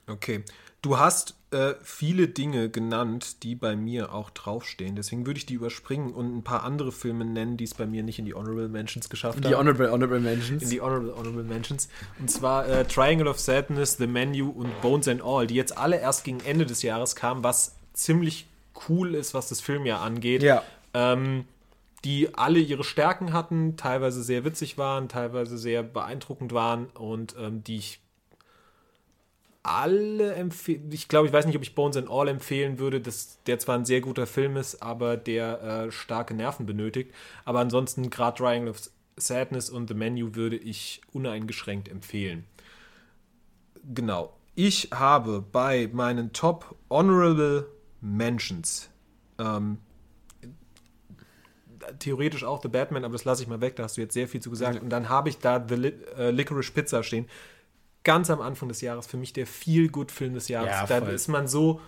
Okay. 0.07 0.45
Du 0.85 0.99
hast 0.99 1.35
äh, 1.51 1.73
viele 1.83 2.29
Dinge 2.29 2.69
genannt, 2.69 3.43
die 3.43 3.55
bei 3.55 3.75
mir 3.75 4.13
auch 4.13 4.29
draufstehen. 4.29 4.97
Deswegen 4.97 5.25
würde 5.25 5.39
ich 5.39 5.47
die 5.47 5.55
überspringen 5.55 6.13
und 6.13 6.37
ein 6.37 6.45
paar 6.45 6.63
andere 6.63 6.93
Filme 6.93 7.25
nennen, 7.25 7.57
die 7.57 7.65
es 7.65 7.73
bei 7.73 7.87
mir 7.87 8.03
nicht 8.03 8.19
in 8.19 8.27
die 8.27 8.35
Honorable 8.35 8.69
Mentions 8.69 9.09
geschafft 9.09 9.37
haben. 9.37 9.49
Die 9.49 9.55
Honorable, 9.55 9.91
Honorable 9.91 10.21
Mentions. 10.21 10.63
In 10.63 10.69
die 10.69 10.83
Honorable, 10.83 11.17
Honorable 11.17 11.43
Mentions. 11.43 11.89
Und 12.21 12.31
zwar 12.31 12.69
äh, 12.69 12.85
Triangle 12.85 13.29
of 13.29 13.41
Sadness, 13.41 13.97
The 13.97 14.07
Menu 14.07 14.51
und 14.51 14.79
Bones 14.83 15.09
and 15.09 15.23
All, 15.23 15.47
die 15.47 15.55
jetzt 15.55 15.79
alle 15.79 15.99
erst 15.99 16.23
gegen 16.23 16.41
Ende 16.41 16.67
des 16.67 16.83
Jahres 16.83 17.17
kamen, 17.17 17.43
was 17.43 17.77
ziemlich 17.95 18.47
cool 18.87 19.15
ist, 19.15 19.33
was 19.33 19.49
das 19.49 19.63
Filmjahr 19.63 20.03
angeht. 20.03 20.43
Ja. 20.43 20.63
Ähm, 20.93 21.47
die 22.05 22.35
alle 22.35 22.59
ihre 22.59 22.85
Stärken 22.85 23.33
hatten, 23.33 23.79
teilweise 23.79 24.23
sehr 24.23 24.45
witzig 24.45 24.77
waren, 24.77 25.09
teilweise 25.09 25.57
sehr 25.57 25.83
beeindruckend 25.83 26.53
waren 26.53 26.89
und 26.89 27.37
ähm, 27.39 27.65
die 27.65 27.77
ich 27.77 28.04
alle 29.65 30.35
empfehlen. 30.35 30.93
Ich 30.93 31.09
glaube, 31.09 31.27
ich 31.27 31.33
weiß 31.33 31.47
nicht, 31.47 31.57
ob 31.57 31.63
ich 31.63 31.75
Bones 31.75 31.97
and 31.97 32.09
All 32.11 32.29
empfehlen 32.29 32.79
würde, 32.79 33.01
dass 33.01 33.43
der 33.45 33.59
zwar 33.59 33.77
ein 33.77 33.85
sehr 33.85 34.03
guter 34.03 34.27
Film 34.27 34.57
ist, 34.57 34.83
aber 34.83 35.17
der 35.17 35.63
äh, 35.63 35.91
starke 35.91 36.35
Nerven 36.35 36.67
benötigt. 36.67 37.13
Aber 37.45 37.61
ansonsten 37.61 38.11
gerade 38.11 38.37
Triangle 38.37 38.71
of 38.71 38.79
Sadness 39.17 39.71
und 39.71 39.89
The 39.89 39.95
Menu 39.95 40.35
würde 40.35 40.57
ich 40.57 41.01
uneingeschränkt 41.13 41.89
empfehlen. 41.89 42.45
Genau. 43.83 44.37
Ich 44.55 44.91
habe 44.93 45.41
bei 45.41 45.89
meinen 45.93 46.33
Top 46.33 46.77
Honorable 46.91 47.67
Mentions 48.01 48.91
ähm, 49.39 49.79
theoretisch 51.99 52.45
auch 52.45 52.63
The 52.63 52.69
Batman, 52.69 53.05
aber 53.05 53.13
das 53.13 53.25
lasse 53.25 53.43
ich 53.43 53.49
mal 53.49 53.61
weg, 53.61 53.77
da 53.77 53.85
hast 53.85 53.97
du 53.97 54.01
jetzt 54.01 54.15
sehr 54.15 54.29
viel 54.29 54.41
zu 54.41 54.51
gesagt. 54.51 54.83
Und 54.83 54.91
dann 54.91 55.09
habe 55.09 55.29
ich 55.29 55.39
da 55.39 55.65
The 55.67 55.75
Li 55.75 55.93
äh, 56.17 56.31
Licorice 56.31 56.73
Pizza 56.73 57.03
stehen. 57.03 57.27
Ganz 58.05 58.31
am 58.31 58.41
Anfang 58.41 58.69
des 58.69 58.81
Jahres, 58.83 59.07
für 59.07 59.17
mich 59.17 59.33
der 59.33 59.47
Feel-Good-Film 59.47 60.35
des 60.35 60.49
Jahres. 60.49 60.91
Ja, 60.91 61.01
da 61.01 61.09
ist 61.09 61.29
man 61.29 61.49
so, 61.49 61.81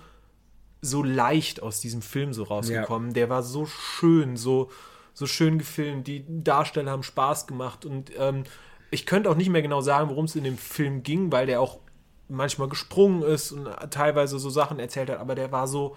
so 0.80 1.02
leicht 1.02 1.62
aus 1.62 1.80
diesem 1.80 2.02
Film 2.02 2.32
so 2.32 2.44
rausgekommen. 2.44 3.12
Der 3.12 3.28
war 3.28 3.42
so 3.42 3.66
schön, 3.66 4.36
so, 4.36 4.70
so 5.12 5.26
schön 5.26 5.58
gefilmt. 5.58 6.06
Die 6.06 6.24
Darsteller 6.26 6.90
haben 6.90 7.02
Spaß 7.02 7.46
gemacht. 7.46 7.84
Und 7.84 8.12
ähm, 8.18 8.44
ich 8.90 9.04
könnte 9.04 9.28
auch 9.30 9.36
nicht 9.36 9.50
mehr 9.50 9.62
genau 9.62 9.82
sagen, 9.82 10.08
worum 10.08 10.24
es 10.24 10.36
in 10.36 10.44
dem 10.44 10.56
Film 10.56 11.02
ging, 11.02 11.30
weil 11.32 11.46
der 11.46 11.60
auch 11.60 11.80
manchmal 12.28 12.68
gesprungen 12.68 13.22
ist 13.22 13.52
und 13.52 13.68
teilweise 13.90 14.38
so 14.38 14.48
Sachen 14.48 14.78
erzählt 14.78 15.10
hat. 15.10 15.18
Aber 15.18 15.34
der 15.34 15.52
war 15.52 15.68
so, 15.68 15.96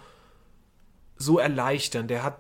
so 1.16 1.40
erleichternd. 1.40 2.10
Der 2.10 2.24
hat 2.24 2.40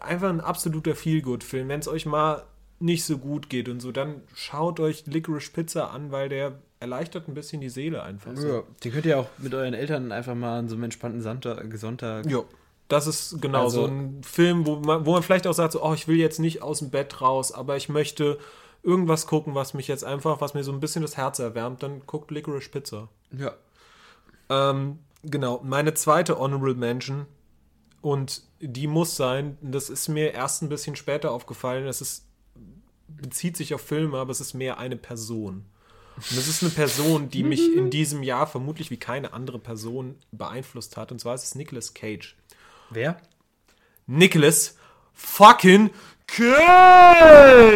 einfach 0.00 0.28
ein 0.28 0.40
absoluter 0.40 0.96
Feel-Good-Film. 0.96 1.68
Wenn 1.68 1.80
es 1.80 1.88
euch 1.88 2.04
mal 2.04 2.44
nicht 2.78 3.04
so 3.04 3.18
gut 3.18 3.48
geht 3.48 3.68
und 3.68 3.80
so, 3.80 3.92
dann 3.92 4.22
schaut 4.34 4.80
euch 4.80 5.06
Licorice 5.06 5.52
Pizza 5.52 5.90
an, 5.92 6.10
weil 6.10 6.28
der 6.28 6.58
erleichtert 6.80 7.28
ein 7.28 7.34
bisschen 7.34 7.60
die 7.60 7.68
Seele 7.70 8.02
einfach. 8.02 8.36
So. 8.36 8.46
Ja, 8.48 8.62
den 8.84 8.92
könnt 8.92 9.06
ihr 9.06 9.18
auch 9.18 9.28
mit 9.38 9.54
euren 9.54 9.74
Eltern 9.74 10.12
einfach 10.12 10.34
mal 10.34 10.58
an 10.58 10.68
so 10.68 10.74
einem 10.74 10.84
entspannten 10.84 11.22
Sonntag, 11.22 11.64
Sonntag 11.76 12.26
Jo. 12.30 12.44
Das 12.88 13.06
ist 13.06 13.40
genau 13.40 13.64
Also- 13.64 13.82
so 13.82 13.86
ein 13.88 14.22
Film, 14.22 14.64
wo 14.66 14.76
man, 14.76 15.04
wo 15.06 15.12
man 15.12 15.22
vielleicht 15.22 15.46
auch 15.46 15.54
sagt, 15.54 15.72
so, 15.72 15.82
oh, 15.82 15.94
ich 15.94 16.06
will 16.06 16.16
jetzt 16.16 16.38
nicht 16.38 16.62
aus 16.62 16.78
dem 16.78 16.90
Bett 16.90 17.20
raus, 17.20 17.50
aber 17.50 17.76
ich 17.76 17.88
möchte 17.88 18.38
irgendwas 18.82 19.26
gucken, 19.26 19.54
was 19.56 19.74
mich 19.74 19.88
jetzt 19.88 20.04
einfach, 20.04 20.40
was 20.40 20.54
mir 20.54 20.62
so 20.62 20.70
ein 20.70 20.78
bisschen 20.78 21.02
das 21.02 21.16
Herz 21.16 21.38
erwärmt, 21.40 21.82
dann 21.82 22.02
guckt 22.06 22.30
Licorice 22.30 22.68
Pizza. 22.70 23.08
Ja. 23.36 23.54
Ähm, 24.48 25.00
genau, 25.24 25.60
meine 25.64 25.94
zweite 25.94 26.38
Honorable 26.38 26.74
Mention 26.74 27.26
und 28.02 28.42
die 28.60 28.86
muss 28.86 29.16
sein, 29.16 29.58
das 29.60 29.90
ist 29.90 30.06
mir 30.08 30.32
erst 30.34 30.62
ein 30.62 30.68
bisschen 30.68 30.94
später 30.94 31.32
aufgefallen, 31.32 31.86
es 31.88 32.00
ist, 32.00 32.26
bezieht 33.08 33.56
sich 33.56 33.74
auf 33.74 33.80
Filme, 33.80 34.18
aber 34.18 34.30
es 34.30 34.40
ist 34.40 34.54
mehr 34.54 34.78
eine 34.78 34.96
Person. 34.96 35.64
Und 36.16 36.38
es 36.38 36.48
ist 36.48 36.62
eine 36.62 36.70
Person, 36.72 37.28
die 37.28 37.42
mich 37.42 37.74
in 37.74 37.90
diesem 37.90 38.22
Jahr 38.22 38.46
vermutlich 38.46 38.90
wie 38.90 38.96
keine 38.96 39.34
andere 39.34 39.58
Person 39.58 40.16
beeinflusst 40.32 40.96
hat, 40.96 41.12
und 41.12 41.20
zwar 41.20 41.34
ist 41.34 41.44
es 41.44 41.54
Nicolas 41.54 41.92
Cage. 41.92 42.36
Wer? 42.90 43.20
Nicolas 44.06 44.76
fucking 45.12 45.90
Cage! 46.26 47.66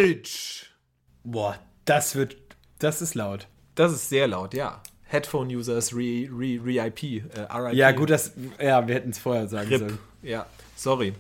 Boah, 1.23 1.59
das 1.85 2.15
wird. 2.15 2.37
Das 2.79 3.03
ist 3.03 3.15
laut. 3.15 3.47
Das 3.75 3.93
ist 3.93 4.09
sehr 4.09 4.27
laut, 4.27 4.55
ja. 4.55 4.83
Headphone 5.03 5.49
Users 5.49 5.93
re, 5.95 6.29
re, 6.31 6.61
re 6.65 6.87
IP, 6.87 7.03
äh, 7.35 7.41
RIP. 7.53 7.75
Ja, 7.75 7.93
gut, 7.93 8.11
das. 8.11 8.33
Ja, 8.61 8.87
wir 8.87 8.95
hätten 8.95 9.11
es 9.11 9.19
vorher 9.19 9.49
sagen 9.49 9.69
RIP. 9.69 9.81
sollen. 9.81 9.99
Ja, 10.23 10.47
sorry. 10.77 11.15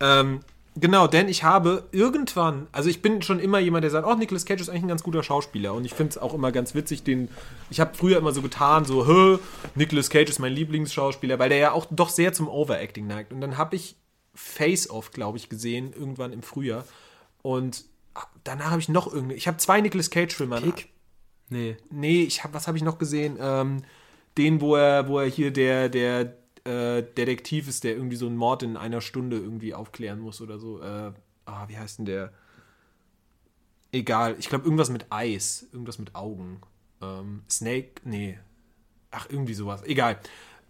Ähm, 0.00 0.40
genau, 0.76 1.06
denn 1.06 1.28
ich 1.28 1.44
habe 1.44 1.84
irgendwann, 1.92 2.68
also 2.72 2.88
ich 2.88 3.02
bin 3.02 3.22
schon 3.22 3.38
immer 3.38 3.58
jemand, 3.58 3.84
der 3.84 3.90
sagt, 3.90 4.06
oh, 4.06 4.14
Nicolas 4.14 4.44
Cage 4.44 4.60
ist 4.60 4.68
eigentlich 4.68 4.84
ein 4.84 4.88
ganz 4.88 5.02
guter 5.02 5.22
Schauspieler 5.22 5.74
und 5.74 5.84
ich 5.84 5.94
finde 5.94 6.10
es 6.10 6.18
auch 6.18 6.34
immer 6.34 6.52
ganz 6.52 6.74
witzig, 6.74 7.02
den, 7.02 7.28
ich 7.70 7.80
habe 7.80 7.94
früher 7.94 8.18
immer 8.18 8.32
so 8.32 8.42
getan, 8.42 8.84
so, 8.84 9.06
hä, 9.06 9.38
Nicolas 9.74 10.10
Cage 10.10 10.30
ist 10.30 10.38
mein 10.38 10.52
Lieblingsschauspieler, 10.52 11.38
weil 11.38 11.48
der 11.48 11.58
ja 11.58 11.72
auch 11.72 11.86
doch 11.90 12.10
sehr 12.10 12.32
zum 12.32 12.48
Overacting 12.48 13.06
neigt 13.06 13.32
und 13.32 13.40
dann 13.40 13.58
habe 13.58 13.76
ich 13.76 13.96
Face 14.34 14.90
Off, 14.90 15.10
glaube 15.10 15.38
ich, 15.38 15.48
gesehen, 15.48 15.92
irgendwann 15.92 16.32
im 16.32 16.42
Frühjahr 16.42 16.84
und 17.42 17.84
danach 18.44 18.70
habe 18.70 18.80
ich 18.80 18.88
noch 18.88 19.12
irgendwie, 19.12 19.34
ich 19.34 19.48
habe 19.48 19.58
zwei 19.58 19.80
Nicolas 19.80 20.10
Cage 20.10 20.34
Filme. 20.34 20.60
Pick? 20.60 20.88
Nee. 21.48 21.76
Nee, 21.90 22.22
ich 22.22 22.44
hab, 22.44 22.54
was 22.54 22.66
habe 22.66 22.76
ich 22.76 22.84
noch 22.84 22.98
gesehen? 22.98 23.36
Ähm, 23.40 23.82
den, 24.36 24.60
wo 24.60 24.76
er, 24.76 25.08
wo 25.08 25.18
er 25.18 25.26
hier 25.26 25.52
der, 25.52 25.88
der 25.88 26.36
äh, 26.66 27.02
Detektiv 27.02 27.68
ist, 27.68 27.84
der 27.84 27.94
irgendwie 27.94 28.16
so 28.16 28.26
einen 28.26 28.36
Mord 28.36 28.62
in 28.62 28.76
einer 28.76 29.00
Stunde 29.00 29.38
irgendwie 29.38 29.74
aufklären 29.74 30.20
muss 30.20 30.40
oder 30.40 30.58
so. 30.58 30.80
Äh, 30.80 31.12
ah, 31.46 31.68
wie 31.68 31.78
heißt 31.78 31.98
denn 31.98 32.06
der? 32.06 32.32
Egal, 33.92 34.36
ich 34.38 34.48
glaube 34.48 34.64
irgendwas 34.64 34.90
mit 34.90 35.06
Eis, 35.10 35.66
irgendwas 35.72 35.98
mit 35.98 36.14
Augen. 36.14 36.60
Ähm, 37.00 37.42
Snake, 37.48 38.02
nee. 38.04 38.38
Ach, 39.10 39.28
irgendwie 39.30 39.54
sowas. 39.54 39.82
Egal. 39.84 40.18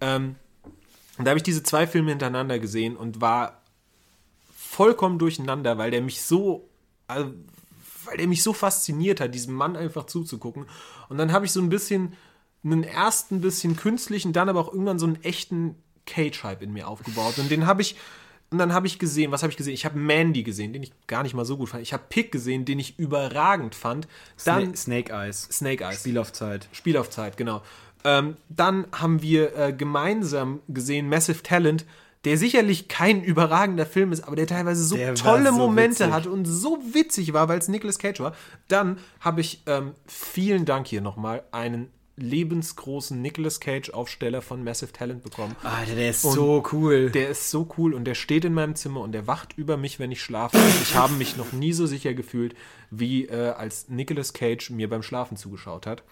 Ähm, 0.01 0.36
und 1.18 1.24
da 1.24 1.30
habe 1.30 1.38
ich 1.38 1.42
diese 1.42 1.62
zwei 1.62 1.86
Filme 1.86 2.11
hintereinander 2.11 2.59
gesehen 2.59 2.97
und 2.97 3.20
war 3.20 3.62
vollkommen 4.55 5.18
durcheinander, 5.18 5.78
weil 5.78 5.90
der 5.90 6.03
mich 6.03 6.22
so, 6.22 6.68
also, 7.07 7.32
weil 8.05 8.18
der 8.18 8.28
mich 8.28 8.42
so 8.42 8.53
fasziniert 8.53 9.20
hat, 9.20 9.34
diesem 9.34 9.55
Mann 9.55 9.76
einfach 9.76 10.05
zuzugucken. 10.05 10.66
Und 11.09 11.18
dann 11.18 11.32
habe 11.32 11.47
ich 11.47 11.53
so 11.53 11.61
ein 11.61 11.70
bisschen, 11.70 12.12
einen 12.62 12.84
ersten 12.84 13.40
bisschen 13.40 13.76
künstlichen, 13.76 14.32
dann 14.32 14.49
aber 14.49 14.61
auch 14.61 14.72
irgendwann 14.72 14.99
so 14.99 15.07
einen 15.07 15.22
echten 15.22 15.76
Cage-Hype 16.07 16.62
in 16.62 16.72
mir 16.72 16.88
aufgebaut. 16.88 17.38
Und 17.38 17.50
den 17.50 17.66
habe 17.66 17.82
ich, 17.82 17.96
und 18.50 18.59
dann 18.59 18.72
habe 18.72 18.86
ich 18.86 18.98
gesehen, 18.98 19.32
was 19.32 19.42
habe 19.42 19.50
ich 19.50 19.57
gesehen? 19.57 19.74
Ich 19.74 19.84
habe 19.84 19.98
Mandy 19.98 20.42
gesehen, 20.42 20.72
den 20.72 20.82
ich 20.82 20.92
gar 21.07 21.22
nicht 21.22 21.34
mal 21.34 21.44
so 21.44 21.57
gut 21.57 21.68
fand. 21.68 21.82
Ich 21.82 21.92
habe 21.92 22.04
Pick 22.09 22.32
gesehen, 22.32 22.64
den 22.64 22.78
ich 22.78 22.98
überragend 22.98 23.74
fand. 23.74 24.07
Dann 24.44 24.64
Dann 24.66 24.76
Snake 24.76 25.12
Eyes. 25.12 25.48
Snake 25.50 25.84
Eyes. 25.84 26.00
Spiel 26.00 26.18
auf 26.18 26.32
Zeit. 26.32 26.68
Spiel 26.72 26.96
auf 26.96 27.11
Zeit, 27.11 27.36
genau. 27.36 27.62
Ähm, 28.04 28.36
dann 28.48 28.86
haben 28.92 29.20
wir 29.20 29.57
äh, 29.57 29.72
gemeinsam 29.72 30.61
gesehen 30.68 31.09
Massive 31.09 31.42
Talent, 31.42 31.84
der 32.24 32.38
sicherlich 32.38 32.88
kein 32.88 33.22
überragender 33.22 33.86
Film 33.86 34.12
ist, 34.12 34.22
aber 34.24 34.36
der 34.36 34.46
teilweise 34.46 34.82
so 34.84 34.96
Der 34.96 35.14
tolle 35.14 35.50
so 35.50 35.57
Momente 35.59 36.00
witzig. 36.00 36.12
hat 36.12 36.26
und 36.26 36.44
so 36.44 36.78
witzig 36.92 37.32
war, 37.32 37.48
weil 37.48 37.59
es 37.59 37.68
Nicolas 37.68 37.98
Cage 37.98 38.20
war. 38.20 38.34
Dann 38.68 38.98
habe 39.20 39.40
ich, 39.40 39.62
ähm, 39.66 39.92
vielen 40.07 40.64
Dank 40.64 40.86
hier 40.86 41.00
nochmal, 41.00 41.42
einen 41.52 41.88
lebensgroßen 42.17 43.21
Nicolas 43.21 43.61
Cage-Aufsteller 43.61 44.41
von 44.41 44.64
Massive 44.64 44.93
Talent 44.93 45.23
bekommen. 45.23 45.55
Alter, 45.62 45.95
der 45.95 46.11
ist 46.11 46.25
Und 46.25 46.35
so 46.35 46.62
cool. 46.73 47.11
Der 47.11 47.29
ist 47.29 47.51
so 47.51 47.69
cool 47.77 47.93
und 47.93 48.05
der 48.05 48.14
steht 48.14 48.45
in 48.45 48.55
meinem 48.55 48.75
Zimmer 48.75 49.03
und 49.03 49.12
der 49.12 49.27
wacht 49.27 49.53
über 49.57 49.77
mich, 49.77 49.99
wenn 49.99 50.11
ich 50.11 50.23
schlafe. 50.23 50.59
Ich 50.83 50.95
habe 50.95 51.12
mich 51.14 51.37
noch 51.37 51.53
nie 51.53 51.73
so 51.73 51.87
sicher 51.87 52.14
gefühlt, 52.14 52.55
wie 52.91 53.27
äh, 53.27 53.51
als 53.51 53.89
Nicolas 53.89 54.33
Cage 54.33 54.71
mir 54.71 54.89
beim 54.89 55.03
Schlafen 55.03 55.37
zugeschaut 55.37 55.87
hat. 55.87 56.03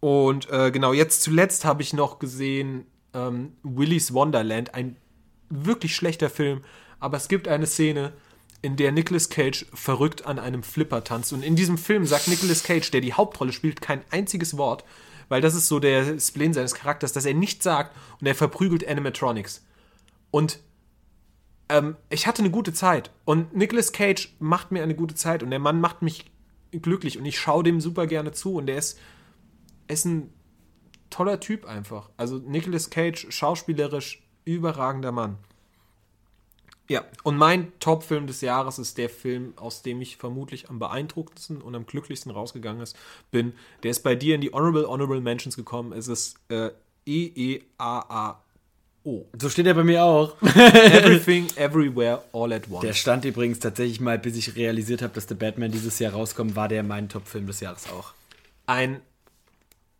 Und 0.00 0.50
äh, 0.50 0.70
genau, 0.70 0.92
jetzt 0.92 1.22
zuletzt 1.22 1.64
habe 1.64 1.82
ich 1.82 1.92
noch 1.92 2.18
gesehen 2.18 2.86
ähm, 3.14 3.54
Willy's 3.62 4.12
Wonderland, 4.12 4.74
ein 4.74 4.96
wirklich 5.48 5.94
schlechter 5.94 6.30
Film, 6.30 6.62
aber 7.00 7.16
es 7.16 7.28
gibt 7.28 7.48
eine 7.48 7.66
Szene, 7.66 8.12
in 8.62 8.76
der 8.76 8.92
Nicolas 8.92 9.30
Cage 9.30 9.66
verrückt 9.72 10.26
an 10.26 10.38
einem 10.38 10.62
Flipper 10.62 11.02
tanzt. 11.02 11.32
Und 11.32 11.42
in 11.42 11.56
diesem 11.56 11.78
Film 11.78 12.04
sagt 12.04 12.28
Nicolas 12.28 12.62
Cage, 12.62 12.90
der 12.90 13.00
die 13.00 13.14
Hauptrolle 13.14 13.52
spielt, 13.52 13.80
kein 13.80 14.02
einziges 14.10 14.58
Wort, 14.58 14.84
weil 15.30 15.40
das 15.40 15.54
ist 15.54 15.68
so 15.68 15.78
der 15.78 16.18
Spleen 16.18 16.52
seines 16.52 16.74
Charakters, 16.74 17.14
dass 17.14 17.24
er 17.24 17.32
nichts 17.32 17.64
sagt 17.64 17.96
und 18.20 18.26
er 18.26 18.34
verprügelt 18.34 18.86
Animatronics. 18.86 19.64
Und 20.30 20.58
ähm, 21.70 21.96
ich 22.10 22.26
hatte 22.26 22.42
eine 22.42 22.50
gute 22.50 22.74
Zeit. 22.74 23.10
Und 23.24 23.56
Nicolas 23.56 23.92
Cage 23.92 24.34
macht 24.40 24.72
mir 24.72 24.82
eine 24.82 24.96
gute 24.96 25.14
Zeit 25.14 25.42
und 25.42 25.50
der 25.50 25.60
Mann 25.60 25.80
macht 25.80 26.02
mich 26.02 26.30
glücklich 26.72 27.16
und 27.16 27.24
ich 27.24 27.38
schaue 27.38 27.62
dem 27.62 27.80
super 27.80 28.06
gerne 28.06 28.32
zu 28.32 28.56
und 28.56 28.66
der 28.66 28.76
ist, 28.76 28.98
ist 29.88 30.04
ein 30.04 30.32
toller 31.10 31.40
Typ 31.40 31.64
einfach. 31.64 32.10
Also 32.16 32.38
Nicolas 32.38 32.90
Cage, 32.90 33.28
schauspielerisch 33.30 34.22
überragender 34.44 35.12
Mann. 35.12 35.38
Ja, 36.90 37.04
und 37.22 37.36
mein 37.36 37.72
Top-Film 37.78 38.26
des 38.26 38.40
Jahres 38.40 38.80
ist 38.80 38.98
der 38.98 39.08
Film, 39.08 39.52
aus 39.54 39.82
dem 39.82 40.00
ich 40.00 40.16
vermutlich 40.16 40.68
am 40.70 40.80
beeindruckendsten 40.80 41.62
und 41.62 41.76
am 41.76 41.86
glücklichsten 41.86 42.32
rausgegangen 42.32 42.82
ist, 42.82 42.96
bin. 43.30 43.52
Der 43.84 43.92
ist 43.92 44.00
bei 44.00 44.16
dir 44.16 44.34
in 44.34 44.40
die 44.40 44.50
Honorable 44.50 44.88
Honorable 44.88 45.20
Mentions 45.20 45.54
gekommen. 45.54 45.92
Es 45.92 46.08
ist 46.08 46.34
äh, 46.48 46.70
E-E-A-A-O. 47.06 48.40
So 49.38 49.48
steht 49.48 49.66
er 49.66 49.74
bei 49.74 49.84
mir 49.84 50.02
auch. 50.02 50.34
Everything, 50.42 51.46
Everywhere, 51.54 52.24
All 52.32 52.52
at 52.52 52.68
Once. 52.68 52.80
Der 52.80 52.92
stand 52.94 53.24
übrigens 53.24 53.60
tatsächlich 53.60 54.00
mal, 54.00 54.18
bis 54.18 54.36
ich 54.36 54.56
realisiert 54.56 55.00
habe, 55.02 55.14
dass 55.14 55.28
The 55.28 55.34
Batman 55.36 55.70
dieses 55.70 56.00
Jahr 56.00 56.14
rauskommt, 56.14 56.56
war 56.56 56.66
der 56.66 56.82
mein 56.82 57.08
Top-Film 57.08 57.46
des 57.46 57.60
Jahres 57.60 57.88
auch. 57.88 58.14
ein 58.66 59.00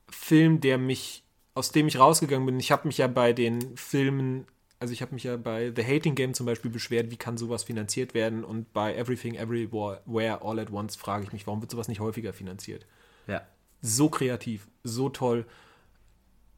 Film, 0.08 0.60
der 0.60 0.76
mich, 0.76 1.22
aus 1.54 1.70
dem 1.70 1.86
ich 1.86 2.00
rausgegangen 2.00 2.46
bin. 2.46 2.58
Ich 2.58 2.72
habe 2.72 2.88
mich 2.88 2.98
ja 2.98 3.06
bei 3.06 3.32
den 3.32 3.76
Filmen, 3.76 4.46
also 4.80 4.92
ich 4.94 5.02
habe 5.02 5.12
mich 5.14 5.24
ja 5.24 5.36
bei 5.36 5.72
The 5.76 5.84
Hating 5.84 6.14
Game 6.14 6.32
zum 6.32 6.46
Beispiel 6.46 6.70
beschwert, 6.70 7.10
wie 7.10 7.16
kann 7.16 7.36
sowas 7.36 7.64
finanziert 7.64 8.14
werden? 8.14 8.44
Und 8.44 8.72
bei 8.72 8.96
Everything, 8.96 9.34
Everywhere, 9.34 10.42
All 10.42 10.58
at 10.58 10.72
Once 10.72 10.96
frage 10.96 11.24
ich 11.24 11.32
mich, 11.32 11.46
warum 11.46 11.60
wird 11.60 11.70
sowas 11.70 11.86
nicht 11.86 12.00
häufiger 12.00 12.32
finanziert? 12.32 12.86
Ja. 13.26 13.42
So 13.82 14.08
kreativ, 14.08 14.68
so 14.82 15.10
toll. 15.10 15.46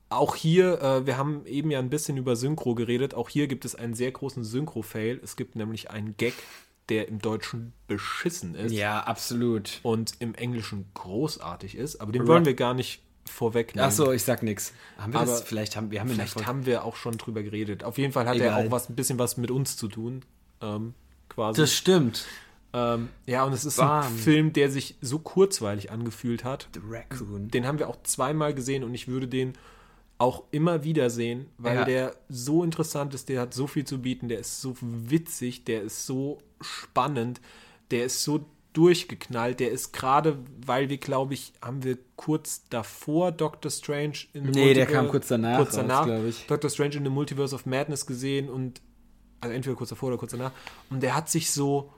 Auch 0.09 0.37
hier, 0.37 0.81
äh, 0.81 1.07
wir 1.07 1.17
haben 1.17 1.45
eben 1.47 1.71
ja 1.71 1.81
ein 1.81 1.91
bisschen 1.91 2.17
über 2.17 2.37
Synchro 2.37 2.75
geredet, 2.75 3.15
auch 3.15 3.29
hier 3.29 3.49
gibt 3.49 3.65
es 3.65 3.75
einen 3.75 3.95
sehr 3.95 4.13
großen 4.13 4.45
Synchro-Fail. 4.45 5.21
Es 5.23 5.37
gibt 5.37 5.57
nämlich 5.57 5.91
einen 5.91 6.17
Gag, 6.17 6.35
der 6.89 7.09
im 7.09 7.19
Deutschen 7.19 7.73
beschissen 7.89 8.55
ist 8.55 8.73
Ja, 8.73 9.01
absolut. 9.01 9.81
und 9.83 10.13
im 10.21 10.35
Englischen 10.35 10.87
großartig 10.95 11.77
ist, 11.77 11.97
aber 12.01 12.13
den 12.13 12.27
wollen 12.27 12.45
wir 12.45 12.55
gar 12.55 12.75
nicht 12.75 13.03
vorwegnehmen. 13.31 13.89
Ach 13.89 13.93
so, 13.93 14.13
ich 14.13 14.23
sag 14.25 14.43
nix. 14.43 14.73
Haben 14.99 15.13
wir 15.13 15.21
Aber 15.21 15.31
das? 15.31 15.43
Vielleicht 15.43 15.77
haben 15.77 15.91
wir 15.91 16.01
haben 16.01 16.09
Vielleicht 16.11 16.33
Folge- 16.35 16.47
haben 16.49 16.67
wir 16.67 16.85
auch 16.85 16.97
schon 16.97 17.17
drüber 17.19 17.43
geredet. 17.43 17.85
Auf 17.85 17.99
jeden 17.99 18.13
Fall 18.13 18.27
hat 18.27 18.37
Egal. 18.37 18.49
er 18.63 18.67
auch 18.67 18.71
was, 18.71 18.89
ein 18.89 18.97
bisschen 18.97 19.19
was 19.19 19.37
mit 19.37 19.51
uns 19.51 19.77
zu 19.77 19.89
tun. 19.89 20.25
Ähm, 20.61 20.95
quasi. 21.29 21.61
Das 21.61 21.73
stimmt. 21.73 22.27
ähm, 22.73 23.09
ja, 23.27 23.45
und 23.45 23.53
es 23.53 23.65
ist 23.65 23.77
Bam. 23.77 24.07
ein 24.07 24.17
Film, 24.17 24.53
der 24.53 24.71
sich 24.71 24.97
so 25.01 25.19
kurzweilig 25.19 25.91
angefühlt 25.91 26.45
hat. 26.45 26.69
The 26.75 26.81
Raccoon. 26.89 27.49
Den 27.51 27.67
haben 27.67 27.79
wir 27.79 27.89
auch 27.89 28.03
zweimal 28.03 28.55
gesehen 28.55 28.83
und 28.85 28.95
ich 28.95 29.09
würde 29.09 29.29
den 29.29 29.55
auch 30.19 30.45
immer 30.53 30.85
wieder 30.85 31.11
sehen, 31.11 31.47
weil 31.59 31.77
Ja. 31.77 31.85
der 31.85 32.17
so 32.29 32.63
interessant 32.63 33.13
ist, 33.15 33.29
der 33.29 33.41
hat 33.41 33.55
so 33.55 33.67
viel 33.67 33.85
zu 33.85 34.01
bieten, 34.01 34.29
der 34.29 34.39
ist 34.39 34.61
so 34.61 34.77
witzig, 34.81 35.65
der 35.65 35.83
ist 35.83 36.07
so 36.07 36.39
spannend, 36.61 37.41
der 37.91 38.05
ist 38.05 38.23
so 38.23 38.47
durchgeknallt, 38.73 39.61
der 39.61 39.71
ist 39.71 39.93
gerade, 39.93 40.39
weil 40.65 40.89
wir, 40.89 40.99
glaube 40.99 41.35
ich, 41.35 41.53
haben 41.61 41.83
wir 41.85 41.99
kurz 42.17 42.63
davor 42.71 43.31
Doctor 43.33 43.71
Strange 43.71 44.15
in 44.33 44.45
the 44.45 44.51
Nee, 44.51 44.75
der 44.75 44.87
Multiver- 44.87 44.93
kam 44.93 45.09
kurz 45.09 45.29
danach 45.29 45.57
kurz 45.59 45.75
danach 45.75 46.07
glaub 46.07 46.25
ich. 46.25 46.47
Doctor 46.47 46.71
Strange 46.71 46.95
in 46.97 47.05
the 47.05 47.11
Multiverse 47.11 47.55
of 47.55 47.67
Madness 47.67 48.07
gesehen 48.07 48.49
und 48.49 48.81
also 49.41 49.55
entweder 49.55 49.77
kurz 49.77 49.91
davor 49.91 50.09
oder 50.11 50.19
kurz 50.19 50.33
danach 50.33 50.53
und 50.91 51.03
der 51.03 51.15
hat 51.17 51.29
sich 51.29 51.51
so 51.53 51.91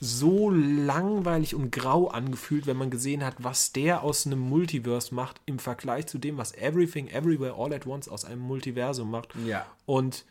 so 0.00 0.50
langweilig 0.50 1.54
und 1.54 1.70
grau 1.70 2.08
angefühlt, 2.08 2.66
wenn 2.66 2.76
man 2.76 2.90
gesehen 2.90 3.24
hat, 3.24 3.36
was 3.38 3.72
der 3.72 4.02
aus 4.02 4.26
einem 4.26 4.40
Multiverse 4.40 5.14
macht 5.14 5.40
im 5.46 5.58
Vergleich 5.58 6.06
zu 6.06 6.18
dem, 6.18 6.36
was 6.36 6.52
Everything 6.54 7.06
Everywhere 7.08 7.54
All 7.56 7.72
at 7.72 7.86
Once 7.86 8.08
aus 8.08 8.24
einem 8.24 8.40
Multiversum 8.40 9.10
macht. 9.10 9.28
Ja. 9.46 9.64
Und 9.86 10.24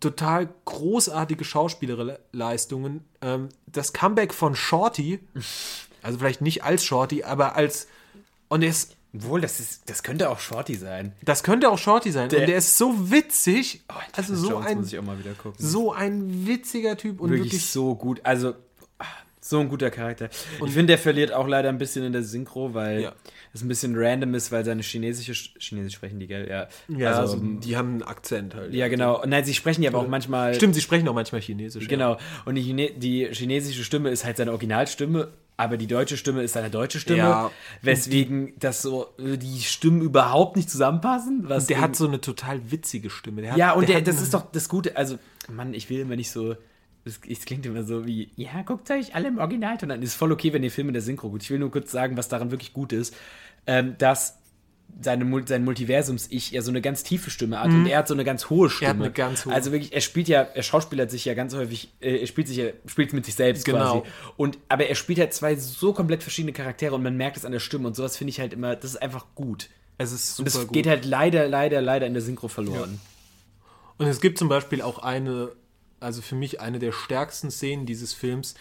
total 0.00 0.48
großartige 0.64 1.44
Schauspielerleistungen. 1.44 3.04
Ähm, 3.22 3.48
das 3.66 3.92
Comeback 3.92 4.34
von 4.34 4.54
Shorty, 4.54 5.20
also 6.02 6.18
vielleicht 6.18 6.40
nicht 6.40 6.64
als 6.64 6.84
Shorty, 6.84 7.24
aber 7.24 7.56
als 7.56 7.86
und 8.48 8.62
er 8.62 8.70
ist, 8.70 8.96
Wohl, 9.12 9.40
das 9.40 9.60
ist, 9.60 9.88
das 9.88 10.02
könnte 10.02 10.28
auch 10.28 10.38
Shorty 10.40 10.74
sein. 10.74 11.12
das 11.24 11.42
könnte 11.42 11.70
auch 11.70 11.78
Shorty 11.78 12.10
sein. 12.10 12.28
Der- 12.28 12.40
und 12.40 12.48
der 12.48 12.58
ist 12.58 12.76
so 12.76 13.10
witzig, 13.10 13.82
also 14.12 14.34
so 14.34 14.50
Jones 14.50 14.66
ein 14.66 14.78
muss 14.78 14.92
ich 14.92 14.98
auch 14.98 15.04
mal 15.04 15.18
wieder 15.18 15.32
gucken. 15.32 15.54
so 15.58 15.92
ein 15.92 16.46
witziger 16.46 16.96
Typ 16.98 17.20
und 17.20 17.30
wirklich, 17.30 17.52
wirklich, 17.52 17.70
so 17.70 17.94
gut. 17.94 18.20
Also 18.24 18.54
so 19.48 19.60
ein 19.60 19.68
guter 19.68 19.90
Charakter. 19.90 20.28
ich 20.64 20.72
finde, 20.72 20.86
der 20.86 20.98
verliert 20.98 21.32
auch 21.32 21.46
leider 21.46 21.68
ein 21.68 21.78
bisschen 21.78 22.04
in 22.04 22.12
der 22.12 22.22
Synchro, 22.22 22.74
weil 22.74 23.02
Ja. 23.02 23.12
es 23.54 23.62
ein 23.62 23.68
bisschen 23.68 23.94
random 23.96 24.34
ist, 24.34 24.50
weil 24.52 24.64
seine 24.64 24.82
chinesische 24.82 25.50
Chinesisch 25.58 25.94
sprechen 25.94 26.18
die, 26.20 26.26
gell? 26.26 26.48
Ja. 26.48 26.68
ja, 26.88 27.10
also, 27.12 27.34
also, 27.34 27.36
die 27.44 27.76
haben 27.76 27.90
einen 27.90 28.02
Akzent 28.02 28.54
halt. 28.54 28.74
ja, 28.74 28.88
genau. 28.88 29.22
Nein, 29.26 29.44
sie 29.44 29.54
sprechen 29.54 29.82
ja 29.82 29.90
aber 29.90 30.00
auch 30.00 30.08
manchmal. 30.08 30.54
Stimmt, 30.54 30.74
sie 30.74 30.80
sprechen 30.80 31.08
auch 31.08 31.14
manchmal 31.14 31.40
Chinesisch. 31.40 31.84
Ja. 31.84 31.88
Genau. 31.88 32.16
Und 32.44 32.56
die, 32.56 32.62
Chine 32.62 32.90
die 32.96 33.26
chinesische 33.32 33.84
Stimme 33.84 34.10
ist 34.10 34.24
halt 34.24 34.36
seine 34.36 34.50
Originalstimme, 34.50 35.28
aber 35.56 35.76
die 35.78 35.86
deutsche 35.86 36.16
Stimme 36.18 36.42
ist 36.42 36.52
seine 36.52 36.68
deutsche 36.68 37.00
Stimme. 37.00 37.18
Ja. 37.18 37.50
Weswegen 37.82 38.52
das 38.58 38.82
so 38.82 39.06
äh, 39.18 39.38
die 39.38 39.60
Stimmen 39.60 40.02
überhaupt 40.02 40.56
nicht 40.56 40.68
zusammenpassen. 40.68 41.44
Was 41.48 41.66
Der 41.66 41.80
hat 41.80 41.96
so 41.96 42.06
eine 42.06 42.20
total 42.20 42.70
witzige 42.70 43.08
Stimme. 43.10 43.42
Der 43.42 43.52
hat, 43.52 43.58
Ja, 43.58 43.72
und 43.72 43.88
der, 43.88 43.96
hat 43.96 44.06
das 44.06 44.20
ist 44.20 44.34
doch 44.34 44.50
das 44.52 44.68
Gute. 44.68 44.96
Also, 44.96 45.18
Mann, 45.50 45.72
ich 45.72 45.88
will 45.88 46.00
immer 46.00 46.16
nicht 46.16 46.30
so. 46.30 46.56
Es, 47.06 47.44
klingt 47.44 47.64
immer 47.64 47.84
so 47.84 48.04
wie, 48.04 48.30
ja, 48.34 48.62
guckt 48.62 48.90
euch 48.90 49.14
alle 49.14 49.28
im 49.28 49.38
Original 49.38 49.78
an. 49.80 50.02
Ist 50.02 50.14
voll 50.14 50.32
okay, 50.32 50.52
wenn 50.52 50.64
ihr 50.64 50.72
Filme 50.72 50.88
in 50.88 50.94
der 50.94 51.02
Synchro 51.02 51.30
gut. 51.30 51.42
Ich 51.42 51.50
will 51.50 51.58
nur 51.60 51.70
kurz 51.70 51.92
sagen, 51.92 52.16
was 52.16 52.28
daran 52.28 52.50
wirklich 52.50 52.72
gut 52.72 52.92
ist. 52.92 53.14
Ähm, 53.66 53.94
dass 53.98 54.38
seine, 55.00 55.44
sein 55.46 55.64
Multiversums-Ich 55.64 56.50
ja 56.52 56.62
so 56.62 56.70
eine 56.70 56.80
ganz 56.80 57.02
tiefe 57.02 57.30
Stimme 57.30 57.60
hat 57.60 57.70
und 57.70 57.86
er 57.86 57.98
hat 57.98 58.08
so 58.08 58.14
eine 58.14 58.24
ganz 58.24 58.48
hohe 58.50 58.70
Stimme. 58.70 58.94
Mhm. 58.94 59.02
eine 59.02 59.12
ganz 59.12 59.44
hohe. 59.44 59.52
Also 59.52 59.72
wirklich, 59.72 59.92
er 59.92 60.00
spielt 60.00 60.26
ja, 60.28 60.42
er 60.42 60.62
schauspielert 60.62 61.10
sich 61.10 61.24
ja 61.24 61.34
ganz 61.34 61.54
häufig, 61.54 61.92
äh, 62.00 62.18
er 62.18 62.26
spielt 62.26 62.48
sich 62.48 62.56
ja, 62.56 62.66
spielt 62.86 63.12
mit 63.12 63.24
sich 63.24 63.34
selbst 63.34 63.64
Genau. 63.64 64.00
quasi. 64.00 64.12
Und, 64.36 64.58
aber 64.68 64.86
er 64.86 64.94
spielt 64.94 65.18
halt 65.18 65.34
zwei 65.34 65.54
so 65.56 65.92
komplett 65.92 66.22
verschiedene 66.22 66.52
Charaktere 66.52 66.94
und 66.94 67.02
man 67.02 67.16
merkt 67.16 67.36
es 67.36 67.44
an 67.44 67.52
der 67.52 67.58
Stimme 67.60 67.86
und 67.88 67.94
sowas 67.96 68.16
finde 68.16 68.30
ich 68.30 68.40
halt 68.40 68.52
immer, 68.52 68.74
das 68.74 68.92
ist 68.92 69.02
einfach 69.02 69.26
gut. 69.34 69.68
Es 69.98 70.12
ist 70.12 70.36
super 70.36 70.46
Und 70.46 70.54
das 70.54 70.66
gut. 70.66 70.72
geht 70.72 70.86
halt 70.86 71.04
leider, 71.04 71.46
leider, 71.48 71.80
leider 71.82 72.06
in 72.06 72.14
der 72.14 72.22
Synchro 72.22 72.48
verloren. 72.48 73.00
Und 73.98 74.06
es 74.06 74.20
gibt 74.20 74.38
zum 74.38 74.48
Beispiel 74.48 74.82
auch 74.82 74.98
eine, 74.98 75.52
also 76.00 76.22
für 76.22 76.34
mich 76.34 76.60
eine 76.60 76.78
der 76.78 76.92
stärksten 76.92 77.50
Szenen 77.50 77.86
dieses 77.86 78.12
Films, 78.12 78.54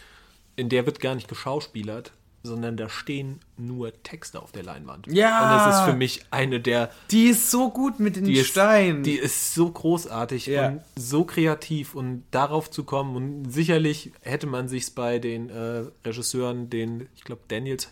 in 0.56 0.70
der 0.70 0.86
wird 0.86 1.00
gar 1.00 1.16
nicht 1.16 1.28
geschauspielert, 1.28 2.12
sondern 2.44 2.78
da 2.78 2.90
stehen 2.90 3.40
nur 3.58 3.92
Texte 4.04 4.40
auf 4.42 4.52
der 4.52 4.64
Leinwand. 4.64 5.08
Ja. 5.08 5.44
Und 5.44 5.58
das 5.68 5.80
ist 5.80 5.86
für 5.86 5.96
mich 5.98 6.26
eine 6.32 6.60
der 6.60 6.92
Die 7.12 7.26
ist 7.26 7.50
so 7.50 7.72
gut 7.72 8.00
mit 8.00 8.16
den 8.16 8.24
die 8.26 8.44
Steinen. 8.44 8.98
Ist, 9.02 9.06
die 9.08 9.16
ist 9.18 9.54
so 9.56 9.70
großartig 9.72 10.46
Ja. 10.46 10.68
und 10.68 10.82
so 10.96 11.26
kreativ 11.26 11.96
und 11.96 12.24
darauf 12.32 12.70
zu 12.70 12.84
kommen. 12.84 13.16
Und 13.16 13.52
sicherlich 13.52 14.12
hätte 14.22 14.46
man 14.48 14.68
sich 14.68 14.94
bei 14.94 15.18
den 15.20 15.50
äh, 15.50 15.86
Regisseuren, 16.06 16.70
den, 16.70 17.10
ich 17.16 17.24
glaube, 17.24 17.42
Daniels, 17.48 17.90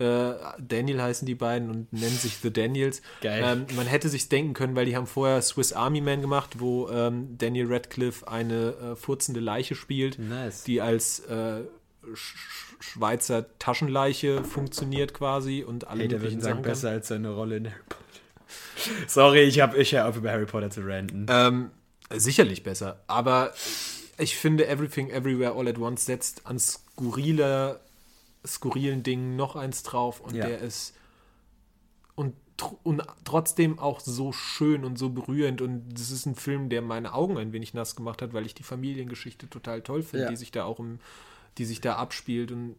äh, 0.00 0.34
Daniel 0.58 1.00
heißen 1.02 1.26
die 1.26 1.34
beiden 1.34 1.70
und 1.70 1.92
nennen 1.92 2.16
sich 2.16 2.36
The 2.38 2.52
Daniels. 2.52 3.02
Geil. 3.20 3.42
Ähm, 3.44 3.66
man 3.76 3.86
hätte 3.86 4.08
sich 4.08 4.28
denken 4.28 4.54
können, 4.54 4.74
weil 4.74 4.86
die 4.86 4.96
haben 4.96 5.06
vorher 5.06 5.40
Swiss 5.42 5.72
Army 5.72 6.00
Man 6.00 6.20
gemacht, 6.20 6.56
wo 6.58 6.88
ähm, 6.88 7.36
Daniel 7.38 7.72
Radcliffe 7.72 8.26
eine 8.28 8.74
äh, 8.92 8.96
furzende 8.96 9.40
Leiche 9.40 9.74
spielt, 9.74 10.18
Nice. 10.18 10.64
die 10.64 10.80
als 10.80 11.20
äh, 11.20 11.62
Sch 12.14 12.34
Schweizer 12.82 13.44
Taschenleiche 13.58 14.42
funktioniert 14.42 15.12
quasi 15.12 15.62
und 15.62 15.86
alle 15.86 16.00
Hey, 16.00 16.08
der 16.08 16.18
möglichen 16.18 16.40
Sachen 16.40 16.62
besser 16.62 16.88
als 16.88 17.08
seine 17.08 17.28
Rolle 17.28 17.58
in 17.58 17.66
Harry 17.66 17.82
Potter. 17.86 19.04
Sorry, 19.06 19.40
ich 19.42 19.60
habe 19.60 19.76
ich 19.76 19.92
hör 19.92 20.08
auf 20.08 20.16
über 20.16 20.30
Harry 20.30 20.46
Potter 20.46 20.70
zu 20.70 20.80
ranten. 20.80 21.26
Ähm, 21.28 21.70
sicherlich 22.10 22.62
besser. 22.62 23.00
Aber 23.06 23.52
ich 24.16 24.36
finde, 24.36 24.66
Everything 24.66 25.10
Everywhere 25.10 25.52
All 25.56 25.68
at 25.68 25.78
Once 25.78 26.06
setzt 26.06 26.46
an 26.46 26.58
skurrile, 26.58 27.80
skurrilen 28.46 29.02
Dingen 29.02 29.36
noch 29.36 29.56
eins 29.56 29.82
drauf 29.82 30.20
und 30.20 30.34
Ja. 30.34 30.46
der 30.46 30.58
ist 30.60 30.94
und, 32.14 32.34
und 32.82 33.02
trotzdem 33.24 33.78
auch 33.78 34.00
so 34.00 34.32
schön 34.32 34.84
und 34.84 34.98
so 34.98 35.10
berührend 35.10 35.62
und 35.62 35.88
das 35.92 36.10
ist 36.10 36.26
ein 36.26 36.34
Film, 36.34 36.68
der 36.68 36.82
meine 36.82 37.14
Augen 37.14 37.38
ein 37.38 37.52
wenig 37.52 37.72
nass 37.74 37.96
gemacht 37.96 38.20
hat, 38.22 38.32
weil 38.32 38.44
ich 38.46 38.54
die 38.54 38.62
Familiengeschichte 38.62 39.48
total 39.48 39.82
toll 39.82 40.02
finde, 40.02 40.24
Ja. 40.24 40.30
die 40.30 40.36
sich 40.36 40.50
da 40.50 40.64
auch 40.64 40.78
im, 40.80 40.98
die 41.58 41.64
sich 41.64 41.80
da 41.80 41.96
abspielt 41.96 42.52
und 42.52 42.76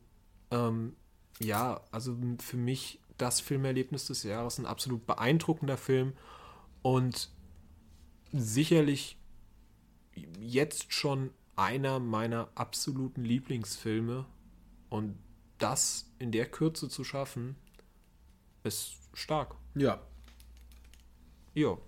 ähm, 0.51 0.95
ja, 1.39 1.81
also 1.91 2.15
für 2.39 2.57
mich 2.57 2.99
das 3.17 3.39
Filmerlebnis 3.39 4.05
des 4.07 4.23
Jahres, 4.23 4.57
ein 4.59 4.65
absolut 4.65 5.05
beeindruckender 5.07 5.77
Film 5.77 6.13
und 6.81 7.29
sicherlich 8.31 9.17
jetzt 10.39 10.93
schon 10.93 11.31
einer 11.55 11.99
meiner 11.99 12.49
absoluten 12.55 13.23
Lieblingsfilme 13.23 14.25
und 14.89 15.15
das 15.61 16.05
in 16.19 16.31
der 16.31 16.45
Kürze 16.45 16.89
zu 16.89 17.03
schaffen, 17.03 17.55
ist 18.63 18.93
stark. 19.13 19.55
Ja. 19.75 20.01
Jo. 21.53 21.79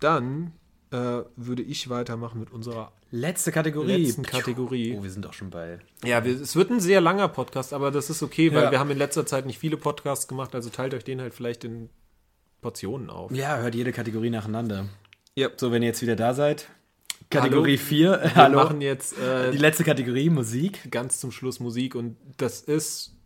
Dann 0.00 0.52
äh, 0.90 1.22
würde 1.36 1.62
ich 1.62 1.88
weitermachen 1.88 2.40
mit 2.40 2.50
unserer 2.50 2.92
Letzte 3.10 3.52
Kategorie. 3.52 4.06
letzten 4.06 4.22
Kategorie. 4.22 4.96
Oh, 4.98 5.02
wir 5.02 5.10
sind 5.10 5.26
auch 5.26 5.34
schon 5.34 5.50
bei. 5.50 5.78
Ja, 6.02 6.24
wir, 6.24 6.40
es 6.40 6.56
wird 6.56 6.70
ein 6.70 6.80
sehr 6.80 7.00
langer 7.02 7.28
Podcast, 7.28 7.74
aber 7.74 7.90
das 7.90 8.08
ist 8.08 8.22
okay, 8.22 8.54
weil 8.54 8.64
Ja. 8.64 8.70
wir 8.70 8.78
haben 8.80 8.90
in 8.90 8.96
letzter 8.98 9.26
Zeit 9.26 9.44
nicht 9.44 9.58
viele 9.58 9.76
Podcasts 9.76 10.26
gemacht, 10.28 10.54
also 10.54 10.70
teilt 10.70 10.94
euch 10.94 11.04
den 11.04 11.20
halt 11.20 11.34
vielleicht 11.34 11.64
in 11.64 11.90
Portionen 12.62 13.10
auf. 13.10 13.30
Ja, 13.32 13.58
hört 13.58 13.74
jede 13.74 13.92
Kategorie 13.92 14.30
nacheinander. 14.30 14.86
Ja. 15.34 15.50
So, 15.56 15.72
wenn 15.72 15.82
ihr 15.82 15.88
jetzt 15.88 16.00
wieder 16.02 16.16
da 16.16 16.32
seid. 16.32 16.68
Kategorie 17.32 17.76
Hallo. 17.78 17.86
4. 17.88 18.20
Wir 18.22 18.34
Hallo. 18.36 18.58
machen 18.62 18.80
jetzt 18.80 19.18
äh, 19.18 19.50
Die 19.50 19.58
letzte 19.58 19.84
Kategorie, 19.84 20.30
Musik. 20.30 20.90
ganz 20.90 21.18
zum 21.20 21.32
Schluss 21.32 21.60
Musik 21.60 21.94
und 21.94 22.16
das 22.36 22.60
ist, 22.60 23.16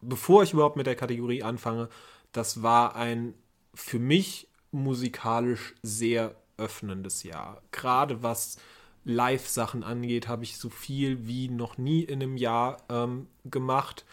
bevor 0.00 0.42
ich 0.42 0.52
überhaupt 0.52 0.76
mit 0.76 0.86
der 0.86 0.96
Kategorie 0.96 1.42
anfange, 1.42 1.88
das 2.32 2.62
war 2.62 2.96
ein 2.96 3.34
für 3.74 3.98
mich 3.98 4.48
musikalisch 4.70 5.74
sehr 5.82 6.34
öffnendes 6.58 7.22
Jahr. 7.22 7.62
Gerade 7.72 8.22
was 8.22 8.58
Live-Sachen 9.04 9.82
angeht, 9.82 10.28
habe 10.28 10.44
ich 10.44 10.56
so 10.56 10.68
viel 10.70 11.26
wie 11.26 11.48
noch 11.48 11.78
nie 11.78 12.02
in 12.02 12.22
einem 12.22 12.36
Jahr 12.36 12.78
ähm, 12.88 13.26
gemacht. 13.44 14.04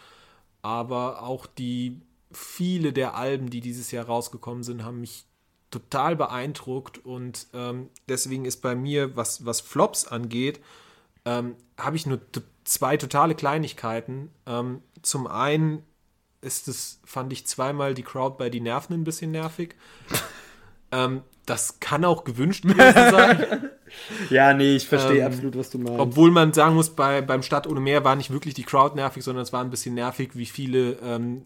Aber 0.60 1.22
auch 1.22 1.46
die 1.46 2.00
viele 2.32 2.92
der 2.92 3.14
Alben, 3.14 3.50
die 3.50 3.60
dieses 3.60 3.90
Jahr 3.90 4.06
rausgekommen 4.06 4.62
sind, 4.62 4.84
haben 4.84 5.00
mich 5.00 5.24
total 5.72 6.14
beeindruckt 6.14 7.04
und 7.04 7.48
ähm, 7.54 7.88
deswegen 8.08 8.44
ist 8.44 8.62
bei 8.62 8.76
mir, 8.76 9.16
was, 9.16 9.44
was 9.44 9.60
Flops 9.60 10.06
angeht, 10.06 10.60
ähm, 11.24 11.56
habe 11.76 11.96
ich 11.96 12.06
nur 12.06 12.20
zwei 12.64 12.96
totale 12.96 13.34
Kleinigkeiten. 13.34 14.30
Ähm, 14.46 14.82
zum 15.02 15.26
einen 15.26 15.82
ist 16.40 16.68
es, 16.68 17.00
fand 17.04 17.32
ich 17.32 17.46
zweimal 17.46 17.94
die 17.94 18.02
Crowd 18.02 18.36
bei 18.38 18.50
Die 18.50 18.60
Nerven 18.60 18.94
ein 18.94 19.04
bisschen 19.04 19.30
nervig. 19.30 19.74
ähm, 20.92 21.22
das 21.46 21.80
kann 21.80 22.04
auch 22.04 22.24
gewünscht 22.24 22.64
gewesen 22.64 23.10
sein. 23.10 23.70
Ja, 24.30 24.54
nee, 24.54 24.76
ich 24.76 24.88
verstehe 24.88 25.18
Ähm, 25.20 25.26
absolut, 25.26 25.54
was 25.54 25.68
du 25.68 25.76
meinst. 25.76 26.00
Obwohl 26.00 26.30
man 26.30 26.54
sagen 26.54 26.74
muss, 26.74 26.88
bei, 26.88 27.20
beim 27.20 27.42
Stadt 27.42 27.66
ohne 27.66 27.78
Meer 27.78 28.02
war 28.04 28.16
nicht 28.16 28.30
wirklich 28.30 28.54
die 28.54 28.62
Crowd 28.62 28.94
nervig, 28.96 29.22
sondern 29.22 29.42
es 29.42 29.52
war 29.52 29.62
ein 29.62 29.68
bisschen 29.68 29.94
nervig, 29.94 30.30
wie 30.32 30.46
viele 30.46 30.92
ähm, 31.02 31.44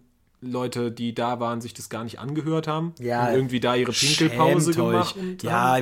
Leute, 0.51 0.90
die 0.90 1.14
da 1.14 1.40
waren, 1.40 1.60
sich 1.60 1.74
das 1.74 1.89
gar 1.89 2.05
nicht 2.05 2.18
angehört 2.18 2.66
haben. 2.68 2.93
Ja, 2.98 3.28
und 3.28 3.35
irgendwie 3.35 3.60
da 3.60 3.74
ihre 3.74 3.93
Pinkelpause 3.93 4.73
gemacht 4.73 5.14
Ja. 5.43 5.78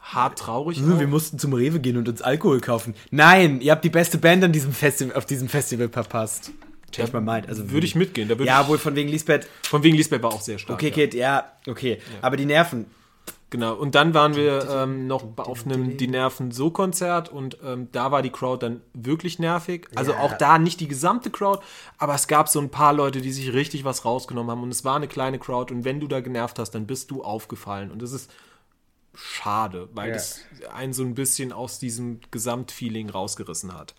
Hart 0.00 0.38
traurig. 0.38 0.78
Hm, 0.78 0.94
auch. 0.94 1.00
wir 1.00 1.06
mussten 1.06 1.38
zum 1.38 1.52
Rewe 1.52 1.78
gehen 1.80 1.96
und 1.96 2.08
uns 2.08 2.22
Alkohol 2.22 2.60
kaufen. 2.60 2.94
Nein, 3.10 3.60
ihr 3.60 3.70
habt 3.72 3.84
die 3.84 3.88
beste 3.90 4.18
Band 4.18 4.42
an 4.42 4.50
diesem 4.52 4.72
Festival, 4.72 5.16
auf 5.16 5.26
diesem 5.26 5.48
Festival 5.48 5.88
verpasst. 5.88 6.50
Change 6.90 7.12
My 7.12 7.20
Mind. 7.20 7.48
Also 7.48 7.70
Würde 7.70 7.86
ich 7.86 7.94
mitgehen. 7.94 8.28
Da 8.28 8.38
würd 8.38 8.46
Ja, 8.46 8.66
wohl 8.68 8.78
von 8.78 8.94
wegen 8.96 9.08
Lisbeth. 9.08 9.46
von 9.62 9.82
wegen 9.82 9.96
Lisbeth 9.96 10.22
war 10.22 10.32
auch 10.32 10.40
sehr 10.42 10.58
stark. 10.58 10.76
Okay, 10.78 10.88
ja. 10.88 10.92
Kid, 10.94 11.14
ja, 11.14 11.52
okay. 11.66 11.98
Aber 12.20 12.36
die 12.36 12.44
Nerven. 12.46 12.86
Genau, 13.52 13.74
und 13.74 13.94
dann 13.94 14.14
waren 14.14 14.34
wir 14.34 14.66
ähm, 14.70 15.06
noch 15.06 15.36
auf 15.36 15.66
einem 15.66 15.98
Die 15.98 16.08
Nerven 16.08 16.52
so 16.52 16.70
Konzert 16.70 17.28
und 17.28 17.58
ähm, 17.62 17.88
da 17.92 18.10
war 18.10 18.22
die 18.22 18.30
Crowd 18.30 18.64
dann 18.64 18.80
wirklich 18.94 19.38
nervig. 19.38 19.88
Also 19.94 20.12
Ja. 20.12 20.18
auch 20.20 20.32
da 20.32 20.58
nicht 20.58 20.80
die 20.80 20.88
gesamte 20.88 21.28
Crowd, 21.28 21.60
aber 21.98 22.14
es 22.14 22.28
gab 22.28 22.48
so 22.48 22.60
ein 22.60 22.70
paar 22.70 22.94
Leute, 22.94 23.20
die 23.20 23.30
sich 23.30 23.52
richtig 23.52 23.84
was 23.84 24.06
rausgenommen 24.06 24.50
haben 24.50 24.62
und 24.62 24.70
es 24.70 24.86
war 24.86 24.96
eine 24.96 25.06
kleine 25.06 25.38
Crowd 25.38 25.72
und 25.72 25.84
wenn 25.84 26.00
du 26.00 26.08
da 26.08 26.20
genervt 26.20 26.58
hast, 26.58 26.70
dann 26.70 26.86
bist 26.86 27.10
du 27.10 27.22
aufgefallen 27.22 27.90
und 27.90 28.00
das 28.00 28.12
ist 28.12 28.30
schade, 29.14 29.90
weil 29.92 30.08
Ja. 30.08 30.14
das 30.14 30.40
einen 30.74 30.94
so 30.94 31.02
ein 31.02 31.14
bisschen 31.14 31.52
aus 31.52 31.78
diesem 31.78 32.20
Gesamtfeeling 32.30 33.10
rausgerissen 33.10 33.74
hat. 33.74 33.94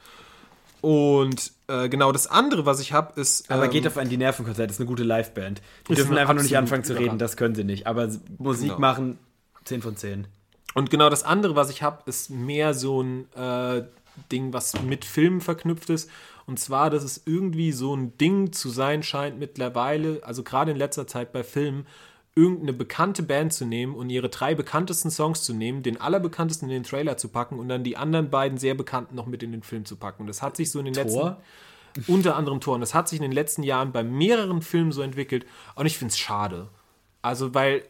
Und 0.82 1.54
äh, 1.68 1.90
genau 1.90 2.12
das 2.12 2.26
andere, 2.26 2.66
was 2.66 2.80
ich 2.80 2.92
habe, 2.92 3.22
ist. 3.22 3.52
Aber 3.52 3.66
ähm, 3.66 3.70
geht 3.72 3.86
auf 3.86 3.98
ein 3.98 4.10
Die 4.10 4.18
Nerven-Konzert, 4.18 4.70
das 4.72 4.78
ist 4.78 4.82
eine 4.82 4.88
gute 4.90 5.04
Liveband. 5.04 5.62
Die 5.88 5.94
dürfen 5.94 6.18
einfach 6.18 6.34
nur 6.34 6.42
nicht 6.42 6.58
anfangen 6.58 6.84
zu 6.84 6.98
reden, 6.98 7.20
das 7.20 7.38
können 7.38 7.54
sie 7.54 7.64
nicht. 7.64 7.86
Aber 7.86 8.10
Musik 8.40 8.70
Genau. 8.70 8.80
machen, 8.80 9.20
10 9.66 9.82
von 9.82 9.96
10. 9.96 10.28
Und 10.74 10.90
genau 10.90 11.10
das 11.10 11.24
andere, 11.24 11.56
was 11.56 11.70
ich 11.70 11.84
habe, 11.84 12.02
ist 12.06 12.30
mehr 12.30 12.74
so 12.74 13.02
ein 13.02 13.32
äh, 13.34 13.84
Ding, 14.32 14.54
was 14.54 14.82
mit 14.82 15.06
Filmen 15.06 15.42
verknüpft 15.42 15.90
ist. 15.90 16.10
Und 16.46 16.60
zwar, 16.60 16.90
dass 16.90 17.04
es 17.04 17.22
irgendwie 17.26 17.72
so 17.72 17.96
ein 17.96 18.18
Ding 18.18 18.52
zu 18.52 18.70
sein 18.70 19.04
scheint 19.04 19.40
mittlerweile, 19.40 20.22
also 20.24 20.44
gerade 20.44 20.72
in 20.72 20.78
letzter 20.78 21.08
Zeit 21.08 21.32
bei 21.32 21.44
Filmen, 21.44 21.86
irgendeine 22.36 22.74
bekannte 22.74 23.22
Band 23.22 23.54
zu 23.54 23.66
nehmen 23.66 23.94
und 23.94 24.10
ihre 24.10 24.30
drei 24.30 24.56
bekanntesten 24.56 25.12
Songs 25.12 25.44
zu 25.44 25.54
nehmen, 25.54 25.84
den 25.84 26.02
allerbekanntesten 26.02 26.68
in 26.68 26.74
den 26.74 26.84
Trailer 26.84 27.16
zu 27.16 27.30
packen 27.30 27.60
und 27.60 27.70
dann 27.70 27.84
die 27.84 27.96
anderen 27.96 28.32
beiden 28.32 28.58
sehr 28.58 28.74
bekannten 28.74 29.16
noch 29.16 29.28
mit 29.28 29.44
in 29.44 29.52
den 29.52 29.62
Film 29.62 29.86
zu 29.86 29.96
packen. 29.96 30.24
Und 30.24 30.28
das 30.28 30.42
hat 30.42 30.58
sich 30.58 30.72
so 30.72 30.80
in 30.80 30.86
den 30.86 30.96
Thor? 30.96 31.04
letzten 31.06 31.38
unter 32.12 32.36
anderem 32.36 32.60
Tor. 32.60 32.76
Und 32.76 32.82
das 32.82 32.96
hat 32.96 33.08
sich 33.08 33.20
in 33.20 33.24
den 33.24 33.32
letzten 33.32 33.62
Jahren 33.62 33.92
bei 33.92 34.04
mehreren 34.04 34.64
Filmen 34.64 34.92
so 34.92 35.04
entwickelt. 35.04 35.46
Und 35.76 35.86
ich 35.86 35.98
finde 35.98 36.12
es 36.12 36.18
schade. 36.18 36.70
Also, 37.22 37.54
weil 37.54 37.84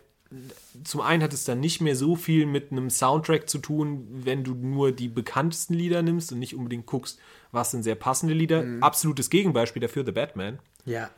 zum 0.84 1.01
einen 1.01 1.22
hat 1.23 1.34
es 1.34 1.43
dann 1.45 1.60
nicht 1.60 1.81
mehr 1.81 1.95
so 1.95 2.15
viel 2.15 2.45
mit 2.45 2.72
einem 2.72 2.89
Soundtrack 2.89 3.49
zu 3.49 3.60
tun, 3.60 4.07
wenn 4.11 4.43
du 4.43 4.53
nur 4.53 4.91
die 4.91 5.07
bekanntesten 5.07 5.73
Lieder 5.73 6.01
nimmst 6.01 6.31
und 6.31 6.39
nicht 6.39 6.55
unbedingt 6.55 6.85
guckst, 6.85 7.19
was 7.51 7.72
sind 7.72 7.84
sehr 7.84 7.95
passende 7.95 8.34
Lieder. 8.34 8.64
Mhm. 8.64 8.81
Absolutes 8.84 9.30
Gegenbeispiel 9.30 9.81
dafür, 9.81 10.05
The 10.05 10.11
Batman. 10.11 10.60
Ja. 10.85 11.10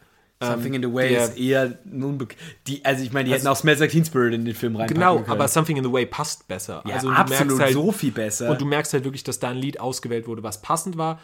Something 0.43 0.73
in 0.73 0.83
the 0.83 0.93
Way 0.93 1.07
Ähm, 1.07 1.13
der- 1.13 1.23
ist 1.23 1.37
eher 1.39 1.79
nun 1.85 2.27
die 2.67 2.83
also 2.83 3.03
ich 3.03 3.13
meine, 3.13 3.25
die 3.25 3.33
Also- 3.33 3.43
hätten 3.43 3.51
auch 3.53 3.55
Smells 3.57 3.79
Like 3.79 3.91
Teen 3.91 4.03
Spirit 4.03 4.33
in 4.33 4.43
den 4.43 4.53
Film 4.53 4.75
reinpacken 4.75 4.95
Genau, 4.95 5.15
können. 5.15 5.29
aber 5.29 5.47
Something 5.47 5.77
in 5.77 5.83
the 5.85 5.91
Way 5.91 6.05
passt 6.07 6.47
besser. 6.49 6.83
ja, 6.85 6.95
also, 6.95 7.09
absolut 7.09 7.59
halt, 7.61 7.73
so 7.73 7.91
viel 7.93 8.11
besser. 8.11 8.49
Und 8.51 8.59
du 8.59 8.65
merkst 8.65 8.91
halt 8.93 9.05
wirklich, 9.05 9.23
dass 9.23 9.39
da 9.39 9.49
ein 9.49 9.57
Lied 9.57 9.79
ausgewählt 9.79 10.27
wurde, 10.27 10.43
was 10.43 10.61
passend 10.61 10.97
war. 10.97 11.19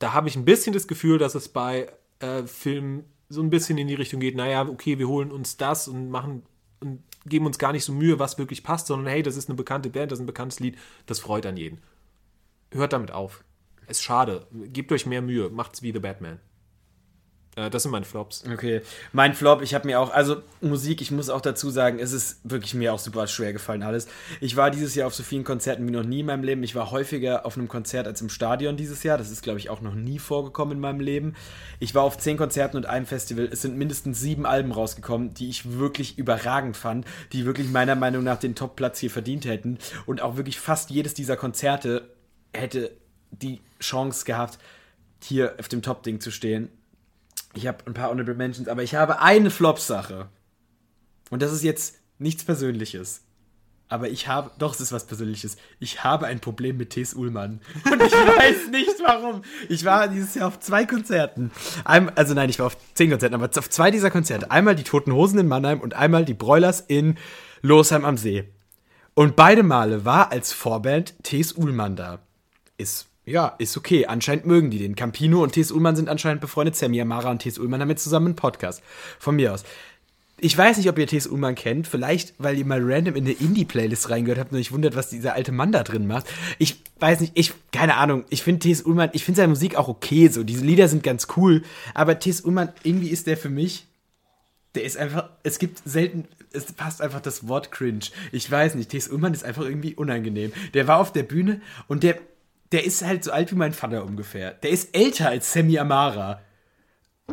Da 0.00 0.12
habe 0.12 0.28
ich 0.28 0.34
ein 0.36 0.44
bisschen 0.44 0.72
das 0.72 0.88
Gefühl, 0.88 1.18
dass 1.18 1.34
es 1.36 1.48
bei 1.48 1.88
äh, 2.20 2.42
Filmen 2.48 3.04
so 3.28 3.42
ein 3.42 3.50
bisschen 3.50 3.78
in 3.78 3.86
die 3.86 3.94
Richtung 3.94 4.18
geht, 4.18 4.34
naja, 4.34 4.66
okay, 4.68 4.98
wir 4.98 5.06
holen 5.06 5.30
uns 5.30 5.56
das 5.56 5.86
und 5.86 6.10
machen 6.10 6.42
und 6.80 7.00
geben 7.28 7.46
uns 7.46 7.58
gar 7.58 7.72
nicht 7.72 7.84
so 7.84 7.92
Mühe, 7.92 8.18
was 8.18 8.38
wirklich 8.38 8.62
passt, 8.62 8.86
sondern 8.86 9.12
hey, 9.12 9.22
das 9.22 9.36
ist 9.36 9.48
eine 9.48 9.56
bekannte 9.56 9.90
Band, 9.90 10.10
das 10.10 10.18
ist 10.18 10.22
ein 10.22 10.26
bekanntes 10.26 10.60
Lied, 10.60 10.76
das 11.06 11.20
freut 11.20 11.46
an 11.46 11.56
jeden. 11.56 11.80
Hört 12.72 12.92
damit 12.92 13.10
auf. 13.10 13.44
Ist 13.86 14.02
schade. 14.02 14.46
Gebt 14.52 14.92
euch 14.92 15.06
mehr 15.06 15.22
Mühe. 15.22 15.48
Macht's 15.48 15.82
wie 15.82 15.92
The 15.92 15.98
Batman. 15.98 16.40
Äh, 17.58 17.70
das 17.70 17.82
sind 17.82 17.92
meine 17.92 18.04
Flops. 18.04 18.44
Okay, 18.50 18.82
mein 19.12 19.34
Flop, 19.34 19.62
ich 19.62 19.74
habe 19.74 19.86
mir 19.86 20.00
auch, 20.00 20.10
also 20.10 20.42
Musik, 20.60 21.00
ich 21.00 21.10
muss 21.10 21.28
auch 21.28 21.40
dazu 21.40 21.70
sagen, 21.70 21.98
es 21.98 22.12
ist 22.12 22.40
wirklich 22.44 22.74
mir 22.74 22.94
auch 22.94 22.98
super 22.98 23.26
schwer 23.26 23.52
gefallen 23.52 23.82
alles. 23.82 24.06
Ich 24.40 24.56
war 24.56 24.70
dieses 24.70 24.94
Jahr 24.94 25.06
auf 25.06 25.14
so 25.14 25.22
vielen 25.22 25.44
Konzerten 25.44 25.86
wie 25.86 25.90
noch 25.90 26.04
nie 26.04 26.20
in 26.20 26.26
meinem 26.26 26.44
Leben. 26.44 26.62
Ich 26.62 26.74
war 26.74 26.90
häufiger 26.90 27.44
auf 27.44 27.56
einem 27.56 27.68
Konzert 27.68 28.06
als 28.06 28.20
im 28.20 28.28
Stadion 28.28 28.76
dieses 28.76 29.02
Jahr. 29.02 29.18
Das 29.18 29.30
ist, 29.30 29.42
glaube 29.42 29.58
ich, 29.58 29.70
auch 29.70 29.80
noch 29.80 29.94
nie 29.94 30.18
vorgekommen 30.18 30.76
in 30.76 30.80
meinem 30.80 31.00
Leben. 31.00 31.34
Ich 31.80 31.94
war 31.94 32.02
auf 32.02 32.18
zehn 32.18 32.36
Konzerten 32.36 32.76
und 32.76 32.86
einem 32.86 33.06
Festival. 33.06 33.48
Es 33.50 33.62
sind 33.62 33.76
mindestens 33.76 34.20
sieben 34.20 34.46
Alben 34.46 34.72
rausgekommen, 34.72 35.34
die 35.34 35.48
ich 35.48 35.78
wirklich 35.78 36.18
überragend 36.18 36.76
fand, 36.76 37.06
die 37.32 37.44
wirklich 37.44 37.70
meiner 37.70 37.96
Meinung 37.96 38.22
nach 38.22 38.38
den 38.38 38.54
Top-Platz 38.54 38.98
hier 38.98 39.10
verdient 39.10 39.44
hätten. 39.44 39.78
Und 40.06 40.22
auch 40.22 40.36
wirklich 40.36 40.60
fast 40.60 40.90
jedes 40.90 41.14
dieser 41.14 41.36
Konzerte 41.36 42.08
hätte 42.52 42.92
die 43.30 43.60
Chance 43.80 44.24
gehabt, 44.24 44.58
hier 45.22 45.54
auf 45.58 45.68
dem 45.68 45.82
Top-Ding 45.82 46.20
zu 46.20 46.30
stehen. 46.30 46.70
Ich 47.54 47.66
habe 47.66 47.86
ein 47.86 47.94
paar 47.94 48.10
Honorable 48.10 48.34
Mentions, 48.34 48.68
aber 48.68 48.82
ich 48.82 48.94
habe 48.94 49.20
eine 49.20 49.50
Flop-Sache. 49.50 50.28
Und 51.30 51.42
das 51.42 51.52
ist 51.52 51.62
jetzt 51.62 51.98
nichts 52.18 52.44
Persönliches. 52.44 53.22
Aber 53.90 54.10
ich 54.10 54.28
habe, 54.28 54.50
doch, 54.58 54.74
es 54.74 54.80
ist 54.82 54.92
was 54.92 55.06
Persönliches. 55.06 55.56
Ich 55.80 56.04
habe 56.04 56.26
ein 56.26 56.40
Problem 56.40 56.76
mit 56.76 56.90
T.S. 56.90 57.14
Ullmann. 57.14 57.60
Und 57.90 58.02
ich 58.02 58.12
weiß 58.12 58.68
nicht 58.70 58.96
warum. 59.02 59.42
Ich 59.70 59.84
war 59.84 60.08
dieses 60.08 60.34
Jahr 60.34 60.48
auf 60.48 60.60
zwei 60.60 60.84
Konzerten. 60.84 61.50
Ein, 61.84 62.14
also 62.16 62.34
nein, 62.34 62.50
ich 62.50 62.58
war 62.58 62.66
auf 62.66 62.76
zehn 62.94 63.10
Konzerten, 63.10 63.34
aber 63.34 63.48
auf 63.56 63.70
zwei 63.70 63.90
dieser 63.90 64.10
Konzerte. 64.10 64.50
Einmal 64.50 64.76
die 64.76 64.84
Toten 64.84 65.12
Hosen 65.12 65.38
in 65.38 65.48
Mannheim 65.48 65.80
und 65.80 65.94
einmal 65.94 66.26
die 66.26 66.34
Broilers 66.34 66.80
in 66.80 67.16
Losheim 67.62 68.04
am 68.04 68.18
See. 68.18 68.44
Und 69.14 69.36
beide 69.36 69.62
Male 69.62 70.04
war 70.04 70.30
als 70.30 70.52
Vorband 70.52 71.14
T.S. 71.22 71.52
Ullmann 71.52 71.96
da. 71.96 72.20
Ist, 72.76 73.07
ja, 73.28 73.54
ist 73.58 73.76
okay. 73.76 74.06
Anscheinend 74.06 74.46
mögen 74.46 74.70
die 74.70 74.78
den. 74.78 74.96
Campino 74.96 75.42
und 75.42 75.52
T.S. 75.52 75.70
Ullmann 75.70 75.96
sind 75.96 76.08
anscheinend 76.08 76.40
befreundet. 76.40 76.76
Sammy 76.76 77.00
Amara 77.00 77.30
und 77.30 77.40
T.S. 77.40 77.58
Ullmann 77.58 77.80
haben 77.80 77.90
jetzt 77.90 78.04
zusammen 78.04 78.26
einen 78.26 78.36
Podcast. 78.36 78.82
Von 79.18 79.36
mir 79.36 79.52
aus. 79.52 79.64
Ich 80.40 80.56
weiß 80.56 80.76
nicht, 80.76 80.88
ob 80.88 80.98
ihr 80.98 81.06
T.S. 81.06 81.26
Ullmann 81.26 81.54
kennt. 81.54 81.86
Vielleicht, 81.86 82.34
weil 82.38 82.56
ihr 82.58 82.64
mal 82.64 82.80
random 82.82 83.16
in 83.16 83.24
eine 83.24 83.34
Indie-Playlist 83.34 84.10
reingehört 84.10 84.38
habt 84.38 84.52
und 84.52 84.58
euch 84.58 84.72
wundert, 84.72 84.96
was 84.96 85.10
dieser 85.10 85.34
alte 85.34 85.52
Mann 85.52 85.72
da 85.72 85.82
drin 85.82 86.06
macht. 86.06 86.26
Ich 86.58 86.82
weiß 87.00 87.20
nicht, 87.20 87.32
ich, 87.36 87.52
keine 87.72 87.96
Ahnung. 87.96 88.24
Ich 88.30 88.42
finde 88.42 88.60
T.S. 88.60 88.82
Ullmann, 88.82 89.10
ich 89.12 89.24
finde 89.24 89.38
seine 89.38 89.48
Musik 89.48 89.76
auch 89.76 89.88
okay 89.88 90.28
so. 90.28 90.44
Diese 90.44 90.64
Lieder 90.64 90.88
sind 90.88 91.02
ganz 91.02 91.26
cool. 91.36 91.62
Aber 91.94 92.18
T.S. 92.18 92.40
Ullmann, 92.40 92.72
irgendwie 92.82 93.08
ist 93.08 93.26
der 93.26 93.36
für 93.36 93.50
mich 93.50 93.88
der 94.74 94.84
ist 94.84 94.96
einfach, 94.96 95.30
es 95.42 95.58
gibt 95.58 95.80
selten, 95.84 96.26
es 96.52 96.72
passt 96.72 97.02
einfach 97.02 97.20
das 97.20 97.48
Wort 97.48 97.72
cringe. 97.72 98.06
Ich 98.32 98.48
weiß 98.50 98.74
nicht, 98.74 98.90
T.S. 98.90 99.08
Ullmann 99.08 99.34
ist 99.34 99.44
einfach 99.44 99.64
irgendwie 99.64 99.94
unangenehm. 99.94 100.52
Der 100.74 100.86
war 100.86 100.98
auf 100.98 101.12
der 101.12 101.22
Bühne 101.22 101.60
und 101.88 102.02
der, 102.02 102.18
der 102.72 102.84
ist 102.84 103.04
halt 103.04 103.24
so 103.24 103.32
alt 103.32 103.50
wie 103.50 103.56
mein 103.56 103.72
Vater 103.72 104.04
ungefähr. 104.04 104.52
Der 104.52 104.70
ist 104.70 104.94
älter 104.96 105.28
als 105.28 105.52
Sammy 105.52 105.78
Amara. 105.78 106.40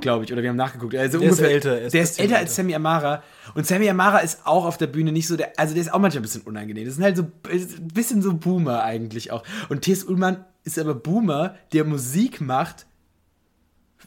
Glaube 0.02 0.26
ich, 0.26 0.34
oder 0.34 0.42
wir 0.42 0.50
haben 0.50 0.58
nachgeguckt. 0.58 0.94
Also 0.96 1.20
Der 1.20 1.30
ist 1.30 1.34
ungefähr, 1.38 1.56
älter, 1.56 1.80
er 1.80 1.86
ist 1.86 1.94
der 1.94 2.02
ist 2.02 2.20
älter 2.20 2.34
älter. 2.34 2.38
als 2.44 2.56
Sammy 2.56 2.76
Amara. 2.76 3.24
Und 3.54 3.66
Sammy 3.66 3.90
Amara 3.90 4.20
ist 4.20 4.46
auch 4.46 4.66
auf 4.66 4.78
der 4.78 4.88
Bühne 4.88 5.14
nicht 5.14 5.28
so 5.28 5.38
der, 5.38 5.54
also 5.58 5.74
der 5.74 5.82
ist 5.84 5.94
auch 5.94 6.00
manchmal 6.00 6.20
ein 6.20 6.24
bisschen 6.24 6.42
unangenehm. 6.42 6.86
Das 6.86 6.96
sind 6.96 7.04
halt 7.06 7.16
so 7.16 7.24
ein 7.50 7.88
bisschen 7.94 8.22
so 8.22 8.34
Boomer 8.34 8.84
eigentlich 8.84 9.32
auch. 9.32 9.44
Und 9.70 9.84
T.S. 9.84 10.04
Ullmann 10.04 10.44
ist 10.66 10.78
aber 10.78 10.96
Boomer, 10.96 11.56
der 11.72 11.86
Musik 11.86 12.42
macht, 12.42 12.88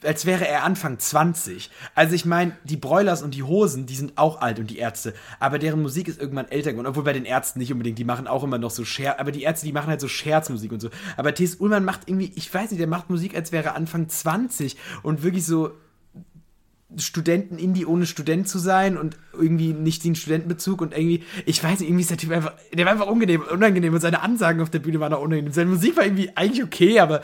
als 0.05 0.27
wäre 0.27 0.47
er 0.47 0.65
Anfang 0.65 0.99
20. 0.99 1.71
Also 1.95 2.15
ich 2.15 2.25
meine, 2.25 2.57
die 2.65 2.77
Broilers 2.77 3.23
und 3.23 3.35
die 3.35 3.43
Hosen, 3.43 3.87
die 3.87 3.97
sind 3.97 4.17
auch 4.17 4.41
alt 4.41 4.59
und 4.59 4.71
die 4.71 4.79
Ärzte, 4.79 5.15
aber 5.41 5.59
deren 5.59 5.83
Musik 5.83 6.09
ist 6.09 6.21
irgendwann 6.21 6.49
älter 6.49 6.73
geworden, 6.73 6.87
obwohl 6.87 7.05
bei 7.05 7.13
den 7.13 7.25
Ärzten 7.25 7.59
nicht 7.59 7.73
unbedingt, 7.73 7.99
die 7.99 8.05
machen 8.05 8.27
auch 8.27 8.45
immer 8.45 8.59
noch 8.59 8.71
so 8.71 8.85
Scherz, 8.85 9.19
aber 9.19 9.33
die 9.33 9.43
Ärzte, 9.43 9.67
die 9.67 9.73
machen 9.73 9.89
halt 9.89 10.01
so 10.01 10.09
Scherzmusik 10.09 10.73
und 10.73 10.81
so. 10.81 10.91
Aber 11.17 11.35
T.S. 11.35 11.57
Ullmann 11.57 11.85
macht 11.85 12.03
irgendwie, 12.07 12.33
ich 12.35 12.53
weiß 12.53 12.71
nicht, 12.71 12.81
der 12.81 12.89
macht 12.89 13.11
Musik, 13.11 13.35
als 13.35 13.53
wäre 13.53 13.67
er 13.67 13.75
Anfang 13.75 14.09
20 14.09 14.77
und 15.03 15.23
wirklich 15.23 15.45
so 15.45 15.73
Studenten-Indie 16.97 17.85
ohne 17.85 18.07
Student 18.07 18.49
zu 18.49 18.59
sein 18.59 18.97
und 18.97 19.19
irgendwie 19.35 19.75
nicht 19.75 20.05
den 20.05 20.15
Studentenbezug 20.15 20.81
und 20.81 20.97
irgendwie, 20.97 21.23
ich 21.45 21.63
weiß 21.63 21.81
nicht, 21.81 21.89
irgendwie 21.89 22.03
ist 22.03 22.11
der 22.11 22.17
Typ 22.17 22.31
einfach, 22.31 22.55
der 22.73 22.87
war 22.87 22.93
einfach 22.93 23.07
unangenehm, 23.07 23.43
unangenehm 23.43 23.93
und 23.93 24.01
seine 24.01 24.23
Ansagen 24.23 24.63
auf 24.63 24.71
der 24.71 24.79
Bühne 24.79 24.99
waren 24.99 25.13
auch 25.13 25.21
unangenehm. 25.21 25.53
Seine 25.53 25.71
Musik 25.71 25.97
war 25.97 26.05
irgendwie 26.05 26.35
eigentlich 26.35 26.65
okay, 26.65 26.99
aber 27.01 27.21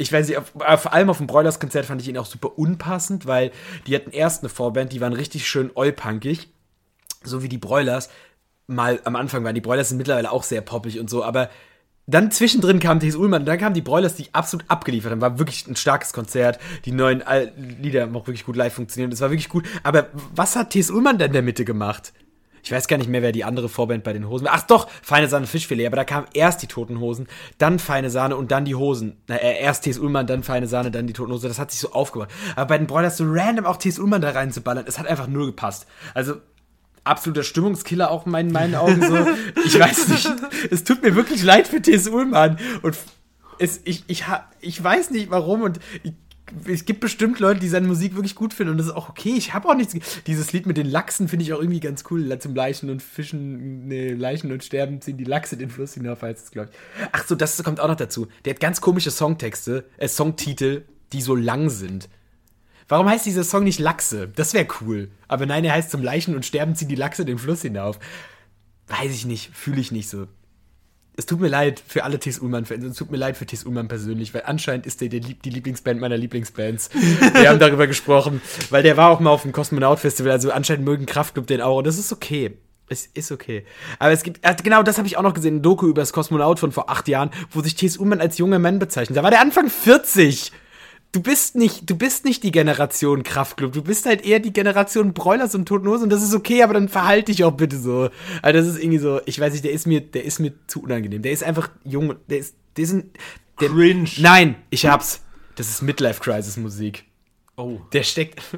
ich 0.00 0.10
weiß 0.10 0.28
nicht, 0.28 0.38
äh, 0.38 0.76
vor 0.78 0.92
allem 0.94 1.10
auf 1.10 1.18
dem 1.18 1.26
Broilers-Konzert 1.26 1.84
fand 1.84 2.00
ich 2.00 2.08
ihn 2.08 2.16
auch 2.16 2.24
super 2.24 2.58
unpassend, 2.58 3.26
weil 3.26 3.52
die 3.86 3.94
hatten 3.94 4.10
erst 4.10 4.42
eine 4.42 4.48
Vorband, 4.48 4.92
die 4.92 5.00
waren 5.02 5.12
richtig 5.12 5.46
schön 5.46 5.70
ollpunkig, 5.74 6.48
so 7.22 7.42
wie 7.42 7.50
die 7.50 7.58
Broilers. 7.58 8.08
Mal 8.66 9.00
am 9.04 9.14
Anfang 9.14 9.44
waren 9.44 9.54
die 9.54 9.60
Broilers 9.60 9.90
sind 9.90 9.98
mittlerweile 9.98 10.30
auch 10.30 10.42
sehr 10.42 10.62
poppig 10.62 10.98
und 10.98 11.10
so, 11.10 11.22
aber 11.22 11.50
dann 12.06 12.30
zwischendrin 12.30 12.80
kam 12.80 12.98
T.S. 12.98 13.14
Ullmann, 13.14 13.44
dann 13.44 13.58
kamen 13.58 13.74
die 13.74 13.82
Broilers, 13.82 14.14
die 14.14 14.28
absolut 14.32 14.64
abgeliefert 14.68 15.12
haben. 15.12 15.20
War 15.20 15.38
wirklich 15.38 15.66
ein 15.66 15.76
starkes 15.76 16.12
Konzert. 16.12 16.58
Die 16.86 16.92
neuen 16.92 17.22
Al 17.22 17.52
Lieder 17.56 18.02
haben 18.02 18.16
auch 18.16 18.26
wirklich 18.26 18.46
gut 18.46 18.56
live 18.56 18.72
funktioniert. 18.72 19.12
Das 19.12 19.20
war 19.20 19.30
wirklich 19.30 19.50
gut. 19.50 19.66
Aber 19.82 20.08
was 20.34 20.56
hat 20.56 20.70
T.S. 20.70 20.90
Ullmann 20.90 21.18
denn 21.18 21.28
in 21.28 21.34
der 21.34 21.42
Mitte 21.42 21.64
gemacht? 21.64 22.12
Ich 22.62 22.72
weiß 22.72 22.88
gar 22.88 22.98
nicht 22.98 23.08
mehr, 23.08 23.22
wer 23.22 23.32
die 23.32 23.44
andere 23.44 23.68
Vorband 23.68 24.04
bei 24.04 24.12
den 24.12 24.28
Hosen 24.28 24.46
war. 24.46 24.54
Ach 24.54 24.62
doch, 24.62 24.88
Feine 25.02 25.28
Sahne 25.28 25.46
Fischfilet. 25.46 25.86
Aber 25.86 25.96
da 25.96 26.04
kamen 26.04 26.26
erst 26.34 26.62
die 26.62 26.66
Toten 26.66 27.00
Hosen, 27.00 27.28
dann 27.58 27.78
Feine 27.78 28.10
Sahne 28.10 28.36
und 28.36 28.50
dann 28.50 28.64
die 28.64 28.74
Hosen. 28.74 29.16
Na, 29.28 29.36
äh, 29.36 29.60
erst 29.60 29.84
T.S. 29.84 29.98
Ullmann, 29.98 30.26
dann 30.26 30.42
Feine 30.42 30.66
Sahne, 30.66 30.90
dann 30.90 31.06
die 31.06 31.12
Toten 31.12 31.32
Hosen. 31.32 31.48
Das 31.48 31.58
hat 31.58 31.70
sich 31.70 31.80
so 31.80 31.92
aufgebaut. 31.92 32.28
Aber 32.56 32.66
bei 32.66 32.78
den 32.78 32.86
Broilers 32.86 33.16
so 33.16 33.24
random 33.26 33.66
auch 33.66 33.76
T.S. 33.76 33.98
Ullmann 33.98 34.20
da 34.20 34.30
reinzuballern, 34.30 34.84
es 34.86 34.98
hat 34.98 35.06
einfach 35.06 35.26
nur 35.26 35.46
gepasst. 35.46 35.86
Also 36.14 36.34
absoluter 37.04 37.42
Stimmungskiller 37.42 38.10
auch 38.10 38.26
in 38.26 38.32
meinen 38.32 38.74
Augen 38.74 39.02
so. 39.02 39.26
Ich 39.64 39.78
weiß 39.78 40.08
nicht. 40.08 40.30
Es 40.70 40.84
tut 40.84 41.02
mir 41.02 41.14
wirklich 41.14 41.42
leid 41.42 41.68
für 41.68 41.80
T.S. 41.80 42.08
Ullmann. 42.08 42.58
Und 42.82 42.96
es, 43.58 43.80
ich, 43.84 44.04
ich, 44.06 44.24
ich 44.60 44.82
weiß 44.82 45.10
nicht 45.10 45.30
warum 45.30 45.62
und 45.62 45.80
ich, 46.02 46.12
es 46.66 46.84
gibt 46.84 47.00
bestimmt 47.00 47.38
Leute, 47.38 47.60
die 47.60 47.68
seine 47.68 47.86
Musik 47.86 48.14
wirklich 48.14 48.34
gut 48.34 48.54
finden 48.54 48.72
und 48.72 48.78
das 48.78 48.86
ist 48.88 48.92
auch 48.92 49.08
okay. 49.08 49.34
Ich 49.36 49.54
habe 49.54 49.68
auch 49.68 49.74
nichts. 49.74 49.94
Dieses 50.26 50.52
Lied 50.52 50.66
mit 50.66 50.76
den 50.76 50.86
Lachsen 50.86 51.28
finde 51.28 51.44
ich 51.44 51.52
auch 51.52 51.60
irgendwie 51.60 51.80
ganz 51.80 52.04
cool. 52.10 52.38
Zum 52.38 52.54
Leichen 52.54 52.90
und 52.90 53.02
Fischen, 53.02 53.86
nee, 53.88 54.10
Leichen 54.12 54.52
und 54.52 54.64
Sterben 54.64 55.00
ziehen 55.00 55.16
die 55.16 55.24
Lachse 55.24 55.56
den 55.56 55.70
Fluss 55.70 55.94
hinauf, 55.94 56.22
heißt 56.22 56.44
es, 56.44 56.50
glaube 56.50 56.70
ich. 56.70 57.08
Ach 57.12 57.26
so, 57.26 57.34
das 57.34 57.62
kommt 57.62 57.80
auch 57.80 57.88
noch 57.88 57.96
dazu. 57.96 58.28
Der 58.44 58.54
hat 58.54 58.60
ganz 58.60 58.80
komische 58.80 59.10
Songtexte, 59.10 59.84
äh, 59.98 60.08
Songtitel, 60.08 60.84
die 61.12 61.22
so 61.22 61.34
lang 61.34 61.70
sind. 61.70 62.08
Warum 62.88 63.08
heißt 63.08 63.26
dieser 63.26 63.44
Song 63.44 63.64
nicht 63.64 63.78
Lachse? 63.78 64.28
Das 64.34 64.52
wäre 64.52 64.66
cool. 64.80 65.10
Aber 65.28 65.46
nein, 65.46 65.64
er 65.64 65.74
heißt 65.74 65.90
zum 65.90 66.02
Leichen 66.02 66.34
und 66.34 66.44
Sterben 66.44 66.74
ziehen 66.74 66.88
die 66.88 66.96
Lachse 66.96 67.24
den 67.24 67.38
Fluss 67.38 67.62
hinauf. 67.62 68.00
Weiß 68.88 69.12
ich 69.12 69.26
nicht, 69.26 69.50
fühle 69.54 69.80
ich 69.80 69.92
nicht 69.92 70.08
so. 70.08 70.26
Es 71.20 71.26
tut 71.26 71.38
mir 71.38 71.48
leid 71.48 71.82
für 71.86 72.04
alle 72.04 72.18
T.S. 72.18 72.38
Ullmann-Fans, 72.38 72.82
es 72.82 72.96
tut 72.96 73.10
mir 73.10 73.18
leid 73.18 73.36
für 73.36 73.44
T.S. 73.44 73.64
Ullmann 73.64 73.88
persönlich, 73.88 74.32
weil 74.32 74.44
anscheinend 74.46 74.86
ist 74.86 75.02
der, 75.02 75.10
der 75.10 75.20
Lieb- 75.20 75.42
die 75.42 75.50
Lieblingsband 75.50 76.00
meiner 76.00 76.16
Lieblingsbands. 76.16 76.88
Wir 77.34 77.50
haben 77.50 77.58
darüber 77.58 77.86
gesprochen, 77.86 78.40
weil 78.70 78.82
der 78.82 78.96
war 78.96 79.10
auch 79.10 79.20
mal 79.20 79.28
auf 79.28 79.42
dem 79.42 79.52
Kosmonaut-Festival, 79.52 80.32
also 80.32 80.50
anscheinend 80.50 80.86
mögen 80.86 81.04
Kraftclub 81.04 81.46
den 81.46 81.60
auch 81.60 81.76
und 81.76 81.86
das 81.86 81.98
ist 81.98 82.10
okay. 82.10 82.56
Es 82.88 83.04
ist 83.04 83.32
okay. 83.32 83.66
Aber 83.98 84.12
es 84.12 84.22
gibt, 84.22 84.42
äh, 84.46 84.54
genau 84.62 84.82
das 84.82 84.96
habe 84.96 85.06
ich 85.08 85.18
auch 85.18 85.22
noch 85.22 85.34
gesehen, 85.34 85.56
ein 85.56 85.62
Doku 85.62 85.88
über 85.88 86.00
das 86.00 86.14
Kosmonaut 86.14 86.58
von 86.58 86.72
vor 86.72 86.88
acht 86.88 87.06
Jahren, 87.06 87.28
wo 87.50 87.60
sich 87.60 87.74
T.S. 87.74 87.98
Ullmann 87.98 88.22
als 88.22 88.38
junger 88.38 88.58
Mann 88.58 88.78
bezeichnet. 88.78 89.18
Da 89.18 89.22
war 89.22 89.30
der 89.30 89.42
Anfang 89.42 89.68
40. 89.68 90.52
Du 91.12 91.20
bist 91.20 91.56
nicht, 91.56 91.90
du 91.90 91.96
bist 91.96 92.24
nicht 92.24 92.44
die 92.44 92.52
Generation 92.52 93.24
Kraftclub. 93.24 93.72
Du 93.72 93.82
bist 93.82 94.06
halt 94.06 94.24
eher 94.24 94.38
die 94.38 94.52
Generation 94.52 95.12
Broilers 95.12 95.56
und 95.56 95.66
Toten 95.66 95.88
Hosen 95.88 96.04
und 96.04 96.10
das 96.10 96.22
ist 96.22 96.34
okay, 96.34 96.62
aber 96.62 96.74
dann 96.74 96.88
verhalte 96.88 97.32
dich 97.32 97.42
auch 97.42 97.50
bitte 97.50 97.76
so. 97.76 98.10
Also 98.42 98.58
das 98.58 98.66
ist 98.68 98.78
irgendwie 98.78 98.98
so, 98.98 99.20
ich 99.26 99.40
weiß 99.40 99.52
nicht, 99.52 99.64
der 99.64 99.72
ist 99.72 99.86
mir, 99.86 100.00
der 100.00 100.24
ist 100.24 100.38
mir 100.38 100.52
zu 100.68 100.82
unangenehm. 100.82 101.22
Der 101.22 101.32
ist 101.32 101.42
einfach 101.42 101.68
jung, 101.84 102.14
der 102.28 102.38
ist, 102.38 102.54
der 102.76 102.84
ist 102.84 102.92
ein, 102.92 103.10
der, 103.60 103.70
Cringe. 103.70 104.08
Nein, 104.18 104.54
ich 104.70 104.86
hab's. 104.86 105.22
Das 105.56 105.68
ist 105.68 105.82
Midlife 105.82 106.20
Crisis 106.20 106.56
Musik. 106.56 107.04
Oh. 107.56 107.80
Der 107.92 108.04
steckt. 108.04 108.40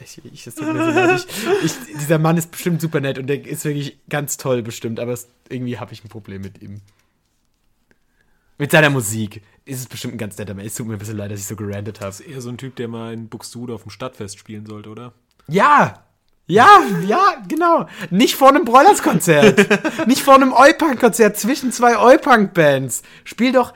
Ich, 0.00 0.24
ich, 0.24 0.46
es 0.46 0.54
tut 0.54 0.72
mir 0.72 0.84
so 0.84 0.90
leid. 0.90 1.26
Ich, 1.64 1.72
dieser 2.00 2.18
Mann 2.18 2.36
ist 2.36 2.50
bestimmt 2.50 2.80
super 2.80 3.00
nett 3.00 3.18
und 3.18 3.26
der 3.26 3.44
ist 3.44 3.64
wirklich 3.64 3.98
ganz 4.08 4.36
toll 4.36 4.62
bestimmt, 4.62 5.00
aber 5.00 5.12
es, 5.12 5.28
irgendwie 5.48 5.78
habe 5.78 5.92
ich 5.92 6.04
ein 6.04 6.08
Problem 6.08 6.42
mit 6.42 6.62
ihm. 6.62 6.80
Mit 8.62 8.70
seiner 8.70 8.90
Musik. 8.90 9.42
Ist 9.64 9.80
es 9.80 9.86
bestimmt 9.86 10.14
ein 10.14 10.18
ganz 10.18 10.38
netter 10.38 10.54
Mensch. 10.54 10.68
Es 10.68 10.76
tut 10.76 10.86
mir 10.86 10.92
ein 10.92 10.98
bisschen 11.00 11.16
leid, 11.16 11.32
dass 11.32 11.40
ich 11.40 11.46
so 11.46 11.56
gerantet 11.56 12.00
habe. 12.00 12.14
Eher 12.22 12.40
so 12.40 12.48
ein 12.48 12.58
Typ, 12.58 12.76
der 12.76 12.86
mal 12.86 13.12
in 13.12 13.28
Buxtehude 13.28 13.74
auf 13.74 13.82
dem 13.82 13.90
Stadtfest 13.90 14.38
spielen 14.38 14.66
sollte, 14.66 14.88
oder? 14.88 15.14
Ja! 15.48 16.04
Ja, 16.46 16.68
ja, 17.04 17.42
genau. 17.48 17.88
Nicht 18.10 18.36
vor 18.36 18.50
einem 18.50 18.64
Broilers-Konzert. 18.64 20.06
Nicht 20.06 20.22
vor 20.22 20.36
einem 20.36 20.52
Oi-Punk-Konzert 20.52 21.36
zwischen 21.38 21.72
zwei 21.72 21.98
Oi-Punk-Bands. 21.98 23.02
Spiel 23.24 23.50
doch. 23.50 23.74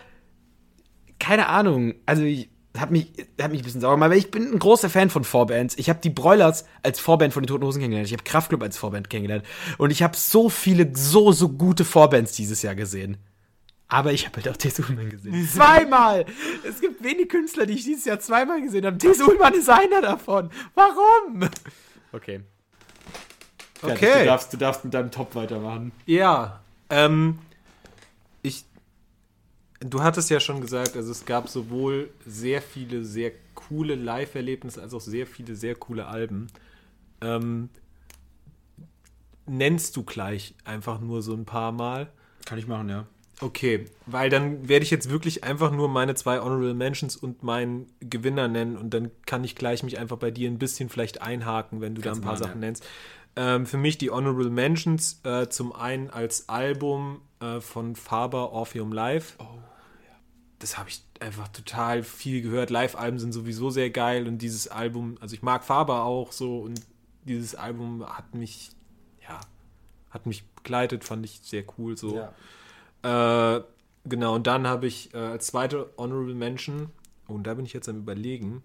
Keine 1.18 1.48
Ahnung. 1.48 1.94
Also, 2.06 2.22
ich 2.22 2.48
hab 2.78 2.92
mich, 2.92 3.12
hab 3.40 3.50
mich 3.50 3.62
ein 3.62 3.64
bisschen 3.64 3.80
sauer 3.80 3.94
gemacht, 3.94 4.10
weil 4.10 4.18
ich 4.18 4.30
bin 4.30 4.52
ein 4.52 4.60
großer 4.60 4.88
Fan 4.88 5.10
von 5.10 5.24
Vorbands. 5.24 5.74
Ich 5.78 5.88
habe 5.88 5.98
die 6.00 6.10
Broilers 6.10 6.64
als 6.84 7.00
Vorband 7.00 7.34
von 7.34 7.42
den 7.42 7.48
Toten 7.48 7.64
Hosen 7.64 7.80
kennengelernt. 7.80 8.06
Ich 8.06 8.12
habe 8.12 8.22
Kraftklub 8.22 8.62
als 8.62 8.78
Vorband 8.78 9.10
kennengelernt. 9.10 9.44
Und 9.78 9.90
ich 9.90 10.04
habe 10.04 10.16
so 10.16 10.48
viele, 10.48 10.92
so, 10.94 11.32
so 11.32 11.48
gute 11.48 11.84
Vorbands 11.84 12.30
dieses 12.34 12.62
Jahr 12.62 12.76
gesehen. 12.76 13.16
Aber 13.88 14.12
ich 14.12 14.26
habe 14.26 14.36
halt 14.36 14.48
auch 14.48 14.56
T.S. 14.56 14.80
Ullmann 14.80 15.10
gesehen. 15.10 15.48
Zweimal! 15.52 16.26
Es 16.68 16.80
gibt 16.80 17.02
wenig 17.02 17.28
Künstler, 17.28 17.66
die 17.66 17.74
ich 17.74 17.84
dieses 17.84 18.04
Jahr 18.04 18.18
zweimal 18.18 18.60
gesehen 18.60 18.84
habe. 18.84 18.98
T.S. 18.98 19.20
Ullmann 19.20 19.54
ist 19.54 19.70
einer 19.70 20.00
davon. 20.00 20.50
Warum? 20.74 21.48
Okay. 22.12 22.40
Okay. 23.82 24.20
Du 24.20 24.24
darfst, 24.24 24.52
du 24.52 24.56
darfst 24.56 24.84
mit 24.84 24.94
deinem 24.94 25.10
Top 25.10 25.34
weitermachen. 25.34 25.92
Ja, 26.06 26.60
ähm, 26.90 27.38
ich, 28.42 28.64
du 29.80 30.02
hattest 30.02 30.30
ja 30.30 30.40
schon 30.40 30.60
gesagt, 30.60 30.96
also 30.96 31.12
es 31.12 31.24
gab 31.24 31.48
sowohl 31.48 32.10
sehr 32.26 32.62
viele 32.62 33.04
sehr 33.04 33.32
coole 33.54 33.94
Live-Erlebnisse 33.94 34.80
als 34.80 34.94
auch 34.94 35.00
sehr 35.00 35.26
viele 35.26 35.54
sehr 35.54 35.74
coole 35.74 36.06
Alben. 36.06 36.48
Ähm, 37.20 37.68
nennst 39.46 39.96
du 39.96 40.02
gleich 40.02 40.54
einfach 40.64 41.00
nur 41.00 41.22
so 41.22 41.34
ein 41.34 41.44
paar 41.44 41.72
Mal? 41.72 42.10
Kann 42.44 42.58
ich 42.58 42.66
machen, 42.66 42.88
ja. 42.88 43.06
Okay, 43.40 43.84
weil 44.06 44.30
dann 44.30 44.66
werde 44.66 44.82
ich 44.82 44.90
jetzt 44.90 45.10
wirklich 45.10 45.44
einfach 45.44 45.70
nur 45.70 45.88
meine 45.88 46.14
zwei 46.14 46.40
Honorable 46.40 46.72
Mentions 46.72 47.16
und 47.16 47.42
meinen 47.42 47.86
Gewinner 48.00 48.48
nennen 48.48 48.78
und 48.78 48.94
dann 48.94 49.10
kann 49.26 49.44
ich 49.44 49.54
gleich 49.54 49.82
mich 49.82 49.98
einfach 49.98 50.16
bei 50.16 50.30
dir 50.30 50.50
ein 50.50 50.58
bisschen 50.58 50.88
vielleicht 50.88 51.20
einhaken, 51.20 51.82
wenn 51.82 51.94
du 51.94 52.00
Kannst 52.00 52.20
da 52.20 52.22
ein 52.22 52.26
paar 52.26 52.38
Sachen 52.38 52.62
ja. 52.62 52.66
nennst. 52.66 52.86
Ähm, 53.36 53.66
für 53.66 53.76
mich 53.76 53.98
die 53.98 54.10
Honorable 54.10 54.48
Mentions 54.48 55.20
äh, 55.24 55.48
zum 55.50 55.74
einen 55.74 56.08
als 56.08 56.48
Album 56.48 57.20
äh, 57.40 57.60
von 57.60 57.94
Faber 57.94 58.52
Orpheum 58.52 58.92
Live. 58.92 59.36
Das 60.58 60.78
habe 60.78 60.88
ich 60.88 61.04
einfach 61.20 61.48
total 61.48 62.02
viel 62.02 62.40
gehört. 62.40 62.70
Live-Alben 62.70 63.18
sind 63.18 63.32
sowieso 63.32 63.68
sehr 63.68 63.90
geil 63.90 64.26
und 64.26 64.38
dieses 64.38 64.68
Album, 64.68 65.18
also 65.20 65.34
ich 65.34 65.42
mag 65.42 65.62
Faber 65.62 66.04
auch 66.04 66.32
so 66.32 66.60
und 66.60 66.80
dieses 67.24 67.54
Album 67.54 68.06
hat 68.06 68.34
mich, 68.34 68.70
ja, 69.28 69.38
hat 70.08 70.24
mich 70.24 70.46
begleitet, 70.54 71.04
fand 71.04 71.26
ich 71.26 71.40
sehr 71.42 71.64
cool 71.76 71.98
so. 71.98 72.14
Äh, 73.02 73.60
genau, 74.04 74.34
und 74.34 74.46
dann 74.46 74.66
habe 74.66 74.86
ich 74.86 75.14
äh, 75.14 75.18
als 75.18 75.48
zweite 75.48 75.90
Honorable 75.96 76.34
Mention, 76.34 76.90
und 77.28 77.46
da 77.46 77.54
bin 77.54 77.64
ich 77.64 77.72
jetzt 77.72 77.88
am 77.88 77.98
überlegen, 77.98 78.62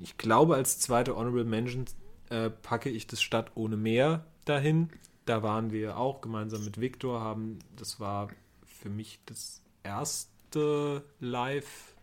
ich 0.00 0.16
glaube, 0.16 0.54
als 0.56 0.78
zweite 0.78 1.16
Honorable 1.16 1.44
Mention 1.44 1.84
äh, 2.30 2.50
packe 2.50 2.90
ich 2.90 3.06
das 3.06 3.22
Stadt 3.22 3.52
ohne 3.54 3.76
Meer 3.76 4.24
dahin. 4.44 4.90
Da 5.26 5.42
waren 5.42 5.72
wir 5.72 5.96
auch 5.96 6.20
gemeinsam 6.20 6.64
mit 6.64 6.80
Victor, 6.80 7.20
haben, 7.20 7.58
das 7.76 8.00
war 8.00 8.28
für 8.66 8.90
mich 8.90 9.20
das 9.26 9.62
erste 9.82 11.04
Live 11.20 11.94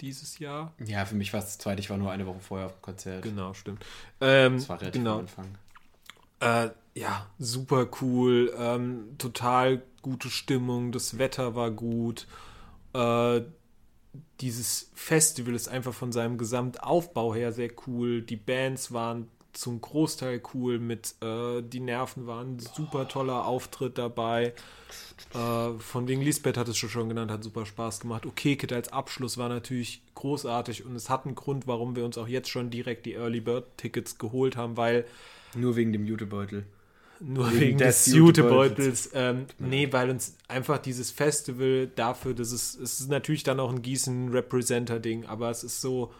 dieses 0.00 0.38
Jahr. 0.38 0.72
Ja, 0.84 1.04
für 1.04 1.14
mich 1.14 1.32
war 1.32 1.40
es 1.40 1.46
das 1.46 1.58
zweite. 1.58 1.80
Ich 1.80 1.90
war 1.90 1.98
nur 1.98 2.10
eine 2.10 2.26
Woche 2.26 2.40
vorher 2.40 2.66
auf 2.66 2.74
dem 2.74 2.82
Konzert. 2.82 3.22
Genau, 3.22 3.54
stimmt. 3.54 3.84
Ähm, 4.20 4.54
Das 4.54 4.68
war 4.68 4.80
relativ 4.80 5.00
genau. 5.00 5.14
am 5.14 5.20
Anfang. 5.20 5.58
Äh, 6.40 6.70
ja, 6.94 7.26
super 7.38 7.88
cool. 8.00 8.52
Ähm, 8.56 9.16
total 9.18 9.82
gute 10.02 10.30
Stimmung. 10.30 10.92
Das 10.92 11.18
Wetter 11.18 11.54
war 11.54 11.70
gut. 11.70 12.26
Äh, 12.92 13.42
dieses 14.40 14.90
Festival 14.94 15.54
ist 15.54 15.68
einfach 15.68 15.94
von 15.94 16.12
seinem 16.12 16.38
Gesamtaufbau 16.38 17.34
her 17.34 17.52
sehr 17.52 17.70
cool. 17.86 18.22
Die 18.22 18.36
Bands 18.36 18.92
waren 18.92 19.28
zum 19.52 19.80
Großteil 19.80 20.40
cool 20.54 20.78
mit 20.78 21.14
äh, 21.22 21.62
Die 21.62 21.80
Nerven 21.80 22.26
waren 22.26 22.58
super 22.58 23.08
toller 23.08 23.46
Auftritt 23.46 23.98
dabei. 23.98 24.54
Äh, 25.34 25.78
von 25.78 26.08
wegen 26.08 26.22
Lisbeth 26.22 26.56
hat 26.56 26.68
es 26.68 26.78
schon 26.78 27.08
genannt, 27.08 27.30
hat 27.30 27.44
super 27.44 27.66
Spaß 27.66 28.00
gemacht. 28.00 28.26
Okay, 28.26 28.56
Kid 28.56 28.72
als 28.72 28.92
Abschluss 28.92 29.38
war 29.38 29.48
natürlich 29.48 30.02
großartig 30.14 30.84
und 30.86 30.96
es 30.96 31.10
hat 31.10 31.26
einen 31.26 31.34
Grund, 31.34 31.66
warum 31.66 31.96
wir 31.96 32.04
uns 32.04 32.18
auch 32.18 32.28
jetzt 32.28 32.48
schon 32.48 32.70
direkt 32.70 33.06
die 33.06 33.14
Early 33.14 33.40
Bird 33.40 33.66
Tickets 33.76 34.18
geholt 34.18 34.56
haben, 34.56 34.76
weil 34.76 35.04
Nur 35.54 35.76
wegen 35.76 35.92
dem 35.92 36.06
Jutebeutel. 36.06 36.64
Nur 37.20 37.50
Wegen 37.50 37.60
wegen, 37.60 37.78
des 37.78 38.06
Jutebeutels. 38.06 39.10
Ähm, 39.14 39.46
nee, 39.58 39.92
weil 39.92 40.10
uns 40.10 40.36
einfach 40.48 40.78
dieses 40.78 41.10
Festival 41.10 41.88
dafür, 41.94 42.34
das 42.34 42.52
ist, 42.52 42.80
es 42.80 43.00
ist 43.00 43.10
natürlich 43.10 43.42
dann 43.42 43.60
auch 43.60 43.70
ein 43.70 43.82
Gießen-Representer-Ding, 43.82 45.26
aber 45.26 45.50
es 45.50 45.62
ist 45.62 45.80
so, 45.80 46.12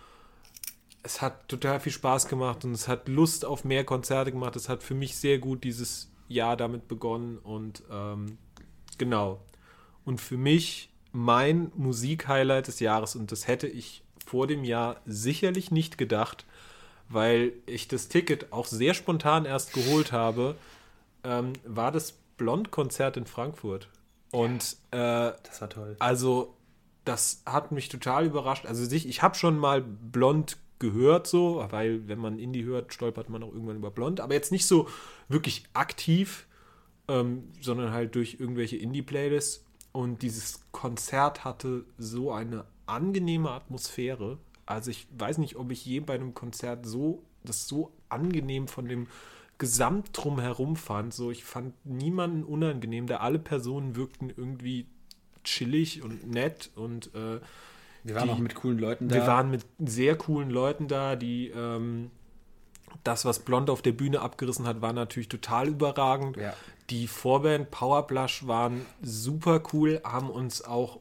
es 1.02 1.22
hat 1.22 1.48
total 1.48 1.80
viel 1.80 1.92
Spaß 1.92 2.28
gemacht 2.28 2.64
und 2.64 2.72
es 2.72 2.86
hat 2.86 3.08
Lust 3.08 3.44
auf 3.44 3.64
mehr 3.64 3.84
Konzerte 3.84 4.32
gemacht. 4.32 4.56
Es 4.56 4.68
hat 4.68 4.82
für 4.82 4.94
mich 4.94 5.16
sehr 5.16 5.38
gut 5.38 5.64
dieses 5.64 6.10
Jahr 6.28 6.56
damit 6.56 6.86
begonnen 6.86 7.38
und 7.38 7.82
ähm, 7.90 8.36
genau. 8.98 9.40
Und 10.04 10.20
für 10.20 10.36
mich 10.36 10.90
mein 11.12 11.72
Musik-Highlight 11.74 12.68
des 12.68 12.80
Jahres 12.80 13.16
und 13.16 13.32
das 13.32 13.48
hätte 13.48 13.66
ich 13.66 14.02
vor 14.26 14.46
dem 14.46 14.64
Jahr 14.64 15.00
sicherlich 15.06 15.70
nicht 15.70 15.98
gedacht, 15.98 16.44
weil 17.08 17.52
ich 17.66 17.88
das 17.88 18.08
Ticket 18.08 18.52
auch 18.52 18.66
sehr 18.66 18.94
spontan 18.94 19.44
erst 19.44 19.72
geholt 19.72 20.12
habe, 20.12 20.56
ähm, 21.24 21.52
war 21.64 21.92
das 21.92 22.12
Blond-Konzert 22.36 23.16
in 23.16 23.26
Frankfurt. 23.26 23.88
Und 24.32 24.76
äh, 24.92 25.32
Das 25.42 25.60
war 25.60 25.68
toll. 25.68 25.96
also, 25.98 26.54
das 27.04 27.42
hat 27.46 27.72
mich 27.72 27.88
total 27.88 28.26
überrascht. 28.26 28.66
Also, 28.66 28.84
sich, 28.84 29.08
ich 29.08 29.22
habe 29.22 29.34
schon 29.34 29.58
mal 29.58 29.82
Blond 29.82 30.56
gehört, 30.78 31.26
so, 31.26 31.64
weil, 31.70 32.08
wenn 32.08 32.18
man 32.18 32.38
Indie 32.38 32.64
hört, 32.64 32.94
stolpert 32.94 33.28
man 33.28 33.42
auch 33.42 33.52
irgendwann 33.52 33.76
über 33.76 33.90
Blond, 33.90 34.20
aber 34.20 34.34
jetzt 34.34 34.52
nicht 34.52 34.66
so 34.66 34.88
wirklich 35.28 35.64
aktiv, 35.74 36.46
ähm, 37.08 37.48
sondern 37.60 37.92
halt 37.92 38.14
durch 38.14 38.38
irgendwelche 38.38 38.76
Indie-Playlists. 38.76 39.64
Und 39.92 40.22
dieses 40.22 40.60
Konzert 40.70 41.44
hatte 41.44 41.84
so 41.98 42.32
eine 42.32 42.64
angenehme 42.86 43.50
Atmosphäre. 43.50 44.38
Also, 44.64 44.90
ich 44.90 45.08
weiß 45.18 45.38
nicht, 45.38 45.56
ob 45.56 45.72
ich 45.72 45.84
je 45.84 46.00
bei 46.00 46.14
einem 46.14 46.32
Konzert 46.34 46.86
so, 46.86 47.24
das 47.42 47.66
so 47.66 47.92
angenehm 48.08 48.68
von 48.68 48.86
dem 48.86 49.08
Gesamt 49.60 50.08
drumherum 50.14 50.74
fand. 50.74 51.14
So, 51.14 51.30
ich 51.30 51.44
fand 51.44 51.74
niemanden 51.86 52.42
unangenehm, 52.42 53.06
da 53.06 53.18
alle 53.18 53.38
Personen 53.38 53.94
wirkten 53.94 54.30
irgendwie 54.36 54.86
chillig 55.44 56.02
und 56.02 56.28
nett 56.28 56.70
und 56.74 57.14
äh, 57.14 57.38
Wir 58.02 58.14
waren 58.16 58.24
die- 58.28 58.30
auch 58.34 58.38
mit 58.38 58.54
coolen 58.56 58.78
Leuten 58.78 59.08
da. 59.08 59.14
wir 59.14 59.26
waren 59.28 59.50
mit 59.50 59.64
sehr 59.78 60.16
coolen 60.16 60.50
Leuten 60.50 60.88
da, 60.88 61.14
die 61.14 61.48
ähm, 61.48 62.10
das, 63.04 63.24
was 63.24 63.38
Blond 63.40 63.70
auf 63.70 63.82
der 63.82 63.92
Bühne 63.92 64.20
abgerissen 64.20 64.66
hat, 64.66 64.80
war 64.82 64.92
natürlich 64.92 65.28
total 65.28 65.68
überragend. 65.68 66.36
Ja. 66.36 66.54
Die 66.90 67.06
Vorband 67.06 67.70
Powerblush 67.70 68.46
waren 68.48 68.84
super 69.02 69.62
cool, 69.72 70.00
haben 70.04 70.28
uns 70.30 70.62
auch, 70.64 70.98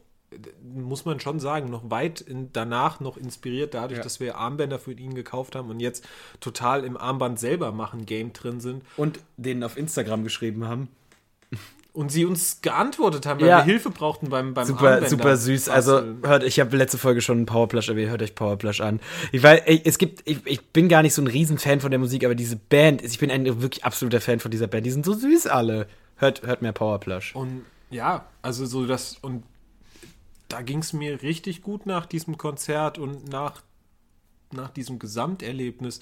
muss 0.73 1.05
man 1.05 1.19
schon 1.19 1.39
sagen, 1.39 1.69
noch 1.69 1.89
weit 1.89 2.21
in, 2.21 2.51
danach 2.53 2.99
noch 2.99 3.17
inspiriert, 3.17 3.73
dadurch, 3.73 3.97
Ja. 3.97 4.03
dass 4.03 4.19
wir 4.19 4.37
Armbänder 4.37 4.79
für 4.79 4.93
ihn 4.93 5.13
gekauft 5.15 5.55
haben 5.55 5.69
und 5.69 5.79
jetzt 5.79 6.07
total 6.39 6.83
im 6.83 6.97
Armband 6.97 7.39
selber 7.39 7.71
machen 7.71 8.05
Game 8.05 8.33
drin 8.33 8.59
sind. 8.59 8.83
Und 8.97 9.19
denen 9.37 9.63
auf 9.63 9.77
Instagram 9.77 10.23
geschrieben 10.23 10.67
haben. 10.67 10.89
und 11.91 12.11
sie 12.11 12.23
uns 12.23 12.61
geantwortet 12.61 13.25
haben, 13.25 13.41
weil 13.41 13.47
Ja. 13.47 13.57
wir 13.57 13.63
Hilfe 13.63 13.89
brauchten 13.89 14.29
beim, 14.29 14.53
beim 14.53 14.65
Super, 14.65 14.85
Armbänder 14.87 15.09
super 15.09 15.35
süß. 15.35 15.67
Also 15.69 16.01
hört, 16.21 16.43
ich 16.43 16.59
habe 16.59 16.77
letzte 16.77 16.97
Folge 16.99 17.19
schon 17.19 17.45
Powerplush 17.47 17.89
erwähnt, 17.89 18.11
hört 18.11 18.21
euch 18.21 18.35
Powerplush 18.35 18.79
an. 18.79 18.99
Ich 19.31 19.41
weiß, 19.41 19.63
es 19.83 19.97
gibt, 19.97 20.21
ich, 20.25 20.45
ich 20.45 20.65
bin 20.67 20.87
gar 20.87 21.01
nicht 21.01 21.15
so 21.15 21.21
ein 21.21 21.27
Riesenfan 21.27 21.81
von 21.81 21.89
der 21.89 21.99
Musik, 21.99 22.23
aber 22.23 22.35
diese 22.35 22.55
Band, 22.55 23.03
ich 23.03 23.17
bin 23.17 23.31
ein 23.31 23.43
wirklich 23.61 23.83
absoluter 23.83 24.21
Fan 24.21 24.39
von 24.39 24.51
dieser 24.51 24.67
Band. 24.67 24.85
Die 24.85 24.91
sind 24.91 25.03
so 25.03 25.13
süß 25.13 25.47
alle. 25.47 25.87
Hört, 26.17 26.43
hört 26.43 26.61
mehr 26.61 26.73
Powerplush. 26.73 27.35
Und 27.35 27.65
ja, 27.89 28.27
also 28.43 28.65
so 28.67 28.85
das, 28.85 29.17
und 29.21 29.43
da 30.49 30.61
ging 30.61 30.79
es 30.79 30.93
mir 30.93 31.21
richtig 31.21 31.61
gut 31.61 31.85
nach 31.85 32.05
diesem 32.05 32.37
Konzert 32.37 32.97
und 32.97 33.29
nach, 33.29 33.61
nach 34.51 34.69
diesem 34.69 34.99
Gesamterlebnis, 34.99 36.01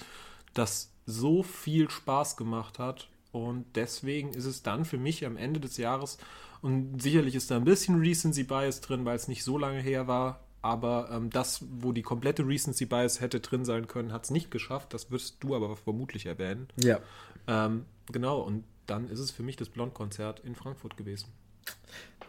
das 0.54 0.90
so 1.06 1.42
viel 1.42 1.88
Spaß 1.88 2.36
gemacht 2.36 2.78
hat. 2.78 3.08
Und 3.30 3.64
deswegen 3.76 4.30
ist 4.30 4.46
es 4.46 4.62
dann 4.62 4.84
für 4.84 4.98
mich 4.98 5.24
am 5.24 5.36
Ende 5.36 5.60
des 5.60 5.76
Jahres, 5.76 6.18
und 6.60 7.00
sicherlich 7.00 7.34
ist 7.34 7.50
da 7.50 7.56
ein 7.56 7.64
bisschen 7.64 8.00
Recency 8.00 8.42
Bias 8.42 8.80
drin, 8.80 9.04
weil 9.04 9.16
es 9.16 9.28
nicht 9.28 9.44
so 9.44 9.58
lange 9.58 9.80
her 9.80 10.08
war, 10.08 10.40
aber 10.60 11.08
ähm, 11.12 11.30
das, 11.30 11.64
wo 11.70 11.92
die 11.92 12.02
komplette 12.02 12.46
Recency 12.46 12.86
Bias 12.86 13.20
hätte 13.20 13.40
drin 13.40 13.64
sein 13.64 13.86
können, 13.86 14.12
hat 14.12 14.24
es 14.24 14.30
nicht 14.30 14.50
geschafft. 14.50 14.92
Das 14.92 15.10
wirst 15.10 15.36
du 15.40 15.54
aber 15.54 15.76
vermutlich 15.76 16.26
erwähnen. 16.26 16.68
Ja. 16.82 16.98
Ähm, 17.46 17.84
genau, 18.10 18.40
und 18.40 18.64
dann 18.86 19.08
ist 19.08 19.20
es 19.20 19.30
für 19.30 19.42
mich 19.42 19.56
das 19.56 19.68
Blond-Konzert 19.68 20.40
in 20.40 20.56
Frankfurt 20.56 20.96
gewesen. 20.96 21.28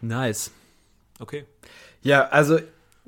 Nice. 0.02 0.52
Okay. 1.20 1.46
Ja, 2.02 2.28
also 2.30 2.60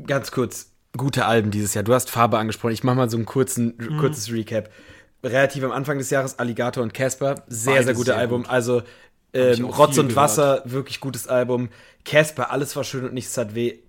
ganz 0.05 0.31
kurz, 0.31 0.71
gute 0.97 1.25
Alben 1.25 1.51
dieses 1.51 1.73
Jahr. 1.73 1.83
Du 1.83 1.93
hast 1.93 2.09
Farbe 2.09 2.37
angesprochen. 2.37 2.73
Ich 2.73 2.83
mache 2.83 2.95
mal 2.97 3.09
so 3.09 3.17
ein 3.17 3.25
kurzen, 3.25 3.75
Mhm. 3.77 3.97
kurzes 3.97 4.31
Recap. 4.31 4.69
Relativ 5.23 5.63
am 5.63 5.71
Anfang 5.71 5.97
des 5.97 6.09
Jahres 6.09 6.39
Alligator 6.39 6.83
und 6.83 6.93
Casper. 6.93 7.43
Sehr, 7.47 7.73
Beides 7.73 7.85
sehr 7.85 7.93
gute 7.93 8.05
sehr 8.11 8.17
Album. 8.17 8.43
gut. 8.43 8.51
Also 8.51 8.81
ähm, 9.33 9.65
Rotz 9.65 9.97
und 9.97 10.15
Wasser, 10.15 10.61
wirklich 10.65 10.99
gutes 10.99 11.27
Album. 11.27 11.69
Casper, 12.03 12.51
alles 12.51 12.75
war 12.75 12.83
schön 12.83 13.05
und 13.05 13.13
nichts 13.13 13.33
tat 13.33 13.55
weh. 13.55 13.79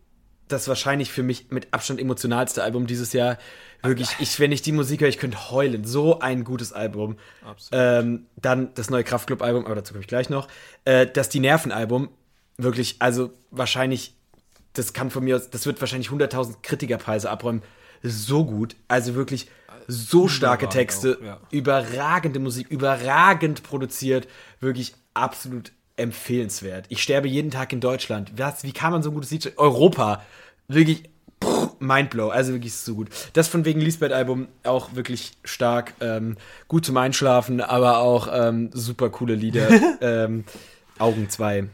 Das 0.47 0.69
wahrscheinlich 0.69 1.11
für 1.11 1.23
mich 1.23 1.51
mit 1.51 1.69
Abstand 1.73 1.99
emotionalste 2.01 2.63
Album 2.63 2.87
dieses 2.87 3.13
Jahr. 3.13 3.39
Wirklich, 3.83 4.11
ich, 4.21 4.39
wenn 4.39 4.53
ich 4.53 4.63
die 4.63 4.71
Musik 4.71 5.01
höre, 5.01 5.09
ich 5.09 5.19
könnte 5.19 5.51
heulen. 5.51 5.85
So 5.85 6.21
ein 6.21 6.45
gutes 6.45 6.73
Album. 6.73 7.17
Absolut. 7.45 7.71
Ähm, 7.73 8.27
dann 8.37 8.73
das 8.75 8.91
neue 8.91 9.03
Kraftclub-Album, 9.03 9.65
aber 9.65 9.75
dazu 9.75 9.95
komme 9.95 10.03
ich 10.03 10.09
gleich 10.09 10.29
noch. 10.31 10.47
Äh, 10.85 11.07
das 11.07 11.31
Die 11.31 11.41
Nerven-Album, 11.41 12.11
wirklich, 12.57 12.97
also 12.99 13.33
wahrscheinlich, 13.51 14.15
das 14.73 14.93
kann 14.93 15.11
von 15.11 15.25
mir 15.25 15.37
aus, 15.37 15.51
das 15.51 15.67
wird 15.67 15.81
wahrscheinlich 15.81 16.09
100.000 16.09 16.57
Kritikerpreise 16.63 17.31
abräumen. 17.31 17.63
So 18.03 18.45
gut, 18.45 18.77
also 18.89 19.15
wirklich 19.15 19.49
so 19.89 20.29
starke 20.29 20.67
Überragend 20.67 20.73
Texte, 20.73 21.19
auch, 21.21 21.25
ja. 21.25 21.41
überragende 21.51 22.39
Musik, 22.41 22.69
überragend 22.69 23.63
produziert, 23.63 24.29
wirklich 24.61 24.95
absolut 25.15 25.73
empfehlenswert. 25.97 26.87
Ich 26.89 27.03
sterbe 27.03 27.29
jeden 27.29 27.51
Tag 27.51 27.73
in 27.73 27.81
Deutschland. 27.81 28.33
Was, 28.37 28.65
wie 28.65 28.73
kann 28.73 28.93
man 28.93 29.03
so 29.03 29.11
ein 29.11 29.15
gutes 29.15 29.31
Lied 29.31 29.45
schreiben? 29.45 29.59
Europa, 29.59 30.23
wirklich 30.69 31.05
pff, 31.43 31.81
Mindblow, 31.81 32.31
also 32.31 32.53
wirklich 32.53 32.75
so 32.75 32.95
gut. 32.95 33.09
Das 33.35 33.49
von 33.49 33.65
wegen 33.65 33.81
Lisbeth-Album 33.81 34.49
auch 34.65 34.95
wirklich 34.95 35.33
stark, 35.45 35.95
ähm, 36.01 36.37
gut 36.69 36.87
zum 36.87 36.97
Einschlafen, 36.97 37.61
aber 37.61 37.99
auch 37.99 38.29
ähm, 38.33 38.71
super 38.73 39.11
coole 39.11 39.35
Lieder. 39.35 39.69
ähm, 40.01 40.45
Augen 40.99 41.29
2, 41.29 41.69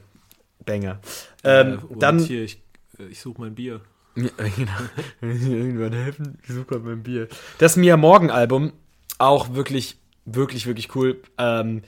Banger. 0.68 1.00
Ähm, 1.44 1.78
Äh, 1.90 1.96
dann 1.98 2.18
hier, 2.20 2.44
ich, 2.44 2.60
äh, 2.98 3.06
ich 3.10 3.20
suche 3.20 3.40
mein 3.40 3.54
Bier. 3.54 3.80
ja, 4.16 4.28
genau. 4.56 4.72
Wenn 5.20 5.38
Sie 5.38 5.48
mir 5.48 5.56
irgendwann 5.56 5.92
helfen, 5.94 6.38
ich 6.42 6.54
suche 6.54 6.66
gerade 6.66 6.84
mein 6.84 7.02
Bier. 7.02 7.28
Das 7.58 7.76
Mia 7.76 7.96
Morgan 7.96 8.30
Album, 8.30 8.72
auch 9.18 9.54
wirklich, 9.54 9.96
wirklich, 10.24 10.66
wirklich 10.66 10.94
cool. 10.94 11.20
Ähm, 11.38 11.82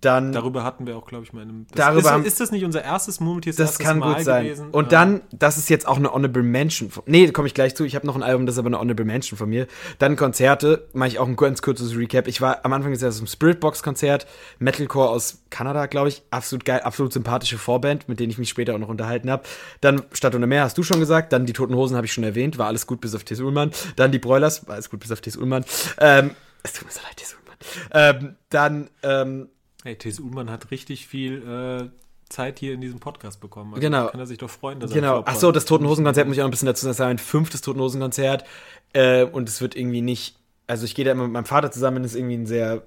dann, 0.00 0.32
Darüber 0.32 0.62
hatten 0.64 0.86
wir 0.86 0.96
auch, 0.96 1.06
glaube 1.06 1.24
ich, 1.24 1.32
mal 1.32 1.42
in 1.42 1.48
einem. 1.48 1.66
Das, 1.68 1.76
Darüber 1.86 2.00
ist, 2.00 2.10
haben- 2.10 2.24
ist 2.24 2.40
das 2.40 2.50
nicht 2.52 2.64
unser 2.64 2.84
erstes 2.84 3.18
Moment 3.20 3.44
hier? 3.44 3.54
das 3.54 3.78
kann 3.78 4.00
gut 4.00 4.20
sein. 4.20 4.68
Und 4.70 4.84
Ähm, 4.84 4.88
dann, 4.90 5.20
das 5.32 5.58
ist 5.58 5.68
jetzt 5.70 5.88
auch 5.88 5.96
eine 5.96 6.12
Honorable 6.12 6.42
Mention. 6.42 6.90
Von, 6.90 7.02
nee, 7.06 7.26
da 7.26 7.32
komme 7.32 7.48
ich 7.48 7.54
gleich 7.54 7.74
zu. 7.74 7.84
Ich 7.84 7.94
habe 7.96 8.06
noch 8.06 8.14
ein 8.14 8.22
Album, 8.22 8.46
das 8.46 8.54
ist 8.54 8.58
aber 8.60 8.68
eine 8.68 8.78
Honorable 8.78 9.04
Mention 9.04 9.36
von 9.36 9.48
mir. 9.48 9.66
Dann 9.98 10.14
Konzerte, 10.16 10.86
mache 10.92 11.08
ich 11.08 11.18
auch 11.18 11.26
ein 11.26 11.36
ganz 11.36 11.62
kurzes 11.62 11.96
Recap. 11.96 12.28
Ich 12.28 12.40
war 12.40 12.64
am 12.64 12.72
Anfang 12.72 12.92
des 12.92 13.00
Jahres 13.00 13.18
im 13.20 13.26
Spiritbox-Konzert, 13.26 14.26
Metalcore 14.58 15.08
aus 15.10 15.42
Kanada, 15.50 15.86
glaube 15.86 16.08
ich. 16.10 16.22
Absolut 16.30 16.64
geil, 16.64 16.80
absolut 16.80 17.12
sympathische 17.12 17.58
Vorband, 17.58 18.08
mit 18.08 18.20
denen 18.20 18.30
ich 18.30 18.38
mich 18.38 18.48
später 18.50 18.74
auch 18.74 18.78
noch 18.78 18.88
unterhalten 18.88 19.30
habe. 19.30 19.42
Dann 19.80 20.02
Stadt 20.12 20.34
und 20.34 20.46
Meer, 20.48 20.62
hast 20.64 20.78
du 20.78 20.82
schon 20.82 21.00
gesagt. 21.00 21.32
Dann 21.32 21.44
die 21.46 21.52
Toten 21.52 21.74
Hosen 21.74 21.96
habe 21.96 22.06
ich 22.06 22.12
schon 22.12 22.24
erwähnt, 22.24 22.56
war 22.58 22.66
alles 22.68 22.86
gut 22.86 23.00
bis 23.00 23.14
auf 23.14 23.24
T.S. 23.24 23.40
Ullmann. 23.40 23.72
Dann 23.96 24.12
die 24.12 24.18
Broilers, 24.18 24.66
war 24.68 24.74
alles 24.74 24.90
gut 24.90 25.00
bis 25.00 25.10
auf 25.10 25.20
T.S. 25.20 25.36
Ullmann. 25.36 25.64
Ähm, 25.98 26.30
es 26.62 26.72
tut 26.72 26.86
mir 26.86 26.92
so 26.92 27.00
leid, 27.04 27.16
T.S. 27.16 27.34
Ullmann. 27.34 28.18
Ähm, 28.20 28.36
dann, 28.50 28.90
ähm, 29.02 29.48
Hey, 29.88 29.96
T.S. 29.96 30.20
Ullmann 30.20 30.50
hat 30.50 30.70
richtig 30.70 31.06
viel 31.06 31.42
äh, 31.48 31.88
Zeit 32.28 32.58
hier 32.58 32.74
in 32.74 32.82
diesem 32.82 33.00
Podcast 33.00 33.40
bekommen. 33.40 33.72
Also 33.72 33.80
Genau. 33.80 34.08
Kann 34.08 34.20
er 34.20 34.26
sich 34.26 34.36
doch 34.36 34.50
freuen, 34.50 34.80
dass 34.80 34.90
er 34.90 34.96
Genau. 34.96 35.08
ein 35.20 35.24
Flop 35.24 35.28
Ach 35.28 35.40
so, 35.40 35.46
war. 35.46 35.52
das 35.54 35.64
Toten 35.64 35.86
Hosen 35.86 36.04
Konzert 36.04 36.26
muss 36.28 36.36
ich 36.36 36.42
auch 36.42 36.44
noch 36.44 36.48
ein 36.48 36.50
bisschen 36.50 36.66
dazu 36.66 36.92
sagen. 36.92 37.16
Fünftes 37.16 37.62
Toten 37.62 37.80
Hosen 37.80 37.98
Konzert. 37.98 38.44
Äh, 38.92 39.24
und 39.24 39.48
es 39.48 39.62
wird 39.62 39.74
irgendwie 39.74 40.02
nicht. 40.02 40.36
Also 40.66 40.84
ich 40.84 40.94
gehe 40.94 41.06
da 41.06 41.12
immer 41.12 41.22
mit 41.22 41.32
meinem 41.32 41.46
Vater 41.46 41.70
zusammen, 41.70 42.02
das 42.02 42.12
ist 42.12 42.18
irgendwie 42.18 42.36
ein 42.36 42.44
sehr 42.46 42.82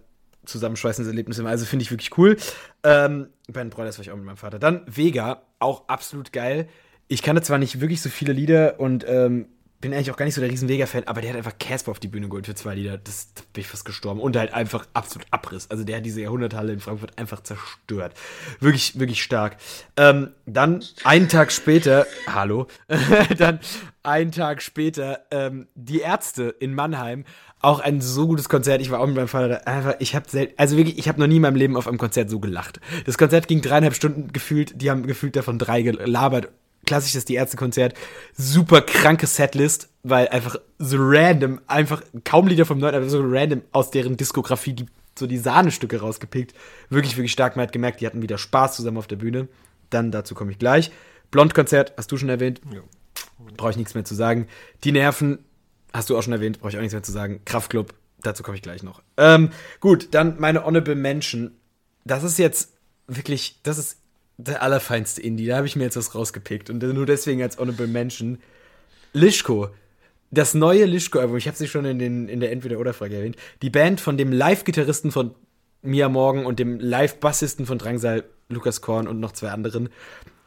zusammenschweißendes 0.46 1.10
Erlebnis 1.10 1.40
immer. 1.40 1.50
Also 1.50 1.66
finde 1.66 1.82
ich 1.82 1.90
wirklich 1.90 2.16
cool. 2.20 2.38
Ähm, 2.84 3.30
bei 3.48 3.62
den 3.64 3.72
Brothers 3.72 3.98
war 3.98 4.04
ich 4.04 4.12
auch 4.12 4.16
mit 4.16 4.26
meinem 4.26 4.38
Vater. 4.38 4.60
Dann 4.60 4.84
Vega, 4.86 5.42
auch 5.58 5.88
absolut 5.88 6.32
geil. 6.32 6.70
Ich 7.08 7.24
kannte 7.24 7.42
zwar 7.42 7.58
nicht 7.58 7.82
wirklich 7.82 8.04
so 8.04 8.10
viele 8.10 8.32
Lieder 8.34 8.80
und 8.80 9.06
ähm, 9.08 9.48
bin 9.82 9.94
eigentlich 9.94 10.12
auch 10.12 10.18
gar 10.18 10.26
nicht 10.26 10.36
so 10.36 10.42
der 10.42 10.50
riesen 10.50 10.70
Vega-Fan, 10.70 11.06
aber 11.06 11.22
der 11.22 11.32
hat 11.32 11.38
einfach 11.38 11.58
Casper 11.60 11.92
auf 11.92 12.00
die 12.00 12.08
Bühne 12.08 12.30
geholt 12.30 12.46
für 12.46 12.54
zwei 12.56 12.76
Lieder. 12.76 13.00
Das 13.00 13.34
da 13.34 13.42
bin 13.52 13.62
ich 13.62 13.68
fast 13.68 13.84
gestorben. 13.84 14.22
Und 14.22 14.38
halt 14.38 14.54
einfach 14.54 14.86
absolut 14.94 15.28
Abriss. 15.32 15.70
Also 15.70 15.84
der 15.84 15.98
hat 15.98 16.06
diese 16.06 16.22
Jahrhunderthalle 16.22 16.72
in 16.72 16.80
Frankfurt 16.80 17.18
einfach 17.18 17.42
zerstört. 17.42 18.14
Wirklich, 18.60 19.00
wirklich 19.00 19.24
stark. 19.24 19.58
Ähm, 19.98 20.30
dann 20.46 20.84
einen 21.04 21.28
Tag 21.28 21.52
später, 21.52 22.06
hallo, 22.28 22.68
dann 23.38 23.60
einen 24.04 24.32
Tag 24.32 24.62
später, 24.62 25.26
ähm, 25.32 25.68
die 25.76 26.00
Ärzte 26.00 26.56
in 26.60 26.76
Mannheim. 26.76 27.26
Auch 27.64 27.80
ein 27.80 28.02
so 28.02 28.28
gutes 28.28 28.50
Konzert. 28.50 28.82
Ich 28.82 28.90
war 28.90 29.00
auch 29.00 29.08
mit 29.08 29.16
meinem 29.16 29.28
Vater 29.28 29.50
da. 29.50 29.56
Einfach, 29.58 29.96
ich 30.00 30.16
habe 30.16 30.26
also 30.58 30.78
wirklich, 30.78 30.98
ich 30.98 31.08
habe 31.08 31.20
noch 31.20 31.28
nie 31.28 31.36
in 31.36 31.44
meinem 31.44 31.56
Leben 31.56 31.78
auf 31.78 31.88
einem 31.88 32.00
Konzert 32.00 32.30
so 32.30 32.40
gelacht. 32.40 32.80
Das 33.06 33.18
Konzert 33.18 33.48
ging 33.48 33.62
dreieinhalb 33.62 33.94
Stunden 33.94 34.32
gefühlt. 34.32 34.82
Die 34.82 34.90
haben 34.90 35.06
gefühlt 35.06 35.36
davon 35.36 35.60
drei 35.60 35.82
gelabert 35.84 36.50
klassisches 36.86 37.26
die 37.26 37.36
Ärzte-Konzert, 37.36 37.96
super 38.34 38.82
kranke 38.82 39.28
Setlist, 39.28 39.90
weil 40.04 40.28
einfach 40.30 40.58
so 40.80 40.98
random, 41.00 41.62
einfach 41.68 42.02
kaum 42.24 42.48
Lieder 42.48 42.66
vom 42.66 42.80
Neuen, 42.80 42.96
aber 42.96 43.10
so 43.10 43.22
random 43.24 43.62
aus 43.72 43.92
deren 43.92 44.18
Diskografie 44.18 44.74
die, 44.74 44.86
so 45.18 45.28
die 45.28 45.38
Sahnestücke 45.38 46.00
rausgepickt. 46.00 46.54
Wirklich, 46.90 47.18
wirklich 47.18 47.32
stark. 47.32 47.56
Man 47.56 47.64
hat 47.64 47.74
gemerkt, 47.74 48.02
die 48.02 48.08
hatten 48.08 48.22
wieder 48.22 48.38
Spaß 48.38 48.76
zusammen 48.76 48.98
auf 48.98 49.08
der 49.08 49.18
Bühne. 49.18 49.48
Dann 49.90 50.12
dazu 50.12 50.36
komme 50.36 50.52
ich 50.52 50.60
gleich. 50.60 50.92
Blond-Konzert, 51.32 51.94
hast 51.98 52.12
du 52.12 52.18
schon 52.18 52.30
erwähnt. 52.30 52.62
Ja. 52.74 52.82
Brauche 53.58 53.72
ich 53.72 53.78
nichts 53.78 53.94
mehr 53.94 54.06
zu 54.06 54.16
sagen. 54.16 54.48
Die 54.84 54.92
Nerven, 54.92 55.40
hast 55.94 56.10
du 56.10 56.18
auch 56.18 56.24
schon 56.24 56.34
erwähnt, 56.34 56.60
brauche 56.60 56.72
ich 56.72 56.78
auch 56.78 56.82
nichts 56.82 56.94
mehr 56.94 57.04
zu 57.04 57.12
sagen. 57.12 57.42
Kraftclub, 57.46 57.94
dazu 58.22 58.44
komme 58.44 58.56
ich 58.56 58.64
gleich 58.64 58.84
noch. 58.84 59.02
Ähm, 59.18 59.52
gut, 59.80 60.10
dann 60.12 60.40
meine 60.40 60.66
Honorable 60.66 60.96
Mention. 60.96 61.52
Das 62.06 62.24
ist 62.24 62.38
jetzt 62.40 62.74
wirklich, 63.08 63.60
das 63.64 63.78
ist 63.78 64.01
der 64.44 64.62
allerfeinste 64.62 65.22
Indie. 65.22 65.48
Da 65.48 65.58
habe 65.58 65.68
ich 65.68 65.76
mir 65.76 65.84
jetzt 65.84 65.98
was 65.98 66.16
rausgepickt. 66.16 66.70
Und 66.70 66.82
nur 66.82 67.06
deswegen 67.06 67.42
als 67.42 67.58
Honorable 67.58 67.88
Mention. 67.88 68.40
Lischko. 69.14 69.70
Das 70.32 70.54
neue 70.54 70.86
Lischko-Album, 70.86 71.36
ich 71.36 71.48
habe 71.48 71.62
es 71.62 71.70
schon 71.70 71.84
in, 71.84 72.00
den, 72.00 72.30
in 72.30 72.40
der 72.40 72.52
Entweder-Oder-Frage 72.54 73.18
erwähnt. 73.18 73.36
Die 73.62 73.70
Band 73.70 74.00
von 74.00 74.18
dem 74.18 74.32
Live-Gitarristen 74.32 75.12
von 75.12 75.36
Mia 75.82 76.08
Morgan 76.08 76.46
und 76.46 76.60
dem 76.60 76.80
Live-Bassisten 76.80 77.66
von 77.66 77.78
Drangsal, 77.78 78.24
Lukas 78.48 78.82
Korn 78.82 79.08
und 79.08 79.20
noch 79.20 79.34
zwei 79.34 79.50
anderen. 79.50 79.90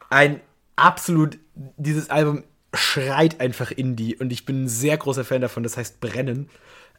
Ein 0.09 0.39
absolut, 0.75 1.37
dieses 1.77 2.09
Album 2.09 2.43
schreit 2.73 3.39
einfach 3.39 3.71
Indie 3.71 4.15
und 4.15 4.33
ich 4.33 4.45
bin 4.45 4.63
ein 4.63 4.67
sehr 4.67 4.97
großer 4.97 5.23
Fan 5.23 5.41
davon, 5.41 5.63
das 5.63 5.77
heißt 5.77 5.99
Brennen, 5.99 6.49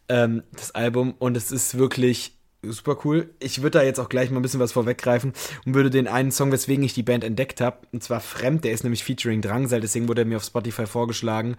ähm, 0.08 0.42
das 0.52 0.74
Album 0.74 1.14
und 1.18 1.36
es 1.36 1.50
ist 1.50 1.76
wirklich 1.76 2.35
super 2.72 2.98
cool. 3.04 3.34
Ich 3.38 3.62
würde 3.62 3.78
da 3.78 3.84
jetzt 3.84 3.98
auch 3.98 4.08
gleich 4.08 4.30
mal 4.30 4.38
ein 4.38 4.42
bisschen 4.42 4.60
was 4.60 4.72
vorweggreifen 4.72 5.32
und 5.64 5.74
würde 5.74 5.90
den 5.90 6.08
einen 6.08 6.30
Song, 6.30 6.52
weswegen 6.52 6.84
ich 6.84 6.94
die 6.94 7.02
Band 7.02 7.24
entdeckt 7.24 7.60
habe, 7.60 7.78
und 7.92 8.02
zwar 8.02 8.20
Fremd, 8.20 8.64
der 8.64 8.72
ist 8.72 8.84
nämlich 8.84 9.04
featuring 9.04 9.42
Drangsal, 9.42 9.80
deswegen 9.80 10.08
wurde 10.08 10.22
er 10.22 10.26
mir 10.26 10.36
auf 10.36 10.44
Spotify 10.44 10.86
vorgeschlagen. 10.86 11.56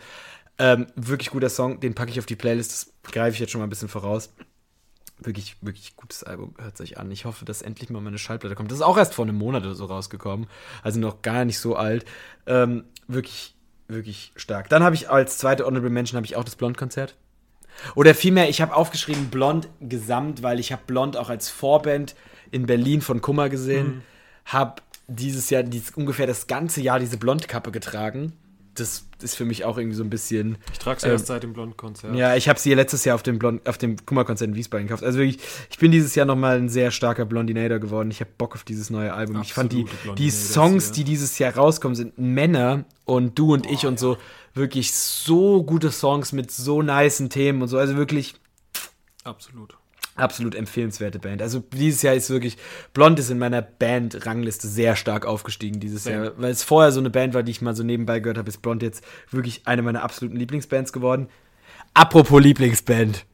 Ähm, 0.59 0.87
wirklich 0.95 1.29
guter 1.29 1.49
Song, 1.49 1.79
den 1.79 1.93
packe 1.93 2.11
ich 2.11 2.19
auf 2.19 2.25
die 2.25 2.35
Playlist, 2.35 2.71
das 2.71 3.11
greife 3.11 3.33
ich 3.33 3.39
jetzt 3.39 3.51
schon 3.51 3.59
mal 3.59 3.67
ein 3.67 3.69
bisschen 3.69 3.89
voraus. 3.89 4.33
Wirklich, 5.19 5.57
wirklich 5.61 5.95
gutes 5.95 6.23
Album, 6.23 6.53
hört 6.59 6.77
sich 6.77 6.99
an. 6.99 7.09
Ich 7.09 7.25
hoffe, 7.25 7.43
dass 7.43 7.63
endlich 7.63 7.89
mal 7.89 8.01
meine 8.01 8.19
Schallplatte 8.19 8.53
kommt. 8.53 8.69
Das 8.69 8.77
ist 8.77 8.83
auch 8.83 8.97
erst 8.97 9.15
vor 9.15 9.25
einem 9.25 9.35
Monat 9.37 9.63
oder 9.63 9.73
so 9.73 9.85
rausgekommen, 9.85 10.47
also 10.83 10.99
noch 10.99 11.21
gar 11.23 11.43
nicht 11.45 11.59
so 11.59 11.75
alt. 11.75 12.05
Ähm, 12.45 12.83
wirklich, 13.07 13.55
wirklich 13.87 14.31
stark. 14.35 14.69
Dann 14.69 14.83
habe 14.83 14.95
ich 14.95 15.09
als 15.09 15.37
zweite 15.37 15.65
Honorable 15.65 15.89
Mention 15.89 16.17
habe 16.17 16.25
ich 16.25 16.35
auch 16.35 16.43
das 16.43 16.55
Blond-Konzert. 16.55 17.15
Oder 17.95 18.15
vielmehr, 18.15 18.49
ich 18.49 18.61
habe 18.61 18.75
aufgeschrieben 18.75 19.29
Blond 19.29 19.67
gesamt, 19.81 20.43
weil 20.43 20.59
ich 20.59 20.71
habe 20.71 20.81
Blond 20.87 21.17
auch 21.17 21.29
als 21.29 21.49
Vorband 21.49 22.15
in 22.51 22.65
Berlin 22.65 23.01
von 23.01 23.21
Kummer 23.21 23.49
gesehen. 23.49 24.01
Habe 24.45 24.81
dieses 25.07 25.49
Jahr 25.49 25.63
dies, 25.63 25.91
ungefähr 25.91 26.27
das 26.27 26.47
ganze 26.47 26.81
Jahr 26.81 26.99
diese 26.99 27.17
Blondkappe 27.17 27.71
getragen. 27.71 28.33
das 28.75 29.05
ist 29.21 29.35
für 29.35 29.45
mich 29.45 29.65
auch 29.65 29.77
irgendwie 29.77 29.95
so 29.97 30.03
ein 30.03 30.09
bisschen. 30.09 30.57
Ich 30.71 30.77
trage 30.77 30.99
sie 30.99 31.07
Ähm, 31.07 31.13
erst 31.13 31.25
seit 31.27 31.41
dem 31.41 31.53
Blond-Konzert. 31.53 32.15
Ja, 32.15 32.35
ich 32.35 32.47
habe 32.47 32.59
sie 32.59 32.73
letztes 32.73 33.03
Jahr 33.05 33.15
auf 33.15 33.23
dem, 33.23 33.39
Blond, 33.39 33.67
auf 33.67 33.77
dem 33.79 34.05
Kummerkonzert 34.05 34.49
in 34.49 34.55
Wiesbaden 34.55 34.85
gekauft. 34.87 35.03
Also 35.03 35.17
wirklich, 35.17 35.39
ich 35.71 35.79
bin 35.79 35.91
dieses 35.91 36.13
Jahr 36.13 36.25
nochmal 36.27 36.57
ein 36.57 36.69
sehr 36.69 36.91
starker 36.91 37.25
Blondinator 37.25 37.79
geworden. 37.79 38.11
Ich 38.11 38.19
habe 38.19 38.29
Bock 38.37 38.53
auf 38.53 38.63
dieses 38.63 38.89
neue 38.89 39.13
Album. 39.13 39.41
ich 39.41 39.53
fand 39.53 39.71
die, 39.71 39.83
Absolute 39.83 40.15
die 40.21 40.29
Songs, 40.29 40.85
hier. 40.85 40.93
die 40.95 41.03
dieses 41.05 41.39
Jahr 41.39 41.55
rauskommen, 41.55 41.95
sind 41.95 42.19
Männer 42.19 42.85
und 43.05 43.39
du 43.39 43.53
und 43.53 43.65
ich 43.65 43.85
und 43.87 43.97
so 43.97 44.17
wirklich 44.57 44.93
so 44.93 45.63
gute 45.63 45.91
Songs 45.91 46.31
mit 46.31 46.51
so 46.51 46.81
nicen 46.81 47.29
Themen 47.29 47.61
und 47.61 47.67
so. 47.67 47.77
Also 47.77 47.95
wirklich 47.95 48.35
Absolut. 49.23 49.77
absolut 50.15 50.55
empfehlenswerte 50.55 51.19
Band. 51.19 51.41
Also 51.41 51.59
dieses 51.59 52.01
Jahr 52.01 52.15
ist 52.15 52.29
wirklich, 52.29 52.57
Blond 52.93 53.19
ist 53.19 53.29
in 53.29 53.39
meiner 53.39 53.61
Band-Rangliste 53.61 54.67
sehr 54.67 54.95
stark 54.95 55.25
aufgestiegen 55.25 55.79
dieses 55.79 56.03
Same. 56.03 56.25
Jahr. 56.25 56.33
Weil 56.37 56.51
es 56.51 56.63
vorher 56.63 56.91
so 56.91 56.99
eine 56.99 57.09
Band 57.09 57.33
war, 57.33 57.43
die 57.43 57.51
ich 57.51 57.61
mal 57.61 57.75
so 57.75 57.83
nebenbei 57.83 58.19
gehört 58.19 58.37
habe, 58.37 58.49
ist 58.49 58.61
Blond 58.61 58.81
jetzt 58.81 59.03
wirklich 59.31 59.61
eine 59.65 59.81
meiner 59.81 60.03
absoluten 60.03 60.37
Lieblingsbands 60.37 60.93
geworden. 60.93 61.27
Apropos 61.93 62.41
Lieblingsband. 62.41 63.25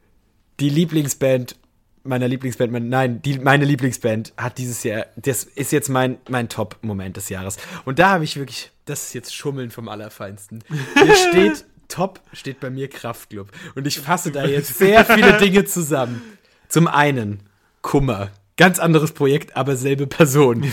Die 0.60 0.68
Lieblingsband 0.68 1.56
meiner 2.04 2.28
Lieblingsband, 2.28 2.70
mein, 2.70 2.88
nein, 2.88 3.22
die, 3.22 3.38
meine 3.38 3.64
Lieblingsband 3.64 4.34
hat 4.36 4.58
dieses 4.58 4.84
Jahr, 4.84 5.06
das 5.16 5.44
ist 5.44 5.72
jetzt 5.72 5.88
mein, 5.88 6.18
mein 6.28 6.48
Top-Moment 6.48 7.16
des 7.16 7.30
Jahres. 7.30 7.56
Und 7.84 7.98
da 7.98 8.10
habe 8.10 8.24
ich 8.24 8.36
wirklich, 8.36 8.70
das 8.84 9.06
ist 9.06 9.14
jetzt 9.14 9.34
Schummeln 9.34 9.70
vom 9.70 9.88
Allerfeinsten. 9.88 10.62
Hier 10.94 11.16
steht, 11.16 11.64
Top 11.88 12.20
steht 12.32 12.60
bei 12.60 12.70
mir 12.70 12.88
Kraftclub. 12.88 13.50
Und 13.74 13.86
ich 13.86 14.00
fasse 14.00 14.30
da 14.30 14.44
jetzt 14.44 14.78
sehr 14.78 15.04
viele 15.04 15.38
Dinge 15.38 15.64
zusammen. 15.64 16.22
Zum 16.68 16.86
einen 16.86 17.42
Kummer. 17.82 18.30
Ganz 18.56 18.78
anderes 18.78 19.12
Projekt, 19.12 19.56
aber 19.56 19.76
selbe 19.76 20.06
Person. 20.06 20.64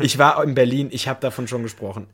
Ich 0.00 0.18
war 0.18 0.42
in 0.42 0.54
Berlin, 0.54 0.88
ich 0.90 1.08
habe 1.08 1.20
davon 1.20 1.46
schon 1.46 1.62
gesprochen. 1.62 2.08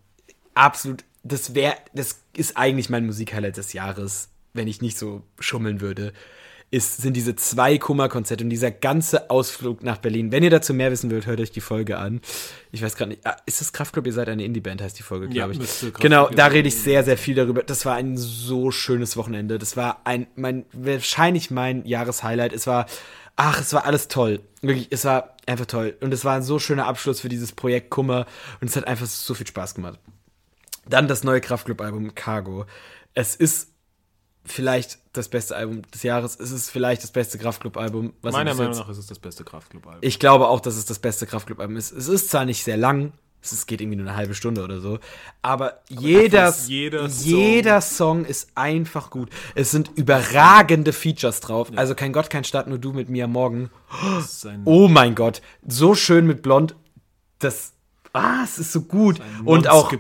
Absolut, 0.55 1.05
das 1.23 1.55
wäre, 1.55 1.77
das 1.95 2.21
ist 2.37 2.57
eigentlich 2.57 2.91
mein 2.91 3.07
Musikhighlight 3.07 3.57
des 3.57 3.73
Jahres, 3.73 4.29
wenn 4.53 4.69
ich 4.69 4.83
nicht 4.83 4.99
so 4.99 5.23
schummeln 5.39 5.81
würde. 5.81 6.13
Ist, 6.75 7.03
sind 7.03 7.15
diese 7.15 7.37
zwei 7.37 7.79
Kummerkonzerte 7.79 8.43
und 8.43 8.51
dieser 8.51 8.73
ganze 8.73 9.31
Ausflug 9.31 9.85
nach 9.85 9.99
Berlin. 9.99 10.33
Wenn 10.33 10.43
ihr 10.43 10.51
dazu 10.51 10.75
mehr 10.75 10.91
wissen 10.91 11.09
wollt, 11.11 11.27
hört 11.27 11.39
euch 11.39 11.53
die 11.53 11.61
Folge 11.61 11.99
an. 11.99 12.21
Ich 12.73 12.83
weiß 12.83 12.97
gerade 12.97 13.11
nicht, 13.11 13.25
ah, 13.25 13.37
ist 13.47 13.61
das 13.61 13.73
Kraftclub? 13.73 14.05
Ihr 14.07 14.13
seid 14.13 14.29
eine 14.29 14.45
Indie-Band, 14.45 14.83
heißt 14.83 14.99
die 14.99 15.05
Folge, 15.05 15.27
Ja, 15.27 15.33
glaube 15.33 15.53
ich. 15.53 15.59
müsste 15.61 15.93
Kraftklub 15.93 16.03
Genau, 16.03 16.29
da 16.31 16.47
rede 16.47 16.67
ich 16.67 16.75
sehr, 16.77 17.05
sehr 17.05 17.17
viel 17.17 17.37
darüber. 17.37 17.63
Das 17.63 17.87
war 17.87 17.95
ein 17.95 18.17
so 18.17 18.73
schönes 18.73 19.17
Wochenende. 19.17 19.61
Das 19.61 19.77
war 19.77 20.01
ein, 20.05 20.27
mein, 20.35 20.65
wahrscheinlich 20.73 21.53
mein 21.53 21.85
Jahreshighlight. 21.87 22.53
Es 22.53 22.67
war, 22.67 22.87
ach, 23.37 23.61
es 23.61 23.73
war 23.73 23.85
alles 23.87 24.09
toll. 24.09 24.41
Wirklich, 24.61 24.89
es 24.91 25.05
war 25.05 25.37
einfach 25.47 25.67
toll. 25.67 25.97
Und 26.01 26.13
es 26.13 26.25
war 26.25 26.35
ein 26.35 26.43
so 26.43 26.59
schöner 26.59 26.87
Abschluss 26.87 27.21
für 27.21 27.29
dieses 27.29 27.53
Projekt 27.53 27.91
Kummer. 27.91 28.27
Und 28.61 28.69
es 28.69 28.75
hat 28.75 28.89
einfach 28.89 29.07
so 29.07 29.35
viel 29.35 29.47
Spaß 29.47 29.77
gemacht. 29.77 30.01
Dann 30.89 31.07
das 31.07 31.23
neue 31.23 31.41
Kraftclub-Album 31.41 32.17
Cargo. 32.17 32.67
Es 33.15 33.37
ist 33.37 33.69
vielleicht 34.45 34.99
das 35.13 35.29
beste 35.29 35.57
Album 35.57 35.83
des 35.93 36.03
Jahres. 36.03 36.39
Es 36.39 36.51
ist 36.51 36.71
vielleicht 36.71 37.03
das 37.03 37.11
beste 37.13 37.39
Kraftclub-Album. 37.39 38.13
Meiner 38.23 38.55
Meinung 38.55 38.75
nach 38.77 38.89
ist 38.89 38.99
es 38.99 39.07
das 39.07 39.19
beste 39.19 39.45
Kraftclub-Album. 39.45 40.01
Ich 40.03 40.19
glaube 40.19 40.49
auch, 40.49 40.61
dass 40.61 40.77
es 40.77 40.85
das 40.85 40.99
beste 40.99 41.27
Kraftclub-Album 41.27 41.77
ist. 41.77 41.93
Es 41.93 42.09
ist 42.09 42.31
zwar 42.31 42.45
nicht 42.45 42.65
sehr 42.65 42.77
lang, 42.77 43.13
es 43.43 43.67
geht 43.67 43.83
irgendwie 43.83 43.97
nur 43.99 44.07
eine 44.09 44.17
halbe 44.17 44.35
Stunde 44.35 44.65
oder 44.65 44.81
so, 44.81 44.99
aber, 45.43 45.81
jeder, 45.91 46.49
ist 46.49 46.67
jeder 46.67 47.11
Song- 47.11 47.27
jeder 47.29 47.81
Song 47.83 48.25
ist 48.25 48.49
einfach 48.55 49.11
gut. 49.11 49.29
Es 49.55 49.71
sind 49.71 49.91
überragende 49.97 50.95
Features 50.95 51.41
drauf. 51.41 51.71
Also 51.77 51.95
kein 51.95 52.15
Gott, 52.15 52.31
kein 52.31 52.45
Stadt, 52.45 52.69
nur 52.69 52.79
du 52.79 52.95
mit 52.95 53.11
mir 53.11 53.27
morgen. 53.27 53.71
Oh 54.65 54.89
mein 54.89 55.15
Gott, 55.15 55.43
so 55.69 55.95
schön 55.95 56.27
mit 56.27 56.41
Blond. 56.43 56.75
Das, 57.39 57.74
ah, 58.15 58.43
es 58.45 58.59
ist 58.59 58.73
so 58.73 58.83
gut. 58.83 59.21
Und 59.45 59.69
auch. 59.69 59.93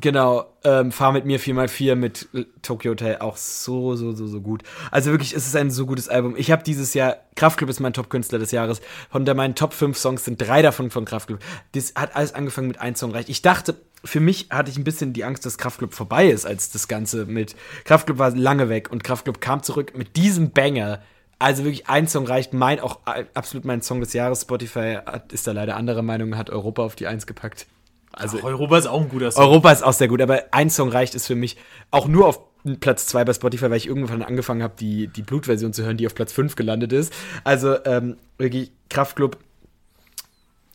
Genau, 0.00 0.46
ähm, 0.62 0.92
fahr 0.92 1.12
mit 1.12 1.24
mir 1.24 1.40
4x4 1.40 1.94
mit 1.94 2.28
Tokyo 2.62 2.92
Hotel 2.92 3.18
auch 3.18 3.36
so, 3.36 3.96
so, 3.96 4.12
so, 4.12 4.26
so 4.26 4.40
gut. 4.40 4.62
Also 4.90 5.10
wirklich, 5.10 5.34
es 5.34 5.46
ist 5.46 5.56
ein 5.56 5.70
so 5.70 5.86
gutes 5.86 6.08
Album. 6.08 6.34
Ich 6.36 6.50
habe 6.50 6.62
dieses 6.62 6.94
Jahr, 6.94 7.16
Kraftklub 7.34 7.70
ist 7.70 7.80
mein 7.80 7.92
Top-Künstler 7.92 8.38
des 8.38 8.50
Jahres. 8.52 8.80
Von 9.10 9.24
der 9.24 9.34
meinen 9.34 9.54
Top 9.54 9.72
5 9.72 9.96
Songs 9.96 10.24
sind 10.24 10.40
drei 10.40 10.62
davon 10.62 10.90
von 10.90 11.04
Kraftklub. 11.04 11.40
Das 11.72 11.94
hat 11.96 12.14
alles 12.14 12.34
angefangen 12.34 12.68
mit 12.68 12.80
ein 12.80 12.94
Song 12.94 13.12
reicht. 13.12 13.28
Ich 13.30 13.42
dachte, 13.42 13.74
für 14.04 14.20
mich 14.20 14.48
hatte 14.50 14.70
ich 14.70 14.76
ein 14.76 14.84
bisschen 14.84 15.12
die 15.12 15.24
Angst, 15.24 15.46
dass 15.46 15.58
Kraftklub 15.58 15.94
vorbei 15.94 16.28
ist, 16.28 16.46
als 16.46 16.70
das 16.70 16.88
Ganze 16.88 17.26
mit 17.26 17.56
Kraftklub 17.84 18.18
war 18.18 18.30
lange 18.30 18.68
weg 18.68 18.90
und 18.92 19.02
Kraftklub 19.02 19.40
kam 19.40 19.62
zurück 19.62 19.96
mit 19.96 20.16
diesem 20.16 20.52
Banger. 20.52 21.00
Also 21.38 21.64
wirklich 21.64 21.88
ein 21.88 22.08
Song 22.08 22.26
reicht, 22.26 22.54
mein 22.54 22.80
auch 22.80 23.00
äh, 23.06 23.24
absolut 23.34 23.64
mein 23.64 23.82
Song 23.82 24.00
des 24.00 24.12
Jahres. 24.12 24.42
Spotify 24.42 24.98
hat, 25.04 25.32
ist 25.32 25.46
da 25.46 25.52
leider 25.52 25.76
anderer 25.76 26.02
Meinung, 26.02 26.36
hat 26.36 26.50
Europa 26.50 26.82
auf 26.82 26.96
die 26.96 27.06
Eins 27.06 27.26
gepackt. 27.26 27.66
Also 28.12 28.38
Ach, 28.40 28.44
Europa 28.44 28.78
ist 28.78 28.86
auch 28.86 29.02
ein 29.02 29.08
guter 29.10 29.30
Song. 29.30 29.44
Europa 29.44 29.72
ist 29.72 29.82
auch 29.82 29.92
sehr 29.92 30.08
gut, 30.08 30.22
aber 30.22 30.44
ein 30.52 30.70
Song 30.70 30.88
reicht 30.88 31.14
es 31.14 31.26
für 31.26 31.34
mich 31.34 31.56
auch 31.90 32.08
nur 32.08 32.26
auf 32.26 32.40
Platz 32.80 33.06
2 33.06 33.24
bei 33.24 33.32
Spotify, 33.34 33.70
weil 33.70 33.76
ich 33.76 33.86
irgendwann 33.86 34.22
angefangen 34.22 34.62
habe, 34.62 34.74
die, 34.78 35.08
die 35.08 35.22
Blutversion 35.22 35.72
zu 35.72 35.84
hören, 35.84 35.98
die 35.98 36.06
auf 36.06 36.14
Platz 36.14 36.32
5 36.32 36.56
gelandet 36.56 36.92
ist. 36.92 37.12
Also 37.44 37.76
ähm, 37.84 38.16
wirklich 38.38 38.72
Kraftclub 38.88 39.38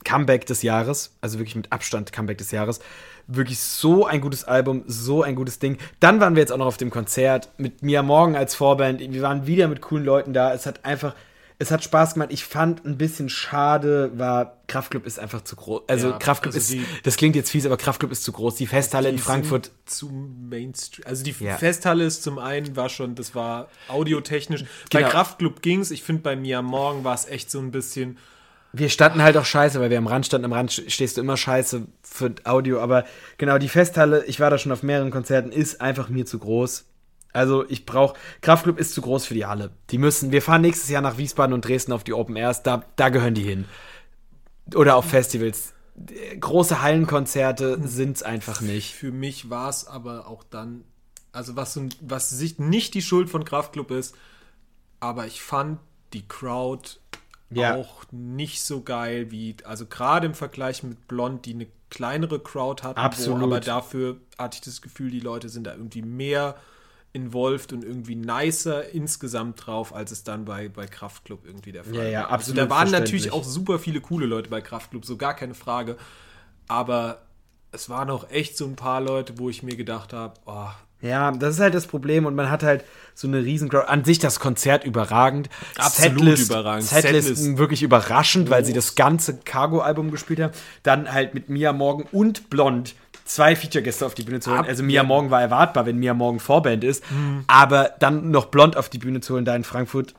Comeback 0.03 0.45
des 0.45 0.61
Jahres, 0.63 1.15
also 1.21 1.37
wirklich 1.39 1.55
mit 1.55 1.71
Abstand 1.71 2.11
Comeback 2.11 2.37
des 2.37 2.51
Jahres. 2.51 2.79
Wirklich 3.27 3.59
so 3.59 4.05
ein 4.05 4.19
gutes 4.21 4.43
Album, 4.43 4.83
so 4.87 5.23
ein 5.23 5.35
gutes 5.35 5.59
Ding. 5.59 5.77
Dann 5.99 6.19
waren 6.19 6.35
wir 6.35 6.41
jetzt 6.41 6.51
auch 6.51 6.57
noch 6.57 6.65
auf 6.65 6.77
dem 6.77 6.89
Konzert 6.89 7.49
mit 7.57 7.81
Mia 7.83 8.01
Morgan 8.03 8.35
als 8.35 8.55
Vorband. 8.55 8.99
Wir 8.99 9.21
waren 9.21 9.45
wieder 9.47 9.67
mit 9.67 9.81
coolen 9.81 10.03
Leuten 10.03 10.33
da. 10.33 10.53
Es 10.53 10.65
hat 10.65 10.83
einfach, 10.85 11.15
es 11.59 11.69
hat 11.71 11.83
Spaß 11.83 12.15
gemacht. 12.15 12.29
Ich 12.31 12.43
fand 12.43 12.83
ein 12.83 12.97
bisschen 12.97 13.29
schade, 13.29 14.11
war 14.15 14.57
Kraftclub 14.67 15.05
ist 15.05 15.19
einfach 15.19 15.41
zu 15.43 15.55
groß. 15.55 15.83
Also 15.87 16.09
Ja, 16.09 16.17
Kraftclub 16.17 16.55
also 16.55 16.75
ist, 16.75 16.85
das 17.03 17.15
klingt 17.15 17.35
jetzt 17.35 17.51
fies, 17.51 17.65
aber 17.65 17.77
Kraftclub 17.77 18.11
ist 18.11 18.23
zu 18.23 18.31
groß. 18.31 18.55
Die 18.55 18.67
Festhalle 18.67 19.09
in 19.09 19.17
Die 19.17 19.21
Frankfurt. 19.21 19.65
sind 19.65 19.75
Zu 19.89 20.09
Mainstream. 20.09 21.05
Also 21.07 21.23
die 21.23 21.35
Ja. 21.39 21.57
Festhalle 21.57 22.03
ist 22.05 22.23
zum 22.23 22.39
einen, 22.39 22.75
war 22.75 22.89
schon, 22.89 23.13
das 23.15 23.35
war 23.35 23.69
audiotechnisch. 23.87 24.63
Bei 24.91 24.99
Genau. 24.99 25.11
Kraftclub 25.11 25.61
ging's. 25.61 25.91
Ich 25.91 26.03
finde, 26.03 26.23
bei 26.23 26.35
mir 26.35 26.59
am 26.59 26.65
Morgen 26.65 27.03
war 27.03 27.13
es 27.13 27.27
echt 27.27 27.51
so 27.51 27.59
ein 27.59 27.71
bisschen. 27.71 28.17
Wir 28.73 28.89
standen 28.89 29.21
halt 29.21 29.35
auch 29.35 29.45
scheiße, 29.45 29.79
weil 29.79 29.89
wir 29.89 29.97
am 29.97 30.07
Rand 30.07 30.25
standen. 30.25 30.45
Am 30.45 30.53
Rand 30.53 30.71
stehst 30.71 31.17
du 31.17 31.21
immer 31.21 31.35
scheiße 31.35 31.87
für 32.03 32.35
Audio. 32.45 32.79
Aber 32.79 33.03
genau, 33.37 33.57
die 33.57 33.67
Festhalle, 33.67 34.23
ich 34.25 34.39
war 34.39 34.49
da 34.49 34.57
schon 34.57 34.71
auf 34.71 34.83
mehreren 34.83 35.11
Konzerten, 35.11 35.51
ist 35.51 35.81
einfach 35.81 36.09
mir 36.09 36.25
zu 36.25 36.39
groß. 36.39 36.85
Also 37.33 37.67
ich 37.69 37.85
brauche, 37.85 38.17
Kraftclub 38.41 38.77
ist 38.77 38.93
zu 38.93 39.01
groß 39.01 39.25
für 39.25 39.33
die 39.33 39.45
Halle. 39.45 39.71
Die 39.89 39.97
müssen, 39.97 40.31
wir 40.31 40.41
fahren 40.41 40.61
nächstes 40.61 40.89
Jahr 40.89 41.01
nach 41.01 41.17
Wiesbaden 41.17 41.53
und 41.53 41.65
Dresden 41.65 41.93
auf 41.93 42.03
die 42.03 42.13
Open 42.13 42.35
Airs, 42.35 42.63
da, 42.63 42.85
da 42.95 43.09
gehören 43.09 43.35
die 43.35 43.43
hin. 43.43 43.65
Oder 44.75 44.95
auf 44.95 45.05
Festivals. 45.05 45.73
Große 46.39 46.81
Hallenkonzerte 46.81 47.79
sind's 47.83 48.23
einfach 48.23 48.61
nicht. 48.61 48.93
Für 48.93 49.11
mich 49.11 49.49
war 49.49 49.69
es 49.69 49.87
aber 49.87 50.27
auch 50.27 50.43
dann, 50.43 50.83
also 51.31 51.55
was, 51.55 51.79
was 52.01 52.29
sich 52.29 52.59
nicht 52.59 52.93
die 52.93 53.01
Schuld 53.01 53.29
von 53.29 53.45
Kraftklub 53.45 53.91
ist, 53.91 54.15
aber 54.99 55.25
ich 55.25 55.41
fand 55.41 55.79
die 56.13 56.27
Crowd 56.27 57.00
Ja. 57.59 57.75
auch 57.75 58.03
nicht 58.11 58.61
so 58.61 58.81
geil 58.81 59.31
wie, 59.31 59.55
also 59.63 59.85
gerade 59.85 60.25
im 60.27 60.33
Vergleich 60.33 60.83
mit 60.83 61.07
Blond, 61.07 61.45
die 61.45 61.53
eine 61.53 61.67
kleinere 61.89 62.39
Crowd 62.39 62.83
hatten, 62.83 62.99
Absolut. 62.99 63.41
Wo, 63.41 63.45
aber 63.45 63.59
dafür 63.59 64.17
hatte 64.37 64.55
ich 64.55 64.61
das 64.61 64.81
Gefühl, 64.81 65.11
die 65.11 65.19
Leute 65.19 65.49
sind 65.49 65.65
da 65.65 65.73
irgendwie 65.73 66.01
mehr 66.01 66.55
involved 67.13 67.73
und 67.73 67.83
irgendwie 67.83 68.15
nicer 68.15 68.89
insgesamt 68.89 69.65
drauf, 69.65 69.93
als 69.93 70.11
es 70.11 70.23
dann 70.23 70.45
bei, 70.45 70.69
bei 70.69 70.87
Kraftklub 70.87 71.45
irgendwie 71.45 71.73
der 71.73 71.83
Fall 71.83 71.95
Ja, 71.95 72.03
ja, 72.03 72.19
war. 72.21 72.29
absolut 72.31 72.59
Also 72.59 72.69
da 72.69 72.75
waren 72.75 72.91
natürlich 72.91 73.33
auch 73.33 73.43
super 73.43 73.79
viele 73.79 73.99
coole 73.99 74.25
Leute 74.25 74.49
bei 74.49 74.61
Kraftklub, 74.61 75.05
so 75.05 75.17
gar 75.17 75.35
keine 75.35 75.53
Frage. 75.53 75.97
Aber 76.67 77.21
es 77.73 77.89
waren 77.89 78.09
auch 78.09 78.29
echt 78.29 78.55
so 78.55 78.65
ein 78.65 78.77
paar 78.77 79.01
Leute, 79.01 79.37
wo 79.37 79.49
ich 79.49 79.61
mir 79.61 79.75
gedacht 79.75 80.13
habe, 80.13 80.35
oh, 80.45 80.69
Ja, 81.01 81.31
das 81.31 81.55
ist 81.55 81.59
halt 81.59 81.73
das 81.73 81.87
Problem 81.87 82.25
und 82.25 82.35
man 82.35 82.49
hat 82.51 82.63
halt 82.63 82.83
so 83.15 83.27
eine 83.27 83.43
riesen 83.43 83.69
Crowd. 83.69 83.87
An 83.87 84.05
sich 84.05 84.19
das 84.19 84.39
Konzert 84.39 84.83
überragend. 84.83 85.49
Absolut 85.77 86.39
überragend. 86.39 86.83
Setlist, 86.87 87.27
Setlist. 87.27 87.57
wirklich 87.57 87.83
überraschend, 87.83 88.49
weil 88.49 88.63
sie 88.65 88.73
das 88.73 88.95
ganze 88.95 89.37
Cargo-Album 89.37 90.11
gespielt 90.11 90.39
haben. 90.41 90.53
Dann 90.83 91.11
halt 91.11 91.33
mit 91.33 91.49
Mia 91.49 91.73
Morgan 91.73 92.07
und 92.11 92.49
Blond 92.49 92.95
zwei 93.25 93.55
Feature-Gäste 93.55 94.05
auf 94.05 94.13
die 94.13 94.23
Bühne 94.23 94.39
zu 94.41 94.49
holen. 94.51 94.61
Ab- 94.61 94.67
Also 94.67 94.83
Mia. 94.83 95.03
Morgan 95.03 95.31
war 95.31 95.41
erwartbar, 95.41 95.85
wenn 95.85 95.97
Mia 95.97 96.13
Morgan 96.13 96.39
Vorband 96.39 96.83
ist. 96.83 97.03
Aber 97.47 97.91
dann 97.99 98.31
noch 98.31 98.45
Blond 98.45 98.77
auf 98.77 98.89
die 98.89 98.97
Bühne 98.97 99.21
zu 99.21 99.33
holen, 99.35 99.45
da 99.45 99.55
in 99.55 99.63
Frankfurt. 99.63 100.13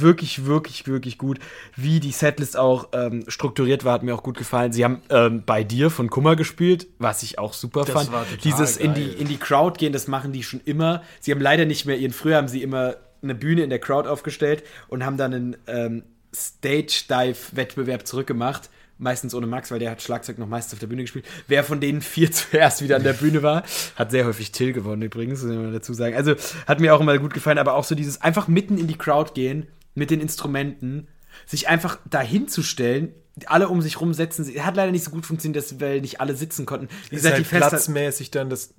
Wirklich, 0.00 0.46
wirklich, 0.46 0.86
wirklich 0.86 1.18
gut. 1.18 1.38
Wie 1.76 2.00
die 2.00 2.12
Setlist 2.12 2.56
auch 2.56 2.88
ähm, 2.92 3.24
strukturiert 3.28 3.84
war, 3.84 3.94
hat 3.94 4.02
mir 4.02 4.14
auch 4.14 4.22
gut 4.22 4.38
gefallen. 4.38 4.72
Sie 4.72 4.84
haben 4.84 5.02
ähm, 5.10 5.42
bei 5.44 5.64
dir 5.64 5.90
von 5.90 6.08
Kummer 6.10 6.34
gespielt, 6.34 6.86
was 6.98 7.22
ich 7.22 7.38
auch 7.38 7.52
super 7.52 7.84
Das 7.84 7.92
fand. 7.92 8.10
Dieses 8.42 8.76
in 8.76 8.94
die, 8.94 9.08
geil. 9.08 9.14
in 9.18 9.28
die 9.28 9.36
Crowd 9.36 9.78
gehen, 9.78 9.92
das 9.92 10.08
machen 10.08 10.32
die 10.32 10.42
schon 10.42 10.60
immer. 10.64 11.02
Sie 11.20 11.30
haben 11.30 11.40
leider 11.40 11.66
nicht 11.66 11.84
mehr 11.84 11.98
ihren, 11.98 12.12
früher 12.12 12.36
haben 12.36 12.48
sie 12.48 12.62
immer 12.62 12.96
eine 13.22 13.34
Bühne 13.34 13.62
in 13.62 13.70
der 13.70 13.78
Crowd 13.78 14.08
aufgestellt 14.08 14.64
und 14.88 15.04
haben 15.04 15.16
dann 15.16 15.34
einen 15.34 15.56
ähm, 15.66 16.02
Stage-Dive-Wettbewerb 16.34 18.06
zurückgemacht. 18.06 18.70
Meistens 18.98 19.34
ohne 19.34 19.46
Max, 19.46 19.70
weil 19.70 19.80
der 19.80 19.90
hat 19.90 20.00
Schlagzeug 20.00 20.38
noch 20.38 20.46
meistens 20.46 20.74
auf 20.74 20.78
der 20.78 20.86
Bühne 20.86 21.02
gespielt. 21.02 21.24
Wer 21.48 21.64
von 21.64 21.80
denen 21.80 22.02
vier 22.02 22.30
zuerst 22.32 22.82
wieder 22.82 22.96
an 22.96 23.02
der 23.02 23.14
Bühne 23.14 23.42
war, 23.42 23.64
hat 23.96 24.10
sehr 24.10 24.26
häufig 24.26 24.52
Till 24.52 24.72
gewonnen 24.72 25.02
übrigens, 25.02 25.42
muss 25.42 25.54
man 25.54 25.72
dazu 25.72 25.92
sagen. 25.92 26.14
Also 26.14 26.34
hat 26.66 26.80
mir 26.80 26.94
auch 26.94 27.00
immer 27.00 27.18
gut 27.18 27.34
gefallen, 27.34 27.58
aber 27.58 27.74
auch 27.74 27.84
so 27.84 27.94
dieses 27.94 28.20
einfach 28.20 28.48
mitten 28.48 28.78
in 28.78 28.86
die 28.86 28.98
Crowd 28.98 29.32
gehen 29.34 29.66
mit 29.94 30.10
den 30.10 30.20
Instrumenten, 30.20 31.08
sich 31.46 31.68
einfach 31.68 31.98
dahin 32.08 32.48
zu 32.48 32.62
stellen, 32.62 33.14
alle 33.46 33.68
um 33.68 33.80
sich 33.80 34.00
rum 34.00 34.12
setzen. 34.12 34.44
Hat 34.64 34.76
leider 34.76 34.92
nicht 34.92 35.04
so 35.04 35.10
gut 35.10 35.24
funktioniert, 35.24 35.62
dass- 35.64 35.80
weil 35.80 36.00
nicht 36.02 36.20
alle 36.20 36.34
sitzen 36.36 36.66
konnten. 36.66 36.88
Wie 36.88 37.16
ist 37.16 37.22
gesagt, 37.22 37.34
halt 37.36 37.44
die 37.44 37.48
Festhalle- 37.48 37.70
platzmäßig 37.70 38.30
dann 38.30 38.50
das 38.50 38.74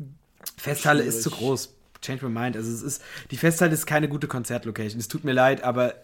Festhalle 0.58 1.02
Schwierig. 1.02 1.16
ist 1.18 1.24
zu 1.24 1.32
groß. 1.32 1.74
Change 2.02 2.26
my 2.28 2.32
mind. 2.42 2.56
Also 2.58 2.72
es 2.72 2.82
ist, 2.82 3.02
die 3.32 3.38
Festhalle 3.38 3.74
ist 3.74 3.86
keine 3.86 4.10
gute 4.10 4.28
Konzertlocation. 4.28 5.00
Es 5.00 5.08
tut 5.08 5.24
mir 5.24 5.32
leid, 5.34 5.64
aber 5.64 5.96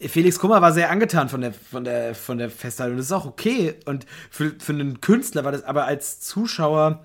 Felix 0.00 0.38
Kummer 0.38 0.60
war 0.60 0.72
sehr 0.72 0.90
angetan 0.90 1.28
von 1.28 1.40
der, 1.40 1.52
von 1.54 1.84
der, 1.84 2.14
von 2.14 2.36
der 2.38 2.50
Festhalle 2.50 2.90
und 2.90 2.98
das 2.98 3.06
ist 3.06 3.12
auch 3.12 3.24
okay. 3.26 3.74
Und 3.86 4.06
für, 4.30 4.52
für 4.58 4.72
einen 4.72 5.00
Künstler 5.00 5.44
war 5.44 5.52
das, 5.52 5.62
aber 5.64 5.86
als 5.86 6.20
Zuschauer 6.20 7.04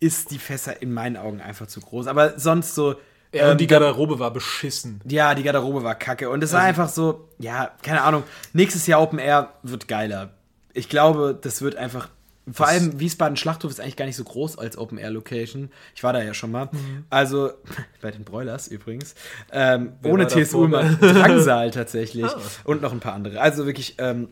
ist 0.00 0.30
die 0.30 0.38
Fässer 0.38 0.82
in 0.82 0.92
meinen 0.92 1.16
Augen 1.16 1.40
einfach 1.40 1.66
zu 1.66 1.80
groß. 1.80 2.06
Aber 2.06 2.38
sonst 2.38 2.74
so. 2.74 2.96
Ja, 3.32 3.46
ähm, 3.46 3.50
und 3.52 3.60
die 3.60 3.66
Garderobe 3.66 4.18
war 4.18 4.32
beschissen. 4.32 5.00
ja, 5.04 5.34
die 5.34 5.42
Garderobe 5.42 5.82
war 5.82 5.94
kacke. 5.94 6.30
Und 6.30 6.42
es 6.42 6.52
war 6.52 6.62
einfach 6.62 6.88
so, 6.88 7.28
ja, 7.38 7.72
keine 7.82 8.02
Ahnung. 8.02 8.22
Nächstes 8.52 8.86
Jahr 8.86 9.02
Open 9.02 9.18
Air 9.18 9.52
wird 9.62 9.88
geiler. 9.88 10.30
Ich 10.72 10.88
glaube, 10.88 11.38
das 11.40 11.62
wird 11.62 11.76
einfach. 11.76 12.08
Vor 12.50 12.66
allem 12.66 12.98
Wiesbaden 12.98 13.36
Schlachthof 13.36 13.70
ist 13.70 13.78
eigentlich 13.78 13.96
gar 13.96 14.06
nicht 14.06 14.16
so 14.16 14.24
groß 14.24 14.56
als 14.56 14.78
Open 14.78 14.96
Air 14.96 15.10
Location. 15.10 15.70
Ich 15.94 16.02
war 16.02 16.14
da 16.14 16.22
ja 16.22 16.32
schon 16.32 16.50
mal. 16.50 16.70
Also, 17.10 17.52
bei 18.00 18.10
den 18.10 18.24
Broilers 18.24 18.68
übrigens. 18.68 19.14
Ähm, 19.52 19.92
ohne 20.02 20.22
war 20.22 20.28
TS 20.28 20.50
davor? 20.50 20.60
Ullmann. 20.62 20.98
Drangsal 20.98 21.70
tatsächlich. 21.72 22.24
Ah. 22.24 22.40
Und 22.64 22.80
noch 22.80 22.92
ein 22.92 23.00
paar 23.00 23.12
andere. 23.12 23.42
Also 23.42 23.66
wirklich, 23.66 23.96
ähm, 23.98 24.28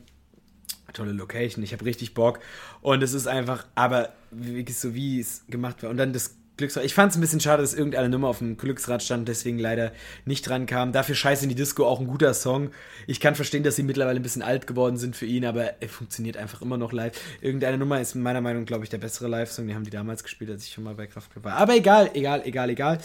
tolle 0.94 1.12
Location. 1.12 1.62
Ich 1.62 1.74
habe 1.74 1.84
richtig 1.84 2.14
Bock. 2.14 2.40
Und 2.80 3.02
es 3.02 3.12
ist 3.12 3.28
einfach, 3.28 3.66
aber 3.74 4.10
wirklich 4.30 4.78
so, 4.78 4.94
wie 4.94 5.20
es 5.20 5.44
gemacht 5.48 5.82
war. 5.82 5.90
Und 5.90 5.98
dann 5.98 6.14
das 6.14 6.36
Glücksrad. 6.56 6.84
Ich 6.84 6.94
fand 6.94 7.12
es 7.12 7.18
ein 7.18 7.20
bisschen 7.20 7.40
schade, 7.40 7.62
dass 7.62 7.74
irgendeine 7.74 8.08
Nummer 8.08 8.28
auf 8.28 8.38
dem 8.38 8.56
Glücksrad 8.56 9.02
stand, 9.02 9.28
deswegen 9.28 9.58
leider 9.58 9.92
nicht 10.24 10.48
dran 10.48 10.66
kam. 10.66 10.92
Dafür 10.92 11.14
Scheiße 11.14 11.44
in 11.44 11.48
die 11.48 11.54
Disco 11.54 11.86
auch 11.86 12.00
ein 12.00 12.06
guter 12.06 12.32
Song. 12.34 12.70
Ich 13.06 13.20
kann 13.20 13.34
verstehen, 13.34 13.62
dass 13.62 13.76
sie 13.76 13.82
mittlerweile 13.82 14.18
ein 14.18 14.22
bisschen 14.22 14.42
alt 14.42 14.66
geworden 14.66 14.96
sind 14.96 15.16
für 15.16 15.26
ihn, 15.26 15.44
aber 15.44 15.82
er 15.82 15.88
funktioniert 15.88 16.36
einfach 16.36 16.62
immer 16.62 16.78
noch 16.78 16.92
live. 16.92 17.12
Irgendeine 17.40 17.78
Nummer 17.78 18.00
ist 18.00 18.14
meiner 18.14 18.40
Meinung 18.40 18.62
nach, 18.62 18.66
glaube 18.66 18.84
ich, 18.84 18.90
der 18.90 18.98
bessere 18.98 19.28
Live-Song. 19.28 19.66
Die 19.66 19.74
haben 19.74 19.84
die 19.84 19.90
damals 19.90 20.22
gespielt, 20.22 20.50
als 20.50 20.64
ich 20.64 20.72
schon 20.72 20.84
mal 20.84 20.94
bei 20.94 21.06
Kraftklub 21.06 21.44
war. 21.44 21.54
Aber 21.54 21.74
egal, 21.74 22.10
egal, 22.14 22.42
egal, 22.44 22.70
egal. 22.70 22.98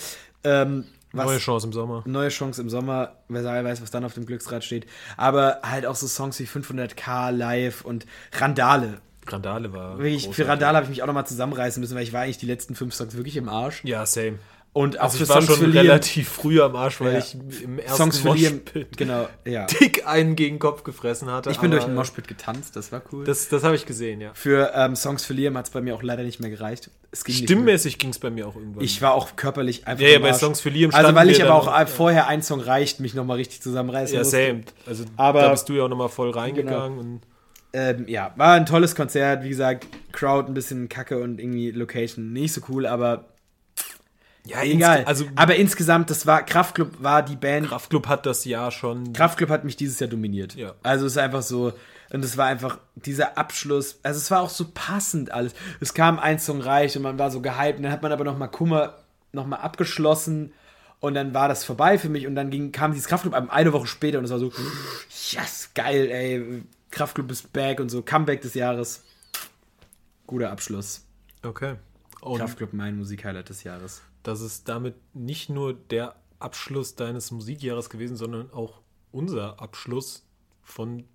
Ähm, 0.44 0.86
was, 1.14 1.26
Neue 1.26 1.40
Chance 1.40 1.68
im 1.68 1.74
Sommer. 1.74 2.04
Neue 2.06 2.30
Chance 2.30 2.62
im 2.62 2.70
Sommer, 2.70 3.18
wer 3.28 3.44
weiß, 3.44 3.82
was 3.82 3.92
dann 3.92 4.06
auf 4.06 4.14
dem 4.14 4.26
Glücksrad 4.26 4.64
steht. 4.64 4.86
Aber 5.18 5.60
halt 5.64 5.86
auch 5.86 5.96
so 5.96 6.08
Songs 6.08 6.40
wie 6.40 6.46
500k 6.46 7.32
live 7.32 7.84
und 7.84 8.06
Randale. 8.32 9.02
Randale 9.28 9.72
war. 9.74 9.98
Wirklich, 10.00 10.30
für. 10.30 10.48
Randale 10.48 10.76
habe 10.78 10.86
ich 10.86 10.90
mich 10.90 11.04
auch 11.04 11.08
nochmal 11.08 11.28
zusammenreißen 11.28 11.80
müssen, 11.82 11.96
weil 11.96 12.04
ich 12.04 12.14
war 12.14 12.22
eigentlich 12.22 12.38
die 12.40 12.46
letzten 12.48 12.76
fünf 12.76 12.94
Songs 12.94 13.16
wirklich 13.16 13.38
im 13.38 13.50
Arsch. 13.50 13.84
Ja, 13.84 14.06
same. 14.06 14.40
Und 14.74 15.00
auch 15.00 15.04
Also 15.04 15.18
für 15.18 15.24
ich 15.24 15.30
war 15.30 15.42
Songs 15.42 15.60
schon 15.60 15.72
relativ 15.72 16.30
früh 16.30 16.62
am 16.62 16.78
Arsch, 16.78 17.02
weil 17.02 17.12
Ja. 17.14 17.20
ich 17.20 17.36
im 17.62 17.78
ersten 17.78 17.98
Songs 17.98 18.20
für 18.20 18.28
Moshpit 18.30 18.96
genau, 18.98 19.28
ja. 19.44 19.66
dick 19.82 20.08
einen 20.08 20.38
gegen 20.38 20.56
den 20.56 20.60
Kopf 20.60 20.84
gefressen 20.84 21.30
hatte. 21.30 21.50
Ich 21.52 21.60
bin 21.60 21.72
durch 21.72 21.84
den 21.84 21.94
Moshpit 21.94 22.26
getanzt, 22.30 22.78
das 22.78 22.90
war 22.94 23.02
cool. 23.12 23.26
Das, 23.26 23.50
das 23.50 23.66
habe 23.66 23.76
ich 23.76 23.86
gesehen, 23.86 24.22
ja. 24.22 24.32
für 24.34 24.72
ähm, 24.74 24.96
Songs 24.96 25.26
für 25.26 25.34
Liam 25.34 25.58
hat 25.58 25.66
es 25.66 25.72
bei 25.72 25.82
mir 25.82 25.94
auch 25.94 26.04
leider 26.04 26.24
nicht 26.24 26.40
mehr 26.40 26.50
gereicht. 26.50 26.90
Ging. 27.26 27.36
Stimmmäßig 27.36 28.00
ging 28.00 28.12
es 28.12 28.20
bei 28.20 28.30
mir 28.30 28.48
auch 28.48 28.56
irgendwann. 28.56 28.82
Ich 28.86 29.02
war 29.02 29.14
auch 29.14 29.36
körperlich 29.36 29.88
einfach 29.88 30.02
Ja, 30.06 30.12
ja, 30.12 30.20
bei. 30.20 30.32
Songs 30.32 30.62
für 30.62 30.70
Liam 30.70 30.92
Also 30.94 31.14
weil 31.16 31.30
ich 31.30 31.44
aber 31.44 31.56
auch 31.56 31.66
noch- 31.66 31.90
vorher 31.90 32.28
ein 32.30 32.42
Song 32.42 32.62
reicht, 32.62 33.02
mich 33.02 33.14
nochmal 33.14 33.36
richtig 33.38 33.62
zusammenreißen 33.62 34.16
ja, 34.16 34.22
musste. 34.22 34.38
same. 34.38 34.62
Also 34.88 35.04
Aber- 35.18 35.42
da 35.42 35.50
bist 35.52 35.68
du 35.68 35.74
ja 35.74 35.84
auch 35.84 35.90
nochmal 35.90 36.08
voll 36.08 36.30
reingegangen. 36.32 36.98
Und 36.98 37.22
Ähm, 37.74 38.06
ja, 38.08 38.34
war 38.36 38.54
ein 38.54 38.66
tolles 38.66 38.96
Konzert. 38.96 39.44
Wie 39.44 39.50
gesagt, 39.50 39.88
Crowd 40.12 40.50
ein 40.50 40.54
bisschen 40.54 40.90
kacke 40.90 41.20
und 41.20 41.40
irgendwie 41.40 41.72
Location 41.72 42.34
nicht 42.34 42.54
so 42.54 42.62
cool, 42.70 42.86
aber 42.86 43.26
ja, 44.46 44.64
egal. 44.64 45.04
Also 45.06 45.26
aber 45.36 45.56
insgesamt, 45.56 46.10
das 46.10 46.26
war 46.26 46.44
Kraftklub 46.44 47.02
war 47.02 47.24
die 47.24 47.36
Band. 47.36 47.68
Kraftklub 47.68 48.08
hat 48.08 48.26
das 48.26 48.44
Jahr 48.46 48.72
schon. 48.72 49.14
Kraftklub 49.14 49.50
hat 49.50 49.64
mich 49.64 49.76
dieses 49.76 50.00
Jahr 50.00 50.10
dominiert. 50.10 50.56
Ja. 50.56 50.74
Also 50.84 51.06
es 51.06 51.14
ist 51.14 51.18
einfach 51.18 51.44
so 51.44 51.74
und 52.12 52.26
es 52.26 52.38
war 52.38 52.48
einfach 52.48 52.80
dieser 52.96 53.38
Abschluss. 53.38 54.00
Also 54.04 54.18
es 54.18 54.32
war 54.32 54.42
auch 54.42 54.50
so 54.50 54.66
passend 54.74 55.32
alles. 55.32 55.54
Es 55.80 55.94
kam 55.94 56.20
ein 56.20 56.40
Song 56.40 56.60
reich 56.60 56.98
und 56.98 57.04
man 57.04 57.20
war 57.20 57.32
so 57.32 57.42
gehypt. 57.42 57.78
Und 57.78 57.84
dann 57.84 57.92
hat 57.92 58.02
man 58.02 58.12
aber 58.12 58.24
noch 58.24 58.38
mal 58.38 58.48
Kummer 58.48 58.96
noch 59.32 59.46
mal 59.46 59.58
abgeschlossen 59.58 60.52
und 61.00 61.14
dann 61.14 61.34
war 61.34 61.48
das 61.48 61.64
vorbei 61.64 61.98
für 61.98 62.10
mich 62.10 62.28
und 62.28 62.36
dann 62.36 62.50
ging, 62.50 62.72
kam 62.72 62.92
dieses 62.92 63.08
Kraftklub 63.08 63.34
eine 63.34 63.74
Woche 63.74 63.88
später 63.88 64.20
und 64.20 64.26
es 64.26 64.32
war 64.32 64.40
so, 64.40 64.52
yes, 65.32 65.72
geil, 65.74 66.10
ey, 66.12 66.64
Kraftklub 66.92 67.32
ist 67.32 67.52
back 67.54 67.80
und 67.80 67.90
so, 67.90 68.02
Comeback 68.02 68.42
des 68.42 68.54
Jahres. 68.54 69.04
Guter 70.28 70.52
Abschluss. 70.52 71.06
Okay. 71.44 71.76
Und 72.22 72.38
Kraftklub 72.38 72.74
mein 72.74 72.98
Musikhighlight 72.98 73.50
des 73.50 73.64
Jahres. 73.64 74.02
das 74.24 74.42
ist 74.42 74.70
damit 74.70 74.96
nicht 75.16 75.50
nur 75.50 75.74
der 75.74 76.16
Abschluss 76.40 76.96
deines 76.96 77.32
Musikjahres 77.32 77.90
gewesen, 77.90 78.16
sondern 78.16 78.52
auch 78.52 78.82
unser 79.12 79.60
Abschluss 79.62 80.26
von 80.62 81.06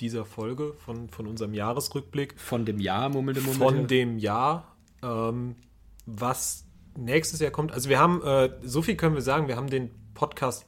dieser 0.00 0.24
Folge, 0.24 0.74
von, 0.74 1.08
von 1.08 1.26
unserem 1.26 1.54
Jahresrückblick. 1.54 2.38
Von 2.38 2.64
dem 2.64 2.78
Jahr, 2.78 3.08
murmelte 3.08 3.40
Murmelte. 3.40 3.64
von 3.64 3.86
dem 3.86 4.18
Jahr, 4.18 4.76
ähm, 5.02 5.56
was 6.04 6.64
nächstes 6.96 7.40
Jahr 7.40 7.50
kommt. 7.50 7.72
Also 7.72 7.88
wir 7.88 7.98
haben, 7.98 8.22
äh, 8.22 8.50
so 8.62 8.82
viel 8.82 8.96
können 8.96 9.14
wir 9.14 9.22
sagen, 9.22 9.48
wir 9.48 9.56
haben 9.56 9.68
den 9.68 9.90
Podcast 10.14 10.66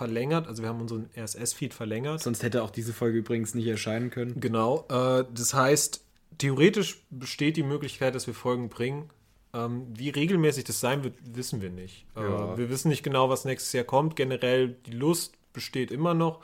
verlängert, 0.00 0.46
also 0.48 0.62
wir 0.62 0.70
haben 0.70 0.80
unseren 0.80 1.10
RSS-Feed 1.14 1.74
verlängert. 1.74 2.22
Sonst 2.22 2.42
hätte 2.42 2.62
auch 2.62 2.70
diese 2.70 2.94
Folge 2.94 3.18
übrigens 3.18 3.54
nicht 3.54 3.66
erscheinen 3.66 4.08
können. 4.08 4.40
Genau. 4.40 4.86
Äh, 4.88 5.24
das 5.34 5.52
heißt, 5.52 6.02
theoretisch 6.38 7.02
besteht 7.10 7.58
die 7.58 7.62
Möglichkeit, 7.62 8.14
dass 8.14 8.26
wir 8.26 8.32
Folgen 8.32 8.70
bringen. 8.70 9.10
Ähm, 9.52 9.86
wie 9.94 10.08
regelmäßig 10.08 10.64
das 10.64 10.80
sein 10.80 11.04
wird, 11.04 11.16
wissen 11.34 11.60
wir 11.60 11.68
nicht. 11.68 12.06
Äh, 12.16 12.22
Ja. 12.22 12.56
wir 12.56 12.70
wissen 12.70 12.88
nicht 12.88 13.02
genau, 13.02 13.28
was 13.28 13.44
nächstes 13.44 13.74
Jahr 13.74 13.84
kommt. 13.84 14.16
Generell 14.16 14.68
die 14.86 14.92
Lust 14.92 15.34
besteht 15.52 15.90
immer 15.90 16.14
noch. 16.14 16.40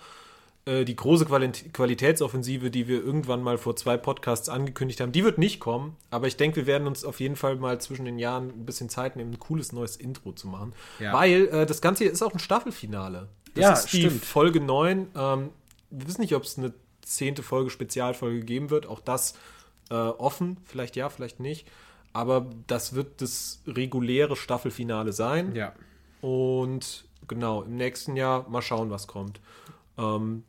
Äh, 0.66 0.84
die 0.84 0.96
große 0.96 1.24
Quali 1.24 1.50
Qualitätsoffensive, 1.72 2.70
die 2.70 2.88
wir 2.88 3.02
irgendwann 3.02 3.42
mal 3.42 3.56
vor 3.56 3.74
zwei 3.76 3.96
Podcasts 3.96 4.48
angekündigt 4.50 5.00
haben, 5.00 5.12
die 5.12 5.24
wird 5.24 5.38
nicht 5.38 5.60
kommen. 5.60 5.96
Aber 6.10 6.26
ich 6.26 6.36
denke, 6.36 6.56
wir 6.56 6.66
werden 6.66 6.86
uns 6.88 7.04
auf 7.04 7.20
jeden 7.20 7.36
Fall 7.36 7.56
mal 7.56 7.80
zwischen 7.80 8.04
den 8.04 8.18
Jahren 8.18 8.48
ein 8.50 8.66
bisschen 8.66 8.88
Zeit 8.90 9.16
nehmen, 9.16 9.30
ein 9.32 9.38
cooles 9.38 9.72
neues 9.72 9.96
Intro 9.96 10.32
zu 10.32 10.46
machen. 10.48 10.74
Ja. 10.98 11.12
Weil 11.14 11.46
äh, 11.48 11.64
das 11.64 11.80
Ganze 11.80 12.04
hier 12.04 12.12
ist 12.12 12.22
auch 12.22 12.34
ein 12.34 12.38
Staffelfinale. 12.40 13.28
Das 13.56 13.62
Ja, 13.62 13.72
ist 13.72 13.92
die 13.92 14.00
stimmt. 14.02 14.24
Folge 14.24 14.60
9. 14.60 15.08
Ähm, 15.16 15.50
wir 15.90 16.06
wissen 16.08 16.20
nicht, 16.20 16.34
ob 16.34 16.44
es 16.44 16.58
eine 16.58 16.72
zehnte 17.02 17.42
Folge, 17.42 17.70
Spezialfolge 17.70 18.40
geben 18.44 18.70
wird. 18.70 18.86
Auch 18.86 19.00
das 19.00 19.34
äh, 19.90 19.94
offen. 19.94 20.58
Vielleicht 20.64 20.96
ja, 20.96 21.08
vielleicht 21.08 21.40
nicht. 21.40 21.66
Aber 22.12 22.46
das 22.66 22.94
wird 22.94 23.20
das 23.20 23.60
reguläre 23.66 24.36
Staffelfinale 24.36 25.12
sein. 25.12 25.54
Ja. 25.54 25.72
Und 26.20 27.04
genau, 27.28 27.62
im 27.62 27.76
nächsten 27.76 28.16
Jahr 28.16 28.48
mal 28.48 28.62
schauen, 28.62 28.90
was 28.90 29.06
kommt. 29.06 29.40
Ähm, 29.98 30.44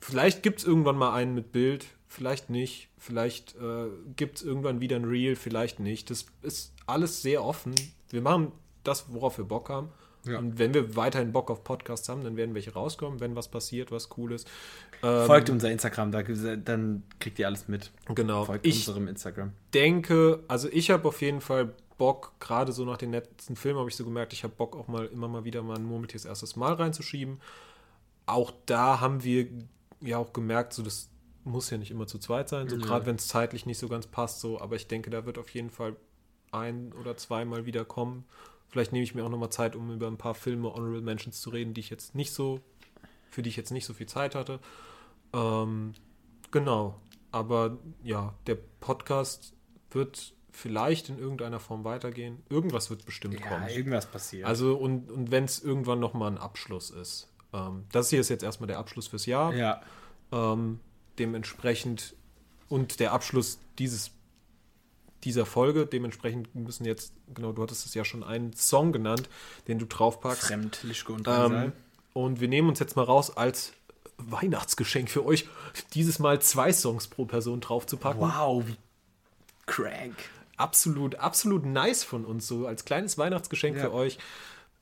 vielleicht 0.00 0.42
gibt 0.42 0.60
es 0.60 0.64
irgendwann 0.64 0.96
mal 0.96 1.12
einen 1.14 1.34
mit 1.34 1.52
Bild, 1.52 1.86
vielleicht 2.06 2.50
nicht. 2.50 2.88
Vielleicht 2.98 3.56
äh, 3.56 3.88
gibt 4.16 4.38
es 4.38 4.42
irgendwann 4.44 4.80
wieder 4.80 4.96
ein 4.96 5.04
Reel, 5.04 5.36
vielleicht 5.36 5.80
nicht. 5.80 6.10
Das 6.10 6.26
ist 6.42 6.72
alles 6.86 7.22
sehr 7.22 7.44
offen. 7.44 7.74
Wir 8.10 8.22
machen 8.22 8.52
das, 8.84 9.06
worauf 9.12 9.38
wir 9.38 9.44
Bock 9.44 9.68
haben. 9.68 9.88
Ja. 10.24 10.38
Und 10.38 10.58
wenn 10.58 10.74
wir 10.74 10.96
weiterhin 10.96 11.32
Bock 11.32 11.50
auf 11.50 11.64
Podcasts 11.64 12.08
haben, 12.08 12.22
dann 12.24 12.36
werden 12.36 12.54
welche 12.54 12.72
rauskommen, 12.72 13.20
wenn 13.20 13.36
was 13.36 13.48
passiert, 13.48 13.90
was 13.92 14.10
cool 14.16 14.32
ist. 14.32 14.48
Ähm, 15.02 15.26
Folgt 15.26 15.48
unser 15.50 15.70
Instagram, 15.70 16.10
da, 16.12 16.22
dann 16.22 17.02
kriegt 17.20 17.38
ihr 17.38 17.46
alles 17.46 17.68
mit. 17.68 17.92
Genau. 18.14 18.44
Folgt 18.44 18.66
Ich 18.66 18.76
unserem 18.88 19.08
Instagram. 19.08 19.52
denke, 19.74 20.42
also 20.48 20.68
ich 20.70 20.90
habe 20.90 21.06
auf 21.08 21.20
jeden 21.22 21.40
Fall 21.40 21.72
Bock, 21.98 22.32
gerade 22.40 22.72
so 22.72 22.84
nach 22.84 22.96
den 22.96 23.10
letzten 23.12 23.56
Filmen 23.56 23.78
habe 23.80 23.88
ich 23.90 23.96
so 23.96 24.04
gemerkt, 24.04 24.32
ich 24.32 24.44
habe 24.44 24.54
Bock 24.56 24.76
auch 24.76 24.86
mal 24.88 25.06
immer 25.06 25.28
mal 25.28 25.44
wieder 25.44 25.62
mal 25.62 25.76
ein 25.76 25.84
Murmeltiers 25.84 26.24
erstes 26.24 26.54
Mal 26.56 26.74
reinzuschieben. 26.74 27.40
Auch 28.26 28.52
da 28.66 29.00
haben 29.00 29.24
wir 29.24 29.48
ja 30.00 30.18
auch 30.18 30.32
gemerkt, 30.32 30.74
so 30.74 30.82
das 30.82 31.08
muss 31.44 31.70
ja 31.70 31.78
nicht 31.78 31.90
immer 31.90 32.06
zu 32.06 32.18
zweit 32.18 32.48
sein, 32.48 32.68
so 32.68 32.76
Ja. 32.76 32.82
gerade 32.82 33.06
wenn 33.06 33.16
es 33.16 33.26
zeitlich 33.28 33.66
nicht 33.66 33.78
so 33.78 33.88
ganz 33.88 34.06
passt, 34.06 34.40
so, 34.40 34.60
aber 34.60 34.76
ich 34.76 34.86
denke, 34.86 35.10
da 35.10 35.24
wird 35.26 35.38
auf 35.38 35.48
jeden 35.50 35.70
Fall 35.70 35.96
ein 36.52 36.92
oder 36.92 37.16
zweimal 37.16 37.66
wieder 37.66 37.84
kommen. 37.84 38.24
Vielleicht 38.68 38.92
nehme 38.92 39.02
ich 39.02 39.14
mir 39.14 39.24
auch 39.24 39.30
nochmal 39.30 39.50
Zeit, 39.50 39.74
um 39.76 39.90
über 39.92 40.06
ein 40.08 40.18
paar 40.18 40.34
Filme, 40.34 40.72
Honorable 40.74 41.00
Mentions 41.00 41.40
zu 41.40 41.50
reden, 41.50 41.74
die 41.74 41.80
ich 41.80 41.90
jetzt 41.90 42.14
nicht 42.14 42.32
so, 42.32 42.60
für 43.30 43.42
die 43.42 43.48
ich 43.48 43.56
jetzt 43.56 43.70
nicht 43.70 43.86
so 43.86 43.94
viel 43.94 44.06
Zeit 44.06 44.34
hatte. 44.34 44.60
Ähm, 45.32 45.94
genau. 46.50 46.96
Aber 47.32 47.78
ja, 48.02 48.34
der 48.46 48.56
Podcast 48.80 49.52
wird 49.90 50.34
vielleicht 50.50 51.08
in 51.08 51.18
irgendeiner 51.18 51.60
Form 51.60 51.84
weitergehen. 51.84 52.42
Irgendwas 52.48 52.90
wird 52.90 53.04
bestimmt 53.06 53.38
Ja, 53.40 53.46
kommen. 53.48 53.68
irgendwas 53.68 54.06
passiert. 54.06 54.46
Also 54.46 54.76
und, 54.76 55.10
und 55.10 55.30
wenn 55.30 55.44
es 55.44 55.62
irgendwann 55.62 56.00
nochmal 56.00 56.30
ein 56.32 56.38
Abschluss 56.38 56.90
ist. 56.90 57.28
Ähm, 57.52 57.84
das 57.92 58.10
hier 58.10 58.20
ist 58.20 58.28
jetzt 58.28 58.42
erstmal 58.42 58.66
der 58.66 58.78
Abschluss 58.78 59.08
fürs 59.08 59.26
Jahr. 59.26 59.54
ja. 59.54 59.80
Ähm, 60.30 60.80
dementsprechend 61.18 62.14
und 62.68 63.00
der 63.00 63.12
Abschluss 63.12 63.58
dieses 63.78 64.10
dieser 65.24 65.46
Folge. 65.46 65.86
Dementsprechend 65.86 66.54
müssen 66.54 66.84
jetzt, 66.84 67.12
genau, 67.34 67.52
du 67.52 67.62
hattest 67.62 67.86
es 67.86 67.94
ja 67.94 68.04
schon 68.04 68.22
einen 68.22 68.52
Song 68.54 68.92
genannt, 68.92 69.28
den 69.66 69.78
du 69.78 69.86
draufpackst. 69.86 70.44
Fremd, 70.48 70.80
Lischke 70.82 71.12
und 71.12 71.26
Ähm, 71.28 71.72
und 72.12 72.40
wir 72.40 72.48
nehmen 72.48 72.68
uns 72.68 72.78
jetzt 72.78 72.96
mal 72.96 73.04
raus 73.04 73.36
als 73.36 73.72
Weihnachtsgeschenk 74.18 75.10
für 75.10 75.24
euch, 75.24 75.48
dieses 75.94 76.18
Mal 76.18 76.40
zwei 76.40 76.72
Songs 76.72 77.06
pro 77.08 77.24
Person 77.24 77.60
draufzupacken. 77.60 78.20
Wow, 78.20 78.64
wie 78.66 78.76
crank. 79.66 80.16
Absolut, 80.56 81.14
absolut 81.16 81.64
nice 81.64 82.02
von 82.02 82.24
uns, 82.24 82.48
so 82.48 82.66
als 82.66 82.84
kleines 82.84 83.16
Weihnachtsgeschenk 83.18 83.76
Ja. 83.76 83.82
für 83.84 83.92
euch. 83.92 84.18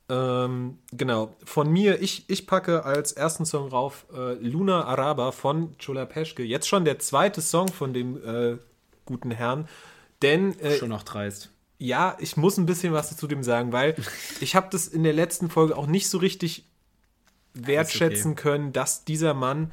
Ähm, 0.09 0.79
genau, 0.93 1.35
von 1.43 1.69
mir, 1.69 2.01
ich, 2.01 2.29
ich 2.29 2.47
packe 2.47 2.85
als 2.85 3.11
ersten 3.11 3.45
Song 3.45 3.67
rauf 3.67 4.05
äh, 4.13 4.33
Luna 4.35 4.85
Araba 4.85 5.31
von 5.31 5.77
Chola 5.77 6.05
Peschke. 6.05 6.43
Jetzt 6.43 6.67
schon 6.67 6.85
der 6.85 6.97
zweite 6.99 7.41
Song 7.41 7.67
von 7.67 7.93
dem 7.93 8.15
äh, 8.25 8.57
guten 9.05 9.31
Herrn. 9.31 9.67
Denn 10.21 10.59
äh, 10.59 10.77
Schon 10.77 10.89
noch 10.89 11.03
dreist. 11.03 11.51
ja, 11.77 12.17
ich 12.19 12.37
muss 12.37 12.57
ein 12.57 12.65
bisschen 12.65 12.93
was 12.93 13.15
zu 13.15 13.27
dem 13.27 13.43
sagen, 13.43 13.71
weil 13.71 13.95
ich 14.39 14.55
habe 14.55 14.67
das 14.71 14.87
in 14.87 15.03
der 15.03 15.13
letzten 15.13 15.49
Folge 15.49 15.77
auch 15.77 15.87
nicht 15.87 16.09
so 16.09 16.17
richtig 16.17 16.65
wertschätzen 17.53 18.33
okay. 18.33 18.41
können, 18.41 18.73
dass 18.73 19.03
dieser 19.03 19.33
Mann, 19.33 19.71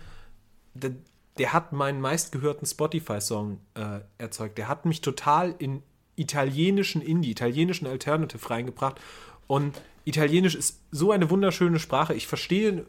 der, 0.75 0.93
der 1.39 1.53
hat 1.53 1.73
meinen 1.73 2.01
meistgehörten 2.01 2.67
Spotify-Song 2.67 3.61
äh, 3.75 4.01
erzeugt. 4.19 4.59
Der 4.59 4.69
hat 4.69 4.87
mich 4.87 5.01
total 5.01 5.55
in 5.59 5.83
italienischen 6.17 7.03
Indie, 7.03 7.31
italienischen 7.31 7.87
Alternative 7.87 8.49
reingebracht. 8.49 9.01
Und 9.47 9.75
Italienisch 10.05 10.55
ist 10.55 10.81
so 10.91 11.13
eine 11.13 11.31
wunderschöne 11.31 11.79
Sprache. 11.79 12.15
Ich 12.15 12.27
verstehe 12.27 12.87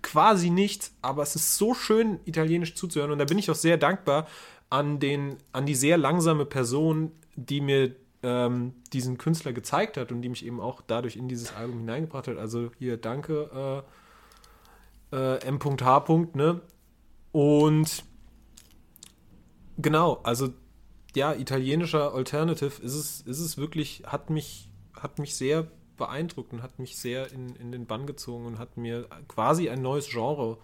quasi 0.00 0.50
nichts, 0.50 0.92
aber 1.02 1.22
es 1.22 1.36
ist 1.36 1.56
so 1.56 1.74
schön, 1.74 2.18
Italienisch 2.24 2.74
zuzuhören. 2.74 3.12
Und 3.12 3.18
da 3.18 3.24
bin 3.24 3.38
ich 3.38 3.50
auch 3.50 3.56
sehr 3.56 3.76
dankbar 3.76 4.26
an, 4.72 4.98
den, 4.98 5.36
an 5.52 5.66
die 5.66 5.74
sehr 5.74 5.98
langsame 5.98 6.46
Person, 6.46 7.12
die 7.36 7.60
mir 7.60 7.94
ähm, 8.22 8.72
diesen 8.94 9.18
Künstler 9.18 9.52
gezeigt 9.52 9.98
hat 9.98 10.10
und 10.10 10.22
die 10.22 10.30
mich 10.30 10.46
eben 10.46 10.60
auch 10.60 10.80
dadurch 10.80 11.16
in 11.16 11.28
dieses 11.28 11.54
Album 11.54 11.80
hineingebracht 11.80 12.26
hat. 12.26 12.38
Also 12.38 12.70
hier 12.78 12.96
danke 12.96 13.84
äh, 15.12 15.16
äh, 15.16 15.44
M.H. 15.44 16.04
Ne? 16.32 16.62
Und 17.32 18.04
genau, 19.76 20.20
also 20.22 20.48
ja, 21.14 21.34
italienischer 21.34 22.14
Alternative 22.14 22.82
ist 22.82 22.94
es, 22.94 23.20
ist 23.20 23.40
es 23.40 23.58
wirklich, 23.58 24.04
hat 24.06 24.30
mich, 24.30 24.70
hat 24.94 25.18
mich 25.18 25.36
sehr 25.36 25.66
beeindruckt 25.98 26.54
und 26.54 26.62
hat 26.62 26.78
mich 26.78 26.96
sehr 26.96 27.30
in, 27.30 27.54
in 27.56 27.72
den 27.72 27.84
Bann 27.84 28.06
gezogen 28.06 28.46
und 28.46 28.58
hat 28.58 28.78
mir 28.78 29.06
quasi 29.28 29.68
ein 29.68 29.82
neues 29.82 30.08
Genre 30.08 30.56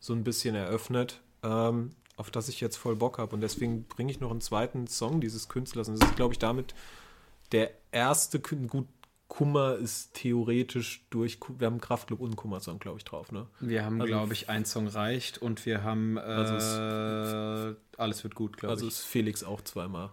so 0.00 0.12
ein 0.12 0.22
bisschen 0.22 0.54
eröffnet, 0.54 1.22
ähm, 1.42 1.92
auf 2.16 2.30
das 2.30 2.48
ich 2.48 2.60
jetzt 2.60 2.76
voll 2.76 2.96
Bock 2.96 3.18
habe. 3.18 3.34
Und 3.34 3.40
deswegen 3.40 3.84
bringe 3.84 4.10
ich 4.10 4.20
noch 4.20 4.30
einen 4.30 4.40
zweiten 4.40 4.86
Song 4.86 5.20
dieses 5.20 5.48
Künstlers. 5.48 5.88
Und 5.88 6.00
das 6.00 6.08
ist, 6.08 6.16
glaube 6.16 6.34
ich, 6.34 6.38
damit 6.38 6.74
der 7.52 7.70
erste, 7.92 8.40
gut, 8.40 8.86
Kummer 9.28 9.76
ist 9.76 10.14
theoretisch 10.14 11.06
durch, 11.10 11.38
wir 11.58 11.66
haben 11.66 11.80
Kraftclub 11.80 12.20
und 12.20 12.36
Kummer-Song, 12.36 12.78
glaube 12.78 12.98
ich, 12.98 13.04
drauf, 13.04 13.32
ne? 13.32 13.46
Wir 13.58 13.84
haben, 13.84 14.00
also, 14.00 14.12
glaube 14.12 14.32
ich, 14.32 14.48
ein 14.48 14.64
Song 14.64 14.86
reicht 14.86 15.38
und 15.38 15.66
wir 15.66 15.82
haben, 15.82 16.16
äh, 16.18 16.20
also 16.20 16.54
ist, 16.54 17.98
alles 17.98 18.22
wird 18.22 18.34
gut, 18.34 18.56
glaube 18.58 18.72
also 18.72 18.86
ich. 18.86 18.92
Also 18.92 19.00
ist 19.00 19.06
Felix 19.06 19.42
auch 19.42 19.60
zweimal, 19.62 20.10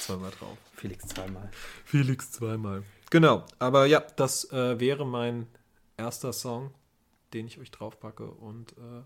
zweimal 0.00 0.30
drauf. 0.30 0.56
Felix 0.74 1.06
zweimal. 1.06 1.50
Felix 1.84 2.32
zweimal. 2.32 2.84
Genau, 3.10 3.44
aber 3.58 3.86
ja, 3.86 4.00
das 4.16 4.50
äh, 4.52 4.80
wäre 4.80 5.04
mein 5.04 5.48
erster 5.98 6.32
Song, 6.32 6.72
den 7.34 7.46
ich 7.46 7.58
euch 7.58 7.70
draufpacke 7.70 8.24
und 8.24 8.72
äh, 8.72 9.02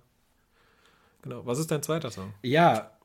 genau. 1.29 1.47
Was 1.47 1.59
ist 1.59 1.71
dein 1.71 1.83
zweiter 1.83 2.11
Song? 2.11 2.33
Ja, 2.43 2.97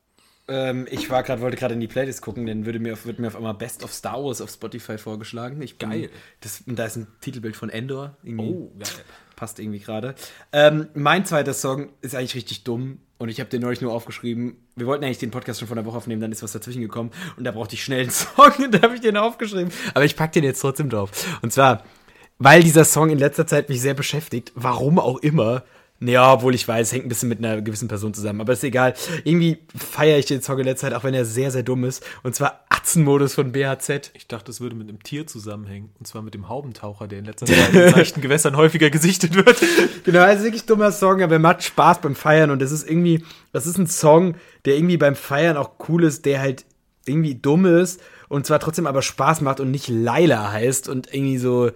ähm, 0.48 0.88
ich 0.90 1.10
war 1.10 1.24
gerade, 1.24 1.42
wollte 1.42 1.58
gerade 1.58 1.74
in 1.74 1.80
die 1.80 1.88
Playlist 1.88 2.22
gucken, 2.22 2.46
dann 2.46 2.66
würde 2.66 2.80
mir, 2.80 2.98
wird 3.06 3.20
mir 3.20 3.28
auf 3.28 3.36
einmal 3.36 3.54
Best 3.54 3.84
of 3.84 3.94
Star 3.94 4.24
Wars 4.24 4.42
auf 4.42 4.50
Spotify 4.50 4.98
vorgeschlagen. 4.98 5.62
Ich 5.62 5.78
bin, 5.78 5.90
geil. 5.90 6.10
Das, 6.42 6.64
da 6.66 6.86
ist 6.86 6.98
ein 6.98 7.08
Titelbild 7.22 7.56
von 7.56 7.70
Endor. 7.70 8.18
oh, 8.26 8.72
geil. 8.78 8.90
Passt 9.36 9.60
irgendwie 9.60 9.80
gerade. 9.80 10.14
Ähm, 10.52 10.88
mein 10.94 11.26
zweiter 11.26 11.54
Song 11.54 11.90
ist 12.02 12.16
eigentlich 12.16 12.36
richtig 12.36 12.64
dumm 12.64 13.00
und 13.18 13.30
ich 13.30 13.40
habe 13.40 13.50
den 13.50 13.62
neulich 13.62 13.82
nur 13.82 13.94
aufgeschrieben. 13.94 14.58
Wir 14.76 14.88
wollten 14.88 15.04
eigentlich 15.04 15.20
den 15.20 15.32
Podcast 15.32 15.60
schon 15.60 15.68
vor 15.68 15.78
einer 15.78 15.86
Woche 15.86 15.98
aufnehmen, 15.98 16.22
dann 16.22 16.32
ist 16.32 16.44
was 16.44 16.52
dazwischen 16.52 16.82
gekommen 16.82 17.12
und 17.38 17.44
da 17.44 17.52
brauchte 17.52 17.76
ich 17.76 17.84
schnell 17.84 18.02
einen 18.02 18.10
Song 18.12 18.52
und 18.60 18.74
da 18.74 18.82
habe 18.82 18.96
ich 18.96 19.02
den 19.02 19.18
aufgeschrieben. 19.18 19.72
Aber 19.94 20.06
ich 20.06 20.16
packe 20.16 20.34
den 20.34 20.44
jetzt 20.44 20.60
trotzdem 20.60 20.90
drauf. 20.90 21.12
Und 21.42 21.54
zwar, 21.54 21.84
weil 22.40 22.62
dieser 22.62 22.84
Song 22.84 23.10
in 23.10 23.18
letzter 23.18 23.48
Zeit 23.48 23.70
mich 23.70 23.82
sehr 23.82 23.94
beschäftigt, 23.94 24.52
warum 24.56 25.00
auch 25.00 25.18
immer, 25.20 25.64
ja, 26.02 26.34
obwohl 26.34 26.56
ich 26.56 26.68
weiß, 26.68 26.92
hängt 26.92 27.06
ein 27.06 27.10
bisschen 27.10 27.30
mit 27.30 27.38
einer 27.40 27.62
gewissen 27.62 27.88
Person 27.88 28.14
zusammen, 28.14 28.42
aber 28.42 28.54
ist 28.54 28.64
egal. 28.64 28.96
Irgendwie 29.24 29.60
feiere 29.76 30.18
ich 30.18 30.26
den 30.26 30.42
Song 30.42 30.58
in 30.58 30.66
letzter 30.66 30.88
Zeit, 30.88 30.98
auch 30.98 31.04
wenn 31.04 31.14
er 31.14 31.26
sehr, 31.26 31.52
sehr 31.52 31.62
dumm 31.62 31.84
ist. 31.84 32.04
Und 32.24 32.34
zwar 32.34 32.66
Atzenmodus 32.70 33.36
von 33.36 33.52
BHZ. 33.52 34.12
Ich 34.16 34.28
dachte, 34.28 34.50
es 34.50 34.62
würde 34.62 34.76
mit 34.76 34.90
einem 34.90 35.04
Tier 35.04 35.28
zusammenhängen. 35.28 35.92
Und 36.00 36.08
zwar 36.08 36.24
mit 36.24 36.34
dem 36.34 36.50
Haubentaucher, 36.50 37.08
der 37.08 37.20
in 37.20 37.26
letzter 37.26 37.46
Zeit 37.46 37.74
in 37.74 37.94
seichten 37.94 38.22
Gewässern 38.22 38.58
häufiger 38.58 38.90
gesichtet 38.90 39.36
wird. 39.36 39.62
genau, 40.04 40.28
ist 40.28 40.44
wirklich 40.44 40.66
dummer 40.66 40.92
Song, 40.92 41.22
aber 41.22 41.34
er 41.34 41.40
macht 41.40 41.62
Spaß 41.62 42.02
beim 42.02 42.16
Feiern. 42.16 42.50
Und 42.50 42.64
es 42.64 42.72
ist 42.72 42.90
irgendwie, 42.90 43.24
das 43.54 43.68
ist 43.68 43.78
ein 43.78 43.88
Song, 43.88 44.36
der 44.66 44.78
irgendwie 44.78 44.98
beim 44.98 45.16
Feiern 45.16 45.56
auch 45.56 45.72
cool 45.88 46.04
ist, 46.04 46.26
der 46.26 46.40
halt 46.40 46.66
irgendwie 47.06 47.36
dumm 47.36 47.66
ist 47.66 48.02
und 48.28 48.46
zwar 48.46 48.60
trotzdem 48.60 48.88
aber 48.88 49.02
Spaß 49.02 49.42
macht 49.42 49.60
und 49.60 49.72
nicht 49.72 49.88
Laila 49.88 50.52
heißt 50.52 50.88
und 50.88 51.14
irgendwie 51.14 51.38
so. 51.38 51.68
Äh, 51.68 51.72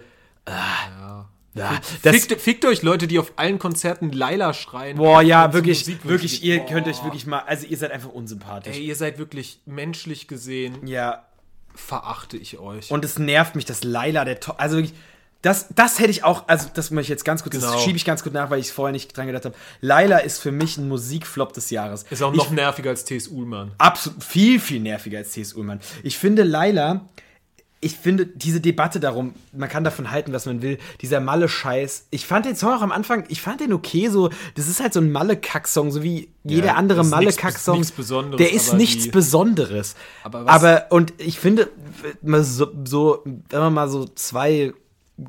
ja 0.46 1.28
ja, 1.56 1.80
fickt, 2.02 2.42
fickt, 2.42 2.66
euch 2.66 2.82
Leute, 2.82 3.08
die 3.08 3.18
auf 3.18 3.34
allen 3.38 3.60
Konzerten 3.60 4.12
Laila 4.12 4.54
schreien. 4.54 4.98
Boah, 4.98 5.22
ja, 5.22 5.54
wirklich, 5.54 5.88
wirklich, 6.04 6.44
ihr 6.44 6.60
boah. 6.60 6.66
könnt 6.66 6.88
euch 6.88 7.04
wirklich 7.04 7.26
mal, 7.26 7.40
also 7.40 7.66
ihr 7.66 7.78
seid 7.78 7.92
einfach 7.92 8.10
unsympathisch. 8.10 8.76
Ey, 8.76 8.84
ihr 8.84 8.96
seid 8.96 9.18
wirklich 9.18 9.60
menschlich 9.66 10.28
gesehen. 10.28 10.86
Ja. 10.86 11.26
Verachte 11.74 12.38
ich 12.38 12.60
euch. 12.60 12.92
Und 12.92 13.04
es 13.04 13.20
nervt 13.20 13.56
mich, 13.56 13.66
dass 13.66 13.84
Laila 13.84 14.26
der, 14.26 14.40
to 14.40 14.54
also 14.54 14.78
wirklich, 14.78 14.94
das, 15.42 15.68
das 15.76 16.00
hätte 16.00 16.10
ich 16.10 16.24
auch, 16.24 16.48
also 16.48 16.70
das 16.74 16.90
möchte 16.90 17.04
ich 17.04 17.10
jetzt 17.10 17.24
ganz 17.26 17.44
kurz, 17.44 17.56
genau. 17.56 17.72
das 17.72 17.84
schiebe 17.84 17.98
ich 17.98 18.04
ganz 18.04 18.24
kurz 18.24 18.34
nach, 18.34 18.50
weil 18.50 18.60
ich 18.60 18.72
vorher 18.72 18.92
nicht 18.92 19.16
dran 19.16 19.28
gedacht 19.28 19.46
habe. 19.46 19.56
Laila 19.80 20.18
ist 20.18 20.40
für 20.40 20.52
mich 20.52 20.78
ein 20.78 20.88
Musikflop 20.88 21.54
des 21.54 21.70
Jahres. 21.70 22.04
Ist 22.10 22.24
auch 22.24 22.34
noch 22.34 22.48
ich, 22.48 22.52
nerviger 22.52 22.90
als 22.90 23.06
T.S. 23.06 23.28
Ullmann. 23.28 23.72
Absolut, 23.78 24.24
viel, 24.24 24.60
viel 24.60 24.80
nerviger 24.80 25.20
als 25.20 25.32
T.S. 25.32 25.54
Ullmann. 25.54 25.80
Ich 26.04 26.18
finde 26.18 26.44
Laila 26.44 27.08
ich 27.82 27.96
finde 27.96 28.26
diese 28.26 28.62
Debatte 28.62 29.00
darum, 29.00 29.36
man 29.52 29.70
kann 29.70 29.84
davon 29.84 30.10
halten, 30.10 30.34
was 30.34 30.46
man 30.46 30.62
will, 30.62 30.80
dieser 31.02 31.20
Malle-Scheiß. 31.20 32.08
Ich 32.10 32.26
fand 32.26 32.46
den 32.46 32.56
Song 32.56 32.74
auch 32.74 32.82
am 32.82 32.92
Anfang, 32.92 33.26
ich 33.28 33.42
fand 33.42 33.62
den 33.62 33.74
okay, 33.74 34.10
so, 34.10 34.30
das 34.56 34.68
ist 34.68 34.80
halt 34.80 34.94
so 34.94 35.00
ein 35.00 35.12
Malle-Kack-Song, 35.12 35.92
so 35.92 36.02
wie 36.02 36.30
jeder 36.44 36.68
ja, 36.68 36.74
andere 36.76 37.04
Malle-Kack-Song. 37.04 37.80
Nichts 37.80 37.92
Besonderes. 37.92 38.38
Der 38.38 38.54
ist 38.54 38.74
nichts 38.74 39.06
die, 39.06 39.10
Besonderes. 39.12 39.96
Aber, 40.24 40.50
aber, 40.50 40.88
und 40.90 41.14
ich 41.18 41.40
finde, 41.40 41.70
so, 42.24 42.68
so, 42.86 43.24
wenn 43.24 43.60
man 43.60 43.74
mal 43.74 43.90
so 43.90 44.06
zwei 44.06 44.74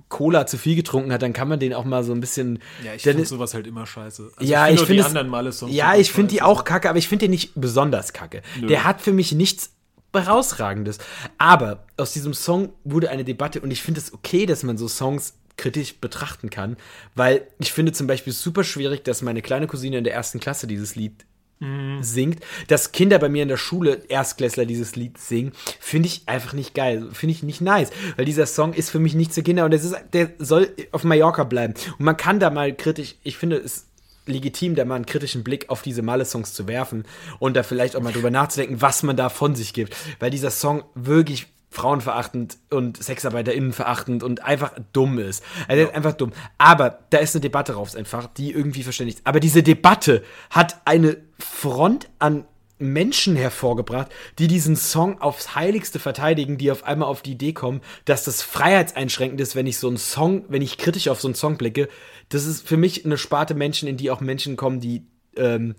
Cola 0.09 0.47
zu 0.47 0.59
viel 0.59 0.75
getrunken 0.75 1.13
hat, 1.13 1.23
dann 1.23 1.33
kann 1.33 1.49
man 1.49 1.61
den 1.61 1.73
auch 1.73 1.85
mal 1.85 2.03
so 2.03 2.13
ein 2.13 2.21
bisschen. 2.21 2.61
Ja, 2.85 2.95
ich 2.95 3.03
finde 3.03 3.25
sowas 3.25 3.55
halt 3.55 3.67
immer 3.67 3.87
scheiße. 3.87 4.33
Also 4.37 4.53
ja, 4.53 4.69
ich 4.69 4.81
finde 4.81 5.05
find 5.05 5.73
Ja, 5.73 5.95
ich 5.95 6.11
finde 6.11 6.31
die 6.31 6.43
auch 6.43 6.65
kacke, 6.65 6.89
aber 6.89 6.99
ich 6.99 7.09
finde 7.09 7.27
den 7.27 7.31
nicht 7.31 7.53
besonders 7.55 8.13
kacke. 8.13 8.43
Nö. 8.61 8.67
Der 8.67 8.85
hat 8.85 9.01
für 9.01 9.13
mich 9.13 9.33
nichts 9.33 9.76
herausragendes. 10.23 10.99
Aber 11.39 11.85
aus 11.97 12.13
diesem 12.13 12.35
Song 12.35 12.71
wurde 12.85 13.11
eine 13.11 13.25
Debatte 13.25 13.61
und 13.61 13.71
ich 13.71 13.83
finde 13.83 14.01
es 14.01 14.13
okay, 14.13 14.47
dass 14.47 14.63
man 14.63 14.79
so 14.79 14.89
Songs 14.89 15.35
kritisch 15.57 15.97
betrachten 16.01 16.51
kann, 16.51 16.77
weil 17.15 17.47
ich 17.59 17.73
finde 17.73 17.93
zum 17.93 18.07
Beispiel 18.07 18.33
super 18.33 18.65
schwierig, 18.65 19.05
dass 19.05 19.23
meine 19.23 19.43
kleine 19.43 19.67
Cousine 19.67 19.99
in 19.99 20.05
der 20.05 20.15
ersten 20.15 20.39
Klasse 20.39 20.67
dieses 20.67 20.97
Lied 20.97 21.25
mm. 21.61 22.03
singt, 22.03 22.41
dass 22.69 22.93
Kinder 22.93 23.19
bei 23.19 23.29
mir 23.29 23.43
in 23.43 23.49
der 23.49 23.57
Schule 23.57 24.03
Erstklässler 24.09 24.67
dieses 24.67 24.97
Lied 24.97 25.19
singen, 25.19 25.53
finde 25.81 26.09
ich 26.09 26.23
einfach 26.27 26.53
nicht 26.53 26.75
geil, 26.75 27.09
finde 27.13 27.33
ich 27.33 27.43
nicht 27.43 27.61
nice, 27.61 27.91
weil 28.17 28.27
dieser 28.27 28.47
Song 28.47 28.75
ist 28.75 28.91
für 28.91 28.99
mich 28.99 29.15
nicht 29.15 29.33
für 29.33 29.43
Kinder 29.43 29.65
und 29.65 29.73
ist, 29.73 29.95
der 30.13 30.31
soll 30.39 30.69
auf 30.93 31.05
Mallorca 31.05 31.45
bleiben 31.45 31.75
und 31.99 32.05
man 32.05 32.17
kann 32.17 32.39
da 32.41 32.51
mal 32.51 32.75
kritisch, 32.75 33.17
ich 33.23 33.39
finde 33.39 33.57
es 33.57 33.87
legitim, 34.27 34.75
da 34.75 34.85
mal 34.85 34.97
einen 34.97 35.07
kritischen 35.07 35.45
Blick 35.45 35.71
auf 35.71 35.83
diese 35.83 36.03
Malle-Songs 36.03 36.53
zu 36.53 36.69
werfen 36.69 37.05
und 37.39 37.57
da 37.57 37.63
vielleicht 37.63 37.97
auch 37.97 38.03
mal 38.03 38.13
drüber 38.13 38.31
nachzudenken, 38.31 38.83
was 38.83 39.03
man 39.03 39.17
da 39.17 39.29
von 39.29 39.55
sich 39.55 39.73
gibt. 39.73 39.97
Weil 40.19 40.31
dieser 40.31 40.51
Song 40.51 40.85
wirklich 40.95 41.47
frauenverachtend 41.71 42.57
und 42.71 43.03
SexarbeiterInnen 43.03 43.73
verachtend 43.73 44.23
und 44.23 44.43
einfach 44.43 44.73
dumm 44.93 45.19
ist. 45.19 45.45
Also 45.69 45.85
ja. 45.85 45.91
einfach 45.91 46.15
dumm. 46.15 46.33
Aber 46.59 47.01
da 47.11 47.19
ist 47.19 47.35
eine 47.35 47.43
Debatte 47.43 47.75
raus 47.75 47.95
einfach, 47.95 48.29
die 48.29 48.51
irgendwie 48.51 48.83
verständigt. 48.83 49.21
Aber 49.25 49.41
diese 49.41 49.63
Debatte 49.63 50.23
hat 50.51 50.81
eine 50.87 51.19
Front 51.39 52.09
an 52.19 52.45
Menschen 52.79 53.37
hervorgebracht, 53.37 54.09
die 54.39 54.49
diesen 54.49 54.77
Song 54.77 55.21
aufs 55.21 55.55
Heiligste 55.55 55.99
verteidigen, 55.99 56.59
die 56.59 56.71
auf 56.71 56.85
einmal 56.85 57.09
auf 57.09 57.23
die 57.23 57.33
Idee 57.33 57.53
kommen, 57.53 57.81
dass 58.05 58.25
das 58.25 58.43
freiheitseinschränkend 58.43 59.41
ist, 59.41 59.57
wenn 59.57 59.67
ich 59.67 59.79
so 59.79 59.89
einen 59.89 59.97
Song, 59.97 60.45
wenn 60.49 60.63
ich 60.63 60.77
kritisch 60.77 61.09
auf 61.09 61.21
so 61.21 61.29
einen 61.29 61.35
Song 61.35 61.57
blicke. 61.57 61.89
Das 62.29 62.45
ist 62.45 62.67
für 62.67 62.77
mich 62.77 63.05
eine 63.05 63.19
Sparte 63.19 63.55
Menschen, 63.55 63.89
in 63.89 63.97
die 63.97 64.11
auch 64.11 64.21
Menschen 64.21 64.57
kommen, 64.57 64.81
die, 64.81 65.07
ähm, 65.37 65.75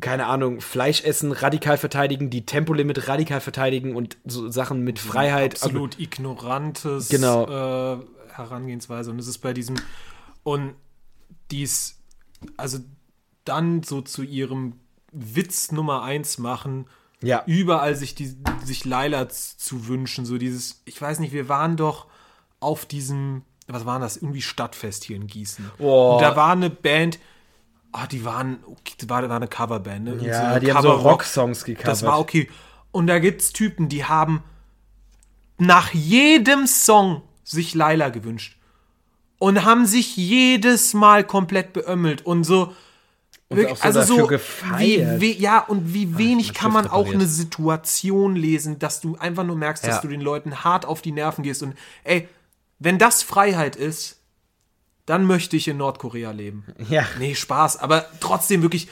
keine 0.00 0.26
Ahnung, 0.26 0.60
Fleisch 0.60 1.02
essen, 1.02 1.32
radikal 1.32 1.78
verteidigen, 1.78 2.30
die 2.30 2.44
Tempolimit 2.46 3.08
radikal 3.08 3.40
verteidigen 3.40 3.96
und 3.96 4.16
so 4.24 4.50
Sachen 4.50 4.82
mit 4.82 4.98
Freiheit. 4.98 5.54
Absolut 5.54 5.94
aber, 5.94 6.02
ignorantes 6.02 7.08
genau. 7.08 7.44
äh, 7.44 7.98
Herangehensweise. 8.28 9.10
Und 9.10 9.18
es 9.18 9.26
ist 9.26 9.38
bei 9.38 9.52
diesem, 9.52 9.76
und 10.42 10.74
dies, 11.50 11.98
also 12.56 12.78
dann 13.44 13.82
so 13.82 14.02
zu 14.02 14.22
ihrem 14.22 14.74
Witz 15.12 15.72
Nummer 15.72 16.02
eins 16.02 16.38
machen. 16.38 16.86
Ja. 17.20 17.42
Überall 17.46 17.96
sich, 17.96 18.14
die, 18.14 18.36
sich 18.62 18.84
Laila 18.84 19.28
zu 19.28 19.88
wünschen. 19.88 20.24
So 20.24 20.38
dieses, 20.38 20.82
ich 20.84 21.00
weiß 21.00 21.18
nicht, 21.18 21.32
wir 21.32 21.48
waren 21.48 21.76
doch 21.76 22.06
auf 22.60 22.86
diesem, 22.86 23.42
was 23.68 23.86
war 23.86 23.98
das? 23.98 24.16
Irgendwie 24.16 24.42
Stadtfest 24.42 25.04
hier 25.04 25.16
in 25.16 25.26
Gießen. 25.26 25.70
Oh. 25.78 26.14
Und 26.14 26.22
da 26.22 26.36
war 26.36 26.52
eine 26.52 26.70
Band, 26.70 27.18
oh, 27.92 28.06
die 28.10 28.24
waren, 28.24 28.58
das 28.98 29.08
war, 29.08 29.28
war 29.28 29.36
eine 29.36 29.48
Coverband, 29.48 30.04
ne? 30.04 30.18
Ja, 30.22 30.54
so 30.54 30.60
die 30.60 30.66
Cover 30.66 30.76
haben 30.76 31.02
so 31.02 31.08
Rocksongs 31.08 31.64
gecovert. 31.64 31.88
Das 31.88 32.02
war 32.02 32.18
okay. 32.18 32.48
Und 32.90 33.06
da 33.06 33.18
gibt's 33.18 33.52
Typen, 33.52 33.88
die 33.88 34.04
haben 34.04 34.42
nach 35.58 35.92
jedem 35.92 36.66
Song 36.66 37.22
sich 37.44 37.74
Laila 37.74 38.08
gewünscht. 38.08 38.56
Und 39.38 39.64
haben 39.64 39.86
sich 39.86 40.16
jedes 40.16 40.94
Mal 40.94 41.22
komplett 41.22 41.72
beömmelt 41.72 42.26
und 42.26 42.42
so, 42.42 42.72
Und 43.50 43.56
Wirklich, 43.56 43.78
auch 43.78 43.92
so 43.92 43.98
also 44.00 44.26
dafür 44.26 44.38
so, 44.38 44.78
wie, 44.78 44.98
we, 45.20 45.26
ja, 45.26 45.60
und 45.60 45.94
wie 45.94 46.18
wenig 46.18 46.48
mein 46.48 46.54
kann 46.54 46.72
man 46.72 46.86
auch 46.88 47.08
eine 47.08 47.26
Situation 47.26 48.36
lesen, 48.36 48.78
dass 48.78 49.00
du 49.00 49.16
einfach 49.16 49.44
nur 49.44 49.56
merkst, 49.56 49.84
dass 49.86 49.96
Ja. 49.96 50.00
du 50.02 50.08
den 50.08 50.20
Leuten 50.20 50.64
hart 50.64 50.84
auf 50.84 51.02
die 51.02 51.12
Nerven 51.12 51.44
gehst 51.44 51.62
und 51.62 51.74
ey, 52.04 52.28
wenn 52.78 52.98
das 52.98 53.22
Freiheit 53.22 53.76
ist, 53.76 54.16
dann 55.06 55.24
möchte 55.24 55.56
ich 55.56 55.68
in 55.68 55.76
Nordkorea 55.78 56.30
leben. 56.32 56.64
Ja. 56.90 57.04
Nee, 57.18 57.34
Spaß, 57.34 57.78
aber 57.78 58.04
trotzdem 58.20 58.62
wirklich, 58.62 58.88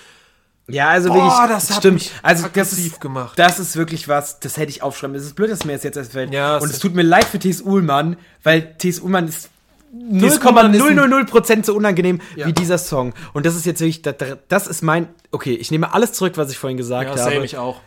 Ja, 0.69 0.89
also 0.89 1.09
Boah, 1.11 1.17
wirklich, 1.17 1.49
das 1.57 1.71
hat 1.71 1.77
stimmt. 1.79 1.95
mich 1.95 2.11
also 2.23 2.49
das 2.53 2.73
ist, 2.73 3.01
gemacht. 3.01 3.39
Das 3.39 3.59
ist 3.59 3.77
wirklich 3.77 4.09
was, 4.09 4.41
das 4.41 4.57
hätte 4.57 4.71
ich 4.71 4.83
aufschreiben. 4.83 5.15
Es 5.15 5.25
ist 5.25 5.35
blöd, 5.37 5.51
dass 5.51 5.65
mir 5.65 5.75
das 5.75 5.83
jetzt 5.85 5.97
erst 5.97 6.13
fällt. 6.13 6.33
Ja, 6.33 6.57
Und 6.59 6.71
es 6.71 6.79
tut 6.79 6.95
mir 6.95 7.03
leid 7.03 7.25
für 7.25 7.39
T.S. 7.39 7.61
Ullmann, 7.61 8.17
weil 8.43 8.75
T.S. 8.79 8.99
Ullmann 9.01 9.29
ist 9.29 9.51
Ullmann 9.93 10.75
ist 10.75 10.83
ein- 10.83 10.99
0,000% 10.99 11.65
so 11.65 11.75
unangenehm 11.75 12.21
Ja. 12.35 12.47
wie 12.47 12.53
dieser 12.53 12.77
Song. 12.79 13.15
Und 13.33 13.47
das 13.47 13.55
ist 13.55 13.65
jetzt 13.67 13.81
wirklich, 13.81 14.03
das, 14.03 14.17
das 14.49 14.67
ist 14.67 14.83
mein, 14.83 15.09
okay, 15.31 15.55
ich 15.55 15.71
nehme 15.71 15.93
alles 15.95 16.13
zurück, 16.13 16.33
was 16.37 16.51
ich 16.51 16.59
vorhin 16.59 16.77
gesagt 16.77 17.11
ja, 17.11 17.17
same 17.17 17.37
habe. 17.37 17.45
ich 17.45 17.57
auch. 17.57 17.81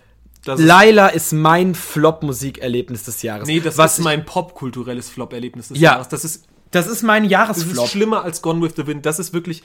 Das 0.45 0.59
Laila 0.59 1.07
ist 1.07 1.33
mein 1.33 1.75
Flop-Musikerlebnis 1.75 3.03
des 3.03 3.21
Jahres. 3.21 3.47
nee, 3.47 3.59
das 3.59 3.77
was 3.77 3.99
ist 3.99 4.03
mein 4.03 4.25
popkulturelles 4.25 5.09
Flop-Erlebnis 5.09 5.69
des 5.69 5.79
Ja. 5.79 5.91
Jahres. 5.93 6.07
Das 6.07 6.23
ist, 6.23 6.45
Das 6.71 6.87
ist 6.87 7.03
mein 7.03 7.23
das 7.23 7.31
Jahresflop. 7.31 7.85
ist 7.85 7.91
schlimmer 7.91 8.23
als 8.23 8.41
Gone 8.41 8.61
with 8.61 8.73
the 8.77 8.85
Wind. 8.87 9.05
Das 9.05 9.19
ist 9.19 9.33
wirklich, 9.33 9.63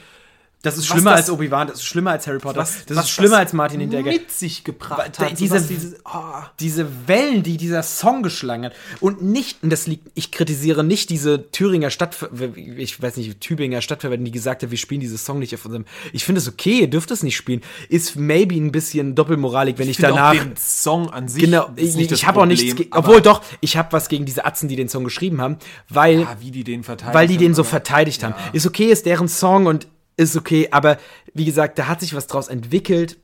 Das 0.65 0.77
ist 0.79 0.87
schlimmer 0.87 1.11
das- 1.13 1.21
als 1.21 1.31
Obi-Wan, 1.31 1.69
das 1.69 1.77
ist 1.77 1.85
schlimmer 1.85 2.11
als 2.11 2.27
Harry 2.27 2.39
Potter, 2.39 2.59
was, 2.59 2.85
das 2.87 2.97
was 2.97 3.05
ist 3.05 3.11
schlimmer 3.13 3.37
als 3.37 3.53
Martin 3.53 3.81
Hinteregger. 3.81 4.11
mit 4.11 4.31
sich 4.33 4.65
gebracht 4.65 5.19
hat. 5.21 5.39
diese- 5.39 5.61
dieses, 5.63 6.05
ah. 6.07 6.51
diese 6.59 6.87
Wellen, 7.07 7.43
die 7.43 7.57
dieser 7.57 7.83
Song 7.83 8.23
geschlagen 8.23 8.65
hat 8.67 8.73
und 9.01 9.23
nicht, 9.23 9.63
und 9.63 9.71
das 9.71 9.87
liegt, 9.87 10.09
ich 10.15 10.33
kritisiere 10.33 10.83
nicht 10.83 11.11
diese 11.11 11.51
Thüringer 11.53 11.91
Stadt, 11.91 12.17
ich 12.57 13.01
weiß 13.01 13.17
nicht, 13.19 13.41
Tübinger 13.41 13.81
Stadtverwaltung, 13.81 14.25
die 14.25 14.31
gesagt 14.33 14.63
hat, 14.63 14.71
wir 14.71 14.79
spielen 14.79 15.01
dieses 15.01 15.25
Song 15.25 15.39
nicht 15.39 15.55
auf 15.55 15.65
unserem, 15.65 15.85
ich 16.13 16.25
finde 16.25 16.41
es 16.41 16.49
okay, 16.49 16.81
ihr 16.81 16.89
dürft 16.91 17.11
es 17.11 17.23
nicht 17.23 17.37
spielen, 17.37 17.61
ist 17.89 18.17
maybe 18.17 18.55
ein 18.57 18.73
bisschen 18.73 19.15
doppelmoralig, 19.15 19.79
wenn 19.79 19.89
ich, 19.89 19.97
finde 19.99 20.13
danach, 20.15 20.31
auch 20.35 20.43
den 20.45 20.57
Song 20.57 21.11
an 21.11 21.29
sich 21.29 21.43
genau, 21.45 21.69
ich, 21.77 21.97
ich 21.97 22.27
habe 22.27 22.41
auch 22.41 22.47
nichts, 22.47 22.75
obwohl 22.91 23.21
doch, 23.21 23.43
ich 23.61 23.77
habe 23.77 23.93
was 23.93 24.09
gegen 24.09 24.25
diese 24.25 24.45
Atzen, 24.47 24.69
die 24.69 24.77
den 24.77 24.89
Song 24.89 25.05
geschrieben 25.05 25.41
haben, 25.41 25.59
weil, 25.89 26.23
Ah, 26.25 26.37
wie 26.41 26.51
die 26.51 26.65
den 26.65 26.83
verteidigt 26.85 27.15
weil 27.15 27.29
die 27.29 27.37
den 27.37 27.55
so 27.55 27.65
verteidigt 27.65 28.25
haben. 28.25 28.35
Ja. 28.39 28.51
Ist 28.55 28.67
okay, 28.67 28.87
ist 28.87 29.05
deren 29.05 29.29
Song 29.29 29.67
und 29.67 29.87
ist 30.17 30.37
okay, 30.37 30.69
aber 30.71 30.99
wie 31.33 31.45
gesagt, 31.45 31.79
da 31.79 31.89
hat 31.89 32.01
sich 32.01 32.15
was 32.15 32.27
draus 32.27 32.49
entwickelt, 32.49 33.19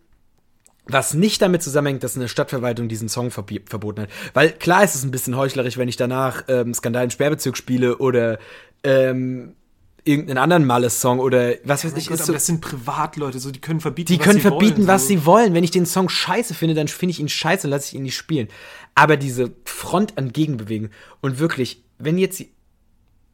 was 0.87 1.15
nicht 1.15 1.41
damit 1.41 1.63
zusammenhängt, 1.63 2.03
dass 2.03 2.17
eine 2.17 2.29
Stadtverwaltung 2.29 2.89
diesen 2.89 3.09
Song 3.09 3.29
verbi- 3.29 3.69
verboten 3.69 4.03
hat. 4.03 4.11
Weil 4.35 4.51
klar 4.51 4.83
ist 4.83 4.97
es 4.97 5.05
ein 5.05 5.13
bisschen 5.13 5.37
heuchlerisch, 5.37 5.77
wenn 5.77 5.89
ich 5.89 5.97
danach 5.97 6.45
ähm, 6.49 6.75
Skandal 6.75 7.05
im 7.05 7.11
Sperrbezirk 7.11 7.57
spiele 7.57 7.99
oder 7.99 8.39
ähm, 8.83 9.55
irgendeinen 10.03 10.39
anderen 10.39 10.65
Males-Song 10.65 11.21
oder 11.21 11.55
was 11.63 11.85
weiß 11.85 11.93
Mein 11.93 12.01
ich. 12.01 12.09
Gott, 12.09 12.19
so, 12.19 12.33
das 12.33 12.47
sind 12.47 12.61
Privatleute, 12.61 13.39
so 13.39 13.53
die 13.53 13.61
können 13.61 13.81
verbieten, 13.81 14.13
die 14.13 14.19
was 14.19 14.25
können 14.25 14.39
sie 14.39 14.49
verbieten, 14.49 14.79
wollen, 14.79 14.89
was 14.89 15.03
so. 15.03 15.09
sie 15.09 15.27
wollen. 15.27 15.55
Wenn 15.55 15.63
ich 15.63 15.71
den 15.71 15.87
Song 15.87 16.09
scheiße 16.09 16.55
finde, 16.55 16.75
dann 16.75 16.89
finde 16.89 17.11
ich 17.11 17.21
ihn 17.21 17.29
scheiße 17.29 17.67
und 17.67 17.71
lasse 17.71 17.89
ich 17.89 17.95
ihn 17.95 18.03
nicht 18.03 18.17
spielen. 18.17 18.49
Aber 18.95 19.17
diese 19.17 19.53
Front 19.65 20.19
an 20.19 20.33
Gegenbewegung 20.33 20.89
und 21.21 21.39
wirklich, 21.39 21.85
wenn 21.99 22.19
jetzt 22.19 22.43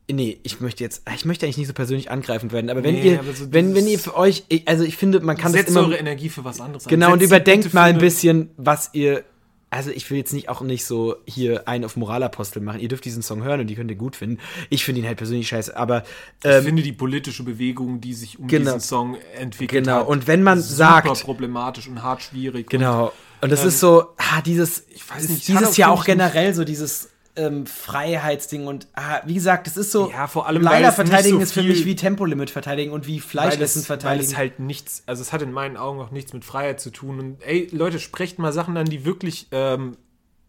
Nee, 0.09 0.39
ich 0.45 0.61
möchte 0.61 0.85
jetzt, 0.85 1.03
ich 1.15 1.25
möchte 1.25 1.47
eigentlich 1.47 1.57
nicht 1.59 1.67
so 1.67 1.73
persönlich 1.73 2.11
angreifend 2.13 2.53
werden, 2.53 2.71
aber 2.71 2.85
wenn 2.85 2.95
Nee, 2.95 3.15
ihr, 3.15 3.19
aber 3.21 3.33
so 3.33 3.53
wenn, 3.53 3.75
wenn 3.75 3.89
ihr 3.89 3.99
für 3.99 4.17
euch, 4.17 4.45
ich- 4.49 4.69
also 4.69 4.85
ich 4.85 4.97
finde, 4.97 5.19
man 5.21 5.37
kann 5.37 5.51
Setzt 5.51 5.69
das 5.69 5.75
immer, 5.75 5.85
eure 5.87 5.97
Energie 5.97 6.29
für 6.29 6.45
was 6.45 6.61
anderes 6.61 6.85
Genau, 6.85 7.13
und 7.13 7.23
überdenkt 7.23 7.75
mal 7.75 7.91
ein 7.91 7.99
bisschen, 7.99 8.51
was 8.57 8.91
ihr. 8.93 9.25
Also 9.69 9.91
ich 9.91 10.09
will 10.09 10.17
jetzt 10.17 10.33
nicht 10.33 10.49
auch 10.49 10.61
nicht 10.61 10.85
so 10.85 11.17
hier 11.27 11.67
einen 11.67 11.85
auf 11.85 11.97
Moralapostel 11.97 12.63
machen. 12.63 12.79
Ihr 12.81 12.87
dürft 12.89 13.05
diesen 13.05 13.21
Song 13.21 13.43
hören 13.43 13.61
und 13.61 13.67
die 13.67 13.75
könnt 13.75 13.91
ihr 13.91 13.97
gut 13.97 14.15
finden. 14.15 14.39
Ich 14.71 14.85
finde 14.85 15.01
ihn 15.01 15.07
halt 15.09 15.19
persönlich 15.19 15.49
scheiße, 15.49 15.77
aber 15.77 16.05
Ich 16.45 16.49
ähm, 16.51 16.63
finde 16.65 16.83
die 16.85 16.93
politische 16.93 17.43
Bewegung, 17.43 18.01
die 18.01 18.15
sich 18.15 18.39
um 18.39 18.47
Genau. 18.47 18.75
diesen 18.75 18.81
Song 18.81 19.17
entwickelt 19.37 19.85
Genau, 19.85 19.99
hat, 19.99 20.07
und 20.09 20.29
wenn 20.29 20.45
man 20.45 20.61
super 20.63 21.03
sagt- 21.03 21.25
problematisch 21.25 21.89
und 21.89 22.01
hart 22.05 22.23
schwierig. 22.23 22.71
genau. 22.71 23.13
Und 23.41 23.51
das 23.51 23.63
Ähm, 23.63 23.69
ist 23.69 23.81
so, 23.81 24.05
ah, 24.19 24.41
dieses, 24.41 24.85
ich 24.89 25.03
weiß 25.11 25.29
nicht, 25.29 25.49
dieses 25.49 25.77
Jahr 25.77 25.91
auch 25.91 26.03
ich, 26.03 26.07
generell 26.07 26.55
so 26.55 26.63
dieses 26.65 27.11
ähm, 27.37 27.67
Freiheitsding 27.67 28.67
und 28.67 28.89
ah, 28.95 29.21
wie 29.25 29.35
gesagt, 29.35 29.67
es 29.67 29.77
ist 29.77 29.93
so, 29.93 30.11
Ja, 30.11 30.27
vor 30.27 30.47
allem, 30.47 30.63
leider 30.63 30.93
verteidigen 30.93 31.37
so 31.37 31.43
ist 31.43 31.53
für 31.53 31.63
mich 31.63 31.85
wie 31.85 31.97
Tempolimit 31.97 32.51
verteidigen 32.51 32.93
und 32.93 33.07
wie 33.07 33.21
Fleischessen 33.21 33.83
es, 33.83 33.89
weil 33.89 33.99
verteidigen. 33.99 34.31
es 34.31 34.37
halt 34.37 34.59
nichts, 34.59 35.03
also 35.07 35.23
es 35.23 35.33
hat 35.33 35.43
in 35.43 35.53
meinen 35.53 35.77
Augen 35.77 36.01
auch 36.01 36.11
nichts 36.11 36.33
mit 36.33 36.45
Freiheit 36.45 36.81
zu 36.81 36.91
tun. 36.91 37.21
Und 37.21 37.43
ey, 37.43 37.69
Leute, 37.73 37.99
sprecht 37.99 38.39
mal 38.39 38.53
Sachen 38.53 38.77
an, 38.77 38.87
die 38.87 39.05
wirklich 39.05 39.49
ähm, 39.53 39.97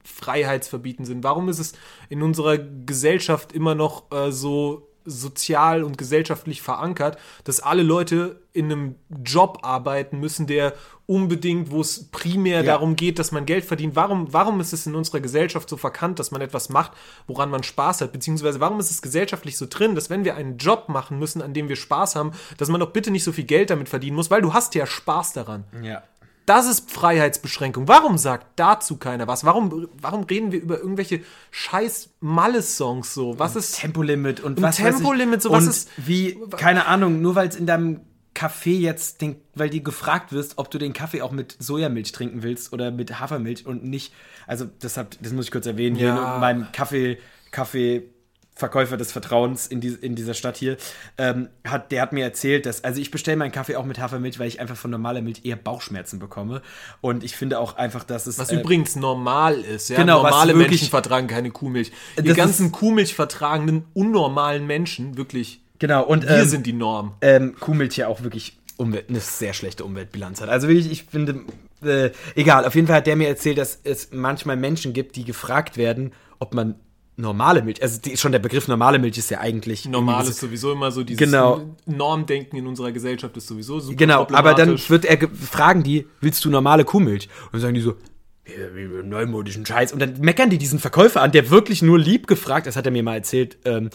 freiheitsverbieten 0.03 1.05
sind. 1.05 1.23
Warum 1.23 1.49
ist 1.49 1.59
es 1.59 1.73
in 2.09 2.21
unserer 2.23 2.57
Gesellschaft 2.57 3.51
immer 3.51 3.75
noch 3.75 4.11
äh, 4.11 4.31
so 4.31 4.86
sozial 5.07 5.83
und 5.83 5.97
gesellschaftlich 5.97 6.61
verankert, 6.61 7.17
dass 7.43 7.59
alle 7.59 7.81
Leute 7.83 8.41
in 8.53 8.65
einem 8.71 8.95
Job 9.23 9.59
arbeiten 9.61 10.19
müssen, 10.19 10.45
der 10.47 10.73
unbedingt, 11.05 11.71
wo 11.71 11.79
es 11.79 12.09
primär 12.11 12.57
Ja. 12.57 12.73
darum 12.73 12.95
geht, 12.97 13.17
dass 13.17 13.31
man 13.31 13.45
Geld 13.45 13.63
verdient. 13.63 13.95
Warum, 13.95 14.33
warum 14.33 14.59
ist 14.59 14.73
es 14.73 14.85
in 14.85 14.93
unserer 14.95 15.21
Gesellschaft 15.21 15.69
so 15.69 15.77
verkannt, 15.77 16.19
dass 16.19 16.31
man 16.31 16.41
etwas 16.41 16.67
macht, 16.69 16.91
woran 17.27 17.49
man 17.49 17.63
Spaß 17.63 18.01
hat? 18.01 18.11
Beziehungsweise 18.11 18.59
warum 18.59 18.79
ist 18.79 18.91
es 18.91 19.01
gesellschaftlich 19.01 19.57
so 19.57 19.67
drin, 19.69 19.95
dass 19.95 20.09
wenn 20.09 20.25
wir 20.25 20.35
einen 20.35 20.57
Job 20.57 20.89
machen 20.89 21.17
müssen, 21.17 21.41
an 21.41 21.53
dem 21.53 21.69
wir 21.69 21.77
Spaß 21.77 22.15
haben, 22.17 22.31
dass 22.57 22.67
man 22.67 22.81
doch 22.81 22.91
bitte 22.91 23.09
nicht 23.11 23.23
so 23.23 23.31
viel 23.31 23.45
Geld 23.45 23.69
damit 23.69 23.87
verdienen 23.87 24.17
muss, 24.17 24.29
weil 24.29 24.41
du 24.41 24.53
hast 24.53 24.75
ja 24.75 24.85
Spaß 24.85 25.33
daran. 25.33 25.63
ja. 25.81 26.03
Das 26.47 26.65
ist 26.65 26.89
Freiheitsbeschränkung. 26.89 27.87
Warum 27.87 28.17
sagt 28.17 28.47
dazu 28.55 28.95
keiner 28.97 29.27
was? 29.27 29.43
Warum, 29.43 29.87
warum 30.01 30.23
reden 30.23 30.51
wir 30.51 30.61
über 30.61 30.79
irgendwelche 30.79 31.19
scheiß 31.51 32.09
Malle-Songs 32.21 33.13
so? 33.13 33.37
Was 33.37 33.55
ist 33.55 33.79
Tempolimit 33.79 34.39
und 34.39 34.57
Und 34.57 34.63
was 34.63 34.77
Tempolimit, 34.77 35.41
so 35.41 35.51
was 35.51 35.65
und 35.65 35.69
ist- 35.69 35.89
wie 35.97 36.39
keine 36.55 36.85
Ahnung, 36.87 37.21
nur 37.21 37.35
weil 37.35 37.49
es 37.49 37.55
in 37.57 37.65
deinem 37.67 37.99
Café 38.33 38.77
jetzt 38.79 39.21
den, 39.21 39.35
weil 39.55 39.69
dir 39.69 39.81
gefragt 39.81 40.31
wirst, 40.31 40.57
ob 40.57 40.71
du 40.71 40.77
den 40.77 40.93
Kaffee 40.93 41.21
auch 41.21 41.31
mit 41.31 41.57
Sojamilch 41.59 42.13
trinken 42.13 42.43
willst 42.43 42.71
oder 42.71 42.91
mit 42.91 43.19
Hafermilch 43.19 43.65
und 43.65 43.83
nicht, 43.83 44.13
also 44.45 44.65
deshalb, 44.81 45.17
das 45.21 45.33
muss 45.33 45.45
ich 45.45 45.51
kurz 45.51 45.65
erwähnen, 45.65 45.95
hier 45.97 46.07
Ja. 46.09 46.35
in 46.35 46.39
meinem 46.41 46.67
Kaffee 46.71 47.17
Kaffee 47.51 48.03
Verkäufer 48.57 48.97
des 48.97 49.11
Vertrauens 49.11 49.67
in, 49.67 49.81
die, 49.81 49.89
in 49.89 50.15
dieser 50.15 50.33
Stadt 50.33 50.57
hier, 50.57 50.77
ähm, 51.17 51.49
hat, 51.65 51.91
der 51.91 52.01
hat 52.01 52.11
mir 52.13 52.23
erzählt, 52.23 52.65
dass, 52.65 52.83
also 52.83 52.99
ich 52.99 53.11
bestelle 53.11 53.37
meinen 53.37 53.51
Kaffee 53.51 53.75
auch 53.75 53.85
mit 53.85 53.99
Hafermilch, 53.99 54.39
weil 54.39 54.47
ich 54.47 54.59
einfach 54.59 54.75
von 54.75 54.91
normaler 54.91 55.21
Milch 55.21 55.41
eher 55.45 55.55
Bauchschmerzen 55.55 56.19
bekomme. 56.19 56.61
Und 57.01 57.23
ich 57.23 57.35
finde 57.35 57.59
auch 57.59 57.77
einfach, 57.77 58.03
dass 58.03 58.27
es. 58.27 58.39
Was 58.39 58.51
äh, 58.51 58.59
übrigens 58.59 58.95
normal 58.95 59.59
ist, 59.59 59.89
ja. 59.89 59.97
Genau, 59.97 60.23
Normale 60.23 60.53
wirklich- 60.53 60.81
Menschen 60.81 60.89
vertragen 60.89 61.27
keine 61.27 61.51
Kuhmilch. 61.51 61.91
Die 62.17 62.33
ganzen 62.33 62.71
Kuhmilch 62.71 63.15
vertragenden, 63.15 63.85
unnormalen 63.93 64.65
Menschen, 64.65 65.17
wirklich, 65.17 65.61
Genau, 65.79 66.03
und 66.03 66.23
wir 66.23 66.37
ähm, 66.37 66.47
sind 66.47 66.65
die 66.65 66.73
Norm. 66.73 67.13
ähm, 67.21 67.55
Kuhmilch 67.59 67.97
ja 67.97 68.07
auch 68.07 68.23
wirklich 68.23 68.57
Umwelt, 68.77 69.09
eine 69.09 69.19
sehr 69.19 69.53
schlechte 69.53 69.83
Umweltbilanz 69.85 70.41
hat. 70.41 70.49
Also 70.49 70.67
wirklich, 70.67 70.91
ich 70.91 71.03
finde, 71.03 71.41
äh, 71.83 72.11
egal, 72.35 72.65
auf 72.65 72.75
jeden 72.75 72.87
Fall 72.87 72.97
hat 72.97 73.07
der 73.07 73.15
mir 73.15 73.27
erzählt, 73.27 73.57
dass 73.57 73.79
es 73.83 74.09
manchmal 74.11 74.55
Menschen 74.55 74.93
gibt, 74.93 75.15
die 75.15 75.25
gefragt 75.25 75.77
werden, 75.77 76.13
ob 76.39 76.53
man 76.53 76.75
normale 77.17 77.63
Milch, 77.63 77.81
also 77.81 77.99
die, 77.99 78.15
schon 78.15 78.31
der 78.31 78.39
Begriff 78.39 78.67
normale 78.67 78.99
Milch 78.99 79.17
ist 79.17 79.29
ja 79.31 79.39
eigentlich 79.39 79.85
Normal 79.85 80.25
ist 80.27 80.39
sowieso 80.39 80.71
immer 80.71 80.91
so 80.91 81.03
dieses 81.03 81.19
Genau. 81.19 81.75
Normdenken 81.85 82.55
in 82.57 82.67
unserer 82.67 82.91
Gesellschaft 82.91 83.35
ist 83.35 83.47
sowieso 83.47 83.79
super 83.79 83.95
Genau, 83.95 84.27
aber 84.31 84.53
dann 84.53 84.77
wird 84.89 85.03
er 85.05 85.17
ge- 85.17 85.29
fragen 85.33 85.83
die, 85.83 86.05
willst 86.21 86.45
du 86.45 86.49
normale 86.49 86.85
Kuhmilch? 86.85 87.27
Und 87.45 87.53
dann 87.53 87.61
sagen 87.61 87.73
die 87.73 87.81
so, 87.81 87.95
neumodischen 89.03 89.65
Scheiß. 89.65 89.91
Und 89.91 89.99
dann 89.99 90.19
meckern 90.21 90.49
die 90.49 90.57
diesen 90.57 90.79
Verkäufer 90.79 91.21
an, 91.21 91.31
der 91.31 91.49
wirklich 91.49 91.81
nur 91.81 91.99
lieb 91.99 92.27
gefragt, 92.27 92.65
das 92.67 92.75
hat 92.75 92.85
er 92.85 92.91
mir 92.91 93.03
mal 93.03 93.15
erzählt, 93.15 93.57
ähm, 93.65 93.89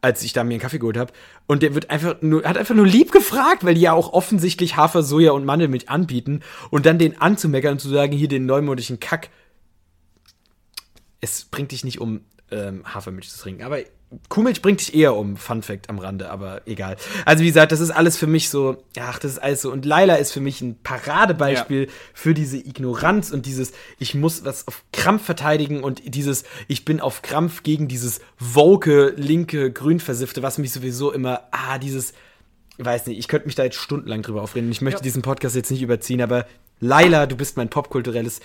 als 0.00 0.22
ich 0.24 0.32
da 0.32 0.42
mir 0.42 0.54
einen 0.54 0.60
Kaffee 0.60 0.78
geholt 0.80 0.96
habe. 0.96 1.12
Und 1.46 1.62
der 1.62 1.74
wird 1.76 1.90
einfach 1.90 2.16
nur, 2.22 2.42
hat 2.42 2.56
einfach 2.56 2.74
nur 2.74 2.86
lieb 2.86 3.12
gefragt, 3.12 3.64
weil 3.64 3.74
die 3.74 3.82
ja 3.82 3.92
auch 3.92 4.12
offensichtlich 4.12 4.76
Hafer, 4.76 5.02
Soja 5.04 5.30
und 5.32 5.44
Mandelmilch 5.44 5.88
anbieten. 5.88 6.40
Und 6.70 6.86
dann 6.86 6.98
den 6.98 7.20
anzumeckern 7.20 7.72
und 7.74 7.78
zu 7.80 7.88
sagen, 7.88 8.12
hier 8.12 8.26
den 8.28 8.46
neumodischen 8.46 8.98
Kack. 8.98 9.28
Es 11.20 11.44
bringt 11.44 11.70
dich 11.70 11.84
nicht 11.84 12.00
um, 12.00 12.22
ähm, 12.52 12.82
Hafermilch 12.84 13.30
zu 13.30 13.38
trinken. 13.40 13.62
Aber 13.62 13.78
Kuhmilch 14.28 14.60
bringt 14.60 14.80
dich 14.80 14.94
eher 14.94 15.16
um. 15.16 15.38
Fun 15.38 15.62
Fact 15.62 15.88
am 15.88 15.98
Rande, 15.98 16.30
aber 16.30 16.60
egal. 16.66 16.96
Also 17.24 17.42
wie 17.44 17.46
gesagt, 17.46 17.72
das 17.72 17.80
ist 17.80 17.90
alles 17.90 18.18
für 18.18 18.26
mich 18.26 18.50
so, 18.50 18.76
ach, 19.00 19.18
das 19.18 19.32
ist 19.32 19.38
alles 19.38 19.62
so. 19.62 19.72
Und 19.72 19.86
Laila 19.86 20.16
ist 20.16 20.32
für 20.32 20.40
mich 20.40 20.60
ein 20.60 20.76
Paradebeispiel 20.82 21.88
für 22.12 22.34
diese 22.34 22.58
Ignoranz 22.58 23.30
und 23.30 23.46
dieses, 23.46 23.72
ich 23.98 24.14
muss 24.14 24.44
was 24.44 24.68
auf 24.68 24.84
Krampf 24.92 25.24
verteidigen 25.24 25.82
und 25.82 26.14
dieses, 26.14 26.44
ich 26.68 26.84
bin 26.84 27.00
auf 27.00 27.22
Krampf 27.22 27.62
gegen 27.62 27.88
dieses 27.88 28.20
woke, 28.38 29.14
linke, 29.16 29.72
grünversiffte, 29.72 30.42
was 30.42 30.58
mich 30.58 30.72
sowieso 30.72 31.10
immer, 31.10 31.44
ah, 31.50 31.78
dieses, 31.78 32.12
weiß 32.76 33.06
nicht, 33.06 33.18
ich 33.18 33.28
könnte 33.28 33.46
mich 33.46 33.54
da 33.54 33.64
jetzt 33.64 33.76
stundenlang 33.76 34.20
drüber 34.20 34.42
aufreden. 34.42 34.70
Ich 34.70 34.82
möchte 34.82 34.98
Ja. 35.00 35.04
diesen 35.04 35.22
Podcast 35.22 35.56
jetzt 35.56 35.70
nicht 35.70 35.82
überziehen, 35.82 36.20
aber 36.20 36.46
Laila, 36.80 37.26
du 37.26 37.36
bist 37.36 37.56
mein 37.56 37.70
popkulturelles 37.70 38.40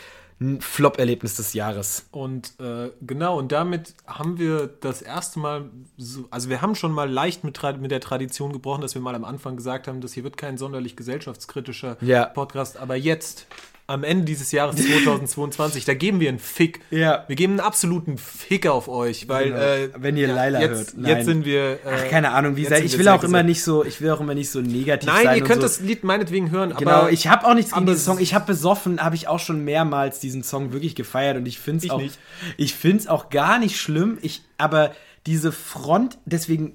Flop-Erlebnis 0.60 1.36
des 1.36 1.54
Jahres. 1.54 2.08
Und 2.12 2.54
äh, 2.60 2.92
genau, 3.02 3.40
und 3.40 3.52
damit 3.52 3.96
haben 4.06 4.38
wir 4.38 4.68
das 4.68 5.02
erste 5.02 5.40
Mal, 5.40 5.72
so, 5.98 6.28
also 6.30 6.50
wir 6.50 6.62
haben 6.62 6.76
schon 6.76 6.92
mal 6.92 7.10
leicht 7.10 7.44
mit, 7.44 7.60
mit 7.80 7.90
der 7.90 8.02
Tradition 8.02 8.54
gebrochen, 8.54 8.82
dass 8.82 8.94
wir 8.94 9.02
mal 9.02 9.16
am 9.16 9.26
Anfang 9.26 9.56
gesagt 9.56 9.88
haben, 9.88 10.00
das 10.00 10.14
hier 10.14 10.24
wird 10.24 10.38
kein 10.38 10.58
sonderlich 10.58 10.96
gesellschaftskritischer 10.96 11.98
Ja. 12.02 12.26
Podcast, 12.26 12.78
aber 12.78 12.96
jetzt 12.96 13.48
am 13.90 14.04
Ende 14.04 14.26
dieses 14.26 14.52
Jahres 14.52 14.76
2022, 14.76 15.86
da 15.86 15.94
geben 15.94 16.20
wir 16.20 16.28
einen 16.28 16.40
Fick. 16.40 16.82
Ja. 16.92 17.24
Wir 17.28 17.38
geben 17.38 17.54
einen 17.54 17.60
absoluten 17.62 18.18
Fick 18.18 18.68
auf 18.68 18.90
euch, 18.90 19.30
weil 19.30 19.46
Genau. 19.46 19.58
äh, 19.60 19.90
Wenn 19.98 20.18
ihr 20.18 20.28
Laila 20.28 20.60
jetzt, 20.60 20.72
hört. 20.72 20.98
Nein. 20.98 21.16
Jetzt 21.16 21.26
sind 21.26 21.46
wir. 21.46 21.62
Äh, 21.62 21.78
Ach, 21.86 22.10
keine 22.10 22.32
Ahnung, 22.32 22.58
wie 22.58 22.64
gesagt, 22.64 22.84
ich 22.84 22.98
will 22.98 23.08
auch 23.08 23.24
immer 23.24 23.44
nicht 23.44 23.64
so, 23.64 23.86
ich 23.86 24.02
will 24.02 24.10
auch 24.12 24.20
immer 24.20 24.36
nicht 24.36 24.50
so 24.50 24.60
negativ 24.62 25.08
Nein, 25.08 25.24
sein. 25.24 25.36
ihr 25.38 25.42
und 25.44 25.48
könnt 25.48 25.62
so. 25.62 25.68
das 25.68 25.80
Lied 25.80 26.04
meinetwegen 26.04 26.52
hören, 26.52 26.74
Genau, 26.78 26.92
aber 26.92 27.12
ich 27.12 27.28
habe 27.28 27.48
auch 27.48 27.54
nichts 27.54 27.72
gegen 27.74 27.86
diesen 27.86 28.00
Song. 28.00 28.20
Ich 28.20 28.34
habe 28.34 28.46
besoffen, 28.46 29.02
habe 29.02 29.16
ich 29.16 29.30
auch 29.30 29.40
schon 29.40 29.64
mehrmals 29.64 30.20
diesen 30.20 30.44
Song 30.44 30.74
wirklich 30.74 30.94
gefeiert 30.96 31.38
und 31.38 31.46
ich 31.46 31.58
finde 31.60 31.86
es 31.86 31.92
auch, 31.92 32.02
nicht. 32.02 32.20
ich 32.58 32.74
finde 32.76 32.98
es 32.98 33.08
auch 33.08 33.30
gar 33.30 33.58
nicht 33.58 33.78
schlimm. 33.80 34.18
Ich, 34.22 34.42
aber 34.58 34.92
diese 35.26 35.52
Front, 35.54 36.18
deswegen 36.26 36.74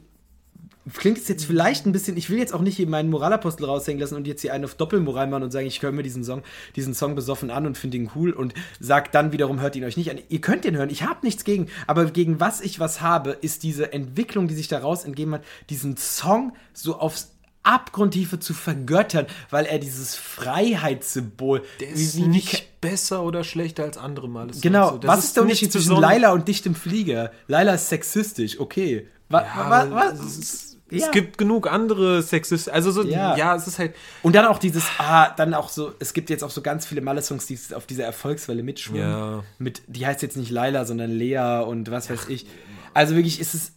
klingt 0.95 1.19
es 1.19 1.29
jetzt 1.29 1.45
vielleicht 1.45 1.87
ein 1.87 1.93
bisschen, 1.93 2.17
ich 2.17 2.29
will 2.29 2.39
jetzt 2.39 2.53
auch 2.53 2.61
nicht 2.61 2.77
hier 2.77 2.89
meinen 2.89 3.09
Moralapostel 3.11 3.67
raushängen 3.67 4.01
lassen 4.01 4.17
und 4.17 4.27
jetzt 4.27 4.41
hier 4.43 4.53
einen 4.53 4.65
auf 4.65 4.75
Doppelmoral 4.75 5.29
machen 5.29 5.45
und 5.45 5.51
sagen, 5.53 5.67
ich 5.67 5.81
höre 5.83 5.93
mir 5.93 6.03
diesen 6.03 6.25
Song, 6.25 6.43
diesen 6.75 6.93
Song 6.95 7.15
besoffen 7.15 7.51
an 7.51 7.67
und 7.67 7.79
finde 7.79 7.99
ihn 7.99 8.11
cool 8.17 8.33
und 8.33 8.53
sagt 8.81 9.15
dann 9.15 9.31
wiederum, 9.33 9.61
hört 9.61 9.77
ihn 9.77 9.85
euch 9.85 9.97
nicht 9.97 10.11
an. 10.11 10.19
Ihr 10.29 10.41
könnt 10.41 10.65
den 10.65 10.77
hören, 10.77 10.91
ich 10.91 11.03
habe 11.05 11.21
nichts 11.23 11.45
gegen, 11.45 11.69
aber 11.87 12.07
gegen 12.07 12.41
was 12.41 12.61
ich 12.61 12.81
was 12.81 13.01
habe, 13.01 13.31
ist 13.41 13.63
diese 13.63 13.93
Entwicklung, 13.93 14.49
die 14.49 14.55
sich 14.55 14.67
daraus 14.69 15.05
entgeben 15.05 15.35
hat, 15.35 15.43
diesen 15.71 15.97
Song 15.97 16.53
so 16.73 16.99
aufs 16.99 17.31
Abgrundtiefe 17.65 18.41
zu 18.41 18.55
vergöttern, 18.55 19.27
weil 19.51 19.67
er 19.67 19.79
dieses 19.79 20.17
Freiheitssymbol, 20.17 21.63
der 21.81 21.91
ist 21.91 22.17
wie- 22.17 22.23
wie- 22.23 22.27
nicht 22.29 22.81
besser 22.81 23.23
oder 23.23 23.45
schlechter 23.45 23.85
als 23.85 23.99
andere 23.99 24.29
Male. 24.29 24.51
Genau, 24.61 24.99
das 24.99 25.09
was 25.09 25.25
ist 25.27 25.37
der 25.37 25.45
nichts 25.45 25.63
Unterschied 25.63 25.87
zwischen. 25.87 26.01
Laila 26.01 26.33
und 26.33 26.49
dichtem 26.49 26.75
Flieger? 26.75 27.31
Laila 27.47 27.75
ist 27.75 27.89
sexistisch, 27.89 28.59
okay. 28.59 29.07
Wa, 29.29 29.43
Ja, 29.43 29.71
wa, 29.71 29.81
aber 29.83 29.91
wa, 29.95 30.05
es, 30.27 30.37
ist- 30.39 30.72
ja. 30.93 31.07
es 31.07 31.11
gibt 31.13 31.39
genug 31.39 31.71
andere 31.71 32.23
Sexist. 32.23 32.69
Also 32.71 32.91
so, 32.91 33.03
Ja. 33.05 33.37
ja. 33.37 33.55
es 33.57 33.67
ist 33.67 33.79
halt. 33.79 33.95
Und 34.23 34.35
dann 34.35 34.47
auch 34.47 34.59
dieses, 34.59 34.85
ah, 34.99 35.31
dann 35.31 35.55
auch 35.55 35.69
so, 35.69 35.93
es 35.99 36.13
gibt 36.13 36.31
jetzt 36.31 36.43
auch 36.45 36.51
so 36.51 36.63
ganz 36.63 36.87
viele 36.87 37.01
Malle-Songs, 37.01 37.47
die 37.47 37.59
auf 37.75 37.87
dieser 37.87 38.05
Erfolgswelle 38.05 38.63
mitschwimmen. 38.63 39.03
Ja. 39.11 39.45
Mit, 39.59 39.83
die 39.87 40.07
heißt 40.07 40.23
jetzt 40.23 40.37
nicht 40.37 40.51
Laila, 40.51 40.85
sondern 40.85 41.11
Lea 41.11 41.63
und 41.67 41.91
was 41.91 42.09
weiß 42.11 42.29
ich. 42.29 42.47
Also 42.95 43.15
wirklich 43.15 43.41
ist 43.41 43.55
es 43.55 43.73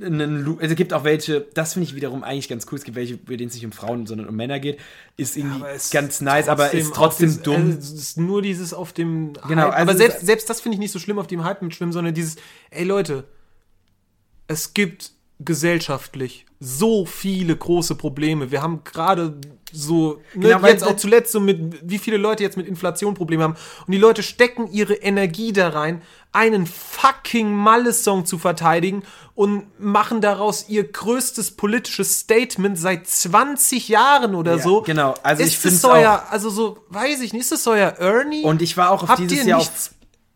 ein, 0.00 0.18
Lu- 0.42 0.58
also 0.58 0.72
es 0.72 0.76
gibt 0.76 0.92
auch 0.92 1.04
welche, 1.04 1.42
das 1.54 1.74
finde 1.74 1.88
ich 1.88 1.94
wiederum 1.94 2.24
eigentlich 2.24 2.48
ganz 2.48 2.66
cool, 2.70 2.78
es 2.78 2.84
gibt 2.84 2.96
welche, 2.96 3.16
bei 3.16 3.36
denen 3.36 3.48
es 3.48 3.54
nicht 3.54 3.64
um 3.64 3.70
Frauen, 3.70 4.06
sondern 4.06 4.28
um 4.28 4.34
Männer 4.34 4.58
geht, 4.58 4.80
ist 5.16 5.36
irgendwie 5.36 5.64
es 5.72 5.90
ganz 5.90 6.20
nice, 6.20 6.48
aber 6.48 6.72
ist 6.72 6.92
trotzdem 6.92 7.28
dieses- 7.28 7.42
dumm. 7.42 7.70
Es 7.78 7.92
ist 7.92 8.18
nur 8.18 8.42
dieses 8.42 8.74
auf 8.74 8.92
dem 8.92 9.34
Genau, 9.46 9.62
Hype. 9.62 9.74
also 9.74 9.90
aber 9.90 9.94
selbst, 9.96 10.26
selbst 10.26 10.50
das 10.50 10.60
finde 10.60 10.74
ich 10.74 10.78
nicht 10.80 10.90
so 10.90 10.98
schlimm 10.98 11.20
auf 11.20 11.28
dem 11.28 11.44
Hype 11.44 11.62
mitschwimmen, 11.62 11.92
sondern 11.92 12.12
dieses, 12.12 12.36
ey 12.70 12.82
Leute, 12.84 13.22
es 14.48 14.74
gibt 14.74 15.12
gesellschaftlich 15.40 16.46
so 16.60 17.04
viele 17.06 17.56
große 17.56 17.96
Probleme. 17.96 18.50
Wir 18.52 18.62
haben 18.62 18.84
gerade 18.84 19.34
so, 19.72 20.20
ne, 20.34 20.48
Genau, 20.48 20.66
jetzt 20.66 20.84
auch 20.84 20.94
zuletzt 20.96 21.32
so 21.32 21.40
mit, 21.40 21.80
wie 21.82 21.98
viele 21.98 22.18
Leute 22.18 22.44
jetzt 22.44 22.56
mit 22.56 22.68
Inflation 22.68 23.14
Probleme 23.14 23.42
haben. 23.42 23.56
Und 23.86 23.90
die 23.92 23.98
Leute 23.98 24.22
stecken 24.22 24.70
ihre 24.70 24.94
Energie 24.94 25.52
da 25.52 25.70
rein, 25.70 26.02
einen 26.30 26.66
fucking 26.66 27.52
Malle-Song 27.52 28.26
zu 28.26 28.38
verteidigen 28.38 29.02
und 29.34 29.64
machen 29.80 30.20
daraus 30.20 30.68
ihr 30.68 30.84
größtes 30.84 31.52
politisches 31.52 32.20
Statement 32.20 32.78
seit 32.78 33.08
20 33.08 33.88
Jahren 33.88 34.34
oder 34.36 34.56
Ja, 34.56 34.62
so. 34.62 34.82
genau. 34.82 35.14
Also 35.24 35.42
ich 35.42 35.54
ist 35.54 35.56
find's 35.56 35.78
es 35.78 35.84
euer, 35.84 36.26
also 36.30 36.48
so, 36.48 36.78
weiß 36.90 37.20
ich 37.22 37.32
nicht, 37.32 37.42
ist 37.42 37.52
es 37.52 37.66
euer 37.66 37.88
Ernie? 37.98 38.44
Und 38.44 38.62
ich 38.62 38.76
war 38.76 38.90
auch 38.90 39.02
auf 39.02 39.08
Habt 39.08 39.20
dieses 39.20 39.46
Jahr 39.46 39.60
auf. 39.60 39.90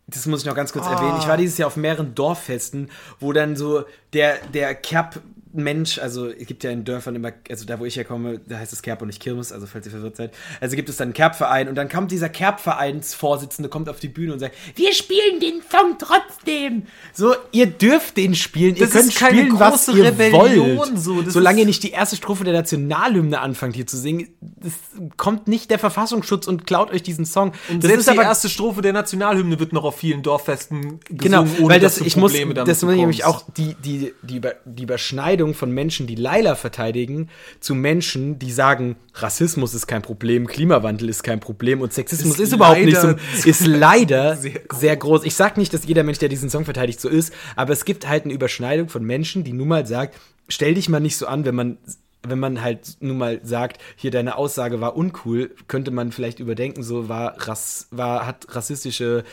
Das 0.07 0.25
muss 0.25 0.41
ich 0.41 0.45
noch 0.45 0.55
ganz 0.55 0.71
kurz 0.73 0.85
Ah. 0.87 0.93
erwähnen. 0.93 1.17
Ich 1.19 1.27
war 1.27 1.37
dieses 1.37 1.57
Jahr 1.57 1.67
auf 1.67 1.75
mehreren 1.75 2.15
Dorffesten, 2.15 2.89
wo 3.19 3.33
dann 3.33 3.55
so 3.55 3.83
der, 4.13 4.37
der 4.53 4.73
Kerb 4.73 5.19
Mensch, 5.53 5.99
also 5.99 6.27
es 6.27 6.45
gibt 6.47 6.63
ja 6.63 6.71
in 6.71 6.83
Dörfern 6.83 7.15
immer, 7.15 7.31
also 7.49 7.65
da 7.65 7.79
wo 7.79 7.85
ich 7.85 7.95
herkomme, 7.95 8.39
da 8.47 8.57
heißt 8.59 8.73
es 8.73 8.81
Kerb 8.81 9.01
und 9.01 9.07
nicht 9.07 9.21
Kirmes, 9.21 9.51
also 9.51 9.67
falls 9.67 9.85
ihr 9.85 9.91
verwirrt 9.91 10.15
seid. 10.17 10.33
Also 10.61 10.75
gibt 10.75 10.89
es 10.89 10.97
dann 10.97 11.07
einen 11.07 11.13
Kerbverein 11.13 11.67
und 11.67 11.75
dann 11.75 11.89
kommt 11.89 12.11
dieser 12.11 12.29
Kerbvereinsvorsitzende, 12.29 13.69
kommt 13.69 13.89
auf 13.89 13.99
die 13.99 14.07
Bühne 14.07 14.33
und 14.33 14.39
sagt, 14.39 14.55
wir 14.75 14.93
spielen 14.93 15.39
den 15.39 15.61
Song 15.69 15.97
trotzdem. 15.97 16.83
So, 17.13 17.35
ihr 17.51 17.67
dürft 17.67 18.17
den 18.17 18.35
spielen, 18.35 18.75
ihr 18.75 18.85
Das 18.85 18.91
könnt 18.91 19.09
ist 19.09 19.17
keine 19.17 19.39
spielen, 19.39 19.59
was 19.59 19.85
große 19.85 19.97
ihr 19.97 20.05
Rebellion, 20.05 20.77
wollt. 20.77 20.99
so. 20.99 21.23
Solange 21.29 21.61
ihr 21.61 21.65
nicht 21.65 21.83
die 21.83 21.91
erste 21.91 22.15
Strophe 22.15 22.43
der 22.43 22.53
Nationalhymne 22.53 23.39
anfangt 23.39 23.75
hier 23.75 23.87
zu 23.87 23.97
singen, 23.97 24.29
das 24.41 24.73
kommt 25.17 25.47
nicht 25.47 25.69
der 25.71 25.79
Verfassungsschutz 25.79 26.47
und 26.47 26.65
klaut 26.67 26.91
euch 26.91 27.03
diesen 27.03 27.25
Song. 27.25 27.53
Und 27.69 27.83
das 27.83 27.89
selbst 27.91 28.09
die 28.09 28.17
erste 28.17 28.49
Strophe 28.49 28.81
der 28.81 28.93
Nationalhymne 28.93 29.59
wird 29.59 29.73
noch 29.73 29.83
auf 29.83 29.97
vielen 29.97 30.23
Dorffesten 30.23 30.99
gesungen, 30.99 31.17
Genau, 31.17 31.41
ohne 31.59 31.73
weil 31.73 31.79
das, 31.79 31.99
ich 31.99 32.15
muss, 32.15 32.33
das 32.33 32.81
muss 32.83 32.93
ich 32.93 32.99
nämlich 32.99 33.25
auch 33.25 33.43
die, 33.55 33.75
die, 33.83 34.13
die, 34.21 34.37
Über, 34.37 34.55
die 34.65 34.83
Überschneidung 34.83 35.36
von 35.53 35.71
Menschen, 35.71 36.07
die 36.07 36.15
Laila 36.15 36.55
verteidigen, 36.55 37.29
zu 37.59 37.75
Menschen, 37.75 38.39
die 38.39 38.51
sagen, 38.51 38.95
Rassismus 39.13 39.73
ist 39.73 39.87
kein 39.87 40.01
Problem, 40.01 40.47
Klimawandel 40.47 41.09
ist 41.09 41.23
kein 41.23 41.39
Problem 41.39 41.81
und 41.81 41.93
Sexismus 41.93 42.33
ist, 42.33 42.39
Ist 42.39 42.53
überhaupt 42.53 42.83
nicht 42.83 42.97
so, 42.97 43.15
ist 43.45 43.65
leider 43.65 44.35
sehr 44.35 44.61
sehr 44.73 44.95
groß. 44.95 45.21
groß. 45.21 45.25
Ich 45.25 45.35
sag 45.35 45.57
nicht, 45.57 45.73
dass 45.73 45.85
jeder 45.85 46.03
Mensch, 46.03 46.19
der 46.19 46.29
diesen 46.29 46.49
Song 46.49 46.65
verteidigt, 46.65 46.99
so 47.01 47.09
ist, 47.09 47.33
aber 47.55 47.73
es 47.73 47.85
gibt 47.85 48.07
halt 48.07 48.25
eine 48.25 48.33
Überschneidung 48.33 48.89
von 48.89 49.03
Menschen, 49.03 49.43
die 49.43 49.53
nun 49.53 49.67
mal 49.67 49.85
sagt, 49.85 50.15
stell 50.49 50.73
dich 50.75 50.89
mal 50.89 50.99
nicht 50.99 51.17
so 51.17 51.27
an, 51.27 51.45
wenn 51.45 51.55
man 51.55 51.77
wenn 52.23 52.39
man 52.39 52.61
halt 52.61 52.97
nun 52.99 53.17
mal 53.17 53.39
sagt, 53.43 53.81
hier 53.95 54.11
deine 54.11 54.37
Aussage 54.37 54.81
war 54.81 54.97
uncool, 54.97 55.51
könnte 55.67 55.91
man 55.91 56.11
vielleicht 56.11 56.39
überdenken, 56.39 56.83
so 56.83 57.07
war, 57.07 57.35
Rass, 57.47 57.87
war 57.91 58.25
hat 58.25 58.47
rassistische 58.53 59.23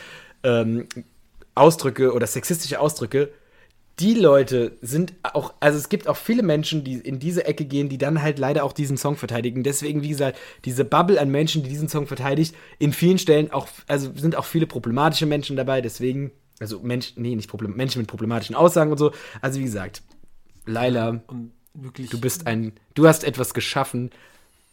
ähm, 0.43 0.87
Ausdrücke 1.55 2.13
oder 2.13 2.27
sexistische 2.27 2.79
Ausdrücke. 2.79 3.31
Die 3.99 4.13
Leute 4.13 4.77
sind 4.81 5.13
auch, 5.23 5.53
also 5.61 5.77
es 5.77 5.87
gibt 5.87 6.09
auch 6.09 6.17
viele 6.17 6.43
Menschen, 6.43 6.83
die 6.83 6.95
in 6.95 7.17
diese 7.17 7.45
Ecke 7.45 7.63
gehen, 7.63 7.87
die 7.87 7.97
dann 7.97 8.21
halt 8.21 8.39
leider 8.39 8.65
auch 8.65 8.73
diesen 8.73 8.97
Song 8.97 9.15
verteidigen. 9.15 9.63
Deswegen, 9.63 10.01
wie 10.03 10.09
gesagt, 10.09 10.37
diese 10.65 10.83
Bubble 10.83 11.19
an 11.19 11.29
Menschen, 11.29 11.63
die 11.63 11.69
diesen 11.69 11.87
Song 11.87 12.05
verteidigt, 12.05 12.55
in 12.77 12.91
vielen 12.91 13.17
Stellen 13.19 13.51
auch, 13.51 13.69
also 13.87 14.11
sind 14.13 14.35
auch 14.35 14.45
viele 14.45 14.67
problematische 14.67 15.25
Menschen 15.25 15.55
dabei, 15.55 15.79
deswegen, 15.79 16.31
also 16.59 16.81
Menschen, 16.81 17.21
nee, 17.21 17.35
nicht 17.35 17.49
Problem, 17.49 17.75
Menschen 17.75 17.99
mit 17.99 18.09
problematischen 18.09 18.55
Aussagen 18.55 18.91
und 18.91 18.97
so. 18.97 19.13
Also 19.41 19.59
wie 19.59 19.63
gesagt, 19.63 20.01
Laila, 20.65 21.21
wirklich. 21.73 22.09
du 22.09 22.19
bist 22.19 22.47
ein, 22.47 22.73
du 22.95 23.07
hast 23.07 23.23
etwas 23.23 23.53
geschaffen. 23.53 24.11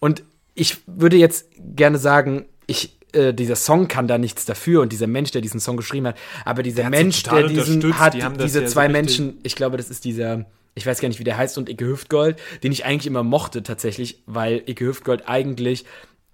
Und 0.01 0.24
ich 0.55 0.78
würde 0.86 1.16
jetzt 1.16 1.47
gerne 1.59 1.99
sagen, 1.99 2.47
ich, 2.66 2.99
äh, 3.12 3.32
dieser 3.34 3.56
Song 3.56 3.89
kann 3.89 4.09
da 4.09 4.18
nichts 4.18 4.44
dafür 4.44 4.82
und 4.82 4.93
dieser 4.93 5.06
Mensch, 5.06 5.30
der 5.30 5.40
diesen 5.40 5.60
Song 5.60 5.76
geschrieben 5.76 6.09
hat, 6.09 6.16
aber 6.44 6.62
dieser 6.62 6.84
sie 6.84 6.90
Mensch, 6.90 7.22
der 7.22 7.47
diesen 7.47 7.98
hat, 7.98 8.14
die 8.14 8.22
diese 8.43 8.60
so 8.60 8.66
zwei 8.66 8.86
richtig- 8.86 8.93
Menschen, 8.93 9.39
ich 9.43 9.56
glaube, 9.56 9.76
das 9.76 9.90
ist 9.90 10.05
dieser, 10.05 10.47
ich 10.74 10.86
weiß 10.86 11.01
gar 11.01 11.09
nicht, 11.09 11.20
wie 11.20 11.24
der 11.24 11.36
heißt, 11.36 11.59
und 11.59 11.68
Icke 11.68 11.86
Hüftgold, 11.86 12.36
den 12.62 12.72
ich 12.72 12.84
eigentlich 12.84 13.06
immer 13.06 13.22
mochte 13.22 13.62
tatsächlich, 13.62 14.22
weil 14.26 14.62
Icke 14.66 14.86
Hüftgold 14.86 15.28
eigentlich 15.28 15.84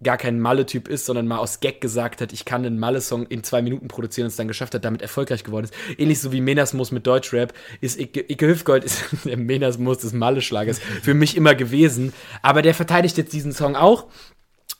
gar 0.01 0.17
kein 0.17 0.39
Malle-Typ 0.39 0.87
ist, 0.87 1.07
sondern 1.07 1.27
mal 1.27 1.39
aus 1.39 1.59
Gag 1.59 1.81
gesagt 1.81 2.21
hat, 2.21 2.33
ich 2.33 2.45
kann 2.45 2.65
einen 2.65 2.79
Malle-Song 2.79 3.27
in 3.27 3.43
zwei 3.43 3.63
Minuten 3.63 3.89
produzieren 3.89 4.27
und 4.27 4.29
es 4.29 4.37
dann 4.37 4.47
geschafft 4.47 4.75
hat, 4.75 4.85
damit 4.85 5.03
erfolgreich 5.03 5.43
geworden 5.43 5.65
ist. 5.65 5.75
Ähnlich 5.99 6.21
so 6.21 6.31
wie 6.31 6.41
Menasmus 6.41 6.93
mit 6.93 7.05
Deutschrap 7.05 7.53
ist 7.81 7.99
Icke, 7.99 8.21
Icke 8.29 8.47
Hüftgold 8.47 8.85
ist 8.85 9.03
der 9.25 9.37
Menasmus 9.37 9.99
des 9.99 10.13
Malle-Schlagers 10.13 10.79
für 10.79 11.15
mich 11.15 11.37
immer 11.37 11.57
gewesen. 11.57 12.13
Aber 12.43 12.63
der 12.63 12.75
verteidigt 12.75 13.17
jetzt 13.19 13.33
diesen 13.33 13.53
Song 13.53 13.75
auch. 13.75 14.07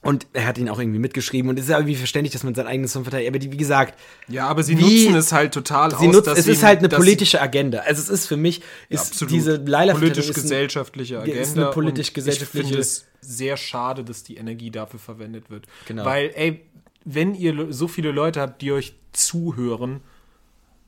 Und 0.01 0.29
er 0.33 0.47
hat 0.47 0.59
ihn 0.59 0.69
auch 0.69 0.79
irgendwie 0.79 1.01
mitgeschrieben 1.01 1.51
und 1.51 1.59
es 1.59 1.65
ist 1.65 1.71
ja 1.71 1.77
irgendwie 1.77 1.97
verständlich, 1.97 2.33
dass 2.33 2.45
man 2.45 2.55
seinen 2.55 2.69
eigenen 2.69 2.89
Song 2.89 3.03
verteidigt. 3.03 3.31
Aber 3.31 3.41
die, 3.41 3.51
wie 3.51 3.57
gesagt, 3.57 3.99
ja, 4.29 4.47
aber 4.47 4.63
sie 4.63 4.79
wie- 4.79 4.83
nutzen 5.07 5.17
es 5.17 5.33
halt 5.33 5.53
total 5.53 5.91
sie 5.91 6.07
aus, 6.09 6.15
nutzt, 6.15 6.29
es 6.29 6.47
ist 6.47 6.63
halt 6.63 6.79
eine 6.79 6.89
politische 6.89 7.41
Agenda. 7.43 7.81
Also 7.81 8.01
es 8.03 8.09
ist 8.09 8.27
für 8.27 8.37
mich, 8.37 8.63
ist 8.89 9.09
Absolut. 9.11 9.33
diese 9.35 9.57
Laila 9.57 9.95
politisch-gesellschaftliche 9.95 11.17
ist 11.17 11.23
Agenda. 11.23 11.53
eine 11.53 11.67
und 11.69 11.75
politisch-gesellschaftliche- 11.75 12.63
Ich 12.63 12.69
finde 12.69 12.81
es 12.81 13.07
sehr 13.21 13.57
schade, 13.57 14.05
dass 14.05 14.23
die 14.23 14.37
Energie 14.37 14.71
dafür 14.71 15.01
verwendet 15.01 15.51
wird. 15.51 15.67
Genau. 15.89 16.05
Weil, 16.05 16.31
ey, 16.35 16.61
wenn 17.05 17.35
ihr 17.35 17.73
so 17.73 17.89
viele 17.89 18.13
Leute 18.13 18.41
habt, 18.41 18.63
die 18.63 18.71
euch 18.71 18.95
zuhören, 19.13 20.01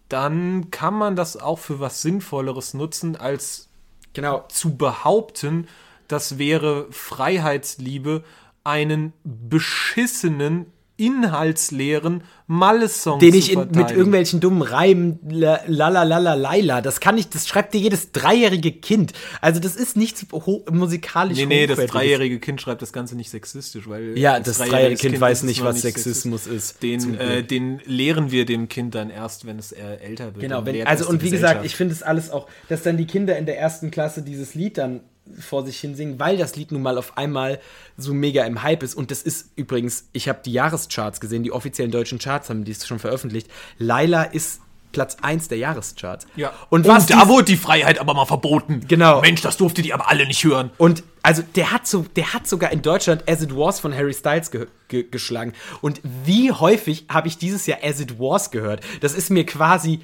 dann 0.09 0.71
kann 0.71 0.95
man 0.95 1.17
das 1.17 1.37
auch 1.37 1.59
für 1.59 1.81
was 1.81 2.01
Sinnvolleres 2.03 2.75
nutzen, 2.75 3.17
als 3.17 3.69
Genau. 4.13 4.45
zu 4.49 4.77
behaupten, 4.77 5.67
das 6.09 6.39
wäre 6.39 6.87
Freiheitsliebe, 6.91 8.23
einen 8.65 9.13
beschissenen, 9.25 10.67
inhaltsleeren 11.01 12.23
Malle-Song 12.47 13.21
Den 13.21 13.33
ich 13.33 13.53
in, 13.53 13.71
mit 13.71 13.91
irgendwelchen 13.91 14.41
dummen 14.41 14.61
Reimen, 14.61 15.19
la 15.31 15.61
la 15.67 15.89
la 15.89 16.03
la 16.03 16.35
la 16.35 16.81
das 16.83 17.01
kann 17.01 17.17
ich, 17.17 17.31
das 17.31 17.49
schreibt 17.49 17.73
dir 17.73 17.81
jedes 17.81 18.13
dreijährige 18.13 18.73
Kind. 18.73 19.13
Also 19.41 19.61
das 19.61 19.77
ist 19.77 19.97
nichts 19.97 20.27
musikalisch 20.71 21.39
Nee, 21.39 21.47
nee, 21.47 21.67
das 21.67 21.87
dreijährige 21.87 22.39
Kind 22.39 22.61
schreibt 22.61 22.83
das 22.83 22.93
Ganze 22.93 23.17
nicht 23.17 23.31
sexistisch, 23.31 23.89
weil 23.89 24.19
Ja, 24.19 24.41
das 24.41 24.59
dreijährige 24.59 24.71
dreijähriges 24.71 25.01
Kind 25.01 25.21
weiß 25.21 25.43
nicht, 25.45 25.65
was. 25.65 25.81
Sexismus 25.81 26.47
ist. 26.47 26.83
Den, 26.83 27.15
äh, 27.19 27.43
den 27.43 27.81
lehren 27.87 28.31
wir 28.31 28.45
dem 28.45 28.69
Kind 28.69 28.95
dann 28.95 29.09
erst, 29.09 29.47
wenn 29.47 29.59
es 29.59 29.73
äh, 29.73 29.81
älter 30.03 30.27
wird. 30.35 30.41
Genau, 30.41 30.67
wenn, 30.67 30.87
also 30.87 31.09
und 31.09 31.23
wie 31.23 31.31
gesagt, 31.31 31.65
ich 31.65 31.75
finde 31.75 31.95
es 31.95 32.03
alles 32.03 32.31
auch, 32.31 32.47
dass 32.69 32.83
dann 32.83 32.99
die 32.99 33.07
Kinder 33.07 33.39
in 33.39 33.47
der 33.47 33.59
ersten 33.59 33.91
Klasse 33.91 34.23
dieses 34.23 34.55
Lied 34.55 34.77
dann 34.77 35.01
vor 35.39 35.65
sich 35.65 35.79
hin 35.79 35.95
singen, 35.95 36.19
weil 36.19 36.37
das 36.37 36.57
Lied 36.57 36.73
nun 36.73 36.83
mal 36.83 36.99
auf 36.99 37.17
einmal 37.19 37.61
so 37.97 38.15
mega 38.15 38.45
im 38.45 38.63
Hype 38.63 38.83
ist. 38.83 38.95
Und 38.95 39.11
das 39.11 39.23
ist 39.23 39.51
übrigens, 39.57 40.05
ich 40.13 40.29
habe 40.29 40.41
die 40.45 40.53
Jahrescharts 40.53 41.21
gesehen, 41.21 41.43
die 41.43 41.53
offiziellen 41.53 41.91
deutschen 41.93 42.19
Charts 42.19 42.49
haben 42.51 42.65
die 42.65 42.73
es 42.73 42.87
schon 42.87 42.99
veröffentlicht. 42.99 43.49
Laila 43.79 44.23
ist 44.25 44.61
Platz 44.93 45.19
1 45.23 45.47
der 45.47 45.59
Jahrescharts. 45.59 46.27
Ja. 46.35 46.53
Und 46.69 46.85
Und 46.85 46.93
was 46.93 47.07
da 47.07 47.21
dies- 47.21 47.29
wurde 47.29 47.45
die 47.45 47.57
Freiheit 47.57 48.01
aber 48.01 48.13
mal 48.13 48.27
verboten. 48.27 48.81
Genau. 48.89 49.21
Mensch, 49.21 49.41
das 49.41 49.57
durfte 49.57 49.83
die 49.83 49.93
aber 49.95 50.09
alle 50.11 50.27
nicht 50.27 50.43
hören. 50.43 50.71
Und 50.79 51.05
also 51.23 51.43
der 51.55 51.71
hat 51.71 51.87
so, 51.87 52.05
der 52.17 52.33
hat 52.35 52.49
sogar 52.49 52.73
in 52.73 52.83
Deutschland 52.83 53.29
As 53.31 53.41
It 53.41 53.55
Was 53.57 53.79
von 53.79 53.95
Harry 53.95 54.13
Styles 54.15 54.51
ge 54.51 54.67
ge 54.89 55.05
geschlagen. 55.09 55.53
Und 55.81 56.01
wie 56.27 56.51
häufig 56.51 57.05
habe 57.09 57.29
ich 57.29 57.39
dieses 57.39 57.67
Jahr 57.67 57.79
As 57.85 58.01
It 58.01 58.19
Was 58.19 58.51
gehört? 58.51 58.83
Das 59.01 59.13
ist 59.15 59.31
mir 59.31 59.47
quasi. 59.47 60.01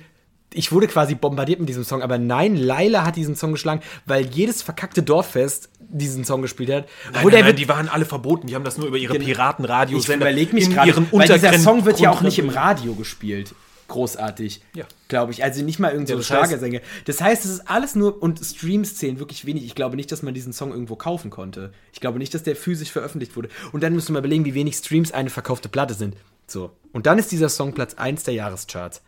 Ich 0.56 0.72
wurde 0.72 0.86
quasi 0.86 1.14
bombardiert 1.14 1.60
mit 1.60 1.68
diesem 1.68 1.84
Song, 1.84 2.02
aber 2.02 2.18
nein, 2.18 2.56
Laila 2.56 3.04
hat 3.04 3.16
diesen 3.16 3.36
Song 3.36 3.52
geschlagen, 3.52 3.82
weil 4.06 4.26
jedes 4.26 4.62
verkackte 4.62 5.02
Dorffest 5.02 5.68
diesen 5.78 6.24
Song 6.24 6.42
gespielt 6.42 6.70
hat. 6.72 6.88
Nein, 7.12 7.26
nein, 7.30 7.44
nein, 7.44 7.56
die 7.56 7.68
waren 7.68 7.88
alle 7.88 8.04
verboten. 8.04 8.46
Die 8.46 8.54
haben 8.54 8.64
das 8.64 8.78
nur 8.78 8.88
über 8.88 8.96
ihre 8.96 9.16
ich 9.16 9.24
Piratenradiosender 9.24 10.26
überlege 10.26 10.54
mich 10.54 10.70
gerade, 10.70 10.94
weil 11.12 11.28
dieser 11.28 11.58
Song 11.58 11.84
wird 11.84 12.00
ja 12.00 12.10
auch 12.10 12.22
nicht 12.22 12.38
im 12.38 12.48
Radio 12.48 12.94
gespielt. 12.94 13.54
Großartig. 13.88 14.62
Ja. 14.74 14.84
Glaube 15.08 15.32
ich. 15.32 15.44
Also 15.44 15.62
nicht 15.62 15.78
mal 15.78 15.92
irgendein 15.92 16.16
Ja, 16.18 16.22
so 16.22 16.28
das 16.28 16.38
heißt- 16.38 16.46
Schlagersänger. 16.48 16.80
Das 17.04 17.20
heißt, 17.20 17.44
es 17.44 17.50
ist 17.52 17.70
alles 17.70 17.94
nur, 17.94 18.20
und 18.20 18.40
Streams 18.44 18.96
zählen 18.96 19.20
wirklich 19.20 19.44
wenig. 19.46 19.64
Ich 19.64 19.76
glaube 19.76 19.94
nicht, 19.94 20.10
dass 20.10 20.22
man 20.22 20.34
diesen 20.34 20.52
Song 20.52 20.72
irgendwo 20.72 20.96
kaufen 20.96 21.30
konnte. 21.30 21.72
Ich 21.92 22.00
glaube 22.00 22.18
nicht, 22.18 22.34
dass 22.34 22.42
der 22.42 22.56
physisch 22.56 22.90
veröffentlicht 22.90 23.36
wurde. 23.36 23.48
Und 23.70 23.82
dann 23.84 23.92
müssen 23.94 24.14
wir 24.14 24.18
überlegen, 24.18 24.44
wie 24.44 24.54
wenig 24.54 24.74
Streams 24.76 25.12
eine 25.12 25.30
verkaufte 25.30 25.68
Platte 25.68 25.94
sind. 25.94 26.16
So. 26.48 26.72
Und 26.92 27.06
dann 27.06 27.18
ist 27.18 27.30
dieser 27.30 27.48
Song 27.48 27.74
Platz 27.74 27.94
1 27.94 28.24
der 28.24 28.34
Jahrescharts. 28.34 29.02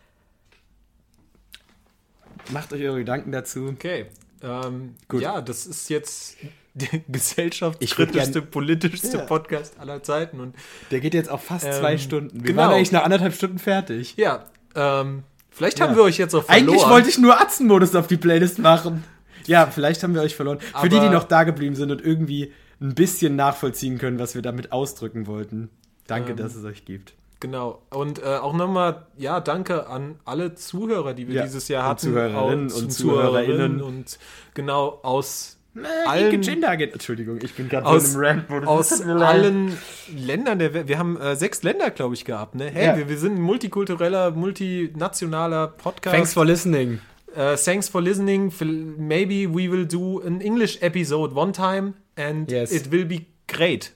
Macht 2.51 2.73
euch 2.73 2.81
eure 2.83 2.99
Gedanken 2.99 3.31
dazu. 3.31 3.67
Okay. 3.67 4.07
Ähm, 4.41 4.95
Gut. 5.07 5.21
Ja, 5.21 5.41
das 5.41 5.65
ist 5.65 5.89
jetzt 5.89 6.37
der 6.73 6.99
gesellschaftskritischste, 7.07 8.41
politischste 8.41 9.17
Ja. 9.17 9.25
Podcast 9.25 9.79
aller 9.79 10.01
Zeiten. 10.03 10.39
Und 10.39 10.55
Der 10.91 10.99
geht 10.99 11.13
jetzt 11.13 11.29
auch 11.29 11.41
fast 11.41 11.65
Ähm, 11.65 11.73
zwei 11.73 11.97
Stunden. 11.97 12.39
Wir 12.43 12.51
genau. 12.51 12.63
waren 12.63 12.73
eigentlich 12.75 12.91
nach 12.91 13.03
anderthalb 13.03 13.33
Stunden 13.33 13.59
fertig. 13.59 14.15
ja, 14.17 14.45
ähm, 14.75 15.23
vielleicht 15.51 15.79
Ja. 15.79 15.87
haben 15.87 15.95
wir 15.95 16.03
euch 16.03 16.17
jetzt 16.17 16.33
auch 16.35 16.43
verloren. 16.45 16.69
Eigentlich 16.69 16.89
wollte 16.89 17.09
ich 17.09 17.17
nur 17.17 17.39
Atzenmodus 17.41 17.95
auf 17.95 18.07
die 18.07 18.17
Playlist 18.17 18.59
machen. 18.59 19.03
Ja, 19.45 19.65
vielleicht 19.67 20.03
haben 20.03 20.13
wir 20.13 20.21
euch 20.21 20.35
verloren. 20.35 20.59
Für 20.59 20.75
Aber- 20.75 20.89
die, 20.89 20.99
die 20.99 21.09
noch 21.09 21.23
da 21.23 21.43
geblieben 21.43 21.75
sind 21.75 21.91
und 21.91 22.01
irgendwie 22.01 22.53
ein 22.81 22.95
bisschen 22.95 23.35
nachvollziehen 23.35 23.97
können, 23.97 24.19
was 24.19 24.35
wir 24.35 24.41
damit 24.41 24.71
ausdrücken 24.71 25.27
wollten. 25.27 25.69
Danke, 26.07 26.31
Ähm, 26.31 26.37
dass 26.37 26.55
es 26.55 26.63
euch 26.63 26.85
gibt. 26.85 27.13
Genau. 27.39 27.81
Und 27.89 28.21
äh, 28.21 28.25
auch 28.37 28.53
nochmal, 28.53 29.05
ja, 29.17 29.39
danke 29.39 29.87
an 29.87 30.19
alle 30.25 30.55
Zuhörer, 30.55 31.13
die 31.13 31.27
wir 31.27 31.35
Ja, 31.35 31.43
dieses 31.43 31.67
Jahr 31.69 31.83
und 31.83 31.89
hatten. 31.89 31.99
Zuhörerinnen 32.07 32.71
Auch- 32.71 32.75
und 32.77 32.91
Zuhörerinnen 32.91 33.81
und 33.81 34.19
genau 34.53 34.99
aus 35.03 35.55
Allen 35.75 36.07
allen, 36.07 36.41
Gender 36.41 36.75
geht. 36.75 36.91
Entschuldigung, 36.93 37.39
ich 37.41 37.53
bin 37.53 37.69
gerade 37.69 37.85
aus, 37.85 38.13
so 38.13 38.19
in 38.19 38.25
einem 38.25 38.45
Rant. 38.49 38.67
aus 38.67 39.01
allen 39.01 39.77
Ländern 40.13 40.59
der 40.59 40.73
Welt. 40.73 40.87
Wir 40.89 40.97
haben 40.97 41.15
äh, 41.15 41.35
sechs 41.37 41.63
Länder, 41.63 41.91
glaube 41.91 42.15
ich, 42.15 42.25
gehabt. 42.25 42.55
Ne? 42.55 42.65
Hey, 42.71 42.87
Ja. 42.87 42.97
wir, 42.97 43.07
wir 43.07 43.17
sind 43.17 43.35
ein 43.35 43.41
multikultureller, 43.41 44.31
multinationaler 44.31 45.67
Podcast. 45.67 46.15
Thanks 46.15 46.33
for 46.33 46.43
listening. 46.43 46.99
Uh, 47.37 47.55
thanks 47.55 47.87
for 47.87 48.01
listening. 48.01 48.51
Maybe 48.97 49.47
we 49.47 49.71
will 49.71 49.85
do 49.85 50.19
an 50.25 50.41
English 50.41 50.79
episode 50.81 51.33
one 51.35 51.53
time 51.53 51.93
and 52.17 52.51
Yes. 52.51 52.71
it 52.71 52.91
will 52.91 53.05
be 53.05 53.27
great. 53.47 53.93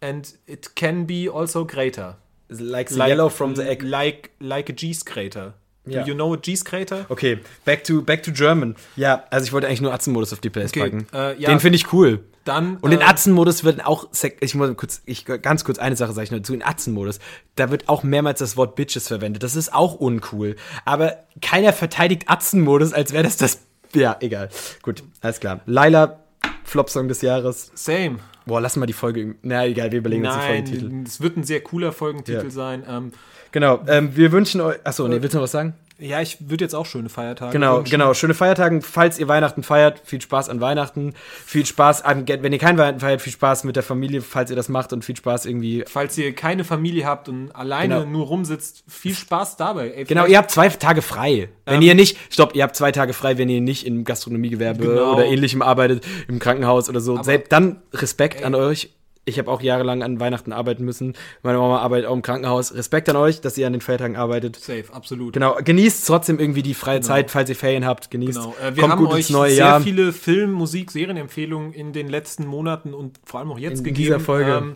And 0.00 0.26
it 0.46 0.74
can 0.74 1.06
be 1.06 1.30
also 1.30 1.64
greater. 1.64 2.16
Like 2.48 2.90
the 2.90 2.98
yellow 2.98 3.28
from 3.28 3.54
the 3.56 3.62
egg. 3.62 3.82
Like, 3.82 4.30
like 4.40 4.70
a 4.70 4.74
G's 4.74 5.04
crater. 5.04 5.54
Ja. 5.86 6.02
Do 6.02 6.08
you 6.08 6.14
know 6.14 6.32
a 6.32 6.38
G's 6.38 6.64
crater? 6.64 7.04
Okay, 7.10 7.38
back 7.64 7.84
to, 7.84 8.00
back 8.02 8.22
to 8.22 8.32
German. 8.32 8.74
Ja, 8.96 9.24
also 9.30 9.44
ich 9.44 9.52
wollte 9.52 9.66
eigentlich 9.66 9.82
nur 9.82 9.92
Atzenmodus 9.92 10.32
auf 10.32 10.40
die 10.40 10.48
Playlist 10.48 10.76
Okay, 10.76 10.90
packen. 10.90 11.06
äh, 11.12 11.38
ja. 11.38 11.50
Den 11.50 11.60
finde 11.60 11.76
ich 11.76 11.92
cool. 11.92 12.20
Dann. 12.44 12.76
Und 12.78 12.92
in 12.92 13.00
äh, 13.00 13.04
Atzenmodus 13.04 13.64
wird 13.64 13.84
auch, 13.86 14.08
ich 14.40 14.54
muss 14.54 14.76
kurz, 14.76 15.02
ich, 15.04 15.24
ganz 15.24 15.64
kurz 15.64 15.78
eine 15.78 15.96
Sache 15.96 16.12
sage 16.12 16.24
ich 16.24 16.30
nur 16.30 16.40
dazu, 16.40 16.54
in 16.54 16.62
Atzenmodus, 16.62 17.18
da 17.56 17.70
wird 17.70 17.88
auch 17.88 18.02
mehrmals 18.02 18.38
das 18.38 18.56
Wort 18.56 18.76
Bitches 18.76 19.08
verwendet. 19.08 19.42
Das 19.42 19.56
ist 19.56 19.74
auch 19.74 19.94
uncool. 19.94 20.56
Aber 20.84 21.18
keiner 21.42 21.72
verteidigt 21.72 22.24
Atzenmodus, 22.28 22.92
als 22.92 23.12
wäre 23.12 23.24
das 23.24 23.36
das, 23.36 23.60
ja, 23.94 24.16
egal. 24.20 24.48
Gut, 24.82 25.02
alles 25.20 25.40
klar. 25.40 25.60
Laila, 25.66 26.20
Flop-Song 26.64 27.08
des 27.08 27.22
Jahres. 27.22 27.70
Same. 27.74 28.18
Boah, 28.46 28.60
lass 28.60 28.76
mal 28.76 28.86
die 28.86 28.92
Folge, 28.92 29.36
na 29.42 29.66
egal, 29.66 29.90
wir 29.90 29.98
überlegen 30.00 30.24
uns 30.26 30.34
den 30.34 30.42
Folgentitel. 30.42 30.88
Nein, 30.88 31.04
es 31.06 31.20
wird 31.20 31.36
ein 31.36 31.44
sehr 31.44 31.60
cooler 31.62 31.92
Folgentitel 31.92 32.44
Ja. 32.44 32.50
sein. 32.50 32.84
Ähm, 32.88 33.12
Genau, 33.52 33.80
ähm, 33.86 34.16
wir 34.16 34.32
wünschen 34.32 34.60
euch, 34.60 34.78
achso, 34.84 35.06
nee, 35.06 35.22
willst 35.22 35.32
du 35.34 35.38
noch 35.38 35.44
was 35.44 35.52
sagen? 35.52 35.74
Ja, 35.98 36.20
ich 36.20 36.38
würde 36.50 36.64
jetzt 36.64 36.74
auch 36.74 36.86
schöne 36.86 37.08
Feiertage 37.08 37.52
Genau, 37.52 37.78
wünschen. 37.78 37.90
genau. 37.92 38.14
Schöne 38.14 38.34
Feiertage. 38.34 38.80
Falls 38.82 39.18
ihr 39.18 39.28
Weihnachten 39.28 39.62
feiert, 39.62 40.02
viel 40.04 40.20
Spaß 40.20 40.48
an 40.48 40.60
Weihnachten. 40.60 41.14
Viel 41.46 41.64
Spaß 41.64 42.02
an, 42.02 42.26
wenn 42.26 42.52
ihr 42.52 42.58
kein 42.58 42.76
Weihnachten 42.78 43.00
feiert, 43.00 43.22
viel 43.22 43.32
Spaß 43.32 43.64
mit 43.64 43.76
der 43.76 43.82
Familie, 43.84 44.20
falls 44.20 44.50
ihr 44.50 44.56
das 44.56 44.68
macht 44.68 44.92
und 44.92 45.04
viel 45.04 45.16
Spaß 45.16 45.46
irgendwie. 45.46 45.84
Falls 45.86 46.18
ihr 46.18 46.34
keine 46.34 46.64
Familie 46.64 47.06
habt 47.06 47.28
und 47.28 47.50
alleine 47.54 48.00
Genau. 48.00 48.06
nur 48.10 48.26
rumsitzt, 48.26 48.82
viel 48.88 49.14
Spaß 49.14 49.56
dabei. 49.56 49.90
Ey, 49.90 50.04
Genau, 50.04 50.26
ihr 50.26 50.38
habt 50.38 50.50
zwei 50.50 50.68
Tage 50.68 51.00
frei. 51.00 51.48
Wenn 51.64 51.76
Ähm, 51.76 51.82
ihr 51.82 51.94
nicht, 51.94 52.16
stopp, 52.30 52.54
ihr 52.56 52.62
habt 52.64 52.74
zwei 52.76 52.90
Tage 52.92 53.12
frei, 53.12 53.38
wenn 53.38 53.48
ihr 53.48 53.60
nicht 53.60 53.86
im 53.86 54.04
Gastronomiegewerbe 54.04 54.84
Genau. 54.86 55.14
oder 55.14 55.26
ähnlichem 55.26 55.62
arbeitet, 55.62 56.04
im 56.28 56.38
Krankenhaus 56.40 56.88
oder 56.88 57.00
so. 57.00 57.14
Aber- 57.14 57.24
Selbst 57.24 57.52
dann 57.52 57.82
Respekt 57.92 58.38
Ey. 58.40 58.44
an 58.44 58.54
euch. 58.54 58.90
Ich 59.26 59.38
habe 59.38 59.50
auch 59.50 59.62
jahrelang 59.62 60.02
an 60.02 60.20
Weihnachten 60.20 60.52
arbeiten 60.52 60.84
müssen. 60.84 61.14
Meine 61.42 61.56
Mama 61.58 61.78
arbeitet 61.78 62.06
auch 62.08 62.12
im 62.14 62.20
Krankenhaus. 62.20 62.74
Respekt 62.74 63.08
an 63.08 63.16
euch, 63.16 63.40
dass 63.40 63.56
ihr 63.56 63.66
an 63.66 63.72
den 63.72 63.80
Feiertagen 63.80 64.16
arbeitet. 64.16 64.56
Safe, 64.56 64.84
absolut. 64.92 65.32
Genau, 65.32 65.56
genießt 65.64 66.06
trotzdem 66.06 66.38
irgendwie 66.38 66.62
die 66.62 66.74
freie 66.74 67.00
Zeit, 67.00 67.30
falls 67.30 67.48
ihr 67.48 67.56
Ferien 67.56 67.86
habt. 67.86 68.10
Genießt. 68.10 68.34
Genau. 68.38 68.54
Äh, 68.62 68.74
wir 68.76 68.82
Kommt 68.82 68.92
haben 68.92 68.98
gut 69.04 69.12
euch 69.12 69.18
ins 69.20 69.30
neue 69.30 69.50
sehr 69.50 69.58
Jahr. 69.58 69.80
viele 69.80 70.12
Film-, 70.12 70.52
Musik-, 70.52 70.90
Serienempfehlungen 70.90 71.72
in 71.72 71.92
den 71.94 72.08
letzten 72.08 72.46
Monaten 72.46 72.92
und 72.92 73.18
vor 73.24 73.40
allem 73.40 73.50
auch 73.50 73.58
jetzt 73.58 73.78
In 73.78 73.84
gegeben. 73.84 73.96
dieser 73.96 74.20
Folge. 74.20 74.52
Ähm, 74.52 74.74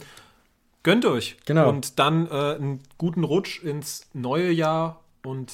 gönnt 0.83 1.05
euch. 1.05 1.37
Genau. 1.45 1.69
Und 1.69 1.99
dann 1.99 2.27
äh, 2.27 2.31
einen 2.31 2.81
guten 2.97 3.25
Rutsch 3.25 3.63
ins 3.63 4.07
neue 4.15 4.51
Jahr 4.51 5.03
und 5.25 5.53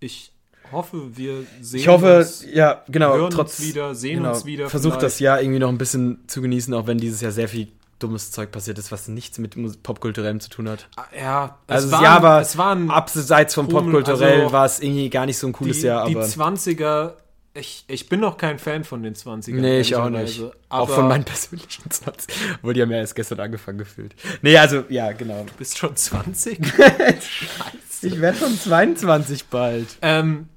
ich 0.00 0.32
hoffe, 0.72 1.16
wir 1.16 1.44
sehen 1.60 1.78
Ich 1.78 1.86
hoffe, 1.86 2.18
uns. 2.18 2.44
ja, 2.52 2.82
genau, 2.88 3.14
hören 3.14 3.30
trotz 3.30 3.60
uns 3.60 3.68
wieder, 3.68 3.94
sehen 3.94 4.16
genau, 4.18 4.30
uns 4.30 4.44
wieder 4.44 4.68
Versucht 4.68 4.94
vielleicht. 4.94 5.04
das 5.04 5.20
Jahr 5.20 5.40
irgendwie 5.40 5.60
noch 5.60 5.68
ein 5.68 5.78
bisschen 5.78 6.24
zu 6.26 6.42
genießen, 6.42 6.74
auch 6.74 6.88
wenn 6.88 6.98
dieses 6.98 7.20
Jahr 7.20 7.30
sehr 7.30 7.46
viel 7.48 7.68
dummes 7.98 8.30
Zeug 8.30 8.52
passiert 8.52 8.78
ist, 8.78 8.92
was 8.92 9.08
nichts 9.08 9.38
mit 9.38 9.82
Popkulturellem 9.82 10.40
zu 10.40 10.50
tun 10.50 10.68
hat. 10.68 10.88
Ja, 11.18 11.58
Also 11.66 11.86
es 11.86 11.90
das 11.90 11.92
war, 11.92 12.02
Jahr 12.02 12.22
war 12.22 12.40
es 12.40 12.58
waren 12.58 12.90
abseits 12.90 13.54
von 13.54 13.68
Popkulturell 13.68 14.40
also 14.42 14.52
war 14.52 14.66
es 14.66 14.80
irgendwie 14.80 15.08
gar 15.10 15.26
nicht 15.26 15.38
so 15.38 15.46
ein 15.46 15.52
cooles 15.52 15.80
die, 15.80 15.86
Jahr, 15.86 16.06
die 16.06 16.16
aber 16.16 16.24
20er. 16.26 17.12
Ich, 17.54 17.84
ich 17.88 18.10
bin 18.10 18.20
noch 18.20 18.36
kein 18.36 18.58
Fan 18.58 18.84
von 18.84 19.02
den 19.02 19.14
20ern. 19.14 19.54
nee, 19.54 19.80
ich 19.80 19.96
auch 19.96 20.10
nicht. 20.10 20.42
auch 20.42 20.52
Aber 20.68 20.94
von 20.94 21.08
meinen 21.08 21.24
persönlichen 21.24 21.90
20. 21.90 22.34
Obwohl 22.56 22.74
die 22.74 22.82
haben 22.82 22.90
ja 22.90 22.98
erst 22.98 23.14
gestern 23.14 23.40
angefangen 23.40 23.78
gefühlt. 23.78 24.14
Nee, 24.42 24.58
also 24.58 24.84
ja, 24.90 25.12
genau. 25.12 25.42
Du 25.44 25.54
bist 25.54 25.78
schon 25.78 25.96
20? 25.96 26.60
Ich 28.02 28.20
werde 28.20 28.38
schon 28.38 28.58
22 28.58 29.46
bald. 29.46 29.86
ähm, 30.02 30.48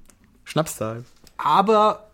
Schnapszahl. 0.44 1.04
Aber 1.38 2.10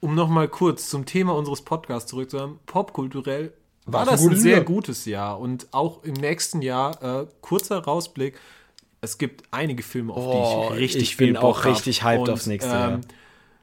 um 0.00 0.14
nochmal 0.14 0.46
kurz 0.48 0.90
zum 0.90 1.06
Thema 1.06 1.34
unseres 1.34 1.62
Podcasts 1.62 2.10
zurückzukommen, 2.10 2.58
popkulturell 2.66 3.54
war 3.86 4.04
das 4.04 4.20
ein 4.26 4.36
sehr 4.36 4.56
Jahr. 4.56 4.64
gutes 4.64 5.04
Jahr 5.06 5.38
und 5.40 5.66
auch 5.72 6.02
im 6.04 6.14
nächsten 6.14 6.62
Jahr, 6.62 7.22
äh, 7.22 7.26
kurzer 7.40 7.78
Rausblick, 7.78 8.38
es 9.00 9.18
gibt 9.18 9.42
einige 9.50 9.82
Filme, 9.82 10.12
auf 10.12 10.24
Oh, 10.24 10.68
die 10.70 10.74
ich 10.76 10.80
richtig 10.80 11.02
ich 11.02 11.16
bin 11.16 11.26
viel 11.28 11.34
Bock 11.34 11.42
auch 11.44 11.64
hab. 11.64 11.72
richtig 11.72 12.04
hyped 12.04 12.28
Und, 12.28 12.30
aufs 12.30 12.46
nächste 12.46 12.70
ähm, 12.70 12.76
Jahr. 12.78 13.00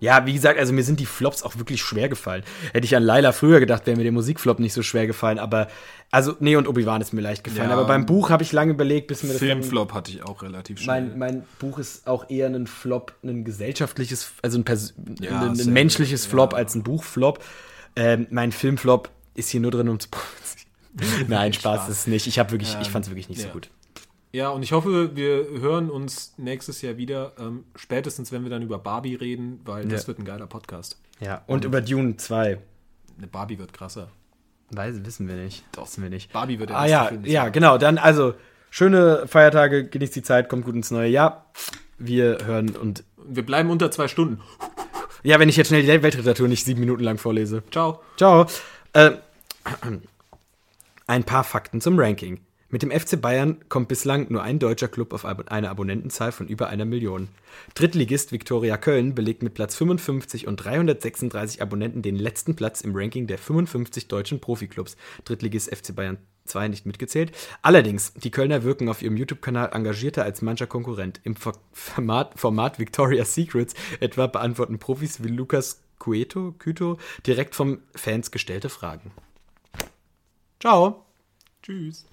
Ja, 0.02 0.26
wie 0.26 0.32
gesagt, 0.32 0.58
also 0.58 0.72
mir 0.72 0.84
sind 0.84 1.02
die 1.02 1.06
Flops 1.06 1.44
auch 1.44 1.58
wirklich 1.58 1.82
schwer 1.82 2.08
gefallen. 2.08 2.44
Hätte 2.72 2.86
ich 2.86 2.96
an 2.96 3.04
Laila 3.04 3.34
früher 3.34 3.60
gedacht, 3.60 3.86
wäre 3.86 3.98
mir 3.98 4.04
der 4.04 4.14
Musikflop 4.14 4.60
nicht 4.60 4.72
so 4.72 4.82
schwer 4.82 5.08
gefallen, 5.08 5.40
aber 5.40 5.68
also 6.10 6.36
nee 6.40 6.56
und 6.56 6.70
Obi-Wan 6.70 7.02
ist 7.02 7.12
mir 7.12 7.20
leicht 7.20 7.44
gefallen, 7.44 7.70
Ja. 7.70 7.76
aber 7.76 7.86
beim 7.86 8.06
Buch 8.06 8.30
habe 8.30 8.41
ich 8.44 8.54
lange 8.54 8.72
überlegt, 8.72 9.08
bis 9.08 9.24
mir 9.24 9.30
das 9.30 9.40
Filmflop 9.40 9.94
hatte 9.94 10.12
ich 10.12 10.24
auch 10.24 10.41
relativ 10.41 10.80
schnell. 10.80 11.02
mein, 11.02 11.18
mein 11.20 11.44
Buch 11.60 11.80
ist 11.80 12.08
auch 12.08 12.30
eher 12.30 12.48
ein 12.48 12.66
Flop, 12.66 13.14
ein 13.24 13.44
gesellschaftliches, 13.44 14.32
also 14.41 14.58
ein, 14.58 14.64
Pers 14.64 14.94
Ja, 15.20 15.41
ein, 15.41 15.60
ein 15.60 15.74
menschliches 15.74 16.26
Flop 16.26 16.54
Ja. 16.54 16.60
als 16.60 16.76
ein 16.76 16.84
Buchflop. 16.84 17.44
Ähm, 17.98 18.28
mein 18.30 18.54
Filmflop 18.54 19.10
ist 19.40 19.49
hier 19.49 19.60
nur 19.61 19.72
drin, 19.72 19.90
um 19.90 19.99
zu 19.99 20.10
provozieren. 20.10 21.26
Nein, 21.28 21.53
Spaß, 21.53 21.76
Spaß. 21.82 21.90
ist 21.90 21.98
es 21.99 22.07
nicht. 22.07 22.28
Ich 22.28 22.40
habe 22.40 22.52
wirklich, 22.52 22.70
ich 22.82 22.88
Ähm, 22.88 22.91
fand 22.94 23.06
es 23.06 23.11
wirklich 23.11 23.30
nicht 23.30 23.41
so 23.41 23.48
ja. 23.48 23.53
gut. 23.53 23.70
Ja, 24.32 24.49
und 24.49 24.61
ich 24.61 24.74
hoffe, 24.74 25.16
wir 25.16 25.48
hören 25.60 25.90
uns 25.90 26.34
nächstes 26.38 26.82
Jahr 26.84 26.98
wieder, 26.98 27.34
ähm, 27.40 27.64
spätestens 27.76 28.32
wenn 28.32 28.44
wir 28.44 28.49
dann 28.52 28.61
über 28.61 28.78
Barbie 28.78 29.16
reden, 29.16 29.60
weil 29.66 29.88
das 29.88 30.03
Ja. 30.03 30.07
wird 30.10 30.20
ein 30.20 30.26
geiler 30.26 30.45
Podcast. 30.45 30.99
Ja, 31.20 31.41
und 31.48 31.66
über 31.66 31.82
Dune 31.82 32.16
2. 32.18 32.60
Eine 33.18 33.28
Barbie 33.28 33.57
wird 33.57 33.74
krasser. 33.74 34.10
Weiß, 34.72 35.03
wissen 35.03 35.28
wir 35.28 35.36
nicht. 35.36 35.64
Doch. 35.72 35.88
Wissen 35.88 36.03
wir 36.03 36.11
nicht. 36.11 36.32
Barbie 36.32 36.60
wird 36.60 36.70
der 36.70 36.78
Ah 36.78 36.86
ja, 36.86 37.06
Film 37.06 37.26
ja, 37.26 37.49
genau. 37.49 37.80
Dann 37.80 37.98
also 37.98 38.36
schöne 38.70 39.24
Feiertage, 39.28 39.88
genießt 39.90 40.16
die 40.16 40.22
Zeit, 40.22 40.48
kommt 40.48 40.64
gut 40.66 40.76
ins 40.76 40.91
neue 40.91 41.10
Jahr. 41.10 41.48
Wir 41.98 42.38
hören 42.45 42.76
und 42.76 43.03
Wir 43.18 43.44
bleiben 43.45 43.72
unter 43.72 43.90
zwei 43.90 44.07
Stunden. 44.07 44.41
ja, 45.24 45.40
wenn 45.40 45.49
ich 45.49 45.57
jetzt 45.57 45.68
schnell 45.70 45.82
die 45.82 45.88
Weltliteratur 46.03 46.48
nicht 46.48 46.64
sieben 46.66 46.80
Minuten 46.82 47.03
lang 47.03 47.18
vorlese. 47.18 47.64
Ciao. 47.72 47.99
Ciao. 48.16 48.45
Äh, 48.94 49.11
ein 51.07 51.23
paar 51.23 51.44
Fakten 51.44 51.81
zum 51.81 51.99
Ranking. 51.99 52.40
Mit 52.72 52.84
dem 52.84 52.91
FC 52.91 53.19
Bayern 53.19 53.57
kommt 53.68 53.88
bislang 53.88 54.27
nur 54.30 54.44
ein 54.44 54.60
deutscher 54.60 54.88
Club 54.88 55.11
auf 55.14 55.26
eine 55.26 55.72
Abonnentenzahl 55.72 56.31
von 56.31 56.48
über 56.48 56.68
einer 56.68 56.86
Million. 56.86 57.27
Drittligist 57.73 58.31
Viktoria 58.31 58.77
Köln 58.77 59.15
belegt 59.15 59.41
mit 59.41 59.56
Platz 59.56 59.76
55 59.76 60.45
und 60.45 60.57
336 60.57 61.64
Abonnenten 61.64 62.03
den 62.03 62.15
letzten 62.15 62.56
Platz 62.56 62.81
im 62.81 62.95
Ranking 62.95 63.26
der 63.26 63.40
55 63.40 64.07
deutschen 64.07 64.40
Profiklubs. 64.40 64.98
Drittligist 65.26 65.76
FC 65.76 65.95
Bayern 65.95 66.19
2 66.45 66.68
nicht 66.68 66.86
mitgezählt. 66.86 67.31
Allerdings, 67.64 68.14
die 68.14 68.30
Kölner 68.30 68.64
wirken 68.64 68.88
auf 68.88 69.02
ihrem 69.02 69.18
YouTube-Kanal 69.18 69.72
engagierter 69.73 70.23
als 70.23 70.44
mancher 70.44 70.68
Konkurrent. 70.68 71.22
Im 71.23 71.36
Format, 71.72 72.40
Format 72.40 72.77
Victoria's 72.77 73.34
Secrets 73.34 73.73
etwa 73.99 74.27
beantworten 74.27 74.77
Profis 74.77 75.23
wie 75.23 75.30
Lukas 75.30 75.81
Cueto, 75.98 76.53
direkt 77.26 77.56
vom 77.56 77.80
Fans 77.95 78.30
gestellte 78.30 78.69
Fragen. 78.69 79.11
Ciao. 80.60 81.06
Tschüss. 81.64 82.06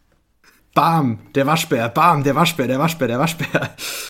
Bam, 0.74 1.32
der 1.34 1.46
Waschbär, 1.46 1.88
bam, 1.88 2.22
der 2.22 2.34
Waschbär, 2.34 2.66
der 2.66 2.78
Waschbär, 2.78 3.08
der 3.08 3.18
Waschbär. 3.18 3.74